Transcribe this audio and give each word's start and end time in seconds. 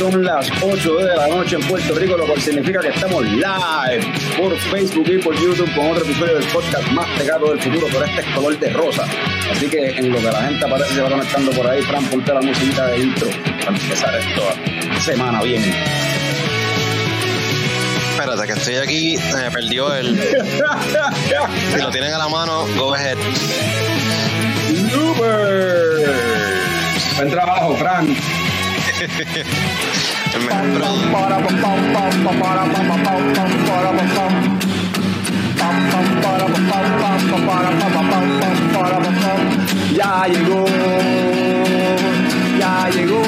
son 0.00 0.24
las 0.24 0.50
8 0.62 0.96
de 0.96 1.14
la 1.14 1.28
noche 1.28 1.56
en 1.56 1.62
Puerto 1.68 1.94
Rico, 1.94 2.16
lo 2.16 2.24
cual 2.24 2.40
significa 2.40 2.80
que 2.80 2.88
estamos 2.88 3.22
live 3.22 4.00
por 4.38 4.56
Facebook 4.56 5.06
y 5.10 5.18
por 5.18 5.38
YouTube 5.38 5.70
con 5.74 5.90
otro 5.90 6.02
episodio 6.02 6.36
del 6.36 6.44
podcast 6.44 6.90
más 6.92 7.06
pegado 7.18 7.50
del 7.50 7.60
futuro 7.60 7.86
por 7.88 8.08
este 8.08 8.24
color 8.34 8.58
de 8.58 8.70
rosa. 8.70 9.04
Así 9.52 9.68
que 9.68 9.90
en 9.90 10.10
lo 10.10 10.16
que 10.16 10.24
la 10.24 10.42
gente 10.42 10.64
aparece 10.64 10.94
se 10.94 11.02
va 11.02 11.10
conectando 11.10 11.50
por 11.52 11.66
ahí, 11.66 11.82
Fran, 11.82 12.02
ponte 12.06 12.32
la 12.32 12.40
musiquita 12.40 12.86
de 12.86 12.98
intro 12.98 13.28
para 13.62 13.76
empezar 13.76 14.14
esta 14.14 15.02
semana 15.02 15.42
bien. 15.42 15.62
Espérate, 18.12 18.46
que 18.46 18.52
estoy 18.54 18.76
aquí, 18.76 19.18
me 19.34 19.50
perdió 19.50 19.94
el. 19.94 20.18
si 21.74 21.78
lo 21.78 21.90
tienen 21.90 22.14
a 22.14 22.18
la 22.18 22.28
mano, 22.28 22.64
go 22.78 22.94
ahead. 22.94 23.18
Super. 24.90 26.14
Buen 27.16 27.30
trabajo, 27.30 27.76
Fran. 27.76 28.16
Ya 39.94 40.26
llegó, 40.28 40.66
ya 42.58 42.90
llegó 42.90 43.22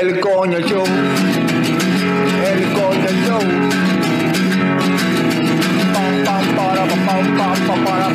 el 0.00 0.20
coño 0.20 0.60
show, 0.60 0.84
el 2.46 2.72
coño 2.72 3.10
show. 3.26 3.42
Pam, 5.92 6.24
para, 6.56 6.82
pam, 7.04 7.36
para, 7.84 8.06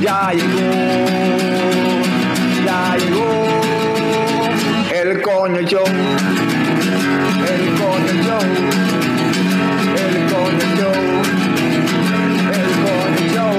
Ya 0.00 0.32
llegó, 0.32 0.70
ya 2.64 2.96
llegó 2.96 3.30
el 4.92 5.22
coño 5.22 5.60
show, 5.62 5.84
el 7.46 7.64
coño 7.78 8.14
show. 8.22 8.80
El 9.90 10.16
Coño 10.32 10.66
Show. 10.76 10.96
El 12.56 12.70
Coño 12.84 13.24
Show. 13.34 13.56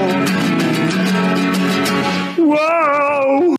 ¡Wow! 2.46 3.56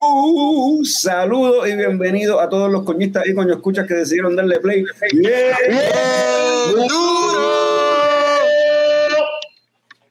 Uh, 0.00 0.84
saludos 0.84 1.68
y 1.68 1.76
bienvenidos 1.76 2.40
a 2.40 2.48
todos 2.48 2.70
los 2.70 2.84
coñistas 2.84 3.26
y 3.26 3.34
coño 3.34 3.54
escuchas 3.54 3.86
que 3.86 3.94
decidieron 3.94 4.36
darle 4.36 4.60
play. 4.60 4.84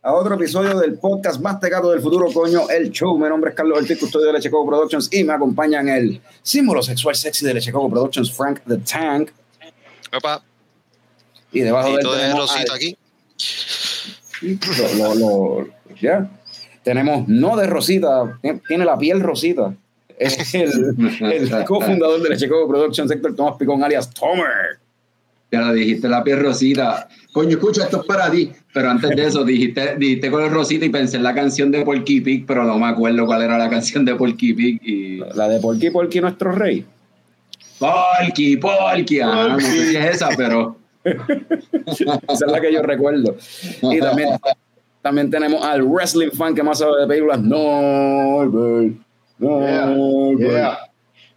A 0.08 0.13
otro 0.13 0.36
episodio 0.36 0.80
del 0.80 0.94
podcast 1.00 1.41
más 1.41 1.58
pegado 1.58 1.91
del 1.91 2.00
futuro, 2.00 2.27
coño, 2.33 2.69
el 2.69 2.91
show. 2.91 3.17
Mi 3.19 3.27
nombre 3.27 3.50
es 3.50 3.55
Carlos 3.58 3.77
Ortiz, 3.77 4.00
custodio 4.00 4.27
de 4.27 4.33
Leche 4.33 4.49
Coco 4.49 4.66
Productions 4.69 5.09
y 5.14 5.22
me 5.25 5.33
acompañan 5.33 5.89
el 5.89 6.22
símbolo 6.41 6.81
sexual 6.81 7.14
sexy 7.14 7.45
de 7.45 7.53
Leche 7.53 7.73
Coco 7.73 7.89
Productions, 7.89 8.31
Frank 8.31 8.61
the 8.66 8.77
Tank. 8.77 9.32
Opa, 10.15 10.42
Y 11.52 11.59
debajo 11.59 11.89
y 11.89 11.92
de 11.92 11.98
él 11.98 12.04
todo 12.04 12.15
es 12.15 12.21
tenemos 12.21 12.39
rosita 12.39 12.71
al- 12.71 12.77
aquí. 12.77 12.98
Lo- 14.98 15.14
lo- 15.15 15.15
lo- 15.15 15.67
ya. 15.99 16.30
Tenemos 16.83 17.27
no 17.27 17.58
de 17.58 17.67
Rosita, 17.67 18.39
tiene- 18.42 18.61
tiene 18.65 18.86
la 18.86 18.98
piel 18.98 19.20
Rosita. 19.20 19.76
Es 20.17 20.55
el, 20.55 20.95
el 21.20 21.65
cofundador 21.65 22.21
de 22.21 22.30
Leche 22.30 22.48
Coco 22.48 22.70
Productions, 22.70 23.11
Héctor 23.11 23.36
Tomás 23.36 23.58
Picón, 23.58 23.83
alias 23.83 24.09
Tomer. 24.11 24.80
Ya 25.52 25.61
lo 25.61 25.73
dijiste, 25.73 26.09
la 26.09 26.23
piel 26.23 26.39
rosita. 26.39 27.08
Coño, 27.31 27.52
escucha, 27.52 27.83
esto 27.83 28.02
es 28.02 28.05
para 28.05 28.30
ti. 28.30 28.52
Pero 28.73 28.89
antes 28.89 29.15
de 29.15 29.25
eso, 29.25 29.43
dijiste, 29.45 29.95
dijiste 29.97 30.30
color 30.30 30.52
rosita 30.52 30.85
y 30.85 30.89
pensé 30.89 31.17
en 31.17 31.23
la 31.23 31.33
canción 31.33 31.71
de 31.71 31.83
Porky 31.83 32.21
Pig, 32.21 32.45
pero 32.45 32.63
no 32.65 32.77
me 32.77 32.87
acuerdo 32.87 33.25
cuál 33.25 33.43
era 33.43 33.58
la 33.58 33.69
canción 33.69 34.03
de 34.03 34.15
Porky 34.15 34.53
Pig. 34.53 34.81
Y... 34.83 35.17
La 35.35 35.47
de 35.47 35.59
Porky 35.59 35.89
Porky, 35.89 36.19
nuestro 36.19 36.52
rey. 36.52 36.85
Porky, 37.80 38.58
Porky. 38.58 39.21
Ah, 39.21 39.47
no 39.49 39.59
sé 39.59 39.89
si 39.89 39.95
es 39.95 40.15
esa, 40.15 40.30
pero. 40.35 40.77
Esa 41.05 42.19
es 42.33 42.52
la 42.52 42.59
que 42.59 42.73
yo 42.73 42.81
recuerdo. 42.81 43.37
Y 43.81 43.99
también, 43.99 44.29
también 45.02 45.29
tenemos 45.29 45.64
al 45.64 45.83
wrestling 45.83 46.31
fan 46.31 46.53
que 46.53 46.64
más 46.64 46.79
sabe 46.79 47.02
de 47.02 47.08
películas, 47.08 47.41
Norbert. 47.41 48.97
Norbert. 49.37 50.39
Yeah. 50.39 50.77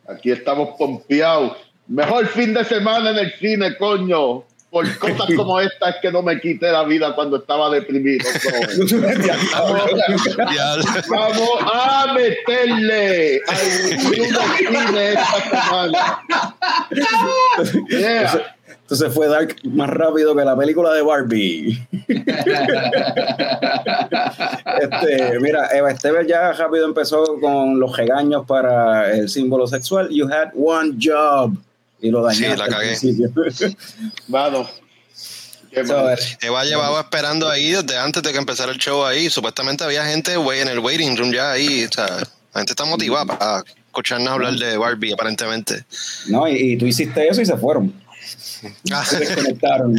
Aquí 0.09 0.32
estamos 0.32 0.71
pompeados. 0.77 1.56
Mejor 1.91 2.27
fin 2.28 2.55
de 2.55 2.65
semana 2.65 3.11
en 3.11 3.19
el 3.19 3.33
cine, 3.33 3.77
coño. 3.77 4.45
Por 4.71 4.97
cosas 4.99 5.27
como 5.37 5.59
esta 5.61 5.91
es 5.91 5.97
que 6.01 6.12
no 6.12 6.23
me 6.23 6.41
quité 6.41 6.71
la 6.71 6.84
vida 6.84 7.12
cuando 7.17 7.39
estaba 7.39 7.69
deprimido. 7.71 8.25
Diablo. 8.87 10.84
Vamos 11.09 11.51
a 11.75 12.15
meterle 12.15 13.41
al 13.49 13.56
cine 13.56 15.12
esta 15.12 15.53
semana. 15.67 16.23
Yeah. 17.89 18.55
Entonces 18.83 19.12
fue 19.12 19.27
Dark 19.27 19.57
más 19.65 19.91
rápido 19.91 20.37
que 20.37 20.45
la 20.45 20.57
película 20.57 20.93
de 20.95 21.03
Barbie. 21.03 21.78
Este, 24.81 25.39
mira, 25.41 25.69
Eva 25.72 25.91
Esteves 25.91 26.27
ya 26.27 26.53
rápido 26.53 26.87
empezó 26.87 27.39
con 27.41 27.78
los 27.78 27.97
regaños 27.97 28.47
para 28.47 29.12
el 29.12 29.28
símbolo 29.28 29.67
sexual. 29.67 30.09
You 30.11 30.27
had 30.27 30.51
one 30.55 30.97
job. 30.99 31.55
Y 32.00 32.11
lo 32.11 32.22
dañaste 32.22 32.50
Sí, 32.50 32.56
la 32.56 32.69
cagué. 32.69 33.77
mal. 34.28 36.19
Eva 36.41 36.65
llevaba 36.65 37.00
esperando 37.00 37.49
ahí 37.49 37.71
desde 37.71 37.97
antes 37.97 38.22
de 38.22 38.33
que 38.33 38.38
empezara 38.38 38.72
el 38.72 38.78
show 38.78 39.05
ahí. 39.05 39.31
Supuestamente 39.31 39.84
había 39.84 40.05
gente 40.05 40.37
güey, 40.37 40.60
en 40.60 40.69
el 40.69 40.81
waiting 40.81 41.16
room 41.16 41.33
ya 41.33 41.53
ahí. 41.53 41.84
O 41.84 41.93
sea, 41.93 42.06
la 42.06 42.60
gente 42.60 42.72
está 42.72 42.84
motivada 42.84 43.25
para 43.27 43.65
escucharnos 43.87 44.28
hablar 44.28 44.55
de 44.55 44.77
Barbie, 44.77 45.12
aparentemente. 45.12 45.84
no, 46.28 46.49
y, 46.49 46.72
y 46.72 46.77
tú 46.77 46.87
hiciste 46.87 47.28
eso 47.28 47.41
y 47.41 47.47
se 47.47 47.56
fueron. 47.56 47.93
Se 48.41 49.19
desconectaron. 49.19 49.95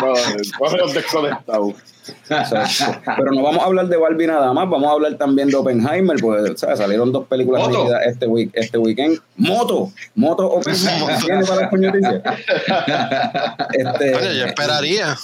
Coño, 0.00 0.36
coño, 0.58 0.86
desconectado. 0.92 1.74
So, 2.04 2.86
pero 3.16 3.32
no 3.32 3.42
vamos 3.42 3.62
a 3.62 3.66
hablar 3.66 3.88
de 3.88 3.96
Barbie 3.96 4.26
nada 4.26 4.52
más, 4.52 4.68
vamos 4.68 4.88
a 4.88 4.92
hablar 4.92 5.16
también 5.16 5.48
de 5.48 5.56
Oppenheimer, 5.56 6.18
pues 6.20 6.60
¿sabes? 6.60 6.78
salieron 6.78 7.10
dos 7.10 7.26
películas 7.26 7.66
este, 8.06 8.26
week, 8.26 8.50
este 8.52 8.76
weekend. 8.76 9.20
Moto, 9.36 9.90
Moto 10.14 10.46
Oppenheimer, 10.46 11.18
¿tiene 11.18 11.44
para 11.44 11.70
las? 11.70 12.22
Este, 13.72 14.12
coño, 14.12 14.32
yo 14.32 14.44
esperaría. 14.44 15.16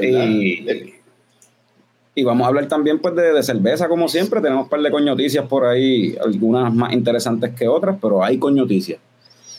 y, 0.00 0.94
y 2.14 2.24
vamos 2.24 2.44
a 2.44 2.48
hablar 2.48 2.66
también 2.66 2.98
pues 2.98 3.14
de, 3.14 3.32
de 3.32 3.42
cerveza, 3.42 3.88
como 3.88 4.08
siempre. 4.08 4.40
Tenemos 4.40 4.64
un 4.64 4.68
par 4.68 4.80
de 4.80 4.90
coñoticias 4.90 5.46
por 5.46 5.64
ahí, 5.64 6.16
algunas 6.22 6.74
más 6.74 6.92
interesantes 6.92 7.54
que 7.54 7.68
otras, 7.68 7.96
pero 8.02 8.22
hay 8.24 8.38
coñoticias. 8.38 8.98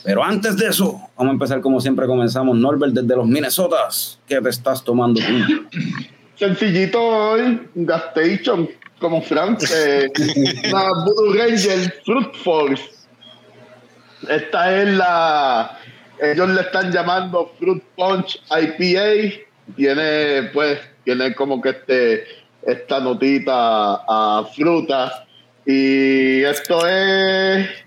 Pero 0.04 0.22
antes 0.22 0.56
de 0.58 0.68
eso, 0.68 1.00
vamos 1.16 1.30
a 1.30 1.32
empezar 1.32 1.60
como 1.62 1.80
siempre 1.80 2.06
comenzamos. 2.06 2.56
Norbert, 2.58 2.92
desde 2.92 3.16
los 3.16 3.26
Minnesotas, 3.26 4.20
¿qué 4.28 4.38
te 4.38 4.50
estás 4.50 4.84
tomando 4.84 5.18
tú? 5.20 5.78
Sencillito 6.36 7.00
hoy, 7.00 7.68
Gastation, 7.74 8.68
como 8.98 9.22
Frank, 9.22 9.62
eh, 9.74 10.10
una 10.68 10.90
Voodoo 11.04 11.32
Ranger 11.34 11.94
Fruit 12.04 12.34
Force. 12.44 12.84
Esta 14.28 14.82
es 14.82 14.88
la, 14.94 15.78
ellos 16.20 16.50
le 16.50 16.60
están 16.60 16.92
llamando 16.92 17.52
Fruit 17.58 17.82
Punch 17.96 18.42
IPA. 18.50 19.42
Tiene, 19.74 20.50
pues, 20.52 20.80
tiene 21.04 21.34
como 21.34 21.62
que 21.62 21.70
este, 21.70 22.24
esta 22.62 23.00
notita 23.00 24.02
a 24.06 24.44
fruta. 24.54 25.26
Y 25.64 26.42
esto 26.42 26.86
es 26.86 27.83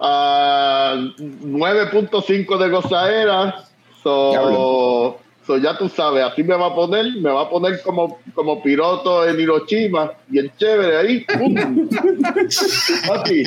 ah, 0.00 0.94
9.5 1.18 2.58
de 2.58 2.68
gozadera. 2.70 3.64
So, 4.02 5.18
so 5.46 5.56
ya 5.58 5.76
tú 5.76 5.88
sabes, 5.88 6.24
así 6.24 6.42
me 6.42 6.54
va 6.54 6.66
a 6.66 6.74
poner, 6.74 7.06
me 7.20 7.30
va 7.30 7.42
a 7.42 7.50
poner 7.50 7.82
como, 7.82 8.18
como 8.34 8.62
piloto 8.62 9.26
en 9.28 9.40
Hiroshima, 9.40 10.12
bien 10.28 10.50
chévere 10.58 10.96
ahí. 10.96 11.26
Papi, 13.08 13.42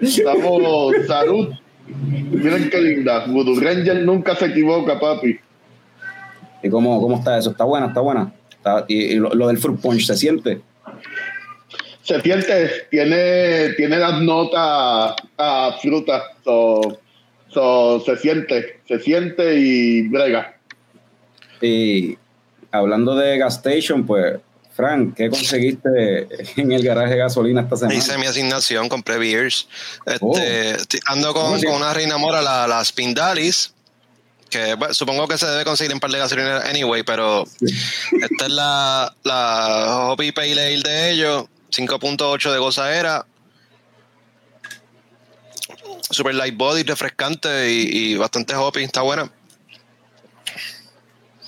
estamos, 0.00 0.92
salud. 1.06 1.48
Miren 1.86 2.68
qué 2.70 2.80
linda. 2.80 3.24
Voodoo 3.26 3.58
Ranger 3.60 4.02
nunca 4.04 4.36
se 4.36 4.46
equivoca, 4.46 5.00
papi. 5.00 5.38
¿Y 6.62 6.68
cómo, 6.68 7.00
cómo 7.00 7.16
está 7.16 7.38
eso? 7.38 7.50
¿Está 7.50 7.64
buena? 7.64 7.86
¿Está 7.86 8.00
buena? 8.00 8.32
Está- 8.50 8.84
y 8.88 8.96
y 9.12 9.14
lo, 9.16 9.30
lo 9.30 9.48
del 9.48 9.58
fruit 9.58 9.80
punch 9.80 10.04
se 10.04 10.16
siente? 10.16 10.60
Se 12.08 12.20
siente, 12.22 12.86
tiene, 12.90 13.74
tiene 13.74 13.98
las 13.98 14.22
notas 14.22 15.14
a 15.36 15.76
fruta. 15.82 16.22
So, 16.42 16.98
so, 17.52 18.00
se 18.06 18.16
siente, 18.16 18.80
se 18.88 18.98
siente 19.00 19.56
y 19.60 20.08
brega. 20.08 20.56
Y 21.60 22.16
hablando 22.72 23.14
de 23.14 23.36
gas 23.36 23.56
station, 23.56 24.06
pues, 24.06 24.38
Frank, 24.74 25.16
¿qué 25.16 25.28
conseguiste 25.28 26.28
en 26.56 26.72
el 26.72 26.82
garaje 26.82 27.10
de 27.14 27.18
gasolina 27.18 27.60
esta 27.60 27.76
semana? 27.76 27.98
Hice 27.98 28.16
mi 28.16 28.24
asignación, 28.26 28.88
compré 28.88 29.18
beers. 29.18 29.68
Este, 30.06 30.18
Oh. 30.22 30.34
estoy- 30.38 31.00
ando 31.08 31.34
con, 31.34 31.42
¿Cómo 31.42 31.58
se- 31.58 31.66
con 31.66 31.76
una 31.76 31.92
reina 31.92 32.16
mora, 32.16 32.40
la, 32.40 32.66
la 32.66 32.82
Spindalis, 32.84 33.74
que 34.48 34.74
bueno, 34.74 34.94
supongo 34.94 35.28
que 35.28 35.36
se 35.36 35.46
debe 35.46 35.64
conseguir 35.64 35.90
en 35.90 35.96
un 35.96 36.00
par 36.00 36.10
de 36.10 36.18
gasolineras 36.20 36.64
anyway, 36.64 37.02
pero 37.02 37.44
esta 38.22 38.46
es 38.46 38.50
la, 38.52 39.14
la 39.24 40.06
Hoppy 40.10 40.32
Pale 40.32 40.52
Ale 40.52 40.80
de 40.82 41.10
ellos, 41.10 41.44
5.8 41.70 42.52
de 42.52 42.58
gozadera. 42.58 43.26
Super 46.10 46.34
light 46.34 46.56
body, 46.56 46.82
refrescante 46.84 47.70
y, 47.70 48.12
y 48.12 48.16
bastante 48.16 48.54
hoppy, 48.54 48.82
está 48.82 49.02
buena. 49.02 49.30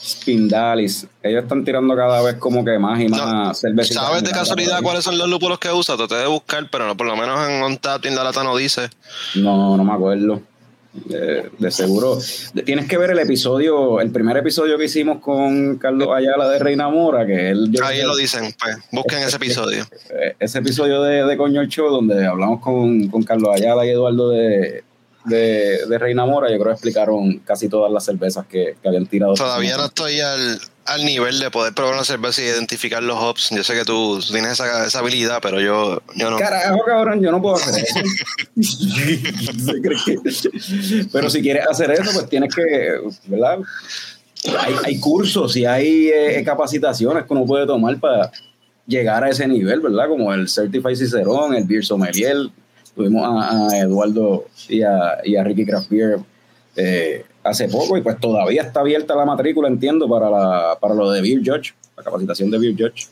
Spindalis. 0.03 1.07
Ellos 1.23 1.43
están 1.43 1.65
tirando 1.65 1.95
cada 1.95 2.23
vez 2.23 2.37
como 2.37 2.65
que 2.65 2.79
más 2.79 3.01
y 3.01 3.09
más 3.09 3.21
No, 3.21 3.55
cervecitas. 3.55 4.03
¿Sabes 4.03 4.25
de 4.25 4.31
casualidad 4.31 4.83
cuáles 4.83 5.05
son 5.05 5.19
los 5.19 5.29
lúpulos 5.29 5.59
que 5.59 5.71
usa? 5.71 5.97
Traté 5.97 6.17
de 6.17 6.27
buscar, 6.27 6.69
pero 6.71 6.87
no, 6.87 6.97
por 6.97 7.07
lo 7.07 7.17
menos 7.17 7.49
en 7.49 7.63
OnTap 7.63 8.05
en 8.07 8.17
la 8.17 8.25
lata 8.25 8.43
no 8.43 8.57
dice. 8.57 8.89
No, 9.35 9.77
no 9.77 9.85
me 9.85 9.93
acuerdo. 9.93 10.43
De, 10.93 11.49
de 11.57 11.71
seguro. 11.71 12.19
Tienes 12.65 12.89
que 12.89 12.99
ver 12.99 13.11
el 13.11 13.19
episodio, 13.21 14.01
el 14.01 14.11
primer 14.11 14.37
episodio 14.39 14.77
que 14.77 14.87
hicimos 14.87 15.21
con 15.21 15.77
Carlos 15.79 16.09
Ayala 16.13 16.49
de 16.49 16.59
Reina 16.59 16.89
Mora, 16.89 17.25
que 17.25 17.51
él. 17.51 17.69
yo- 17.71 17.85
Ahí 17.85 18.03
lo 18.03 18.17
dicen, 18.17 18.53
pues 18.61 18.77
busquen 18.91 19.21
ese 19.21 19.37
episodio. 19.37 19.87
eh, 20.11 20.35
ese 20.41 20.59
episodio 20.59 21.01
de, 21.03 21.25
de 21.25 21.37
Coño 21.37 21.61
el 21.61 21.69
Show 21.69 21.91
donde 21.91 22.27
hablamos 22.27 22.61
con, 22.61 23.07
con 23.09 23.23
Carlos 23.23 23.51
Ayala 23.55 23.87
y 23.87 23.91
Eduardo 23.91 24.31
de, 24.31 24.83
de, 25.27 25.87
de 25.89 25.99
Reina 25.99 26.27
Mora, 26.27 26.49
yo 26.51 26.55
creo 26.57 26.67
que 26.67 26.73
explicaron 26.73 27.39
casi 27.39 27.69
todas 27.69 27.93
las 27.93 28.05
cervezas 28.05 28.47
que, 28.47 28.75
que 28.83 28.89
habían 28.89 29.07
tirado. 29.07 29.35
Todavía 29.35 29.77
no 29.77 29.85
estoy 29.85 30.19
al, 30.21 30.59
al 30.93 31.05
nivel 31.05 31.39
de 31.39 31.51
poder 31.51 31.73
probar 31.73 31.95
una 31.95 32.05
cerveza 32.05 32.43
y 32.43 32.47
identificar 32.47 33.03
los 33.03 33.17
hops. 33.19 33.51
Yo 33.51 33.63
sé 33.65 33.75
que 33.75 33.85
tú 33.85 34.21
tienes 34.31 34.53
esa, 34.53 34.87
esa 34.87 34.99
habilidad, 34.99 35.39
pero 35.41 35.61
yo, 35.61 36.03
yo 36.17 36.31
no. 36.31 36.37
Carajo, 36.39 36.81
cabrón, 36.85 37.21
yo 37.23 37.31
no 37.31 37.41
puedo 37.41 37.57
hacer 37.57 37.83
eso. 37.85 38.01
¿Se 38.61 39.81
cree 39.81 39.97
que- 40.05 41.07
Pero 41.13 41.31
si 41.31 41.43
quieres 41.43 41.67
hacer 41.69 41.91
eso, 41.93 42.11
pues 42.13 42.29
tienes 42.29 42.55
que, 42.55 42.99
¿verdad? 43.27 43.59
Hay, 44.59 44.75
hay 44.85 44.99
cursos 45.01 45.57
y 45.57 45.67
hay 45.67 46.09
eh, 46.09 46.43
capacitaciones 46.45 47.25
que 47.25 47.33
uno 47.33 47.45
puede 47.45 47.67
tomar 47.67 47.99
para 48.01 48.31
llegar 48.87 49.23
a 49.23 49.29
ese 49.31 49.47
nivel, 49.47 49.81
¿verdad? 49.81 50.09
Como 50.09 50.33
el 50.33 50.49
Certified 50.49 50.97
Cicerón, 50.97 51.55
el 51.55 51.65
Beer 51.65 51.85
Sommelier. 51.85 52.37
Tuvimos 52.95 53.25
a, 53.25 53.69
a 53.69 53.79
Eduardo 53.79 54.47
y 54.69 54.83
a, 54.83 55.19
y 55.25 55.37
a 55.37 55.45
Ricky 55.45 55.65
Craft 55.65 55.89
Beer 55.91 56.19
eh, 56.77 57.25
hace 57.51 57.69
poco 57.69 57.97
y 57.97 58.03
pues 58.03 58.19
todavía 58.19 58.63
está 58.63 58.81
abierta 58.81 59.15
la 59.15 59.25
matrícula, 59.25 59.69
entiendo, 59.69 60.09
para, 60.09 60.31
la, 60.31 60.79
para 60.81 60.95
lo 60.95 61.11
de 61.11 61.21
Beer 61.21 61.41
Judge, 61.45 61.75
la 61.97 62.03
capacitación 62.03 62.51
de 62.51 62.59
Beer 62.59 62.75
Judge. 62.77 63.09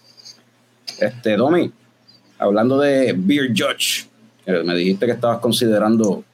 Este, 0.99 1.37
Domi, 1.37 1.71
hablando 2.39 2.79
de 2.79 3.15
Beer 3.17 3.51
Judge, 3.51 4.09
me 4.47 4.75
dijiste 4.75 5.07
que 5.07 5.13
estabas 5.13 5.39
considerando 5.39 6.25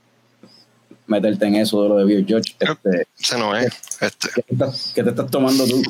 meterte 1.07 1.47
en 1.47 1.57
eso 1.57 1.83
de 1.83 1.89
lo 1.89 1.97
de 1.97 2.05
Beer 2.05 2.25
Judge. 2.27 2.57
Este, 2.59 3.07
Ese 3.19 3.39
no 3.39 3.57
es. 3.57 3.73
Este. 4.01 4.29
¿qué, 4.35 4.43
te 4.43 4.53
estás, 4.55 4.93
qué 4.95 5.03
te 5.03 5.11
estás 5.11 5.31
tomando 5.31 5.67
tú? 5.67 5.83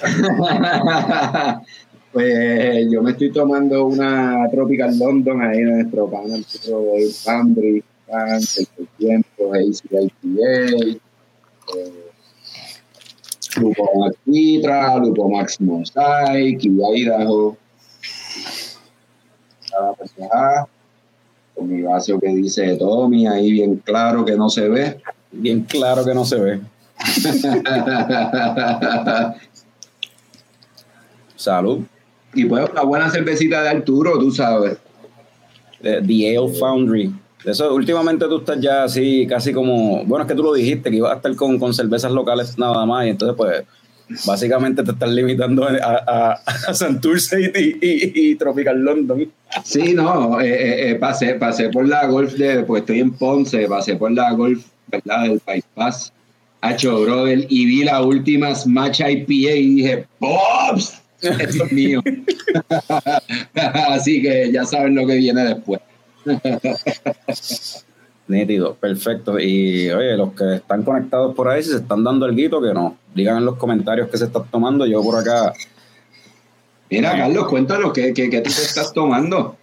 pues 2.12 2.86
yo 2.90 3.02
me 3.02 3.10
estoy 3.12 3.32
tomando 3.32 3.86
una 3.86 4.48
Tropical 4.50 4.98
London 4.98 5.42
ahí 5.42 5.58
en 5.58 5.78
nuestro 5.78 6.08
panel 6.10 6.42
de 6.42 7.12
Cambridge, 7.24 7.84
el 8.08 8.88
tiempo, 8.96 9.52
ACIPA, 9.52 11.00
Lupo 13.60 13.90
Max 13.98 14.16
Nitra, 14.24 14.96
Lupo 14.98 15.28
Max 15.28 15.60
Mosaic, 15.60 16.64
y 16.64 17.00
Idaho. 17.00 17.56
Pendeja, 19.98 20.66
Con 21.54 21.68
mi 21.68 21.82
vaso 21.82 22.18
que 22.18 22.28
dice 22.28 22.76
Tommy, 22.76 23.26
ahí 23.26 23.52
bien 23.52 23.76
claro 23.76 24.24
que 24.24 24.36
no 24.36 24.48
se 24.48 24.68
ve. 24.68 25.00
Bien 25.30 25.62
claro 25.62 26.04
que 26.04 26.14
no 26.14 26.24
se 26.24 26.36
ve. 26.36 26.60
Salud. 31.36 31.84
y 32.34 32.44
pues 32.46 32.68
una 32.70 32.82
buena 32.82 33.10
cervecita 33.10 33.62
de 33.62 33.68
Arturo, 33.68 34.18
tú 34.18 34.32
sabes. 34.32 34.78
The 35.80 36.36
Ale 36.36 36.48
Foundry. 36.58 37.14
Eso, 37.44 37.72
últimamente 37.74 38.26
tú 38.26 38.38
estás 38.38 38.60
ya 38.60 38.84
así, 38.84 39.26
casi 39.26 39.52
como. 39.52 40.04
Bueno, 40.04 40.24
es 40.24 40.28
que 40.28 40.34
tú 40.34 40.42
lo 40.42 40.54
dijiste, 40.54 40.90
que 40.90 40.96
ibas 40.96 41.12
a 41.12 41.16
estar 41.16 41.34
con, 41.36 41.58
con 41.58 41.72
cervezas 41.72 42.12
locales 42.12 42.58
nada 42.58 42.84
más, 42.84 43.06
y 43.06 43.10
entonces, 43.10 43.36
pues, 43.36 43.64
básicamente 44.26 44.82
te 44.82 44.90
estás 44.90 45.10
limitando 45.10 45.64
a, 45.64 46.02
a, 46.06 46.32
a 46.68 46.74
Santurce 46.74 47.52
y, 47.54 48.30
y, 48.30 48.34
Tropical 48.36 48.78
London. 48.80 49.30
Sí, 49.64 49.94
no, 49.94 50.40
eh, 50.40 50.48
eh, 50.48 50.90
eh, 50.90 50.94
pasé, 50.96 51.34
pasé 51.34 51.68
por 51.68 51.86
la 51.86 52.06
golf 52.06 52.32
de, 52.34 52.64
pues 52.64 52.82
estoy 52.82 53.00
en 53.00 53.12
Ponce, 53.12 53.66
pasé 53.66 53.96
por 53.96 54.10
la 54.12 54.32
golf, 54.32 54.66
¿verdad? 54.88 55.22
Del 55.22 55.40
bypass, 55.46 56.12
Hacho 56.60 57.02
Brother, 57.02 57.46
y 57.48 57.66
vi 57.66 57.84
la 57.84 58.02
última 58.02 58.54
Smash 58.54 59.00
IPA 59.00 59.54
y 59.56 59.74
dije, 59.76 60.06
¡Pops! 60.18 61.02
Esto 61.20 61.64
es 61.64 61.72
mío. 61.72 62.00
Así 63.54 64.22
que 64.22 64.52
ya 64.52 64.64
saben 64.64 64.94
lo 64.94 65.06
que 65.06 65.16
viene 65.16 65.42
después. 65.42 65.80
Nítido, 68.28 68.74
perfecto. 68.74 69.38
Y 69.38 69.90
oye, 69.90 70.16
los 70.16 70.32
que 70.34 70.56
están 70.56 70.82
conectados 70.82 71.34
por 71.34 71.48
ahí, 71.48 71.62
si 71.62 71.70
se 71.70 71.76
están 71.76 72.04
dando 72.04 72.26
el 72.26 72.36
guito, 72.36 72.60
que 72.60 72.74
no. 72.74 72.96
Digan 73.14 73.38
en 73.38 73.46
los 73.46 73.56
comentarios 73.56 74.08
que 74.10 74.18
se 74.18 74.26
está 74.26 74.42
tomando. 74.44 74.84
Yo 74.86 75.02
por 75.02 75.18
acá, 75.18 75.52
Mira, 76.90 77.16
Carlos, 77.16 77.46
cuéntanos, 77.48 77.92
¿qué, 77.92 78.12
qué, 78.14 78.30
qué 78.30 78.40
te 78.40 78.48
estás 78.48 78.92
tomando? 78.92 79.56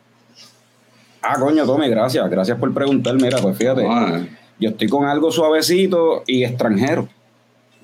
ah, 1.21 1.39
coño, 1.39 1.65
Tommy, 1.65 1.89
gracias. 1.89 2.27
Gracias 2.29 2.57
por 2.57 2.73
preguntar. 2.73 3.15
Mira, 3.15 3.39
pues 3.39 3.57
fíjate, 3.57 3.85
Ah, 3.87 4.23
yo 4.59 4.69
estoy 4.69 4.87
con 4.89 5.05
algo 5.05 5.31
suavecito 5.31 6.23
y 6.27 6.43
extranjero. 6.43 7.07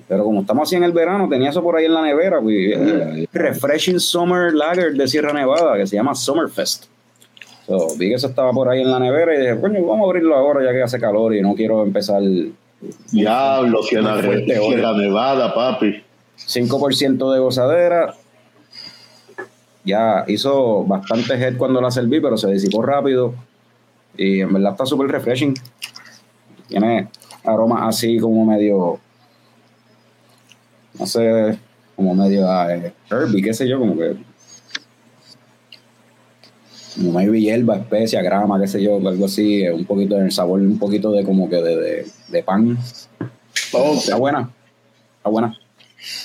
Pero 0.08 0.24
como 0.24 0.40
estamos 0.40 0.68
así 0.68 0.76
en 0.76 0.84
el 0.84 0.92
verano, 0.92 1.28
tenía 1.28 1.50
eso 1.50 1.62
por 1.62 1.76
ahí 1.76 1.86
en 1.86 1.94
la 1.94 2.02
nevera. 2.02 2.40
pues, 2.40 3.28
Refreshing 3.32 4.00
Summer 4.00 4.52
Lager 4.52 4.92
de 4.94 5.06
Sierra 5.08 5.32
Nevada, 5.32 5.76
que 5.76 5.86
se 5.86 5.96
llama 5.96 6.14
Summerfest. 6.14 6.86
So, 7.72 7.96
vi 7.96 8.10
que 8.10 8.16
eso 8.16 8.26
estaba 8.26 8.52
por 8.52 8.68
ahí 8.68 8.82
en 8.82 8.90
la 8.90 8.98
nevera 8.98 9.34
y 9.34 9.40
dije, 9.40 9.58
coño, 9.58 9.80
vamos 9.86 10.00
a 10.00 10.04
abrirlo 10.04 10.36
ahora 10.36 10.62
ya 10.62 10.72
que 10.72 10.82
hace 10.82 11.00
calor 11.00 11.34
y 11.34 11.40
no 11.40 11.54
quiero 11.54 11.82
empezar 11.82 12.20
Diablo, 13.10 13.82
fuerte, 13.82 14.58
oye. 14.58 14.74
Sierra 14.74 14.92
Nevada, 14.92 15.54
papi. 15.54 16.02
5% 16.36 17.32
de 17.32 17.38
gozadera. 17.38 18.14
Ya 19.86 20.24
hizo 20.28 20.84
bastante 20.84 21.32
head 21.34 21.56
cuando 21.56 21.80
la 21.80 21.90
serví, 21.90 22.20
pero 22.20 22.36
se 22.36 22.50
disipó 22.50 22.82
rápido. 22.82 23.32
Y 24.18 24.40
en 24.40 24.52
verdad 24.52 24.72
está 24.72 24.84
súper 24.84 25.08
refreshing. 25.08 25.54
Tiene 26.68 27.08
aromas 27.42 27.88
así 27.88 28.18
como 28.18 28.44
medio. 28.44 29.00
No 30.98 31.06
sé, 31.06 31.58
como 31.96 32.14
medio 32.14 32.46
eh, 32.68 32.92
herby, 33.10 33.40
qué 33.40 33.54
sé 33.54 33.66
yo, 33.66 33.78
como 33.78 33.96
que. 33.96 34.14
Como 36.94 37.12
medio 37.12 37.34
hierba, 37.34 37.76
especia, 37.76 38.20
grama, 38.22 38.60
qué 38.60 38.66
sé 38.66 38.82
yo, 38.82 38.96
algo 38.96 39.24
así. 39.24 39.62
eh, 39.62 39.72
Un 39.72 39.84
poquito 39.84 40.16
de 40.16 40.30
sabor, 40.30 40.60
un 40.60 40.78
poquito 40.78 41.10
de 41.12 41.24
como 41.24 41.48
que 41.48 41.56
de, 41.56 41.76
de, 41.76 42.06
de 42.28 42.42
pan. 42.42 42.76
Está 43.54 44.16
buena. 44.16 44.50
Está 45.18 45.30
buena. 45.30 45.58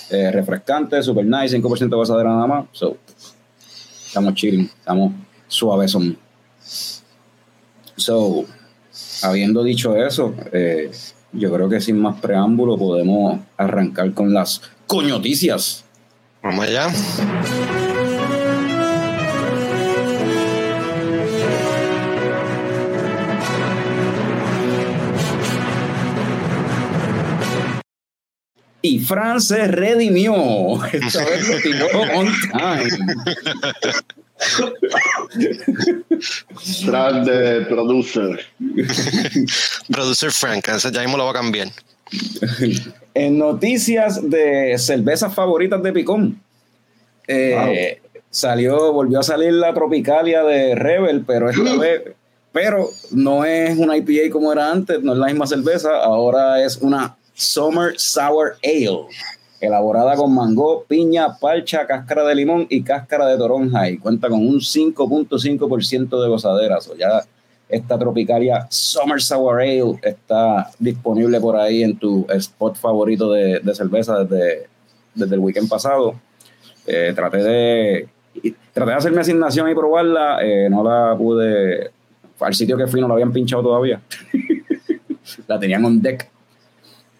Eh, 0.09 0.31
refrescante, 0.31 1.01
super 1.03 1.25
nice, 1.25 1.55
5% 1.59 1.77
de 1.89 1.95
gozadera 1.95 2.29
nada 2.31 2.47
más. 2.47 2.65
So, 2.71 2.97
estamos 4.07 4.33
chilling, 4.33 4.65
estamos 4.79 5.13
suaves 5.47 5.91
son. 5.91 6.17
So, 7.95 8.45
habiendo 9.24 9.63
dicho 9.63 9.95
eso, 9.95 10.33
eh, 10.51 10.91
yo 11.33 11.51
creo 11.53 11.69
que 11.69 11.79
sin 11.79 12.00
más 12.00 12.19
preámbulo 12.19 12.77
podemos 12.77 13.39
arrancar 13.57 14.13
con 14.13 14.33
las 14.33 14.62
coñoticias. 14.88 15.83
Vamos 16.41 16.65
allá. 16.65 16.88
Y 28.88 29.00
Fran 29.00 29.41
se 29.41 29.67
redimió. 29.67 30.34
Esta 30.94 31.25
vez 31.25 31.50
lo 31.50 31.60
tiró 31.60 31.88
on 32.15 32.27
time. 32.53 33.15
Tras 36.86 37.25
de 37.25 37.65
producer. 37.65 38.46
Producer 39.91 40.32
Frank, 40.32 40.70
ese 40.70 40.89
ya 40.89 41.01
mismo 41.01 41.17
lo 41.17 41.25
va 41.25 41.32
a 41.32 41.34
cambiar. 41.34 41.67
En 43.13 43.38
noticias 43.38 44.22
de 44.29 44.77
cervezas 44.77 45.36
favoritas 45.36 45.84
de 45.84 45.91
Picón. 45.91 46.41
eh, 47.27 48.00
Salió, 48.29 48.94
volvió 48.94 49.20
a 49.20 49.24
salir 49.24 49.51
la 49.51 49.74
Tropicalia 49.74 50.44
de 50.44 50.75
Rebel, 50.75 51.25
pero 51.25 51.50
esta 51.50 51.75
vez, 51.75 52.03
pero 52.53 52.89
no 53.12 53.44
es 53.44 53.77
una 53.77 53.98
IPA 53.98 54.32
como 54.32 54.53
era 54.53 54.72
antes, 54.72 55.01
no 55.01 55.12
es 55.13 55.20
la 55.20 55.27
misma 55.27 55.48
cerveza, 55.48 55.89
ahora 56.03 56.63
es 56.63 56.77
una 56.77 57.17
Summer 57.38 57.94
Sour 57.98 58.58
Ale. 58.63 59.06
elaborada 59.62 60.15
con 60.15 60.34
mango, 60.34 60.86
piña, 60.88 61.38
palcha, 61.39 61.86
cáscara 61.86 62.24
de 62.24 62.34
limón 62.34 62.65
y 62.70 62.82
cáscara 62.84 63.27
de 63.27 63.38
toronja 63.38 63.89
y 63.89 63.98
cuenta 64.00 64.27
con 64.27 64.39
un 64.39 64.60
5.5% 64.60 66.22
de 66.22 66.29
gozadera. 66.29 66.82
So 66.82 66.96
ya 66.96 67.22
esta 67.70 68.00
tropicalia 68.00 68.65
Summer 68.72 69.22
Sour 69.22 69.62
Ale 69.62 70.00
está 70.01 70.72
disponible 70.79 71.39
por 71.39 71.56
ahí 71.56 71.84
en 71.84 71.98
tu 71.98 72.25
spot 72.29 72.75
favorito 72.75 73.32
de, 73.32 73.60
de 73.60 73.75
cerveza 73.75 74.24
desde, 74.24 74.67
desde 75.13 75.36
el 75.36 75.39
weekend 75.39 75.70
pasado. 75.70 76.15
Eh, 76.88 77.13
traté 77.15 77.38
de 77.38 78.10
traté 78.74 78.91
de 78.91 78.98
hacer 78.98 79.12
mi 79.12 79.20
asignación 79.20 79.70
y 79.70 79.75
probarla, 79.75 80.39
eh, 80.41 80.70
no 80.72 80.84
la 80.84 81.15
pude. 81.15 81.91
Al 82.39 82.56
sitio 82.56 82.77
que 82.77 82.88
fui 82.88 83.00
no 83.00 83.08
la 83.08 83.13
habían 83.13 83.32
pinchado 83.32 83.62
todavía. 83.62 84.01
la 85.48 85.60
tenían 85.60 85.86
on 85.86 86.01
deck. 86.01 86.32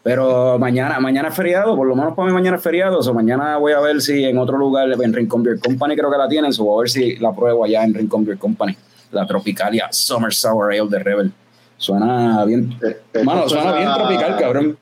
Pero 0.07 0.57
mañana, 0.57 1.01
mañana 1.01 1.27
es 1.27 1.35
feriado, 1.35 1.75
por 1.75 1.85
lo 1.85 1.93
menos 1.93 2.13
para 2.15 2.29
mí 2.29 2.33
mañana 2.33 2.55
es 2.55 2.63
feriado. 2.63 2.97
O 2.97 3.13
mañana 3.13 3.57
voy 3.57 3.73
a 3.73 3.81
ver 3.81 3.99
si 3.99 4.23
en 4.23 4.37
otro 4.37 4.57
lugar, 4.57 4.87
en 4.89 5.11
Rincon 5.11 5.43
Beer 5.43 5.59
Company 5.59 5.97
creo 5.97 6.09
que 6.09 6.17
la 6.17 6.29
tienen, 6.29 6.49
o 6.57 6.63
voy 6.63 6.77
a 6.77 6.81
ver 6.83 6.89
si 6.89 7.17
la 7.17 7.33
pruebo 7.33 7.65
allá 7.65 7.83
en 7.83 7.93
Rincon 7.93 8.23
Beer 8.23 8.37
Company. 8.37 8.73
La 9.11 9.27
Tropicalia 9.27 9.89
Summer 9.91 10.33
Sour 10.33 10.71
Ale 10.71 10.87
de 10.87 10.99
Rebel. 10.99 11.33
Suena 11.75 12.45
bien. 12.45 12.79
Eh, 12.81 13.21
Mano, 13.21 13.47
eso 13.47 13.49
suena 13.49 13.73
bien 13.73 13.93
tropical, 13.93 14.37
cabrón. 14.39 14.77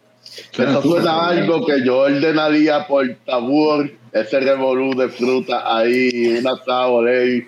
Eso 0.60 0.82
suena 0.84 1.30
algo 1.30 1.66
que 1.66 1.84
yo 1.84 2.02
ordenaría 2.02 2.86
por 2.86 3.08
tabur, 3.26 3.90
ese 4.12 4.40
revolú 4.40 4.94
de 4.94 5.10
fruta 5.10 5.76
ahí, 5.76 6.38
una 6.40 6.56
sour 6.64 7.10
ale. 7.10 7.48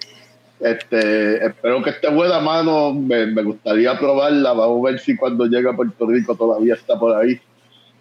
Este, 0.59 1.45
espero 1.45 1.83
que 1.83 1.91
esté 1.91 2.09
buena 2.09 2.39
mano, 2.39 2.91
me, 2.91 3.27
me 3.27 3.43
gustaría 3.43 3.99
probarla, 3.99 4.53
vamos 4.53 4.79
a 4.79 4.89
ver 4.89 4.99
si 4.99 5.15
cuando 5.15 5.45
llegue 5.45 5.69
a 5.69 5.75
Puerto 5.75 6.07
Rico 6.07 6.33
todavía 6.33 6.73
está 6.73 6.97
por 6.97 7.15
ahí. 7.15 7.39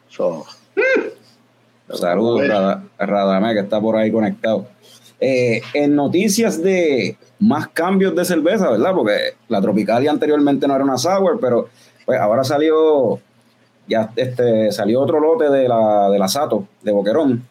So, 0.08 0.44
Saludos, 1.92 2.38
Bueno. 2.40 2.52
Rada- 2.54 2.82
Radamé, 2.98 3.54
que 3.54 3.60
está 3.60 3.80
por 3.80 3.96
ahí 3.96 4.10
conectado. 4.10 4.66
Eh, 5.20 5.62
en 5.72 5.94
noticias 5.94 6.62
de 6.62 7.16
más 7.38 7.68
cambios 7.68 8.14
de 8.14 8.24
cerveza, 8.24 8.70
¿verdad? 8.70 8.92
Porque 8.94 9.12
la 9.48 9.60
Tropicalia 9.60 10.10
anteriormente 10.10 10.66
no 10.66 10.74
era 10.74 10.84
una 10.84 10.98
sour, 10.98 11.38
pero 11.40 11.68
pues 12.04 12.18
ahora 12.20 12.44
salió 12.44 13.18
ya 13.88 14.10
este 14.16 14.72
salió 14.72 15.00
otro 15.00 15.20
lote 15.20 15.48
de 15.48 15.68
la, 15.68 16.10
de 16.10 16.18
la 16.18 16.26
Sato, 16.28 16.66
de 16.82 16.92
Boquerón. 16.92 17.46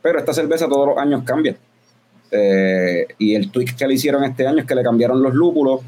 Pero 0.00 0.18
esta 0.18 0.32
cerveza 0.32 0.68
todos 0.68 0.86
los 0.88 0.98
años 0.98 1.22
cambia. 1.24 1.56
Eh, 2.30 3.06
y 3.18 3.34
el 3.34 3.50
tweak 3.50 3.76
que 3.76 3.86
le 3.86 3.94
hicieron 3.94 4.24
este 4.24 4.46
año 4.46 4.60
es 4.60 4.64
que 4.66 4.74
le 4.74 4.82
cambiaron 4.82 5.22
los 5.22 5.34
lúpulos. 5.34 5.80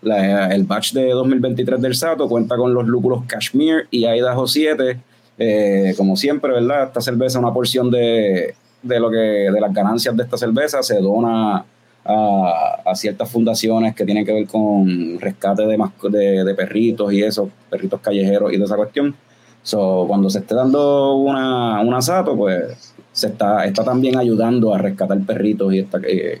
La- 0.00 0.48
el 0.48 0.64
batch 0.64 0.94
de 0.94 1.10
2023 1.10 1.80
del 1.80 1.94
Sato 1.94 2.28
cuenta 2.28 2.56
con 2.56 2.72
los 2.74 2.86
lúpulos 2.86 3.24
Kashmir 3.26 3.86
y 3.90 4.06
Idaho 4.06 4.46
7. 4.48 4.98
Eh, 5.38 5.94
como 5.96 6.16
siempre, 6.16 6.52
¿verdad? 6.52 6.84
Esta 6.84 7.00
cerveza, 7.00 7.38
una 7.38 7.52
porción 7.52 7.90
de, 7.90 8.54
de 8.82 9.00
lo 9.00 9.10
que 9.10 9.16
de 9.16 9.60
las 9.60 9.72
ganancias 9.72 10.16
de 10.16 10.22
esta 10.22 10.36
cerveza 10.36 10.82
se 10.82 11.00
dona 11.00 11.64
a, 12.04 12.94
ciertas 12.94 13.30
fundaciones 13.30 13.94
que 13.94 14.04
tienen 14.04 14.24
que 14.24 14.32
ver 14.32 14.46
con 14.46 15.18
rescate 15.20 15.66
de, 15.66 15.78
de, 16.10 16.44
de 16.44 16.54
perritos 16.54 17.12
y 17.12 17.22
eso, 17.22 17.50
perritos 17.70 18.00
callejeros 18.00 18.52
y 18.52 18.58
de 18.58 18.64
esa 18.64 18.76
cuestión. 18.76 19.14
So, 19.62 20.04
cuando 20.08 20.28
se 20.28 20.40
esté 20.40 20.54
dando 20.54 21.14
una, 21.14 21.80
un 21.80 21.94
asato, 21.94 22.36
pues 22.36 22.94
se 23.12 23.28
está, 23.28 23.64
está 23.64 23.84
también 23.84 24.18
ayudando 24.18 24.74
a 24.74 24.78
rescatar 24.78 25.20
perritos 25.20 25.72
y 25.72 25.78
está, 25.80 26.00
eh, 26.06 26.40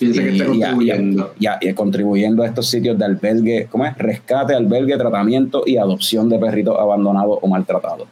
Piensa 0.00 0.22
que 0.22 0.30
y- 0.30 0.32
está 0.40 0.44
y- 0.44 0.48
contribuyendo. 0.48 1.34
y, 1.38 1.46
y- 1.46 1.68
y 1.70 1.74
contribuyendo 1.74 2.42
a 2.42 2.46
estos 2.46 2.66
sitios 2.68 2.98
de 2.98 3.04
albergue, 3.04 3.68
¿cómo 3.70 3.84
es? 3.86 3.96
Rescate, 3.96 4.54
albergue, 4.54 4.96
tratamiento 4.96 5.62
y 5.66 5.76
adopción 5.76 6.28
de 6.28 6.38
perritos 6.38 6.76
abandonados 6.78 7.38
o 7.42 7.46
maltratados. 7.46 8.08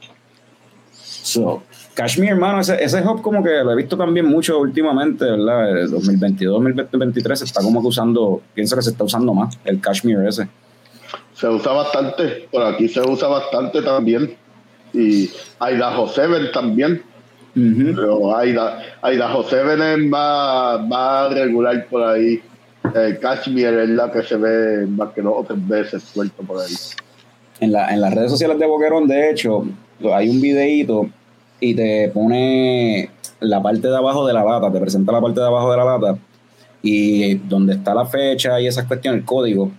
So, 0.92 1.62
Kashmir, 1.95 2.30
hermano, 2.30 2.61
ese, 2.61 2.83
ese 2.83 3.00
hop 3.00 3.23
como 3.23 3.42
que 3.42 3.50
lo 3.50 3.73
he 3.73 3.76
visto 3.76 3.97
también 3.97 4.26
mucho 4.26 4.59
últimamente, 4.61 5.25
¿verdad? 5.25 5.78
El 5.78 5.90
2022, 5.90 6.62
2023 6.76 7.38
se 7.40 7.45
está 7.45 7.62
como 7.62 7.80
que 7.83 7.88
usando, 7.88 8.40
pienso 8.54 8.76
que 8.76 8.83
se 8.83 8.90
está 8.90 9.04
usando 9.04 9.35
más 9.35 9.59
el 9.64 9.80
Kashmir 9.80 10.18
ese. 10.28 10.49
se 11.35 11.49
usa 11.49 11.73
bastante, 11.73 12.49
por 12.52 12.62
aquí 12.62 12.88
se 12.88 13.00
usa 13.00 13.28
bastante 13.28 13.83
también. 13.83 14.37
Y 14.95 15.28
Idaho 15.61 16.09
Seven 16.09 16.50
también. 16.52 17.02
Ujú. 17.58 17.94
Pero 17.96 18.36
Aida, 18.36 18.78
Idaho 19.02 19.42
Seven 19.44 19.82
es 19.82 19.98
más, 20.08 20.86
más 20.86 21.32
regular 21.34 21.86
por 21.90 22.02
ahí. 22.04 22.40
El 22.94 23.18
Kashmir 23.18 23.66
es 23.66 23.88
la 23.90 24.10
que 24.10 24.22
se 24.22 24.36
ve 24.36 24.86
más 24.86 25.10
que 25.12 25.20
dos 25.22 25.34
o 25.38 25.44
tres 25.44 25.66
veces 25.68 26.02
suelto 26.02 26.42
por 26.42 26.60
ahí. 26.62 26.72
en, 27.60 27.72
la- 27.72 27.92
en 27.92 28.00
las 28.00 28.14
redes 28.14 28.30
sociales 28.30 28.58
de 28.58 28.66
Boquerón, 28.66 29.08
de 29.08 29.30
hecho, 29.30 29.64
hay 30.14 30.28
un 30.30 30.40
videíto 30.40 31.08
y 31.60 31.74
te 31.74 32.08
pone 32.14 33.10
la 33.40 33.60
parte 33.60 33.88
de 33.88 33.96
abajo 33.96 34.24
de 34.26 34.32
la 34.32 34.44
lata, 34.44 34.70
te 34.72 34.78
presenta 34.80 35.10
la 35.12 35.20
parte 35.20 35.40
de 35.40 35.46
abajo 35.46 35.70
de 35.72 35.76
la 35.76 35.84
lata 35.84 36.18
y 36.82 37.34
donde 37.34 37.74
está 37.74 37.94
la 37.94 38.06
fecha 38.06 38.60
y 38.60 38.68
esas 38.68 38.84
cuestiones, 38.86 39.20
el 39.20 39.26
código, 39.26 39.70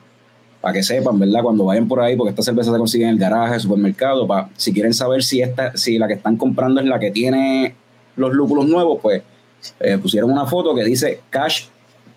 para 0.61 0.73
que 0.73 0.83
sepan, 0.83 1.17
¿verdad? 1.17 1.41
Cuando 1.41 1.65
vayan 1.65 1.87
por 1.87 2.01
ahí, 2.01 2.15
porque 2.15 2.31
esta 2.31 2.43
cerveza 2.43 2.71
se 2.71 2.77
consigue 2.77 3.05
en 3.05 3.11
el 3.11 3.17
garaje, 3.17 3.59
supermercado, 3.59 4.27
para, 4.27 4.49
si 4.57 4.73
quieren 4.73 4.93
saber 4.93 5.23
si 5.23 5.41
esta, 5.41 5.75
si 5.77 5.97
la 5.97 6.07
que 6.07 6.15
están 6.15 6.37
comprando 6.37 6.81
es 6.81 6.87
la 6.87 6.99
que 6.99 7.11
tiene 7.11 7.75
los 8.15 8.33
lúpulos 8.33 8.67
nuevos, 8.67 8.99
pues 9.01 9.23
eh, 9.79 9.97
pusieron 9.97 10.31
una 10.31 10.45
foto 10.45 10.75
que 10.75 10.83
dice 10.83 11.21
Cash, 11.29 11.65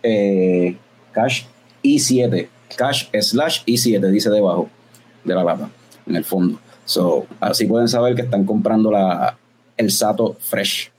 eh, 0.02 0.76
Cash 1.12 1.44
I7, 1.82 2.48
Cash 2.76 3.08
slash 3.20 3.62
I7, 3.64 4.10
dice 4.10 4.30
debajo 4.30 4.68
de 5.24 5.34
la 5.34 5.44
lata, 5.44 5.70
en 6.06 6.16
el 6.16 6.24
fondo. 6.24 6.58
So, 6.84 7.26
así 7.40 7.66
pueden 7.66 7.88
saber 7.88 8.14
que 8.16 8.22
están 8.22 8.44
comprando 8.44 8.90
la, 8.90 9.36
el 9.76 9.90
Sato 9.90 10.36
Fresh. 10.40 10.90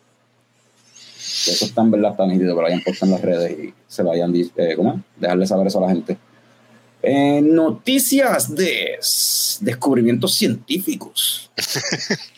Eso 1.48 1.66
está 1.66 1.82
en 1.82 1.92
verdad 1.92 2.12
está 2.12 2.26
nítido, 2.26 2.56
que 2.56 2.62
lo 2.62 2.68
hayan 2.68 2.82
en 3.02 3.12
las 3.12 3.22
redes 3.22 3.52
y 3.60 3.74
se 3.88 4.04
lo 4.04 4.12
hayan 4.12 4.34
eh, 4.36 4.74
¿cómo 4.78 5.02
dejarle 5.18 5.46
saber 5.46 5.68
eso 5.68 5.80
a 5.80 5.88
la 5.88 5.94
gente. 5.94 6.18
Eh, 7.06 7.42
noticias 7.42 8.56
de 8.56 8.98
descubrimientos 9.62 10.34
científicos. 10.34 11.52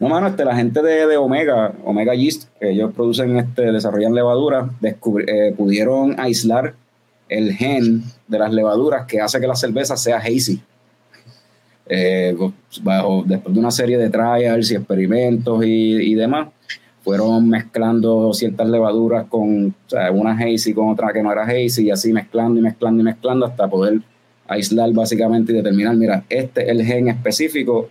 No, 0.00 0.08
mano, 0.08 0.26
este, 0.26 0.44
la 0.44 0.54
gente 0.54 0.82
de, 0.82 1.06
de 1.06 1.16
Omega, 1.16 1.72
Omega 1.84 2.14
Yeast, 2.14 2.48
que 2.60 2.70
ellos 2.70 2.92
producen, 2.92 3.36
este, 3.38 3.72
desarrollan 3.72 4.14
levaduras, 4.14 4.68
eh, 4.82 5.54
pudieron 5.56 6.18
aislar 6.20 6.74
el 7.28 7.54
gen 7.54 8.02
de 8.26 8.38
las 8.38 8.52
levaduras 8.52 9.06
que 9.06 9.20
hace 9.20 9.40
que 9.40 9.46
la 9.46 9.56
cerveza 9.56 9.96
sea 9.96 10.18
hazy. 10.18 10.60
Eh, 11.88 12.36
bajo, 12.82 13.24
después 13.26 13.54
de 13.54 13.60
una 13.60 13.70
serie 13.70 13.96
de 13.96 14.10
trials 14.10 14.70
y 14.70 14.74
experimentos 14.74 15.64
y, 15.64 16.12
y 16.12 16.14
demás, 16.14 16.48
fueron 17.06 17.48
mezclando 17.48 18.34
ciertas 18.34 18.68
levaduras 18.68 19.26
con 19.28 19.72
una 20.12 20.32
hazy 20.32 20.74
con 20.74 20.88
otra 20.88 21.12
que 21.12 21.22
no 21.22 21.30
era 21.30 21.44
hazy 21.44 21.84
y 21.84 21.90
así 21.92 22.12
mezclando 22.12 22.58
y 22.58 22.62
mezclando 22.64 23.00
y 23.00 23.04
mezclando 23.04 23.46
hasta 23.46 23.68
poder 23.68 24.00
aislar 24.48 24.92
básicamente 24.92 25.52
y 25.52 25.54
determinar, 25.54 25.94
mira, 25.94 26.24
este 26.28 26.64
es 26.64 26.68
el 26.68 26.84
gen 26.84 27.06
específico 27.06 27.88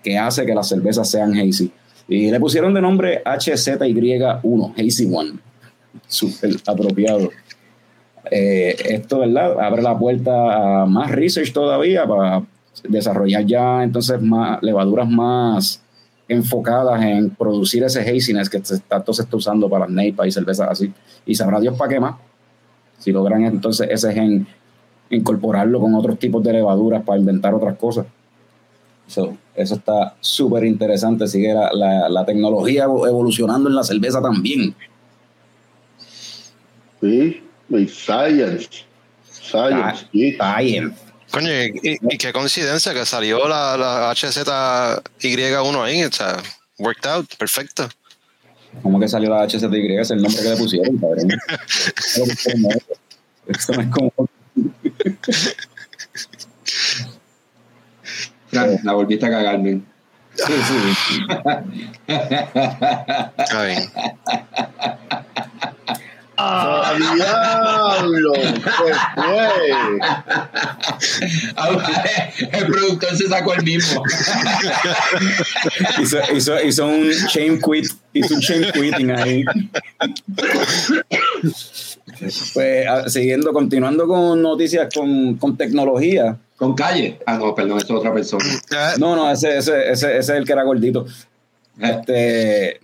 que 0.00 0.16
hace 0.16 0.46
que 0.46 0.54
las 0.54 0.68
cervezas 0.68 1.10
sean 1.10 1.34
hazy. 1.36 1.72
Y 2.06 2.30
le 2.30 2.38
pusieron 2.38 2.72
de 2.72 2.80
nombre 2.80 3.24
HZY1, 3.24 4.74
Hazy 4.78 5.12
One. 5.12 5.32
Súper 6.06 6.52
apropiado. 6.64 7.30
Eh, 8.30 8.76
esto, 8.90 9.18
¿verdad? 9.18 9.58
Abre 9.58 9.82
la 9.82 9.98
puerta 9.98 10.82
a 10.82 10.86
más 10.86 11.10
research 11.10 11.52
todavía 11.52 12.06
para 12.06 12.44
desarrollar 12.84 13.44
ya 13.44 13.82
entonces 13.82 14.22
más 14.22 14.62
levaduras 14.62 15.08
más 15.08 15.82
enfocadas 16.28 17.02
en 17.02 17.30
producir 17.30 17.82
ese 17.84 18.00
haziness 18.00 18.48
que 18.48 18.64
se- 18.64 18.78
tanto 18.80 19.12
se 19.12 19.22
está 19.22 19.36
usando 19.36 19.68
para 19.68 19.86
las 19.86 19.94
neipas 19.94 20.26
y 20.26 20.32
cervezas 20.32 20.68
así. 20.70 20.92
Y 21.26 21.34
sabrá 21.34 21.60
Dios 21.60 21.76
para 21.76 21.92
qué 21.92 22.00
más. 22.00 22.14
Si 22.98 23.10
logran 23.12 23.44
entonces 23.44 23.88
ese 23.90 24.12
gen 24.12 24.46
incorporarlo 25.10 25.80
con 25.80 25.94
otros 25.94 26.18
tipos 26.18 26.42
de 26.42 26.52
levaduras 26.54 27.02
para 27.02 27.18
inventar 27.18 27.52
otras 27.54 27.76
cosas. 27.76 28.06
So, 29.06 29.36
eso 29.54 29.74
está 29.74 30.14
súper 30.20 30.64
interesante. 30.64 31.26
Sigue 31.26 31.52
la, 31.52 31.70
la- 31.72 32.08
la 32.08 32.24
tecnología 32.24 32.84
evolucionando 32.84 33.68
en 33.68 33.74
la 33.74 33.82
cerveza 33.82 34.22
también. 34.22 34.74
Sí, 37.00 37.42
Science. 37.88 38.68
Science, 39.28 40.06
sí. 40.12 40.32
Science. 40.32 40.94
Coño, 41.32 41.48
y, 41.50 41.80
y- 41.82 41.98
y 42.14 42.18
qué 42.18 42.32
coincidencia 42.32 42.92
que 42.94 43.04
salió 43.06 43.48
la, 43.48 43.76
la 43.76 44.10
HZY1 44.12 45.82
ahí, 45.82 46.04
o 46.04 46.12
sea, 46.12 46.36
worked 46.78 47.08
out, 47.10 47.34
perfecto. 47.36 47.88
¿Cómo 48.82 49.00
que 49.00 49.08
salió 49.08 49.30
la 49.30 49.46
HZY? 49.46 49.96
Es 49.98 50.10
el 50.10 50.22
nombre 50.22 50.42
que 50.42 50.48
le 50.50 50.56
pusieron, 50.56 50.96
cabrón. 50.98 51.28
Eso 53.46 53.72
no 53.72 53.82
es 53.82 53.88
como. 53.88 54.12
Fran, 58.48 58.78
la 58.82 58.92
volviste 58.92 59.26
a 59.26 59.30
cagarme. 59.30 59.80
Sí, 60.34 60.52
sí. 60.66 61.20
Está 62.06 63.64
bien. 63.64 63.90
¡Ah, 66.44 66.94
diablo! 67.14 68.32
¿Qué 68.32 68.70
fue? 68.70 68.92
el 72.52 72.66
productor 72.66 73.16
se 73.16 73.28
sacó 73.28 73.54
el 73.54 73.62
mismo. 73.62 74.02
hizo, 76.00 76.18
hizo, 76.34 76.60
hizo 76.62 76.86
un 76.86 77.10
shame 77.10 77.60
quit, 77.60 77.92
hizo 78.12 78.34
un 78.34 78.40
shame 78.40 78.72
quitting 78.72 79.10
ahí. 79.12 79.44
Pues 82.54 82.86
ah, 82.88 83.08
siguiendo, 83.08 83.52
continuando 83.52 84.08
con 84.08 84.42
noticias 84.42 84.88
con, 84.92 85.36
con 85.36 85.56
tecnología. 85.56 86.36
Con 86.56 86.74
calle. 86.74 87.20
Ah, 87.26 87.38
no, 87.38 87.54
perdón, 87.54 87.78
es 87.78 87.90
otra 87.90 88.12
persona. 88.12 88.44
Eh, 88.44 88.98
No, 88.98 89.14
no, 89.14 89.30
ese, 89.30 89.58
ese, 89.58 89.92
ese, 89.92 90.18
ese 90.18 90.18
es 90.18 90.28
el 90.28 90.44
que 90.44 90.52
era 90.52 90.64
gordito. 90.64 91.06
Este. 91.78 92.80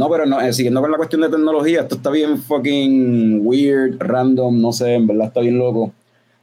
No, 0.00 0.08
pero 0.08 0.24
no, 0.24 0.40
eh, 0.40 0.50
siguiendo 0.54 0.80
con 0.80 0.90
la 0.90 0.96
cuestión 0.96 1.20
de 1.20 1.28
tecnología, 1.28 1.82
esto 1.82 1.96
está 1.96 2.08
bien 2.08 2.42
fucking 2.42 3.42
weird, 3.44 3.98
random, 3.98 4.58
no 4.58 4.72
sé, 4.72 4.94
en 4.94 5.06
verdad 5.06 5.26
está 5.26 5.40
bien 5.40 5.58
loco. 5.58 5.92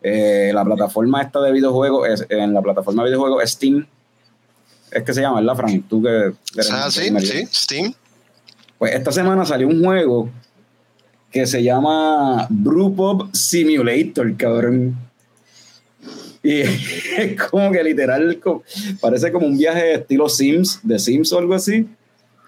Eh, 0.03 0.51
la 0.53 0.63
plataforma 0.63 1.23
esta 1.23 1.41
de 1.41 1.51
videojuegos, 1.51 2.07
es, 2.07 2.27
en 2.29 2.53
la 2.53 2.61
plataforma 2.61 3.01
de 3.01 3.09
videojuegos 3.09 3.49
Steam, 3.49 3.87
es 4.91 5.01
que 5.01 5.11
se 5.11 5.21
llama, 5.21 5.39
¿verdad, 5.39 5.55
Frank? 5.55 5.85
Tú 5.89 6.03
que 6.03 6.33
ah, 6.71 6.91
sí, 6.91 7.09
sí, 7.19 7.47
Steam. 7.51 7.95
Pues 8.77 8.93
esta 8.93 9.11
semana 9.11 9.43
salió 9.43 9.67
un 9.67 9.83
juego 9.83 10.29
que 11.31 11.47
se 11.47 11.63
llama 11.63 12.45
Brewpub 12.51 13.35
Simulator, 13.35 14.37
cabrón. 14.37 14.95
Y 16.43 16.59
es 17.17 17.41
como 17.49 17.71
que 17.71 17.83
literal, 17.83 18.39
parece 19.01 19.31
como 19.31 19.47
un 19.47 19.57
viaje 19.57 19.95
estilo 19.95 20.29
Sims, 20.29 20.79
de 20.83 20.99
Sims 20.99 21.33
o 21.33 21.39
algo 21.39 21.55
así. 21.55 21.87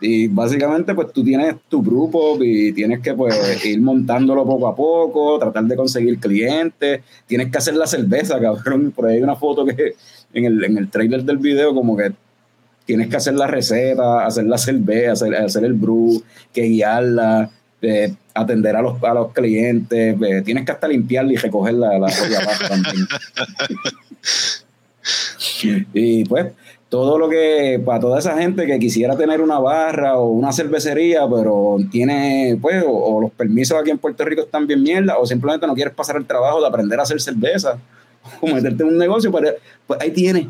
Y 0.01 0.27
básicamente, 0.27 0.95
pues 0.95 1.11
tú 1.11 1.23
tienes 1.23 1.55
tu 1.67 1.81
Brewpub 1.81 2.41
y 2.41 2.71
tienes 2.71 3.01
que 3.01 3.13
pues 3.13 3.65
ir 3.65 3.81
montándolo 3.81 4.45
poco 4.45 4.67
a 4.67 4.75
poco, 4.75 5.39
tratar 5.39 5.65
de 5.65 5.75
conseguir 5.75 6.19
clientes. 6.19 7.01
Tienes 7.27 7.51
que 7.51 7.57
hacer 7.57 7.75
la 7.75 7.85
cerveza, 7.85 8.39
cabrón. 8.39 8.91
Por 8.91 9.07
ahí 9.07 9.17
hay 9.17 9.23
una 9.23 9.35
foto 9.35 9.65
que 9.65 9.95
en 10.33 10.45
el, 10.45 10.63
en 10.63 10.77
el 10.77 10.89
trailer 10.89 11.23
del 11.23 11.37
video, 11.37 11.73
como 11.73 11.97
que 11.97 12.13
tienes 12.85 13.09
que 13.09 13.17
hacer 13.17 13.35
la 13.35 13.47
receta, 13.47 14.25
hacer 14.25 14.45
la 14.45 14.57
cerveza, 14.57 15.11
hacer, 15.11 15.35
hacer 15.35 15.63
el 15.65 15.73
brew, 15.73 16.23
que 16.53 16.63
guiarla, 16.63 17.51
eh, 17.81 18.13
atender 18.33 18.75
a 18.75 18.81
los, 18.81 19.03
a 19.03 19.13
los 19.13 19.33
clientes, 19.33 20.15
eh, 20.21 20.41
tienes 20.43 20.65
que 20.65 20.71
hasta 20.71 20.87
limpiarla 20.87 21.33
y 21.33 21.35
recoger 21.35 21.73
la, 21.73 21.99
la 21.99 22.07
propia 22.07 22.39
pasta 22.45 22.69
también. 22.69 23.07
y 25.93 26.25
pues, 26.25 26.47
todo 26.89 27.19
lo 27.19 27.29
que, 27.29 27.81
para 27.85 27.99
toda 27.99 28.19
esa 28.19 28.35
gente 28.37 28.65
que 28.65 28.79
quisiera 28.79 29.15
tener 29.15 29.41
una 29.41 29.59
barra 29.59 30.17
o 30.17 30.29
una 30.29 30.51
cervecería, 30.51 31.21
pero 31.29 31.77
tiene, 31.91 32.57
pues, 32.59 32.83
o, 32.85 33.21
los 33.21 33.31
permisos 33.31 33.79
aquí 33.79 33.91
en 33.91 33.99
Puerto 33.99 34.25
Rico 34.25 34.41
están 34.41 34.65
bien 34.65 34.81
mierda, 34.81 35.19
o 35.19 35.25
simplemente 35.25 35.67
no 35.67 35.75
quieres 35.75 35.93
pasar 35.93 36.17
el 36.17 36.25
trabajo 36.25 36.59
de 36.59 36.67
aprender 36.67 36.99
a 36.99 37.03
hacer 37.03 37.21
cerveza, 37.21 37.77
o 38.41 38.47
meterte 38.47 38.83
en 38.83 38.89
un 38.89 38.97
negocio, 38.97 39.31
pero, 39.31 39.51
pues 39.85 40.01
ahí 40.01 40.11
tienes, 40.11 40.47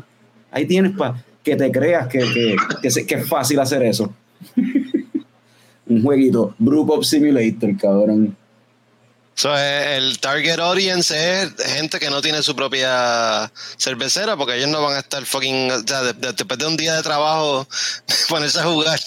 ahí 0.50 0.66
tienes 0.66 0.96
para 0.96 1.22
que 1.42 1.56
te 1.56 1.70
creas 1.70 2.08
que, 2.08 2.20
que, 2.20 2.56
que 3.04 3.14
es 3.14 3.28
fácil 3.28 3.60
hacer 3.60 3.82
eso. 3.82 4.10
un 5.86 6.02
jueguito, 6.02 6.54
Brew 6.58 6.86
Pop 6.86 7.02
Simulator, 7.02 7.76
cabrón. 7.76 8.36
So, 9.40 9.56
eh, 9.56 9.96
el 9.96 10.18
target 10.18 10.58
audience 10.60 11.14
es 11.14 11.54
gente 11.72 11.98
que 11.98 12.10
no 12.10 12.20
tiene 12.20 12.42
su 12.42 12.54
propia 12.54 13.50
cervecera 13.78 14.36
porque 14.36 14.56
ellos 14.56 14.68
no 14.68 14.82
van 14.82 14.96
a 14.96 14.98
estar 14.98 15.24
fucking, 15.24 15.70
o 15.70 15.78
sea, 15.78 16.02
de- 16.02 16.12
de- 16.12 16.32
después 16.34 16.58
de 16.58 16.66
un 16.66 16.76
día 16.76 16.94
de 16.94 17.02
trabajo, 17.02 17.66
ponerse 18.28 18.60
a 18.60 18.64
jugar. 18.64 19.00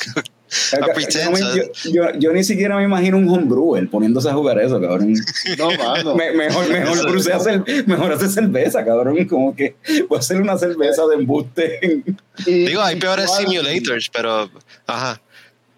a 0.71 0.77
yo, 0.87 1.55
yo- 1.55 1.91
yo- 1.91 2.19
yo 2.19 2.33
ni 2.33 2.43
siquiera 2.43 2.75
me 2.77 2.83
imagino 2.83 3.17
un 3.17 3.29
homebrewer 3.29 3.87
poniéndose 3.91 4.27
a 4.27 4.33
jugar 4.33 4.57
eso, 4.59 4.81
cabrón. 4.81 5.13
No, 5.59 5.69
mano. 5.69 6.15
Me- 6.15 6.31
mejor, 6.31 6.67
mejor, 6.67 7.05
cruce 7.05 7.31
a 7.31 7.35
hacer, 7.35 7.63
mejor 7.85 8.11
hacer 8.13 8.29
cerveza, 8.31 8.83
cabrón. 8.83 9.24
Como 9.27 9.55
que 9.55 9.75
voy 10.09 10.17
a 10.17 10.19
hacer 10.19 10.41
una 10.41 10.57
cerveza 10.57 11.05
de 11.11 11.15
embuste. 11.15 12.01
Y- 12.48 12.51
Digo, 12.65 12.81
hay 12.81 12.96
peores 12.96 13.29
simulators, 13.37 14.09
pero, 14.09 14.50
ajá. 14.87 15.22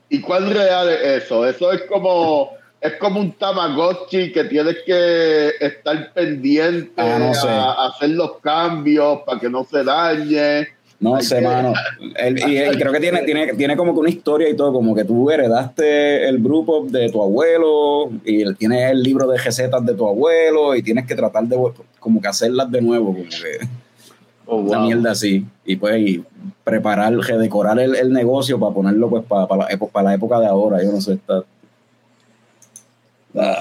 ¿Y 0.08 0.22
cuál 0.22 0.50
real 0.50 0.90
es 0.92 1.24
eso? 1.26 1.46
Eso 1.46 1.74
es 1.74 1.82
como 1.90 2.52
es 2.88 2.94
como 3.00 3.20
un 3.20 3.32
Tamagotchi 3.34 4.32
que 4.32 4.44
tienes 4.46 4.78
que 4.86 5.50
estar 5.60 6.14
pendiente 6.14 6.92
Ah, 6.98 7.18
no 7.20 7.34
sé. 7.34 7.48
a, 7.48 7.72
a 7.72 7.88
hacer 7.90 8.10
los 8.12 8.38
cambios 8.40 9.22
para 9.26 9.40
que 9.40 9.50
no 9.50 9.64
se 9.64 9.84
dañe. 9.84 10.68
No 11.00 11.16
Hay 11.18 11.24
sé, 11.24 11.36
que- 11.40 11.42
mano. 11.42 11.74
El- 12.16 12.40
y, 12.40 12.78
creo 12.78 12.92
que 12.94 13.00
tiene, 13.00 13.22
tiene, 13.24 13.54
tiene 13.54 13.76
como 13.76 13.94
que 13.94 14.00
una 14.00 14.10
historia 14.10 14.48
y 14.50 14.56
todo, 14.56 14.72
como 14.74 14.96
que 14.96 15.04
tú 15.04 15.30
heredaste 15.30 16.28
el 16.28 16.42
grupo 16.42 16.86
de 16.90 17.10
tu 17.10 17.22
abuelo 17.22 18.10
y 18.24 18.42
él- 18.42 18.56
tienes 18.58 18.92
el 18.92 19.04
libro 19.04 19.28
de 19.28 19.38
recetas 19.38 19.86
de 19.86 19.94
tu 19.94 20.08
abuelo 20.08 20.74
y 20.76 20.82
tienes 20.82 21.06
que 21.06 21.16
tratar 21.16 21.44
de 21.46 21.58
como 22.00 22.22
que 22.22 22.28
hacerlas 22.28 22.72
de 22.72 22.82
nuevo, 22.82 23.08
como 23.08 23.24
que 23.26 23.86
Oh, 24.48 24.58
una 24.58 24.78
wow. 24.78 24.86
mierda 24.86 25.12
así. 25.12 25.44
Y 25.66 25.76
pues 25.76 25.98
y 26.00 26.24
preparar, 26.64 27.12
redecorar 27.16 27.80
el, 27.80 27.96
el 27.96 28.14
negocio 28.14 28.60
para 28.60 28.74
ponerlo 28.76 29.10
pues 29.10 29.24
para, 29.26 29.48
para, 29.48 29.68
la, 29.72 29.78
para 29.88 30.10
la 30.10 30.14
época 30.14 30.40
de 30.40 30.46
ahora. 30.46 30.84
Yo 30.84 30.92
no 30.92 31.02
sé, 31.02 31.14
está... 31.14 31.44
Ah, 33.38 33.58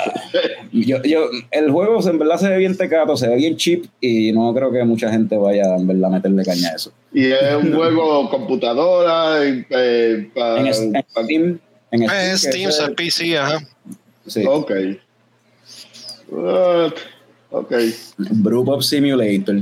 yo, 0.72 1.02
yo, 1.02 1.28
el 1.50 1.70
juego 1.70 2.00
en 2.08 2.18
verdad 2.18 2.36
se 2.38 2.48
ve 2.48 2.58
bien 2.58 2.76
tecato, 2.76 3.16
se 3.16 3.28
ve 3.28 3.36
bien 3.36 3.56
cheap 3.56 3.84
y 4.00 4.30
no 4.32 4.54
creo 4.54 4.70
que 4.70 4.84
mucha 4.84 5.10
gente 5.10 5.36
vaya 5.36 5.74
en 5.76 5.86
verdad 5.86 6.06
a 6.10 6.14
meterle 6.16 6.44
caña 6.44 6.68
a 6.70 6.74
eso. 6.76 6.92
Y 7.12 7.26
es 7.26 7.54
un 7.60 7.72
juego 7.74 8.28
computadora 8.30 9.44
y, 9.48 9.66
eh, 9.70 10.30
pa- 10.34 10.60
En, 10.60 10.66
es- 10.68 10.80
en 10.80 10.92
pa- 10.92 11.22
Steam. 11.24 11.58
En 11.90 12.02
Eh, 12.04 12.06
que 12.08 12.36
Steam, 12.38 12.68
ese- 12.70 12.86
so 12.86 12.94
PC, 12.94 13.36
ajá. 13.38 13.58
sí. 14.26 14.44
Ok. 14.46 14.70
What? 16.30 16.92
Ok. 17.50 17.72
Brew 18.18 18.80
Simulator. 18.82 19.56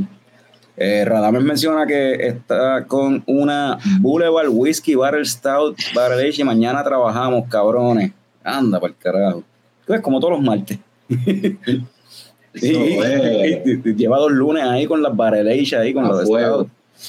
Eh, 0.77 1.05
Radames 1.05 1.43
menciona 1.43 1.87
que 1.87 2.15
está 2.27 2.87
con 2.87 3.23
una 3.27 3.79
Boulevard 4.01 4.49
Whiskey 4.49 4.95
Barrel 4.95 5.27
Stout 5.27 5.77
Barrel 5.95 6.27
Age 6.27 6.41
y 6.41 6.45
mañana 6.45 6.83
trabajamos, 6.83 7.47
cabrones. 7.49 8.13
Anda 8.43 8.81
para 8.81 8.93
el 8.93 8.99
carajo. 8.99 9.45
Es 9.89 10.01
como 10.01 10.21
todos 10.21 10.35
los 10.35 10.43
martes. 10.43 10.79
Y- 11.09 12.69
es. 12.99 13.67
y- 13.67 13.89
y- 13.89 13.95
lleva 13.97 14.19
dos 14.19 14.31
lunes 14.33 14.63
ahí 14.65 14.87
con 14.87 15.03
las 15.03 15.13
Age 15.19 15.77
ahí 15.77 15.95
con 15.95 16.05
A 16.05 16.09
los. 16.09 16.67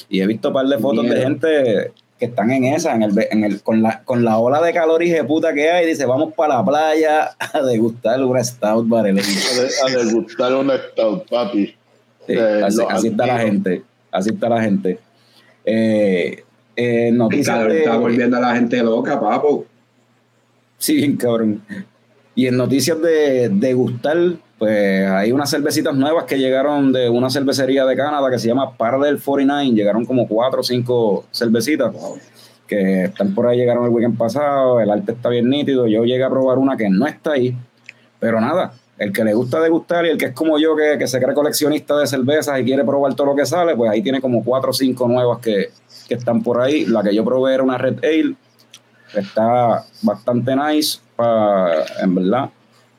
Y 0.08 0.20
he 0.20 0.26
visto 0.26 0.48
un 0.48 0.54
par 0.54 0.66
de 0.66 0.78
fotos 0.78 1.04
de 1.08 1.20
gente 1.20 1.92
que 2.18 2.24
están 2.26 2.50
en 2.50 2.64
esa, 2.64 2.94
en 2.94 3.02
el, 3.02 3.12
en 3.30 3.44
el, 3.44 3.60
con, 3.62 3.82
la, 3.82 4.02
con 4.04 4.24
la 4.24 4.38
ola 4.38 4.62
de 4.62 4.72
calor 4.72 5.02
y 5.02 5.10
de 5.10 5.22
puta 5.24 5.52
que 5.52 5.70
hay. 5.70 5.86
Dice, 5.86 6.06
vamos 6.06 6.32
para 6.34 6.56
la 6.56 6.64
playa 6.64 7.30
a 7.38 7.60
degustar 7.62 8.22
una 8.24 8.42
Stout 8.42 8.88
Age. 8.88 9.10
A, 9.10 9.90
de- 9.92 9.92
a 10.00 10.04
degustar 10.04 10.54
un 10.54 10.70
stout, 10.70 11.28
papi. 11.28 11.66
Sí, 12.26 12.32
Eh, 12.32 12.62
así, 12.64 13.08
está 13.08 13.26
la 13.26 13.38
gente. 13.40 13.82
Así 14.10 14.30
está 14.30 14.48
la 14.48 14.62
gente. 14.62 14.98
Eh, 15.64 16.42
eh, 16.76 17.10
noticias 17.12 17.66
de- 17.68 17.78
está 17.80 17.96
volviendo 17.98 18.36
a 18.36 18.40
la 18.40 18.54
gente 18.56 18.82
loca, 18.82 19.20
papo. 19.20 19.66
Sí, 20.78 20.96
bien 20.96 21.16
cabrón. 21.16 21.62
Y 22.34 22.46
en 22.46 22.56
noticias 22.56 23.00
de, 23.00 23.48
de 23.48 23.74
gustar, 23.74 24.16
pues 24.58 25.08
hay 25.08 25.30
unas 25.32 25.50
cervecitas 25.50 25.94
nuevas 25.94 26.24
que 26.24 26.38
llegaron 26.38 26.92
de 26.92 27.08
una 27.08 27.30
cervecería 27.30 27.84
de 27.84 27.96
Canadá 27.96 28.30
que 28.30 28.38
se 28.38 28.48
llama 28.48 28.76
Parallel 28.76 29.20
49. 29.22 29.70
Llegaron 29.70 30.04
como 30.04 30.26
cuatro 30.26 30.60
o 30.60 30.64
cinco 30.64 31.26
cervecitas 31.30 31.94
que 32.66 33.04
están 33.04 33.34
por 33.34 33.46
ahí, 33.46 33.58
llegaron 33.58 33.84
el 33.84 33.90
weekend 33.90 34.16
pasado. 34.16 34.80
El 34.80 34.90
arte 34.90 35.12
está 35.12 35.28
bien 35.28 35.48
nítido. 35.48 35.86
Yo 35.86 36.04
llegué 36.04 36.24
a 36.24 36.30
probar 36.30 36.58
una 36.58 36.76
que 36.76 36.88
no 36.88 37.06
está 37.06 37.32
ahí. 37.32 37.56
Pero 38.18 38.40
nada, 38.40 38.72
el 38.98 39.12
que 39.12 39.24
le 39.24 39.34
gusta 39.34 39.60
degustar 39.60 40.06
y 40.06 40.10
el 40.10 40.18
que 40.18 40.26
es 40.26 40.32
como 40.32 40.58
yo, 40.58 40.74
que, 40.76 40.96
que 40.98 41.06
se 41.06 41.20
cree 41.20 41.34
coleccionista 41.34 41.98
de 41.98 42.06
cervezas 42.06 42.60
y 42.60 42.64
quiere 42.64 42.84
probar 42.84 43.14
todo 43.14 43.28
lo 43.28 43.36
que 43.36 43.44
sale, 43.44 43.76
pues 43.76 43.90
ahí 43.90 44.02
tiene 44.02 44.20
como 44.20 44.42
cuatro 44.42 44.70
o 44.70 44.72
cinco 44.72 45.08
nuevas 45.08 45.40
que, 45.40 45.70
que 46.08 46.14
están 46.14 46.42
por 46.42 46.60
ahí. 46.60 46.86
La 46.86 47.02
que 47.02 47.14
yo 47.14 47.24
probé 47.24 47.54
era 47.54 47.62
una 47.62 47.76
Red 47.76 47.98
Ale. 48.04 48.34
Está 49.16 49.84
bastante 50.02 50.54
nice, 50.56 50.98
pa- 51.16 51.84
en 52.00 52.14
verdad. 52.14 52.50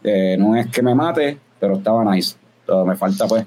Eh, 0.04 0.36
no 0.40 0.56
es 0.56 0.68
que 0.68 0.82
me 0.82 0.94
mate, 0.96 1.38
pero 1.60 1.76
estaba 1.78 2.04
nice. 2.14 2.36
Pero 2.66 2.86
me 2.86 2.96
falta, 2.96 3.28
pues, 3.28 3.46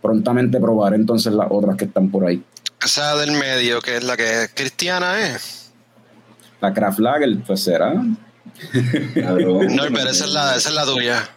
prontamente 0.00 0.58
probar 0.60 0.94
entonces 0.94 1.32
las 1.32 1.46
otras 1.50 1.76
que 1.76 1.84
están 1.86 2.10
por 2.10 2.26
ahí. 2.26 2.42
Esa 2.84 3.16
del 3.16 3.32
medio, 3.32 3.80
que 3.80 3.96
es 3.96 4.04
la 4.04 4.16
que 4.16 4.44
es 4.44 4.52
cristiana, 4.54 5.14
¿eh? 5.20 5.36
La 6.60 6.72
Craft 6.72 6.98
Lager, 7.00 7.38
pues 7.46 7.60
será. 7.64 7.92
Cabrón. 9.14 9.66
No, 9.76 9.82
pero 9.92 10.10
esa 10.10 10.24
es 10.24 10.32
la, 10.32 10.56
esa 10.56 10.68
es 10.70 10.74
la 10.74 10.84
tuya. 10.84 11.28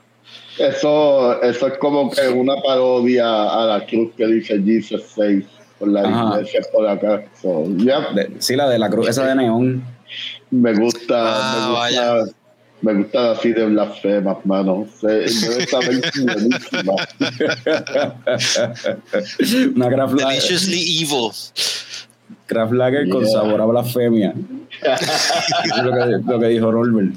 Eso, 0.58 1.42
eso 1.42 1.68
es 1.68 1.78
como 1.78 2.12
que 2.12 2.28
una 2.28 2.56
parodia 2.62 3.26
a 3.26 3.66
la 3.66 3.86
cruz 3.86 4.12
que 4.18 4.28
dice 4.28 4.62
Jesus 4.64 5.04
6 5.16 5.46
por 5.80 5.88
la 5.88 6.02
Ajá. 6.02 6.36
iglesia 6.40 6.62
por 6.72 6.88
acá. 6.88 7.24
So, 7.42 7.66
yeah, 7.78 8.12
De- 8.14 8.36
sí, 8.40 8.56
la 8.56 8.70
de 8.70 8.78
la 8.78 8.90
cruz, 8.90 9.08
esa 9.10 9.26
de 9.26 9.36
neón. 9.36 9.84
Me 10.52 10.74
gusta, 10.74 11.16
Ah, 11.18 11.68
me 11.68 11.74
vaya. 11.74 12.16
gusta, 12.22 12.36
me 12.82 12.94
gusta 12.96 13.32
así 13.32 13.54
de 13.54 13.66
blasfemas, 13.66 14.38
mano. 14.46 14.88
Se. 15.00 15.26
Una 19.76 19.90
Craft 19.90 20.14
Lager, 20.14 20.28
Deliciously 20.30 21.02
evil. 21.02 21.32
Craft 22.48 22.74
Lager 22.74 23.10
con 23.10 23.22
Yeah. 23.24 23.32
sabor 23.32 23.62
a 23.62 23.66
blasfemia. 23.66 24.34
Eso 24.84 25.76
es 25.76 25.84
lo 25.84 25.92
que, 25.94 26.06
lo 26.32 26.40
que 26.40 26.48
dijo 26.48 26.72
Robert. 26.72 27.12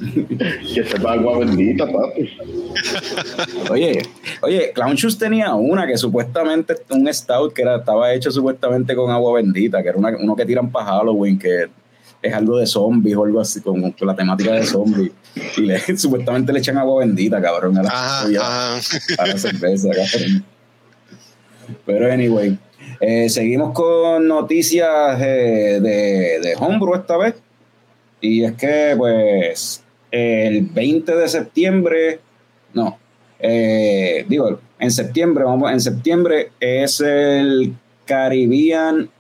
Que 0.75 0.85
sepa 0.85 1.12
agua 1.14 1.38
bendita, 1.38 1.87
papi. 1.87 2.31
Oye, 3.70 4.03
oye, 4.42 4.73
Clown 4.75 4.94
Shoes 4.97 5.16
tenía 5.18 5.55
una 5.55 5.87
que 5.87 5.97
supuestamente 5.97 6.75
un 6.90 7.12
stout 7.12 7.53
que 7.53 7.62
era, 7.62 7.77
estaba 7.77 8.12
hecho 8.12 8.31
supuestamente 8.31 8.94
con 8.94 9.11
agua 9.11 9.35
bendita, 9.40 9.83
que 9.83 9.88
era 9.88 9.99
una- 9.99 10.16
uno 10.20 10.37
que 10.37 10.44
tiran 10.44 10.70
para 10.70 10.87
Halloween, 10.87 11.38
que 11.38 11.66
es 12.25 12.33
algo 12.33 12.59
de 12.59 12.67
zombies 12.67 13.17
o 13.17 13.25
algo 13.25 13.41
así, 13.41 13.61
con, 13.61 13.93
con 13.93 14.09
la 14.09 14.17
temática 14.17 14.53
de 14.53 14.65
zombies. 14.65 15.13
Y 15.59 15.63
le, 15.63 15.79
supuestamente 15.97 16.53
le 16.53 16.59
echan 16.59 16.79
agua 16.79 17.01
bendita, 17.01 17.41
cabrón, 17.41 17.77
a 17.79 17.83
la, 17.83 17.91
Ajá, 17.91 18.27
ajá. 18.27 18.77
a 19.19 19.27
la 19.27 19.39
cerveza, 19.39 19.91
cabrón. 19.91 20.45
Pero 21.85 22.11
anyway, 22.11 22.59
eh, 23.01 23.29
seguimos 23.29 23.73
con 23.73 24.27
noticias 24.27 25.21
eh, 25.21 25.81
de, 25.83 26.41
de 26.41 26.55
Homebrew 26.59 26.95
esta 26.95 27.17
vez. 27.19 27.35
Y 28.21 28.43
es 28.45 28.55
que, 28.55 28.95
pues, 28.97 29.83
el 30.11 30.63
20 30.63 31.15
de 31.15 31.29
septiembre, 31.29 32.21
no, 32.73 32.99
eh, 33.39 34.25
digo, 34.27 34.61
en 34.79 34.91
septiembre, 34.91 35.45
vamos, 35.45 35.71
en 35.71 35.81
septiembre 35.81 36.53
es 36.59 37.01
el 37.01 37.75
Caribbean 38.07 39.11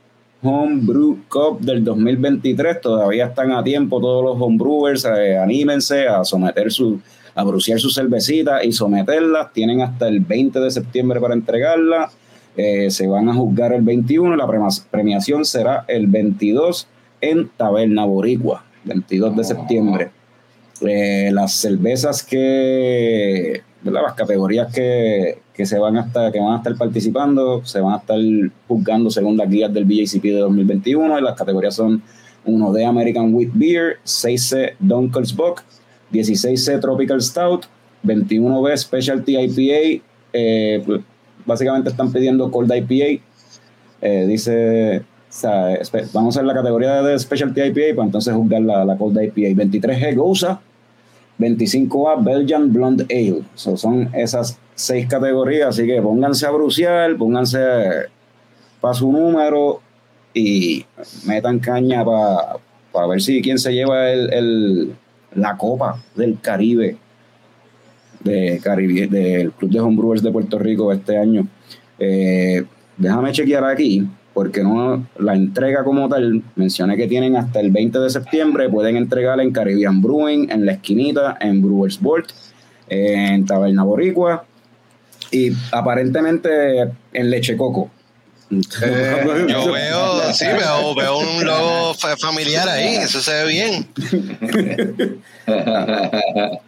Homebrew 0.44 1.20
Cup 1.28 1.60
del 1.60 1.82
2023. 1.82 2.80
Todavía 2.80 3.26
están 3.26 3.50
a 3.52 3.64
tiempo 3.64 4.00
todos 4.00 4.22
los 4.22 4.40
homebrewers, 4.40 5.04
eh, 5.06 5.38
anímense 5.38 6.06
a 6.06 6.22
someter 6.22 6.70
su, 6.70 7.00
a 7.34 7.42
bruciar 7.42 7.80
su 7.80 7.90
cervecita 7.90 8.62
y 8.62 8.72
someterlas. 8.72 9.52
Tienen 9.52 9.80
hasta 9.80 10.06
el 10.06 10.20
20 10.20 10.60
de 10.60 10.70
septiembre 10.70 11.20
para 11.20 11.34
entregarla. 11.34 12.10
Eh, 12.56 12.90
se 12.90 13.06
van 13.06 13.28
a 13.28 13.34
juzgar 13.34 13.72
el 13.72 13.82
21. 13.82 14.36
La 14.36 14.46
premiación 14.90 15.44
será 15.44 15.84
el 15.88 16.06
22 16.06 16.86
en 17.22 17.48
Taberna 17.56 18.04
Boricua, 18.04 18.64
22 18.84 19.36
de 19.36 19.44
septiembre. 19.44 20.10
Eh, 20.82 21.30
las 21.32 21.54
cervezas 21.54 22.22
que, 22.22 23.62
las 23.90 24.14
categorías 24.14 24.72
que, 24.72 25.38
que 25.52 25.66
se 25.66 25.78
van 25.78 25.96
a 25.96 26.02
estar, 26.02 26.32
que 26.32 26.40
van 26.40 26.54
a 26.54 26.56
estar 26.56 26.76
participando, 26.76 27.64
se 27.64 27.80
van 27.80 27.94
a 27.94 27.96
estar 27.98 28.18
juzgando 28.66 29.10
según 29.10 29.36
las 29.36 29.48
guías 29.48 29.72
del 29.72 29.84
BJCP 29.84 30.22
de 30.22 30.38
2021 30.38 31.18
y 31.18 31.22
las 31.22 31.34
categorías 31.36 31.74
son 31.74 32.02
1D 32.46 32.86
American 32.86 33.34
Wheat 33.34 33.50
Beer, 33.54 33.96
6C 34.04 34.74
Dunkers 34.78 35.34
Bock, 35.34 35.62
16C 36.12 36.80
Tropical 36.80 37.20
Stout, 37.20 37.66
21B 38.04 38.76
Specialty 38.76 39.38
IPA, 39.38 40.04
eh, 40.32 40.82
pues, 40.84 41.00
básicamente 41.46 41.90
están 41.90 42.12
pidiendo 42.12 42.50
Cold 42.50 42.72
IPA, 42.74 43.22
eh, 44.00 44.26
dice, 44.26 45.02
vamos 46.12 46.36
a 46.36 46.40
hacer 46.40 46.44
la 46.44 46.54
categoría 46.54 47.02
de 47.02 47.18
Specialty 47.18 47.62
IPA 47.62 47.96
para 47.96 48.06
entonces 48.06 48.34
juzgar 48.34 48.62
la, 48.62 48.84
la 48.84 48.96
Cold 48.96 49.20
IPA. 49.22 49.62
23G 49.62 50.14
Goza, 50.14 50.60
25A 51.38 52.22
Belgian 52.24 52.72
Blonde 52.72 53.04
Ale. 53.10 53.42
So, 53.54 53.76
son 53.76 54.08
esas 54.14 54.58
seis 54.74 55.06
categorías, 55.08 55.68
así 55.70 55.86
que 55.86 56.00
pónganse 56.00 56.46
a 56.46 56.50
bruciar, 56.50 57.16
pónganse 57.16 57.58
para 58.80 58.94
su 58.94 59.10
número 59.10 59.80
y 60.32 60.84
metan 61.26 61.58
caña 61.58 62.04
para 62.04 63.06
ver 63.06 63.20
si 63.22 63.40
quién 63.42 63.58
se 63.58 63.72
lleva 63.72 64.10
el, 64.10 64.32
el- 64.32 64.94
la 65.34 65.56
copa 65.56 66.00
del 66.14 66.38
Caribe 66.40 66.96
de 68.22 68.60
Caribe, 68.62 69.06
del 69.08 69.52
Club 69.52 69.70
de 69.70 69.80
Homebrewers 69.80 70.22
de 70.22 70.30
Puerto 70.32 70.58
Rico 70.58 70.92
este 70.92 71.18
año. 71.18 71.46
Eh, 71.98 72.64
déjame 72.96 73.32
chequear 73.32 73.64
aquí, 73.64 74.06
porque 74.34 74.62
no 74.64 75.06
la 75.18 75.34
entrega 75.34 75.84
como 75.84 76.08
tal, 76.08 76.42
mencioné 76.56 76.96
que 76.96 77.06
tienen 77.06 77.36
hasta 77.36 77.60
el 77.60 77.70
20 77.70 77.98
de 78.00 78.10
septiembre, 78.10 78.68
pueden 78.68 78.96
entregarla 78.96 79.42
en 79.44 79.52
Caribbean 79.52 80.02
Brewing, 80.02 80.50
en 80.50 80.66
La 80.66 80.72
Esquinita, 80.72 81.36
en 81.40 81.62
Brewers 81.62 82.00
Board, 82.00 82.26
en 82.88 83.46
Taberna 83.46 83.84
Boricua 83.84 84.44
y 85.30 85.52
aparentemente 85.72 86.80
en 87.12 87.30
Leche 87.30 87.56
Coco. 87.56 87.90
Eh, 88.50 89.46
Yo 89.48 89.72
veo, 89.72 90.32
sí, 90.34 90.44
veo, 90.46 90.94
veo 90.94 91.18
un 91.18 91.44
logo 91.44 91.94
fa- 91.94 92.16
familiar 92.16 92.68
ahí, 92.68 92.96
eso 92.96 93.20
se 93.20 93.32
ve 93.32 93.46
bien. 93.48 93.86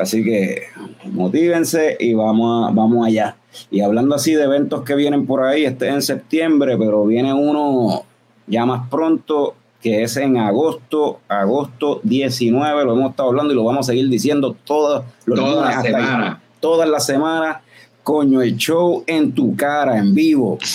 Así 0.00 0.22
que 0.24 0.62
motívense 1.04 1.96
y 2.00 2.14
vamos, 2.14 2.68
a- 2.68 2.72
vamos 2.74 3.06
allá. 3.06 3.36
Y 3.70 3.80
hablando 3.80 4.14
así 4.14 4.32
de 4.34 4.44
eventos 4.44 4.82
que 4.82 4.94
vienen 4.94 5.26
por 5.26 5.42
ahí, 5.44 5.64
este 5.64 5.88
es 5.88 5.94
en 5.94 6.02
septiembre, 6.02 6.76
pero 6.78 7.04
viene 7.04 7.32
uno 7.34 8.04
ya 8.46 8.64
más 8.64 8.88
pronto, 8.88 9.54
que 9.80 10.02
es 10.04 10.16
en 10.16 10.36
agosto, 10.38 11.20
agosto 11.28 12.00
19, 12.04 12.84
lo 12.84 12.92
hemos 12.94 13.10
estado 13.10 13.28
hablando 13.30 13.52
y 13.52 13.56
lo 13.56 13.64
vamos 13.64 13.86
a 13.88 13.92
seguir 13.92 14.08
diciendo 14.08 14.56
todas 14.64 15.04
los 15.26 15.38
Toda 15.38 15.50
lunes 15.50 15.64
la 15.64 15.76
hasta 15.76 15.88
ahí. 15.88 16.04
semana. 16.04 16.42
Todas 16.60 16.88
las 16.88 17.04
semanas, 17.04 17.56
coño, 18.04 18.40
el 18.40 18.56
show 18.56 19.02
en 19.06 19.32
tu 19.32 19.54
cara, 19.56 19.98
en 19.98 20.14
vivo. 20.14 20.58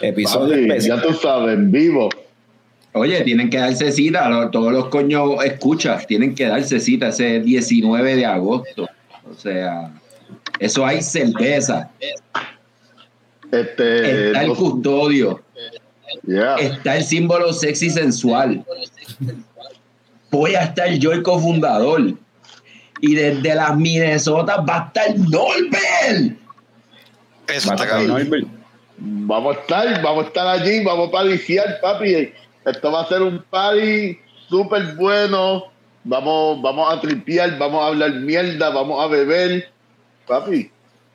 Episodio 0.00 0.50
Papi, 0.54 0.60
especial. 0.62 1.00
ya 1.00 1.06
tú 1.06 1.12
sabes, 1.14 1.54
en 1.54 1.70
vivo. 1.70 2.08
Oye, 2.92 3.20
tienen 3.22 3.48
que 3.50 3.58
darse 3.58 3.92
cita, 3.92 4.28
lo- 4.28 4.50
todos 4.50 4.72
los 4.72 4.86
coños 4.88 5.44
escuchas, 5.44 6.06
tienen 6.06 6.34
que 6.34 6.46
darse 6.46 6.80
cita 6.80 7.08
ese 7.08 7.40
19 7.40 8.16
de 8.16 8.26
agosto. 8.26 8.88
O 9.30 9.34
sea, 9.34 9.92
eso 10.58 10.84
hay 10.84 11.00
cerveza, 11.02 11.90
Este, 13.52 14.26
está 14.28 14.42
el 14.42 14.48
los- 14.48 14.58
custodio, 14.58 15.40
yeah. 16.26 16.56
está 16.56 16.96
el 16.96 17.04
símbolo 17.04 17.52
sexy 17.52 17.90
sensual. 17.90 18.64
Voy 20.30 20.54
a 20.54 20.62
estar 20.64 20.88
yo 20.94 21.12
el 21.12 21.22
cofundador. 21.22 22.14
Y 23.02 23.14
desde 23.14 23.54
las 23.54 23.76
Minnesota 23.78 24.60
va 24.60 24.76
a 24.82 24.86
estar 24.88 25.18
Norbert. 25.18 26.36
Eso 27.48 27.72
está. 27.72 27.86
Vamos 28.98 29.56
a 29.56 29.60
estar, 29.60 30.02
vamos 30.02 30.24
a 30.24 30.26
estar 30.28 30.46
allí, 30.46 30.84
vamos 30.84 31.08
a 31.08 31.12
pariciar, 31.12 31.78
papi. 31.80 32.32
Esto 32.64 32.92
va 32.92 33.02
a 33.02 33.08
ser 33.08 33.22
un 33.22 33.42
party 33.42 34.18
súper 34.48 34.94
bueno. 34.96 35.64
Vamos, 36.04 36.62
vamos 36.62 36.92
a 36.92 37.00
tripear, 37.00 37.58
vamos 37.58 37.82
a 37.82 37.88
hablar 37.88 38.12
mierda, 38.12 38.70
vamos 38.70 39.02
a 39.02 39.06
beber. 39.06 39.70
Papi, 40.26 40.70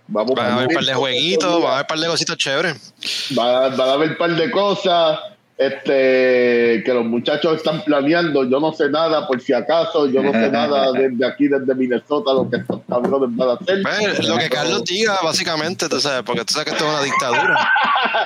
vamos 0.08 0.36
Van 0.36 0.46
a 0.46 0.56
haber 0.56 0.68
un 0.68 0.74
par 0.74 0.86
de 0.86 0.94
jueguitos, 0.94 1.62
van 1.62 1.72
a 1.72 1.74
haber 1.76 1.82
un 1.84 1.88
par 1.88 2.00
de 2.00 2.08
cositas 2.08 2.38
chéveres. 2.38 2.94
Va, 3.38 3.70
va 3.70 3.86
a 3.86 3.94
haber 3.94 4.12
un 4.12 4.18
par 4.18 4.36
de 4.36 4.52
cosas 4.52 5.20
este, 5.58 6.84
que 6.84 6.92
los 6.94 7.06
muchachos 7.06 7.58
están 7.58 7.82
planeando. 7.84 8.44
Yo 8.44 8.60
no 8.60 8.74
sé 8.74 8.90
nada, 8.90 9.26
por 9.26 9.42
si 9.42 9.54
acaso. 9.54 10.08
Yo 10.08 10.22
no 10.22 10.32
sé 10.32 10.50
nada 10.50 10.92
desde 10.94 11.26
aquí, 11.26 11.48
desde 11.48 11.74
Minnesota, 11.74 12.34
lo 12.34 12.50
que 12.50 12.58
estos 12.58 12.82
cabrones 12.88 13.36
van 13.36 13.50
a 13.50 13.54
hacer. 13.54 13.82
Pues, 13.82 14.28
lo 14.28 14.38
que 14.38 14.50
Carlos 14.50 14.84
diga, 14.84 15.18
básicamente, 15.24 15.88
tú 15.88 16.00
sabes, 16.02 16.24
porque 16.24 16.44
tú 16.44 16.54
sabes 16.54 16.66
que 16.66 16.72
esto 16.72 16.86
es 16.86 16.92
una 16.92 17.04
dictadura. 17.04 17.72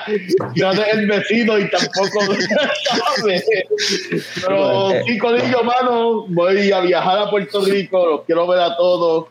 Yo 0.54 0.72
no 0.72 0.82
es 0.82 0.94
el 0.94 1.06
vecino 1.06 1.58
y 1.58 1.70
tampoco 1.70 2.20
sabe. 3.16 3.44
Pero 4.34 4.90
sí, 5.06 5.18
Corillo, 5.18 5.62
mano, 5.62 6.26
voy 6.28 6.72
a 6.72 6.80
viajar 6.80 7.18
a 7.18 7.30
Puerto 7.30 7.64
Rico, 7.64 8.06
los 8.06 8.24
quiero 8.24 8.46
ver 8.46 8.60
a 8.60 8.76
todos. 8.76 9.26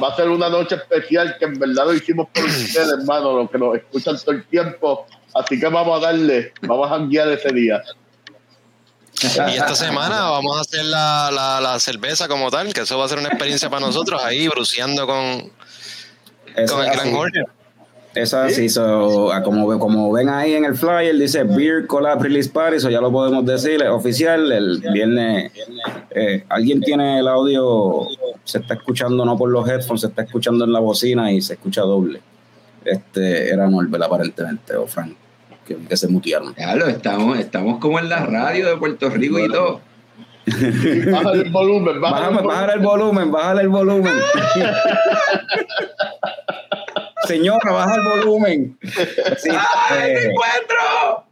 Va 0.00 0.08
a 0.08 0.16
ser 0.16 0.28
una 0.28 0.48
noche 0.48 0.76
especial 0.76 1.36
que 1.38 1.46
en 1.46 1.58
verdad 1.58 1.86
lo 1.86 1.94
hicimos 1.94 2.28
por 2.32 2.44
ustedes, 2.46 2.88
hermano, 2.88 3.36
los 3.36 3.50
que 3.50 3.58
nos 3.58 3.76
escuchan 3.76 4.16
todo 4.18 4.32
el 4.32 4.44
tiempo. 4.44 5.06
Así 5.34 5.58
que 5.58 5.66
vamos 5.68 6.02
a 6.02 6.06
darle, 6.06 6.52
vamos 6.62 6.86
a 6.86 6.90
janguear 6.90 7.28
ese 7.28 7.52
día. 7.52 7.82
Y 9.22 9.56
esta 9.56 9.74
semana 9.74 10.30
vamos 10.30 10.56
a 10.56 10.60
hacer 10.60 10.84
la, 10.84 11.30
la, 11.32 11.60
la 11.60 11.78
cerveza 11.78 12.26
como 12.26 12.50
tal, 12.50 12.72
que 12.72 12.80
eso 12.82 12.98
va 12.98 13.04
a 13.04 13.08
ser 13.08 13.18
una 13.18 13.28
experiencia 13.28 13.68
para 13.68 13.84
nosotros 13.84 14.22
ahí, 14.22 14.48
bruceando 14.48 15.06
con, 15.06 15.52
Eso 16.56 16.74
con 16.74 16.84
el 16.84 16.90
Gran. 16.90 17.12
Jorge. 17.12 17.40
Eso 18.14 18.40
así, 18.40 18.68
so, 18.68 19.30
como, 19.44 19.78
como 19.78 20.10
ven 20.10 20.28
ahí 20.28 20.54
en 20.54 20.64
el 20.64 20.74
flyer, 20.74 21.16
dice 21.16 21.44
Beer 21.44 21.86
Collab 21.86 22.20
Release 22.20 22.50
Party, 22.50 22.78
eso 22.78 22.90
ya 22.90 23.00
lo 23.00 23.12
podemos 23.12 23.46
decir, 23.46 23.80
es 23.80 23.88
oficial, 23.88 24.50
el 24.50 24.80
viernes, 24.92 25.52
eh, 26.10 26.44
alguien 26.48 26.80
tiene 26.80 27.20
el 27.20 27.28
audio, 27.28 28.08
se 28.50 28.58
está 28.58 28.74
escuchando 28.74 29.24
no 29.24 29.36
por 29.36 29.50
los 29.50 29.68
headphones, 29.68 30.02
se 30.02 30.06
está 30.08 30.22
escuchando 30.22 30.64
en 30.64 30.72
la 30.72 30.80
bocina 30.80 31.32
y 31.32 31.40
se 31.40 31.54
escucha 31.54 31.82
doble. 31.82 32.20
Este, 32.84 33.50
era 33.52 33.68
Norbert 33.68 34.04
aparentemente, 34.04 34.74
o 34.76 34.86
Frank, 34.86 35.14
que, 35.66 35.76
que 35.76 35.96
se 35.96 36.08
mutearon. 36.08 36.54
Claro, 36.54 36.86
estamos, 36.88 37.38
estamos 37.38 37.78
como 37.78 37.98
en 37.98 38.08
la 38.08 38.24
radio 38.24 38.68
de 38.68 38.76
Puerto 38.76 39.10
Rico 39.10 39.38
y 39.38 39.48
todo. 39.48 39.80
Bájale 40.46 41.42
el 41.42 41.50
volumen, 41.50 42.00
bájale 42.00 42.28
el 42.28 42.30
Bájame, 42.34 42.36
volumen. 42.36 42.46
bájale 42.48 42.72
el 42.72 42.80
volumen, 42.80 43.30
bájale 43.32 43.60
el 43.62 43.68
volumen. 43.68 44.12
Señora, 47.26 47.72
baja 47.72 47.94
el 47.94 48.02
volumen. 48.02 48.78
Sí, 49.36 49.50
¡Ay, 49.50 50.10
eh, 50.10 50.14
me 50.14 50.24
encuentro! 50.32 51.24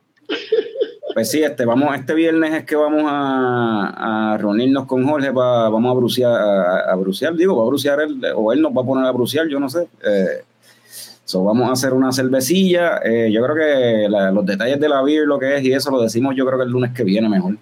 Pues 1.15 1.31
sí, 1.31 1.43
este, 1.43 1.65
vamos, 1.65 1.95
este 1.97 2.15
viernes 2.15 2.55
es 2.55 2.65
que 2.65 2.77
vamos 2.77 3.03
a, 3.07 4.35
a 4.35 4.39
reunirnos 4.39 4.87
con 4.87 5.05
Jorge 5.09 5.33
para, 5.33 5.69
vamos 5.69 5.91
a 5.91 5.95
bruciar, 5.99 6.31
a, 6.33 6.93
a 6.93 6.95
bruciar, 6.95 7.35
digo, 7.35 7.57
va 7.57 7.65
a 7.65 7.67
bruciar 7.67 8.01
él, 8.01 8.21
o 8.37 8.53
él 8.53 8.61
nos 8.63 8.73
va 8.77 8.83
a 8.83 8.85
poner 8.85 9.05
a 9.07 9.11
bruciar, 9.11 9.49
yo 9.49 9.59
no 9.59 9.69
sé. 9.69 9.89
Eh, 10.05 10.45
So, 11.25 11.45
vamos 11.45 11.69
a 11.69 11.73
hacer 11.73 11.93
una 11.93 12.11
cervecilla. 12.11 13.03
Eh, 13.05 13.31
yo 13.31 13.45
creo 13.45 13.55
que 13.55 14.09
la- 14.09 14.31
los 14.31 14.47
detalles 14.47 14.81
de 14.81 14.89
la 14.89 15.03
beer, 15.03 15.27
lo 15.27 15.39
que 15.39 15.57
es 15.59 15.63
y 15.63 15.73
eso 15.75 15.91
lo 15.91 16.01
decimos 16.01 16.35
yo 16.35 16.47
creo 16.47 16.57
que 16.57 16.65
el 16.65 16.71
lunes 16.71 16.93
que 16.95 17.05
viene 17.05 17.29
mejor. 17.29 17.57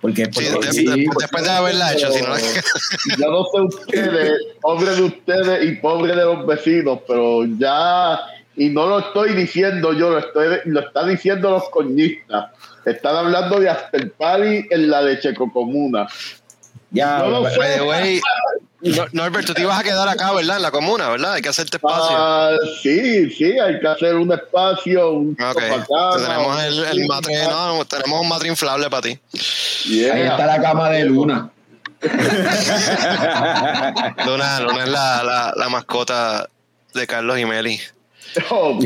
Porque, 0.00 0.26
Sí, 0.26 0.44
porque- 0.52 0.66
de- 0.68 0.72
sí, 0.72 0.84
de- 0.86 1.06
después 1.18 1.42
de 1.42 1.50
haberla 1.50 1.92
hecho, 1.92 2.08
si 2.12 2.22
no 2.22 2.28
Yo 3.18 3.30
no 3.32 3.44
sé 3.46 3.60
ustedes, 3.78 4.32
pobre 4.60 4.94
de 4.94 5.02
ustedes 5.02 5.64
y 5.64 5.74
pobre 5.80 6.14
de 6.14 6.24
los 6.24 6.46
vecinos, 6.46 7.00
pero 7.08 7.44
ya, 7.46 8.16
y 8.56 8.68
no 8.70 8.86
lo 8.86 8.98
estoy 9.00 9.34
diciendo 9.34 9.92
yo, 9.92 10.10
lo, 10.10 10.18
estoy, 10.18 10.58
lo 10.64 10.80
están 10.80 11.08
diciendo 11.08 11.50
los 11.50 11.68
coñistas. 11.70 12.46
Están 12.84 13.16
hablando 13.16 13.58
de 13.60 13.68
After 13.68 14.12
Party 14.12 14.66
en 14.70 14.90
la 14.90 15.02
de 15.02 15.18
Checocomuna. 15.20 16.06
ya, 16.90 17.18
no 17.18 17.30
lo 17.42 17.50
sé. 17.50 17.58
By 17.58 17.74
the 17.76 17.82
way, 17.82 18.20
no- 18.82 19.06
Norbert, 19.12 19.46
tú 19.46 19.54
te 19.54 19.62
ibas 19.62 19.80
a 19.80 19.82
quedar 19.82 20.08
acá, 20.08 20.32
¿verdad? 20.32 20.56
En 20.56 20.62
la 20.62 20.70
comuna, 20.70 21.08
¿verdad? 21.08 21.32
Hay 21.34 21.42
que 21.42 21.48
hacerte 21.48 21.76
espacio. 21.78 22.16
Ah, 22.16 22.52
sí, 22.82 23.28
sí, 23.30 23.58
hay 23.58 23.80
que 23.80 23.88
hacer 23.88 24.14
un 24.14 24.32
espacio, 24.32 25.10
un 25.10 25.32
ok. 25.32 25.38
sopacama, 25.52 25.74
Entonces 25.76 26.28
tenemos 26.28 26.62
el, 26.64 26.84
el 26.84 26.98
un- 27.00 27.06
matre, 27.08 27.44
no, 27.48 27.84
tenemos 27.84 28.20
un 28.20 28.28
matre 28.28 28.48
inflable 28.48 28.88
para 28.88 29.02
ti. 29.02 29.18
Yeah. 29.86 30.14
Ahí 30.14 30.22
está 30.22 30.46
la 30.46 30.62
cama 30.62 30.90
de 30.90 31.04
Luna. 31.06 31.50
Luna, 34.26 34.60
Luna 34.60 34.82
es 34.84 34.88
la, 34.88 35.22
la, 35.24 35.52
la 35.56 35.68
mascota 35.68 36.48
de 36.94 37.06
Carlos 37.06 37.38
y 37.38 37.44
Meli. 37.44 37.80
Ok. 38.50 38.84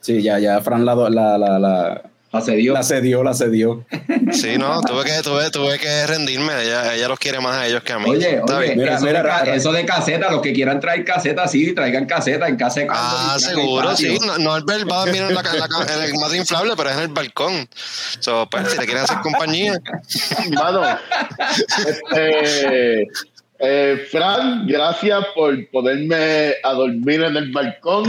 sí, 0.00 0.22
ya, 0.22 0.38
ya 0.38 0.60
Fran 0.60 0.84
la, 0.84 0.94
la, 0.94 1.38
la, 1.38 1.58
la, 1.58 2.02
Asedió. 2.30 2.74
la 2.74 2.82
cedió, 2.82 3.24
la 3.24 3.32
cedió. 3.32 3.86
Sí, 4.32 4.58
no, 4.58 4.82
tuve 4.82 5.04
que, 5.04 5.22
tuve, 5.22 5.50
tuve 5.50 5.78
que 5.78 6.06
rendirme. 6.06 6.52
Ella, 6.62 6.94
ella 6.94 7.08
los 7.08 7.18
quiere 7.18 7.40
más 7.40 7.56
a 7.56 7.66
ellos 7.66 7.82
que 7.82 7.94
a 7.94 7.98
mí. 7.98 8.10
Oye. 8.10 8.42
Mira, 8.76 8.96
eso, 8.96 9.06
mira, 9.06 9.22
de, 9.22 9.22
ra- 9.22 9.54
eso 9.54 9.72
de 9.72 9.86
caseta, 9.86 10.30
los 10.30 10.42
que 10.42 10.52
quieran 10.52 10.78
traer 10.78 11.06
caseta, 11.06 11.48
sí, 11.48 11.74
traigan 11.74 12.04
caseta 12.04 12.46
en 12.46 12.56
casa 12.56 12.80
de 12.80 12.88
Ah, 12.90 13.36
seguro, 13.38 13.96
sí. 13.96 14.18
No, 14.26 14.36
Norbert 14.36 14.86
va 14.90 14.96
a 14.96 15.04
dormir 15.06 15.22
en, 15.22 15.34
la, 15.34 15.40
en, 15.40 15.58
la 15.58 15.94
en 15.94 16.02
el 16.02 16.14
matre 16.20 16.36
inflable, 16.36 16.74
pero 16.76 16.90
es 16.90 16.96
en 16.96 17.02
el 17.04 17.08
balcón. 17.08 17.66
So, 18.20 18.46
pues, 18.50 18.72
si 18.72 18.78
le 18.78 18.84
quieren 18.84 19.04
hacer 19.04 19.20
compañía. 19.22 19.80
Mano, 20.52 20.82
este, 21.86 23.06
eh, 23.58 24.06
Fran, 24.10 24.66
gracias 24.66 25.24
por 25.34 25.68
ponerme 25.70 26.54
a 26.62 26.72
dormir 26.72 27.22
en 27.22 27.36
el 27.36 27.50
balcón. 27.52 28.04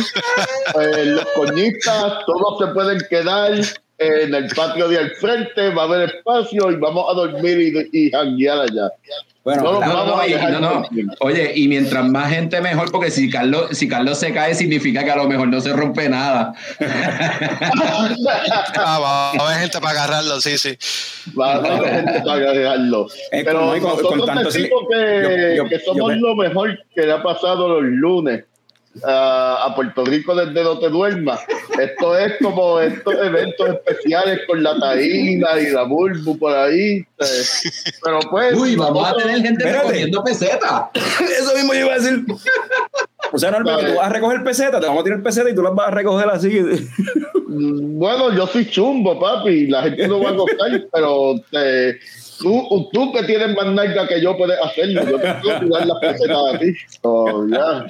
Eh, 0.79 1.05
los 1.05 1.25
coñistas, 1.35 2.25
todos 2.25 2.59
se 2.59 2.73
pueden 2.73 2.99
quedar 3.09 3.53
en 3.97 4.35
el 4.35 4.47
patio 4.55 4.87
de 4.87 4.99
al 4.99 5.11
frente, 5.11 5.73
va 5.73 5.83
a 5.83 5.85
haber 5.85 6.15
espacio 6.15 6.71
y 6.71 6.75
vamos 6.75 7.05
a 7.09 7.13
dormir 7.13 7.89
y, 7.91 8.05
y 8.05 8.11
janguear 8.11 8.59
allá. 8.59 8.89
Bueno, 9.43 9.63
No, 9.63 9.79
No, 9.79 10.05
no, 10.59 10.85
y-. 10.91 11.07
Oye, 11.21 11.53
y 11.55 11.67
mientras 11.69 12.05
más 12.05 12.29
gente 12.31 12.59
mejor, 12.61 12.91
porque 12.91 13.09
si 13.09 13.29
Carlos, 13.29 13.69
si 13.71 13.87
Carlos 13.87 14.19
se 14.19 14.33
cae, 14.33 14.53
significa 14.53 15.03
que 15.03 15.11
a 15.11 15.15
lo 15.15 15.27
mejor 15.27 15.47
no 15.47 15.61
se 15.61 15.71
rompe 15.73 16.09
nada. 16.09 16.53
Ah, 18.75 18.99
va, 18.99 19.31
va 19.37 19.45
a 19.45 19.47
haber 19.49 19.61
gente 19.61 19.79
para 19.79 19.91
agarrarlo, 19.91 20.39
sí, 20.41 20.57
sí. 20.57 20.77
Va 21.39 21.53
a 21.53 21.55
haber 21.57 21.89
gente 22.05 22.21
para 22.21 22.33
agregarlo. 22.33 23.07
Es 23.31 23.43
Pero 23.43 23.59
como- 23.59 23.75
y 23.75 23.79
con- 23.79 23.89
nosotros 23.91 24.17
con 24.17 24.25
tanto 24.25 24.43
decimos 24.51 24.83
que, 24.89 25.55
yo- 25.57 25.63
yo- 25.63 25.69
que 25.69 25.79
somos 25.79 26.13
yo- 26.13 26.19
lo 26.19 26.35
mejor 26.35 26.79
que 26.93 27.01
le 27.05 27.11
ha 27.11 27.21
pasado 27.23 27.67
los 27.67 27.83
lunes 27.83 28.43
a, 29.03 29.65
a 29.65 29.75
Puerto 29.75 30.03
Rico 30.05 30.35
desde 30.35 30.63
No 30.63 30.79
Te 30.79 30.89
Duermas. 30.89 31.39
Esto 31.79 32.17
es 32.17 32.33
como 32.41 32.79
estos 32.79 33.13
eventos 33.15 33.69
especiales 33.69 34.41
con 34.47 34.61
la 34.63 34.77
taína 34.79 35.59
y 35.59 35.71
la 35.71 35.83
bulbu 35.83 36.37
por 36.37 36.55
ahí. 36.55 36.97
eh, 37.17 37.25
Pero 38.03 38.19
pues... 38.29 38.53
Uy, 38.55 38.75
vamos 38.75 39.07
a 39.07 39.15
tener 39.15 39.41
gente 39.41 39.63
Espérate. 39.63 39.79
recogiendo 39.87 40.23
pesetas. 40.23 40.83
Eso 40.93 41.55
mismo 41.55 41.73
yo 41.73 41.79
iba 41.81 41.93
a 41.93 41.99
decir. 41.99 42.25
O 43.31 43.37
sea, 43.37 43.51
Norbert, 43.51 43.79
que 43.81 43.85
tú 43.91 43.95
vas 43.97 44.07
a 44.07 44.09
recoger 44.09 44.43
pesetas, 44.43 44.81
te 44.81 44.87
vamos 44.87 45.01
a 45.01 45.03
tirar 45.03 45.21
pesetas 45.21 45.51
y 45.51 45.55
tú 45.55 45.61
las 45.61 45.75
vas 45.75 45.87
a 45.87 45.91
recoger 45.91 46.29
así. 46.29 46.61
Bueno, 47.51 48.31
yo 48.35 48.45
soy 48.45 48.69
chumbo, 48.69 49.19
papi, 49.19 49.65
la 49.67 49.81
gente 49.81 50.07
no 50.07 50.21
va 50.21 50.29
a 50.29 50.33
gustar, 50.33 50.85
pero 50.93 51.33
eh, 51.51 51.97
tú, 52.39 52.87
tú 52.93 53.11
que 53.11 53.23
tienes 53.23 53.55
más 53.55 53.65
nalga 53.73 54.07
que 54.07 54.21
yo 54.21 54.37
puedes 54.37 54.57
hacerlo. 54.63 55.01
Yo 55.09 55.19
te 55.19 55.33
puedo 55.33 55.59
tirar 55.59 55.87
las 55.87 55.97
pesetas 55.99 56.37
a 56.53 56.59
ti. 56.59 56.73
So, 57.01 57.47
yeah. 57.47 57.87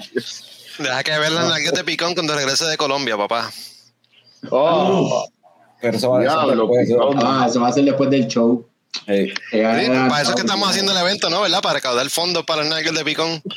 Deja 0.79 1.03
que 1.03 1.17
ver 1.17 1.31
las 1.31 1.47
nalgas 1.47 1.73
de 1.73 1.83
picón 1.83 2.13
cuando 2.13 2.35
regrese 2.35 2.65
de 2.65 2.77
Colombia, 2.77 3.17
papá. 3.17 3.51
Oh, 4.49 5.27
Pero 5.81 5.97
eso 5.97 6.09
va 6.09 6.23
eso 6.23 6.31
Diablo, 6.31 6.63
después, 6.63 6.89
eso- 6.89 7.09
picón. 7.09 7.19
Ah, 7.25 7.45
eso 7.49 7.59
va 7.61 7.67
a 7.67 7.73
ser 7.73 7.83
después 7.83 8.09
del 8.09 8.27
show. 8.27 8.65
Eh, 9.05 9.31
Sí, 9.51 9.57
para 9.61 10.21
eso 10.21 10.31
es 10.31 10.35
que 10.35 10.41
estamos 10.41 10.67
haciendo 10.69 10.91
el 10.93 10.97
evento, 10.97 11.29
¿no? 11.29 11.41
¿Verdad? 11.41 11.61
Para 11.61 11.75
recaudar 11.75 12.09
fondos 12.09 12.43
para 12.45 12.61
las 12.63 12.71
nalgas 12.71 12.95
de 12.95 13.03
picón. 13.05 13.41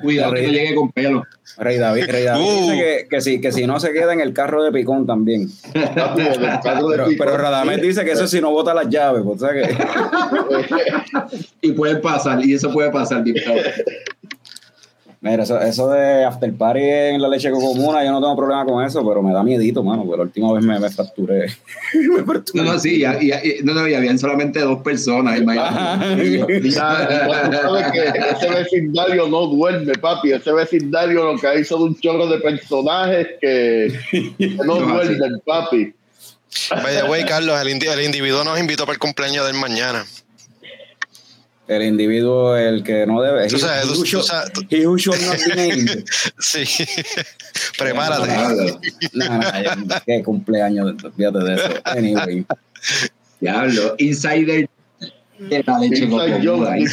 Cuidado 0.00 0.32
que 0.34 0.42
no 0.42 0.48
llegue 0.48 0.74
con 0.74 0.92
pelo. 0.92 1.22
Rey 1.58 1.78
David, 1.78 2.04
Rey 2.08 2.24
David 2.24 2.44
Uh. 2.44 2.60
dice 2.70 2.76
que, 2.76 3.08
que, 3.08 3.20
si, 3.20 3.40
que 3.40 3.52
si 3.52 3.66
no 3.66 3.80
se 3.80 3.92
queda 3.92 4.12
en 4.12 4.20
el 4.20 4.32
carro 4.32 4.62
de 4.62 4.72
Picón 4.72 5.06
también. 5.06 5.48
Pero, 5.72 7.06
pero 7.18 7.36
Radamés 7.36 7.80
dice 7.80 8.04
que 8.04 8.12
eso 8.12 8.26
si 8.26 8.40
no 8.40 8.50
bota 8.50 8.74
las 8.74 8.88
llaves. 8.88 9.22
pues, 9.24 9.42
o 9.42 9.46
sea 9.46 9.54
que, 9.54 9.76
Y 11.62 11.72
puede 11.72 11.96
pasar, 11.96 12.44
y 12.44 12.54
eso 12.54 12.72
puede 12.72 12.90
pasar, 12.90 13.22
diputado. 13.24 13.56
Mira, 15.20 15.42
eso, 15.42 15.60
eso 15.60 15.88
de 15.90 16.24
after 16.24 16.52
party 16.54 16.80
en 16.82 17.22
la 17.22 17.28
leche 17.28 17.50
comuna, 17.50 18.04
yo 18.04 18.12
no 18.12 18.20
tengo 18.20 18.36
problema 18.36 18.64
con 18.64 18.84
eso, 18.84 19.06
pero 19.06 19.22
me 19.22 19.32
da 19.32 19.42
miedito, 19.42 19.82
mano. 19.82 20.02
Porque 20.04 20.16
la 20.18 20.22
última 20.24 20.52
vez 20.52 20.64
me, 20.64 20.78
me 20.78 20.88
fracturé. 20.90 21.46
me 21.94 22.22
fracturé. 22.24 22.64
No, 22.64 22.72
no, 22.72 22.78
sí, 22.78 23.02
y, 23.02 23.04
y- 23.04 23.32
y- 23.32 23.62
no, 23.64 23.74
no, 23.74 23.86
y 23.88 23.94
habían 23.94 24.18
solamente 24.18 24.60
dos 24.60 24.82
personas. 24.82 25.38
imagínate. 25.40 26.60
Ya, 26.70 27.08
ya 27.30 27.50
tú 27.50 27.56
sabes 27.56 27.92
que 27.92 28.20
ese 28.30 28.50
vecindario 28.54 29.28
no 29.28 29.46
duerme, 29.46 29.92
papi. 29.94 30.32
Ese 30.32 30.52
vecindario 30.52 31.32
lo 31.32 31.38
que 31.38 31.60
hizo 31.60 31.76
de 31.78 31.84
un 31.84 32.00
chorro 32.00 32.26
de 32.26 32.38
personajes 32.38 33.26
que, 33.40 33.92
que 34.38 34.48
no 34.64 34.64
No, 34.80 34.94
duermen, 34.94 35.40
papi. 35.44 35.94
By 36.70 36.96
the 36.96 37.04
way, 37.10 37.24
Carlos, 37.24 37.60
el, 37.60 37.68
indi- 37.68 37.86
el 37.92 38.02
individuo 38.02 38.42
nos 38.44 38.58
invitó 38.58 38.84
para 38.84 38.94
el 38.94 38.98
cumpleaños 38.98 39.46
del 39.46 39.56
mañana. 39.56 40.04
El 41.68 41.82
individuo, 41.82 42.56
el 42.56 42.84
que 42.84 43.06
no 43.06 43.20
debe. 43.20 43.48
Tú 43.48 43.58
sabes, 43.58 43.84
he, 43.84 43.88
tú- 43.92 44.22
sabes- 44.22 44.52
tú- 44.52 44.64
he 44.70 44.86
who 44.86 44.96
not 44.96 45.36
be 45.48 45.54
named. 45.56 46.04
Sí. 46.38 46.64
Prepárate. 47.78 48.78
Nah, 49.14 49.38
nah, 49.38 49.62
ya, 49.62 50.02
qué 50.06 50.22
cumpleaños, 50.22 50.94
fíjate 51.16 51.38
de 51.38 51.54
eso. 51.54 51.68
Anyway. 51.84 52.46
Diablo, 53.40 53.94
insider 53.98 54.68
de 55.38 55.62
la 55.66 55.78
leche 55.78 56.04
Inside 56.04 56.42
joke, 56.42 56.70
Ni 56.76 56.86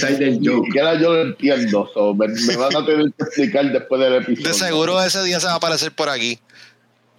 joke. 0.48 0.66
siquiera 0.66 1.00
yo 1.00 1.14
lo 1.14 1.22
entiendo. 1.22 1.90
so, 1.94 2.14
me, 2.16 2.28
me 2.28 2.56
van 2.58 2.76
a 2.76 2.86
tener 2.86 3.14
que 3.18 3.24
explicar 3.24 3.72
después 3.72 4.02
del 4.02 4.16
episodio. 4.16 4.48
De 4.50 4.54
seguro 4.56 5.02
ese 5.04 5.24
día 5.24 5.40
se 5.40 5.46
va 5.46 5.54
a 5.54 5.58
aparecer 5.58 5.92
por 5.94 6.10
aquí. 6.10 6.40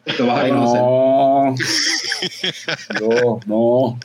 Te 0.04 0.22
vas 0.22 0.44
a 0.44 0.48
conocer. 0.48 0.80
no. 0.80 1.54
No, 3.00 3.40
no. 3.46 3.98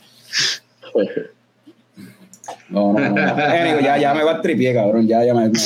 No, 2.70 2.92
no, 2.92 3.00
no. 3.10 3.80
Ya, 3.80 3.98
ya 3.98 4.14
me 4.14 4.22
va 4.24 4.32
a 4.32 4.40
tripié, 4.42 4.72
cabrón. 4.74 5.06
Ya, 5.06 5.24
ya 5.24 5.34
me, 5.34 5.48
me- 5.48 5.58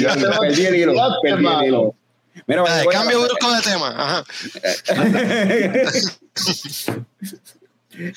Ya 0.00 0.14
perdí 0.40 0.66
el 0.66 0.74
hilo. 0.76 0.92
Perdí 1.22 1.46
el 1.46 1.64
hilo. 1.66 1.94
Mira, 2.46 2.62
Dale, 2.62 2.84
voy 2.84 2.94
a- 2.94 2.98
cambio 2.98 3.20
brusco 3.22 3.52
de 3.52 3.60
tema. 3.62 3.88
Ajá. 3.96 4.24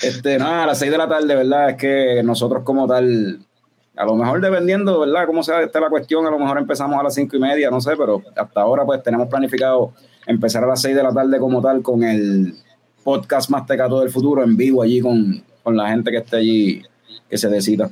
Este, 0.02 0.38
nada, 0.38 0.64
a 0.64 0.68
las 0.68 0.80
6 0.80 0.90
de 0.92 0.98
la 0.98 1.08
tarde, 1.10 1.36
¿verdad? 1.36 1.72
Es 1.72 1.76
que 1.76 2.22
nosotros 2.24 2.64
como 2.64 2.88
tal, 2.88 3.40
a 3.98 4.06
lo 4.06 4.16
mejor 4.16 4.40
dependiendo, 4.40 5.02
¿verdad? 5.02 5.26
Cómo 5.26 5.44
sea 5.44 5.62
esta 5.64 5.82
la 5.82 5.90
cuestión, 5.90 6.26
a 6.26 6.32
lo 6.32 6.40
mejor 6.40 6.58
empezamos 6.58 6.98
a 6.98 7.04
las 7.04 7.14
5 7.14 7.36
y 7.36 7.40
media, 7.40 7.70
no 7.70 7.82
sé, 7.82 7.92
pero 7.98 8.22
hasta 8.38 8.62
ahora 8.62 8.86
pues 8.86 9.04
tenemos 9.04 9.28
planificado 9.28 9.94
empezar 10.26 10.64
a 10.64 10.68
las 10.68 10.82
6 10.82 10.96
de 10.96 11.04
la 11.04 11.14
tarde 11.14 11.38
como 11.40 11.62
tal 11.62 11.82
con 11.82 12.04
el 12.04 12.56
podcast 13.04 13.50
Más 13.50 13.66
Tecato 13.66 14.00
del 14.00 14.10
Futuro 14.10 14.44
en 14.44 14.56
vivo 14.56 14.82
allí 14.82 15.02
con, 15.02 15.44
con 15.62 15.76
la 15.76 15.90
gente 15.90 16.10
que 16.10 16.18
esté 16.18 16.38
allí, 16.38 16.82
que 17.30 17.38
se 17.38 17.50
decida. 17.50 17.90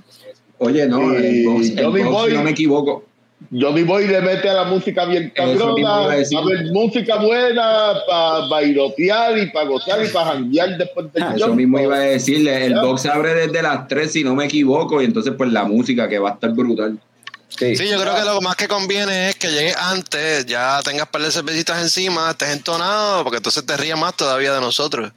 Oye, 0.63 0.88
no, 0.88 1.13
el 1.13 1.36
Y 1.36 1.45
box, 1.45 1.69
el 1.69 1.76
yo 1.78 1.91
me 1.91 2.04
box, 2.04 2.34
no 2.34 2.43
me 2.43 2.52
equivoco. 2.52 3.04
Johnny 3.52 3.84
Boy 3.84 4.08
le 4.08 4.21
mete 4.21 4.49
a 4.49 4.54
la 4.54 4.63
música 4.63 5.06
bien 5.06 5.32
cabrona, 5.36 6.06
a 6.06 6.15
decir. 6.15 6.38
a 6.38 6.41
ver 6.45 6.71
música 6.71 7.17
buena 7.17 7.93
para 8.08 8.47
bailotear 8.47 9.38
y 9.38 9.52
para 9.52 9.67
gozar 9.67 10.04
y 10.04 10.08
para 10.10 10.32
janguear 10.32 10.78
después 10.78 11.12
del 11.12 11.23
Ah, 11.23 11.34
Eso 11.36 11.54
mismo 11.54 11.80
iba 11.80 11.95
a 11.97 11.99
decirle. 11.99 12.65
El 12.65 12.76
box 12.76 13.06
abre 13.06 13.34
desde 13.34 13.62
las 13.62 13.88
3, 13.88 14.12
si 14.12 14.23
no 14.23 14.34
me 14.36 14.45
equivoco, 14.45 15.02
y 15.02 15.06
entonces, 15.06 15.34
pues 15.38 15.52
la 15.52 15.65
música 15.65 16.08
que 16.08 16.19
va 16.19 16.32
a 16.32 16.34
estar 16.34 16.52
brutal. 16.52 16.97
Sí, 17.49 17.76
Sí, 17.76 17.88
yo 17.88 17.99
creo 17.99 18.15
que 18.15 18.23
lo 18.23 18.41
más 18.41 18.56
que 18.56 18.67
conviene 18.67 19.30
es 19.30 19.36
que 19.36 19.49
llegues 19.49 19.76
antes, 19.78 20.45
ya 20.45 20.80
tengas 20.84 21.08
par 21.08 21.21
de 21.21 21.30
cervecitas 21.30 21.82
encima, 21.82 22.32
estés 22.32 22.49
entonado, 22.49 23.23
porque 23.23 23.38
entonces 23.38 23.63
te 23.65 23.78
ríes 23.78 23.97
más 23.97 24.15
todavía 24.15 24.54
de 24.54 24.62
nosotros. 24.62 25.12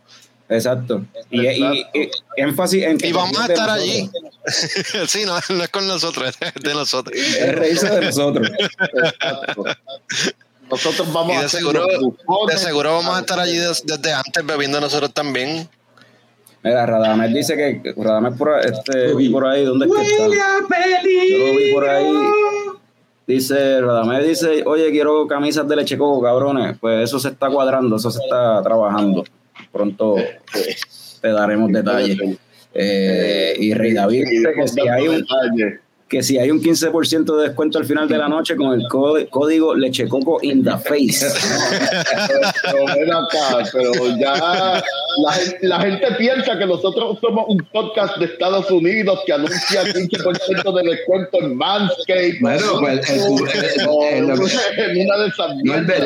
Exacto. 0.48 1.02
Y, 1.30 1.46
y- 1.46 1.86
y 1.94 2.10
énfasis 2.36 2.84
en 2.84 2.98
que 2.98 3.08
Y 3.08 3.12
vamos 3.12 3.38
a 3.38 3.46
estar 3.46 3.68
nosotros. 3.68 3.82
allí. 3.82 4.10
sí, 5.08 5.24
no, 5.24 5.38
no 5.56 5.64
es 5.64 5.68
con 5.70 5.86
nosotros, 5.86 6.34
es 6.40 6.62
de 6.62 6.74
nosotros. 6.74 7.16
Es 7.16 7.54
reírse 7.54 7.88
de 7.90 8.00
nosotros. 8.06 8.50
Exacto. 8.58 9.64
Nosotros 10.70 11.12
vamos 11.12 11.32
Y 11.32 11.36
a 11.36 11.40
de 11.40 11.46
hacer 11.46 11.60
seguro, 11.60 11.86
de 12.48 12.56
seguro 12.58 12.92
vamos 12.94 13.16
a 13.16 13.20
estar 13.20 13.38
allí 13.38 13.56
des- 13.56 13.84
desde 13.86 14.12
antes 14.12 14.44
bebiendo 14.44 14.80
nosotros 14.80 15.12
también. 15.12 15.68
Mira, 16.64 16.84
Radamés 16.84 17.32
dice 17.32 17.56
que 17.56 17.94
Radamés 17.96 18.34
por, 18.36 18.58
este, 18.58 19.14
vi 19.14 19.28
por 19.28 19.46
ahí, 19.46 19.64
¿dónde 19.64 19.86
es 19.86 19.92
que 19.92 20.02
está? 20.02 20.16
Yo 20.26 21.38
lo 21.38 21.56
vi 21.56 21.72
por 21.72 21.88
ahí. 21.88 22.12
Dice, 23.28 23.80
Radamés 23.80 24.26
dice, 24.26 24.62
oye, 24.66 24.90
quiero 24.90 25.26
camisas 25.28 25.66
de 25.68 25.76
leche 25.76 25.96
coco, 25.96 26.20
cabrones. 26.22 26.76
Pues 26.80 27.04
eso 27.04 27.20
se 27.20 27.28
está 27.28 27.48
cuadrando, 27.48 27.94
eso 27.96 28.10
se 28.10 28.20
está 28.22 28.60
trabajando. 28.62 29.24
Pronto 29.76 30.16
te 31.20 31.28
daremos 31.28 31.70
detalles. 31.70 32.18
Eh, 32.72 33.54
y 33.58 33.74
Rey 33.74 33.92
David 33.92 34.24
si 34.66 34.88
hay 34.88 35.08
un, 35.08 35.26
que 36.08 36.22
si 36.22 36.38
hay 36.38 36.50
un 36.50 36.62
15% 36.62 37.36
de 37.36 37.48
descuento 37.48 37.78
al 37.78 37.84
final 37.84 38.08
de 38.08 38.16
la 38.16 38.28
noche 38.28 38.54
con 38.54 38.78
el 38.78 38.86
código 38.88 39.74
Lechecoco 39.74 40.38
in 40.42 40.62
the 40.62 40.70
face. 40.78 41.26
pero 42.62 42.86
ven 42.94 43.12
acá, 43.12 43.68
pero 43.72 43.92
ya 44.16 44.82
la 45.62 45.80
gente, 45.80 46.06
piensa 46.18 46.58
que 46.58 46.66
nosotros 46.66 47.18
somos 47.20 47.46
un 47.48 47.58
podcast 47.72 48.18
de 48.18 48.26
Estados 48.26 48.70
Unidos 48.70 49.18
que 49.26 49.32
anuncia 49.32 49.82
15% 49.82 50.74
de 50.74 50.90
descuento 50.90 51.38
en 51.40 51.56
Manscaped. 51.56 52.40
Bueno, 52.40 52.66
pues 52.78 53.10
el, 53.10 54.30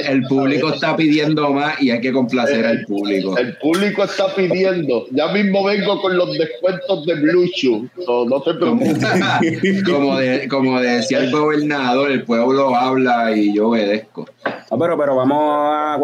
el, 0.08 0.22
público 0.28 0.72
está 0.72 0.96
pidiendo 0.96 1.50
más 1.50 1.80
y 1.82 1.90
hay 1.90 2.00
que 2.00 2.12
complacer 2.12 2.64
al 2.64 2.84
público. 2.86 3.36
El 3.36 3.56
público 3.58 4.04
está 4.04 4.34
pidiendo. 4.34 5.06
Ya 5.10 5.28
mismo 5.28 5.64
vengo 5.64 6.00
con 6.00 6.16
los 6.16 6.38
descuentos 6.38 7.04
de 7.04 7.14
Bluetooth. 7.16 7.90
No, 8.06 8.24
no 8.24 8.42
se 8.42 8.54
preocupen. 8.54 9.00
como, 9.90 10.18
como 10.48 10.80
decía 10.80 11.18
el 11.18 11.30
gobernador, 11.30 12.10
el 12.10 12.24
pueblo 12.24 12.74
habla 12.74 13.34
y 13.36 13.54
yo 13.54 13.68
obedezco. 13.68 14.26
No, 14.70 14.78
pero, 14.78 14.96
pero 14.96 15.16
vamos 15.16 15.38
a, 15.42 15.98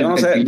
yo 0.00 0.08
no 0.08 0.16
sé, 0.16 0.44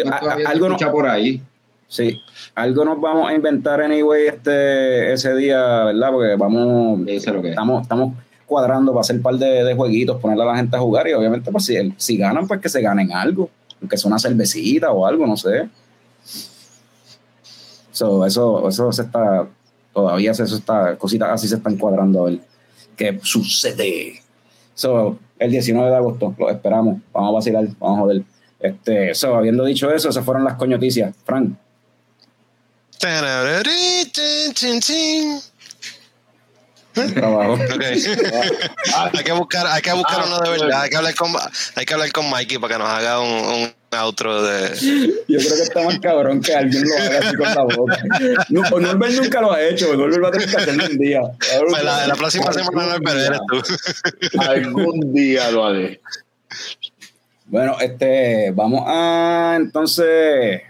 algo 0.46 0.68
no, 0.68 0.76
por 0.92 1.08
ahí. 1.08 1.42
Sí, 1.88 2.20
algo 2.54 2.84
nos 2.84 3.00
vamos 3.00 3.28
a 3.28 3.34
inventar 3.34 3.80
anyway 3.80 4.26
este 4.26 5.12
ese 5.12 5.34
día, 5.36 5.84
¿verdad? 5.84 6.10
Porque 6.10 6.34
vamos, 6.36 7.00
estamos, 7.06 7.82
estamos 7.82 8.14
cuadrando 8.46 8.92
para 8.92 9.02
hacer 9.02 9.16
un 9.16 9.22
par 9.22 9.34
de, 9.36 9.74
jueguitos, 9.74 10.20
ponerle 10.20 10.44
a 10.44 10.46
la 10.46 10.56
gente 10.56 10.76
a 10.76 10.80
jugar 10.80 11.08
y 11.08 11.12
obviamente 11.12 11.50
pues 11.50 11.66
si, 11.66 11.94
si 11.96 12.16
ganan, 12.16 12.46
pues 12.46 12.60
que 12.60 12.68
se 12.68 12.80
ganen 12.80 13.12
algo, 13.12 13.50
aunque 13.80 13.96
sea 13.96 14.08
una 14.08 14.18
cervecita 14.18 14.92
o 14.92 15.06
algo, 15.06 15.26
no 15.26 15.36
sé. 15.36 15.68
eso, 17.92 18.26
eso 18.68 18.92
se 18.92 19.02
está, 19.02 19.46
todavía 19.94 20.33
eso 20.33 20.44
está, 20.44 20.96
cositas 20.96 21.30
así 21.30 21.48
se 21.48 21.57
están 21.57 21.76
cuadrando 21.76 22.22
a 22.22 22.30
ver 22.30 22.40
qué 22.96 23.18
sucede. 23.22 24.20
So, 24.74 25.18
el 25.38 25.50
19 25.50 25.88
de 25.88 25.96
agosto, 25.96 26.35
lo 26.38 26.50
esperamos, 26.50 27.00
vamos 27.12 27.30
a 27.30 27.33
vacilar, 27.33 27.66
vamos 27.78 27.98
a 27.98 28.00
joder. 28.02 28.22
Este, 28.61 29.14
so, 29.14 29.35
habiendo 29.35 29.64
dicho 29.64 29.90
eso, 29.90 30.09
esas 30.09 30.24
fueron 30.24 30.44
las 30.44 30.54
coñoticias. 30.54 31.14
Frank. 31.24 31.57
Trabajo. 36.94 37.54
Okay. 37.54 38.02
hay 39.12 39.24
que 39.24 39.33
buscar, 39.33 39.66
hay 39.66 39.83
que 39.83 39.92
buscar 39.92 40.24
uno 40.26 40.38
de 40.38 40.50
verdad. 40.50 40.83
Hay 40.83 40.90
que 40.90 40.96
hablar 40.96 41.14
con, 41.14 41.33
hay 41.74 41.85
que 41.85 41.94
hablar 41.94 42.12
con 42.12 42.30
Mikey 42.30 42.59
para 42.59 42.74
que 42.74 42.78
nos 42.78 42.88
haga 42.88 43.20
un, 43.20 43.30
un 43.30 43.74
outro 43.90 44.42
de. 44.42 44.76
Yo 45.28 45.38
creo 45.38 45.57
que 45.57 45.62
está 45.62 45.83
más 45.83 45.98
cabrón 45.98 46.40
que 46.40 46.54
alguien 46.54 46.85
lo 46.85 46.96
haga 46.96 47.18
así 47.18 47.37
con 47.37 47.54
la 47.54 47.62
boca. 47.62 47.98
No, 48.48 48.62
pues 48.70 48.83
Norbert 48.83 49.14
nunca 49.14 49.40
lo 49.40 49.52
ha 49.52 49.62
hecho. 49.62 49.94
Norbert 49.96 50.22
va 50.22 50.28
a 50.28 50.33
tener 50.33 50.48
que 50.48 50.57
hacerlo 50.57 50.85
un 50.90 50.98
día. 50.98 51.20
Pues 51.68 51.85
la, 51.85 52.07
la, 52.07 52.14
próxima 52.14 52.52
semana 52.52 52.87
Norbert 52.87 53.18
eres 53.18 53.40
tú. 53.48 54.40
Algún 54.40 55.12
día 55.12 55.50
lo 55.50 55.66
haré. 55.66 56.00
Bueno, 57.46 57.76
este, 57.80 58.52
vamos 58.52 58.85
a 58.87 59.54
entonces 59.57 60.62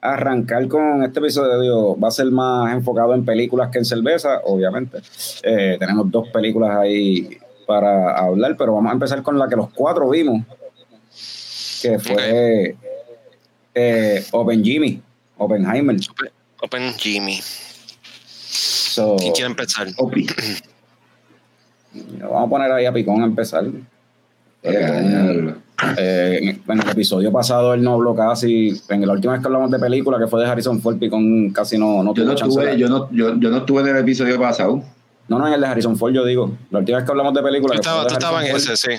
arrancar 0.00 0.66
con 0.68 1.02
este 1.04 1.20
episodio. 1.20 1.98
Va 1.98 2.08
a 2.08 2.10
ser 2.10 2.26
más 2.30 2.72
enfocado 2.72 3.14
en 3.14 3.24
películas 3.24 3.70
que 3.70 3.78
en 3.78 3.84
cerveza, 3.84 4.40
obviamente. 4.44 4.98
Eh, 5.42 5.76
tenemos 5.78 6.10
dos 6.10 6.28
películas 6.28 6.76
ahí 6.76 7.38
para 7.66 8.16
hablar, 8.18 8.56
pero 8.56 8.74
vamos 8.74 8.90
a 8.90 8.94
empezar 8.94 9.22
con 9.22 9.38
la 9.38 9.48
que 9.48 9.56
los 9.56 9.70
cuatro 9.70 10.08
vimos, 10.10 10.44
que 11.82 11.98
fue 11.98 12.76
eh, 13.74 14.24
Open 14.32 14.64
Jimmy, 14.64 15.00
Oppenheimer. 15.36 15.96
Open, 16.62 16.94
Jimmy. 16.94 17.40
¿Quién 18.94 19.32
quiere 19.32 19.46
empezar? 19.46 19.88
Vamos 22.20 22.46
a 22.46 22.50
poner 22.50 22.72
ahí 22.72 22.86
a 22.86 22.92
Picón 22.92 23.22
a 23.22 23.24
empezar. 23.24 23.64
Eh, 24.62 25.54
eh, 25.96 26.58
en 26.66 26.80
el 26.80 26.88
episodio 26.88 27.32
pasado 27.32 27.74
él 27.74 27.82
no 27.82 27.94
habló 27.94 28.14
casi. 28.14 28.80
En 28.88 29.06
la 29.06 29.12
última 29.12 29.32
vez 29.32 29.42
que 29.42 29.48
hablamos 29.48 29.70
de 29.70 29.78
película, 29.78 30.18
que 30.18 30.26
fue 30.26 30.42
de 30.42 30.48
Harrison 30.48 30.80
Ford, 30.80 30.98
Picón 30.98 31.50
casi 31.50 31.78
no, 31.78 32.02
no 32.02 32.14
yo 32.14 32.24
no 32.24 32.32
estuve, 32.32 32.78
yo 32.78 32.88
no, 32.88 33.10
yo, 33.12 33.38
yo, 33.38 33.50
no 33.50 33.58
estuve 33.58 33.82
en 33.82 33.88
el 33.88 33.96
episodio 33.98 34.38
pasado. 34.38 34.82
No, 35.28 35.38
no, 35.38 35.46
en 35.46 35.54
el 35.54 35.60
de 35.60 35.66
Harrison 35.66 35.96
Ford, 35.96 36.12
yo 36.12 36.24
digo. 36.24 36.52
La 36.70 36.80
última 36.80 36.98
vez 36.98 37.04
que 37.04 37.12
hablamos 37.12 37.34
de 37.34 37.42
película. 37.42 37.74
Tú 37.74 37.80
estabas 37.80 38.48
en 38.48 38.56
ese, 38.56 38.76
sí. 38.76 38.90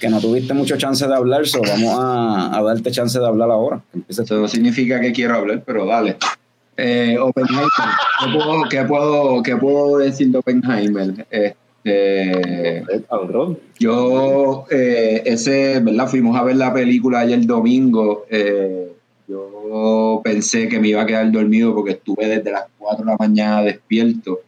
Que 0.00 0.08
no 0.08 0.20
tuviste 0.20 0.52
mucho 0.52 0.76
chance 0.76 1.06
de 1.06 1.14
hablar, 1.14 1.46
so 1.46 1.60
vamos 1.62 1.98
a, 1.98 2.56
a, 2.56 2.62
darte 2.62 2.90
chance 2.90 3.18
de 3.18 3.26
hablar 3.26 3.50
ahora. 3.50 3.80
Eso 4.08 4.24
no 4.36 4.46
significa 4.46 5.00
que 5.00 5.12
quiero 5.12 5.36
hablar, 5.36 5.62
pero 5.64 5.86
dale. 5.86 6.18
Eh, 6.76 7.16
Oppenheimer, 7.18 7.66
¿qué 8.20 8.32
puedo, 8.32 8.62
qué, 8.68 8.84
puedo, 8.84 9.42
¿qué 9.42 9.56
puedo 9.56 9.98
decir 9.98 10.28
de 10.28 10.38
Oppenheimer? 10.38 11.10
Este, 11.10 11.46
eh, 11.46 11.56
yo, 13.78 14.64
eh, 14.70 15.22
ese, 15.24 15.80
¿verdad? 15.80 16.08
Fuimos 16.08 16.36
a 16.36 16.44
ver 16.44 16.56
la 16.56 16.72
película 16.72 17.20
ayer 17.20 17.44
domingo. 17.46 18.26
Eh, 18.30 18.92
yo 19.28 20.20
pensé 20.22 20.68
que 20.68 20.80
me 20.80 20.88
iba 20.88 21.02
a 21.02 21.06
quedar 21.06 21.30
dormido 21.30 21.74
porque 21.74 21.92
estuve 21.92 22.26
desde 22.26 22.50
las 22.50 22.66
4 22.78 23.04
de 23.04 23.10
la 23.10 23.16
mañana 23.18 23.62
despierto. 23.62 24.40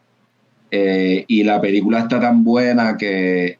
y 0.70 1.42
la 1.44 1.60
película 1.60 2.00
está 2.00 2.20
tan 2.20 2.44
buena 2.44 2.96
que 2.96 3.58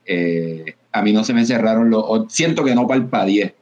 a 0.92 1.02
mí 1.02 1.12
no 1.12 1.24
se 1.24 1.34
me 1.34 1.46
cerraron 1.46 1.90
los. 1.90 2.04
Siento 2.28 2.64
que 2.64 2.74
no 2.74 2.86
parpadeé. 2.86 3.54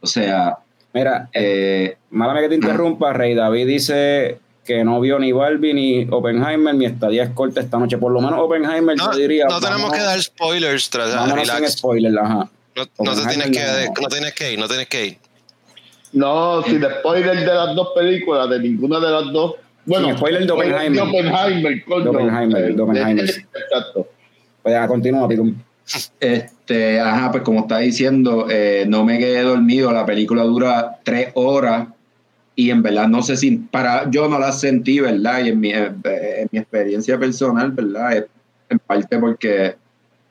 O 0.00 0.06
sea. 0.06 0.58
Mira, 0.94 1.30
eh, 1.32 1.96
málame 2.10 2.42
que 2.42 2.50
te 2.50 2.54
interrumpa, 2.56 3.14
Rey 3.14 3.34
David 3.34 3.66
dice 3.66 4.38
que 4.64 4.84
no 4.84 5.00
vio 5.00 5.18
ni 5.18 5.32
Barbie 5.32 5.74
ni 5.74 6.06
Oppenheimer, 6.10 6.74
mi 6.74 6.86
estadía 6.86 7.24
es 7.24 7.30
corta 7.30 7.60
esta 7.60 7.78
noche. 7.78 7.98
Por 7.98 8.12
lo 8.12 8.20
menos 8.20 8.38
Oppenheimer 8.38 8.96
no, 8.96 9.12
yo 9.12 9.18
diría. 9.18 9.46
No 9.46 9.60
tenemos 9.60 9.92
que 9.92 10.00
dar 10.00 10.20
spoilers 10.20 10.90
tras 10.90 11.32
relax. 11.32 11.72
spoilers, 11.72 12.16
ajá. 12.16 12.48
No, 12.74 12.84
no 13.04 13.14
te 13.14 13.26
tienes 13.26 13.50
que, 13.50 13.88
no. 14.00 14.08
tienes 14.08 14.34
que 14.34 14.52
ir, 14.52 14.58
no 14.58 14.68
tienes 14.68 14.88
que 14.88 15.06
ir. 15.06 15.18
No, 16.12 16.62
sin 16.62 16.82
spoiler 16.82 17.40
de 17.40 17.46
las 17.46 17.74
dos 17.74 17.88
películas, 17.94 18.48
de 18.48 18.60
ninguna 18.60 19.00
de 19.00 19.10
las 19.10 19.32
dos. 19.32 19.54
Bueno, 19.84 20.08
sin 20.08 20.16
spoiler 20.16 20.46
de 20.46 20.52
Oppenheimer. 20.52 20.92
De 20.92 21.00
Oppenheimer, 21.00 21.84
De 21.84 22.08
Oppenheimer, 22.08 22.74
de 22.74 22.82
Oppenheimer. 22.82 23.24
Exacto. 23.30 24.08
Pues 24.62 24.74
ya, 24.74 24.86
continúa. 24.86 25.28
Este, 26.20 27.00
ajá, 27.00 27.32
pues 27.32 27.42
como 27.42 27.60
está 27.60 27.78
diciendo, 27.78 28.46
eh, 28.48 28.84
no 28.86 29.04
me 29.04 29.18
quedé 29.18 29.42
dormido. 29.42 29.92
La 29.92 30.06
película 30.06 30.44
dura 30.44 31.00
tres 31.02 31.30
horas 31.34 31.88
y 32.62 32.70
en 32.70 32.80
verdad 32.80 33.08
no 33.08 33.22
sé 33.22 33.36
si 33.36 33.50
para 33.56 34.08
yo 34.08 34.28
no 34.28 34.38
la 34.38 34.52
sentí, 34.52 35.00
¿verdad? 35.00 35.44
Y 35.44 35.48
en 35.48 35.60
mi, 35.60 35.72
en 35.72 36.48
mi 36.50 36.58
experiencia 36.58 37.18
personal, 37.18 37.72
¿verdad? 37.72 38.24
En 38.68 38.78
parte 38.78 39.18
porque, 39.18 39.74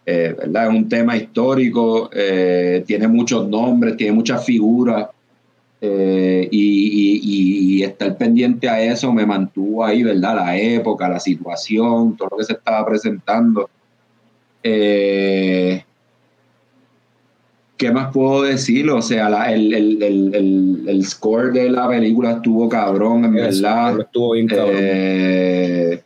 eh, 0.05 0.35
¿verdad? 0.37 0.67
Es 0.67 0.69
un 0.69 0.87
tema 0.87 1.17
histórico, 1.17 2.09
eh, 2.13 2.83
tiene 2.87 3.09
muchos 3.09 3.49
nombres, 3.49 3.97
tiene 3.97 4.13
muchas 4.13 4.45
figuras. 4.45 5.07
Eh, 5.81 6.47
y, 6.51 7.79
y, 7.79 7.83
estar 7.83 8.15
pendiente 8.15 8.69
a 8.69 8.79
eso 8.79 9.11
me 9.11 9.25
mantuvo 9.25 9.83
ahí, 9.83 10.03
¿verdad? 10.03 10.35
La 10.35 10.57
época, 10.57 11.09
la 11.09 11.19
situación, 11.19 12.15
todo 12.15 12.29
lo 12.31 12.37
que 12.37 12.43
se 12.45 12.53
estaba 12.53 12.85
presentando. 12.85 13.67
Eh, 14.63 15.83
¿Qué 17.81 17.89
más 17.91 18.13
puedo 18.13 18.43
decir? 18.43 18.87
O 18.91 19.01
sea, 19.01 19.51
el, 19.51 19.73
el, 19.73 20.03
el, 20.03 20.83
el, 20.87 21.03
score 21.03 21.51
de 21.51 21.67
la 21.67 21.87
película 21.87 22.33
estuvo 22.33 22.69
cabrón, 22.69 23.25
en 23.25 23.33
verdad. 23.33 23.99
Estuvo 23.99 24.33
bien 24.33 24.45
cabrón. 24.45 24.75
Eh, 24.77 26.03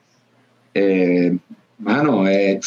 eh, 0.73 1.37
mano, 1.79 2.29
eh, 2.29 2.61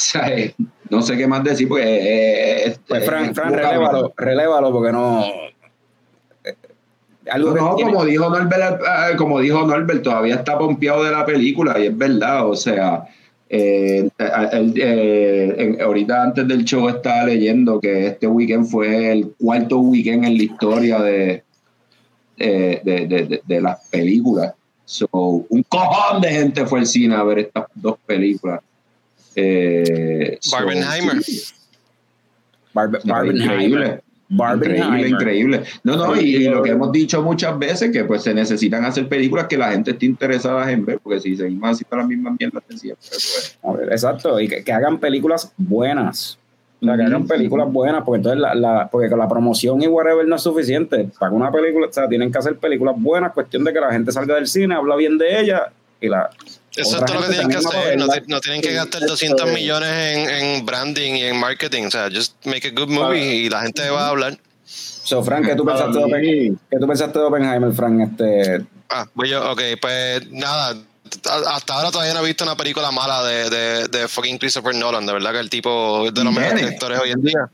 no 0.90 1.00
sé 1.00 1.16
qué 1.16 1.26
más 1.26 1.42
decir, 1.42 1.68
pues. 1.68 2.78
pues 2.86 3.06
Fran, 3.06 3.34
Fran 3.34 3.54
relévalo, 3.54 4.12
relévalo, 4.14 4.72
porque 4.72 4.92
no. 4.92 5.24
Algo 7.30 7.54
no, 7.54 7.76
como 7.76 8.04
dijo 8.04 8.28
Norbert, 8.28 8.82
como 9.16 9.40
dijo 9.40 9.66
Norbert, 9.66 10.02
todavía 10.02 10.34
está 10.34 10.58
pompeado 10.58 11.02
de 11.04 11.12
la 11.12 11.24
película 11.24 11.78
y 11.78 11.86
es 11.86 11.96
verdad, 11.96 12.46
o 12.46 12.54
sea, 12.54 13.06
eh, 13.50 14.08
eh, 14.18 15.78
ahorita 15.80 16.22
antes 16.22 16.46
del 16.48 16.64
show 16.64 16.88
estaba 16.88 17.24
leyendo 17.24 17.80
que 17.80 18.08
este 18.08 18.26
weekend 18.26 18.66
fue 18.66 19.12
el 19.12 19.32
cuarto 19.38 19.78
weekend 19.78 20.24
en 20.24 20.36
la 20.36 20.42
historia 20.42 21.00
de, 21.00 21.42
de, 22.36 23.40
de, 23.44 23.60
las 23.60 23.88
películas. 23.88 24.54
So, 24.84 25.08
un 25.12 25.62
cojón 25.68 26.22
de 26.22 26.30
gente 26.30 26.66
fue 26.66 26.80
al 26.80 26.86
cine 26.86 27.14
a 27.14 27.22
ver 27.22 27.40
estas 27.40 27.66
dos 27.74 27.98
películas. 28.06 28.60
Eh, 29.34 30.38
Barbenheimer. 30.50 31.22
Barbenheimer. 32.72 34.02
Increíble, 34.30 35.08
increíble. 35.08 35.62
No, 35.84 35.96
no, 35.96 36.20
y, 36.20 36.44
lo 36.48 36.62
que 36.62 36.70
hemos 36.70 36.92
dicho 36.92 37.22
muchas 37.22 37.58
veces, 37.58 37.90
que 37.90 38.04
pues 38.04 38.22
se 38.22 38.34
necesitan 38.34 38.84
hacer 38.84 39.08
películas 39.08 39.46
que 39.46 39.56
la 39.56 39.72
gente 39.72 39.92
esté 39.92 40.06
interesada 40.06 40.70
en 40.70 40.84
ver, 40.84 40.98
porque 41.02 41.20
si 41.20 41.36
seguimos 41.36 41.70
haciendo 41.70 41.96
las 41.96 42.06
mismas 42.06 42.36
mierdas 42.38 42.62
siempre, 42.68 43.06
pues. 43.08 43.58
A 43.62 43.72
ver, 43.72 43.90
exacto, 43.90 44.38
y 44.38 44.48
que, 44.48 44.72
hagan 44.72 44.98
películas 44.98 45.52
buenas. 45.56 46.38
O 46.80 46.84
sea, 46.84 46.96
que 46.96 47.02
hagan 47.02 47.26
películas 47.26 47.72
buenas, 47.72 48.04
porque 48.04 48.18
entonces 48.18 48.40
la, 48.40 48.54
la, 48.54 48.88
porque 48.88 49.08
con 49.08 49.18
la 49.18 49.28
promoción 49.28 49.82
y 49.82 49.88
whatever 49.88 50.28
no 50.28 50.36
es 50.36 50.42
suficiente. 50.42 51.08
Para 51.18 51.32
una 51.32 51.50
película, 51.50 51.86
o 51.88 51.92
sea, 51.92 52.06
tienen 52.06 52.30
que 52.30 52.38
hacer 52.38 52.56
películas 52.56 52.94
buenas, 52.98 53.32
cuestión 53.32 53.64
de 53.64 53.72
que 53.72 53.80
la 53.80 53.90
gente 53.90 54.12
salga 54.12 54.34
del 54.34 54.46
cine, 54.46 54.74
habla 54.74 54.94
bien 54.94 55.16
de 55.18 55.40
ella 55.40 55.72
y 56.00 56.08
la 56.08 56.30
eso 56.80 56.98
es 56.98 57.04
todo 57.04 57.20
lo 57.20 57.26
que 57.26 57.28
tienen 57.34 57.48
que 57.48 57.56
hacer. 57.56 57.98
No, 58.28 58.40
tienen 58.40 58.62
que 58.62 58.72
gastar 58.72 59.06
200 59.06 59.52
millones 59.52 59.90
en, 59.90 60.30
en, 60.30 60.66
branding 60.66 61.14
y 61.14 61.24
en 61.24 61.38
marketing. 61.38 61.84
O 61.86 61.90
sea, 61.90 62.08
just 62.12 62.34
make 62.46 62.66
a 62.68 62.70
good 62.70 62.88
movie 62.88 63.34
y 63.34 63.48
la 63.48 63.62
gente 63.62 63.88
va 63.90 64.06
a 64.06 64.08
hablar. 64.10 64.38
So, 64.64 65.22
Frank, 65.22 65.46
¿qué 65.46 65.54
tú 65.54 65.64
pensaste, 65.64 65.98
de, 65.98 66.04
Oppenheimer? 66.04 66.58
¿qué 66.70 66.78
tú 66.78 66.86
pensaste 66.86 67.18
de 67.18 67.24
Oppenheimer, 67.24 67.72
Frank? 67.72 68.00
Este... 68.10 68.66
Ah, 68.90 69.06
pues 69.14 69.30
yo, 69.30 69.50
ok, 69.52 69.60
pues 69.80 70.30
nada. 70.30 70.76
Hasta 71.50 71.72
ahora 71.72 71.90
todavía 71.90 72.12
no 72.12 72.20
he 72.20 72.26
visto 72.26 72.44
una 72.44 72.54
película 72.54 72.90
mala 72.90 73.22
de, 73.22 73.48
de, 73.48 73.88
de 73.88 74.08
fucking 74.08 74.36
Christopher 74.36 74.74
Nolan. 74.74 75.06
De 75.06 75.14
verdad 75.14 75.32
que 75.32 75.38
el 75.38 75.48
tipo 75.48 76.06
es 76.06 76.12
de 76.12 76.22
los 76.22 76.32
mejores 76.34 76.56
directores 76.56 77.00
hoy 77.00 77.12
en 77.12 77.22
día. 77.22 77.48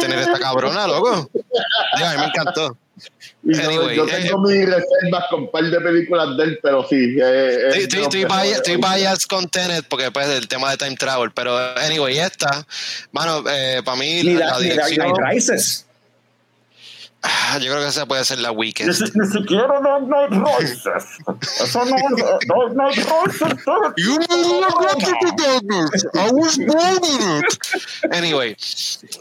Tener 0.00 0.18
esta 0.20 0.38
cabrona, 0.38 0.86
loco. 0.86 1.30
a 1.92 2.12
mí 2.12 2.18
me 2.18 2.24
encantó 2.24 2.76
yo 3.42 4.06
tengo 4.06 4.50
eh, 4.50 4.58
mis 4.58 4.66
reservas 4.66 5.24
con 5.30 5.42
un 5.42 5.50
par 5.50 5.64
de 5.64 5.80
películas 5.80 6.36
de 6.36 6.44
él, 6.44 6.58
pero 6.62 6.86
sí. 6.88 7.16
Eh, 7.20 7.70
estoy, 7.76 8.76
bias, 8.76 9.26
con 9.26 9.48
Tenet 9.48 9.86
porque 9.88 10.10
pues 10.10 10.28
el 10.28 10.48
tema 10.48 10.70
de 10.70 10.76
time 10.76 10.96
travel, 10.96 11.30
pero 11.32 11.56
anyway, 11.78 12.18
esta, 12.18 12.66
mano, 13.12 13.44
eh, 13.48 13.82
para 13.84 13.96
mí 13.96 14.22
la, 14.22 14.58
dirección... 14.58 15.12
Ah, 17.20 17.58
yo 17.60 17.72
creo 17.72 17.82
que 17.82 17.88
esa 17.88 18.06
puede 18.06 18.24
ser 18.24 18.38
la 18.38 18.52
weekend. 18.52 18.90
Ni, 18.90 19.20
ni 19.20 19.26
siquiera 19.32 19.80
no, 19.80 19.98
no 20.00 20.18
hay 20.18 20.28
Rises. 20.28 21.04
Eso 21.60 21.84
no, 21.84 21.96
no, 22.46 22.68
no 22.74 22.86
hay 22.86 22.94
Rises. 22.94 23.64
You 23.96 24.18
I 26.14 26.30
was 26.30 26.58
born 26.58 27.04
in 27.04 27.38
it. 27.38 27.58
Anyway, 28.10 28.56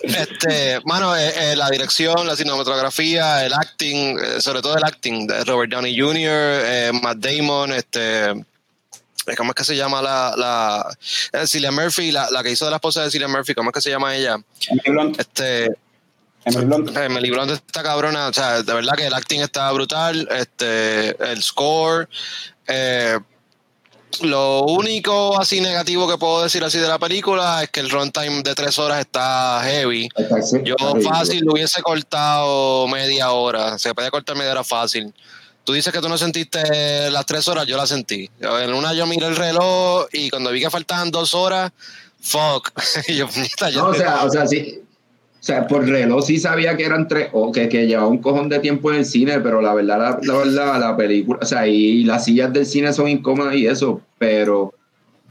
este, 0.04 0.80
mano, 0.86 1.16
eh, 1.16 1.34
eh, 1.36 1.56
la 1.56 1.70
dirección, 1.70 2.26
la 2.28 2.36
cinematografía, 2.36 3.46
el 3.46 3.54
acting, 3.54 4.18
eh, 4.20 4.42
sobre 4.42 4.62
todo 4.62 4.78
el 4.78 4.84
acting 4.84 5.28
de 5.28 5.44
Robert 5.44 5.72
Downey 5.72 6.00
Jr., 6.00 6.16
eh, 6.24 6.92
Matt 7.02 7.18
Damon, 7.18 7.74
este. 7.74 8.34
¿Cómo 9.36 9.52
es 9.52 9.56
que 9.56 9.66
se 9.66 9.76
llama 9.76 10.02
la, 10.02 10.34
la 10.38 11.46
Cillian 11.46 11.76
Murphy, 11.76 12.12
la, 12.12 12.32
la 12.32 12.42
que 12.44 12.52
hizo 12.52 12.64
de 12.64 12.72
la 12.72 12.78
esposa 12.78 13.04
de 13.04 13.12
Cillian 13.12 13.30
Murphy? 13.30 13.54
¿Cómo 13.54 13.72
es 13.72 13.74
que 13.74 13.82
se 13.82 13.90
llama 13.90 14.16
ella? 14.16 14.38
Este, 15.18 15.68
Emily 16.48 17.30
Blunt. 17.30 17.52
está 17.52 17.84
cabrona, 17.84 18.28
o 18.28 18.34
sea, 18.34 18.64
de 18.64 18.74
verdad 18.74 18.94
que 18.96 19.08
el 19.08 19.14
acting 19.14 19.42
está 19.42 19.72
brutal, 19.72 20.28
este, 20.32 21.10
el 21.32 21.44
score, 21.44 22.08
eh, 22.68 23.20
lo 24.22 24.63
único 24.63 25.39
así 25.39 25.61
negativo 25.61 26.07
que 26.07 26.18
puedo 26.18 26.43
decir 26.43 26.63
así 26.63 26.80
de 26.80 26.88
la 26.88 26.99
película 26.99 27.63
es 27.63 27.70
que 27.70 27.80
el 27.80 27.89
runtime 27.89 28.41
de 28.43 28.55
tres 28.55 28.78
horas 28.80 28.99
está 28.99 29.61
heavy. 29.63 30.09
Yo 30.63 30.76
fácil 31.03 31.43
lo 31.45 31.53
hubiese 31.53 31.82
cortado 31.82 32.88
media 32.88 33.32
hora, 33.32 33.78
se 33.78 33.93
puede 33.93 34.11
cortar 34.11 34.36
media 34.36 34.51
hora 34.51 34.63
fácil. 34.63 35.13
Tú 35.63 35.74
dices 35.74 35.91
que 35.91 35.99
tú 35.99 36.07
no 36.07 36.18
sentiste 36.18 37.11
las 37.11 37.26
tres 37.26 37.47
horas, 37.47 37.65
yo 37.68 37.76
las 37.76 37.89
sentí. 37.89 38.30
En 38.39 38.74
una 38.74 38.93
yo 38.93 39.05
miré 39.05 39.28
el 39.28 39.36
reloj 39.36 40.07
y 40.13 40.30
cuando 40.30 40.51
vi 40.51 40.61
que 40.61 40.70
faltaban 40.70 41.11
dos 41.11 41.34
horas, 41.34 41.72
fuck. 42.22 42.72
yo, 43.09 43.28
no, 43.74 43.88
o 43.88 43.93
sea, 43.93 44.24
o 44.24 44.30
sea, 44.30 44.47
sí, 44.47 44.82
sea, 45.48 45.66
por 45.66 45.88
reloj 45.88 46.26
sí 46.26 46.39
sabía 46.39 46.76
que 46.76 46.84
eran 46.84 47.08
tres, 47.08 47.30
o 47.32 47.54
que, 47.54 47.70
que 47.70 47.88
llevaba 47.88 48.10
un 48.10 48.18
cojón 48.18 48.50
de 48.50 48.60
tiempo 48.60 48.91
en 48.91 48.98
el 48.98 49.06
cine, 49.06 49.39
pero 49.39 49.62
la 49.62 49.74
verdad, 49.74 50.20
la, 50.22 50.38
verdad, 50.38 50.80
la 50.80 50.98
película, 50.98 51.39
o 51.41 51.45
sea, 51.45 51.66
y 51.66 52.04
las 52.04 52.26
sillas 52.26 52.52
del 52.52 52.66
cine 52.66 52.91
son 52.91 53.08
incómodas 53.08 53.56
y 53.56 53.66
eso, 53.66 54.02
pero 54.18 54.74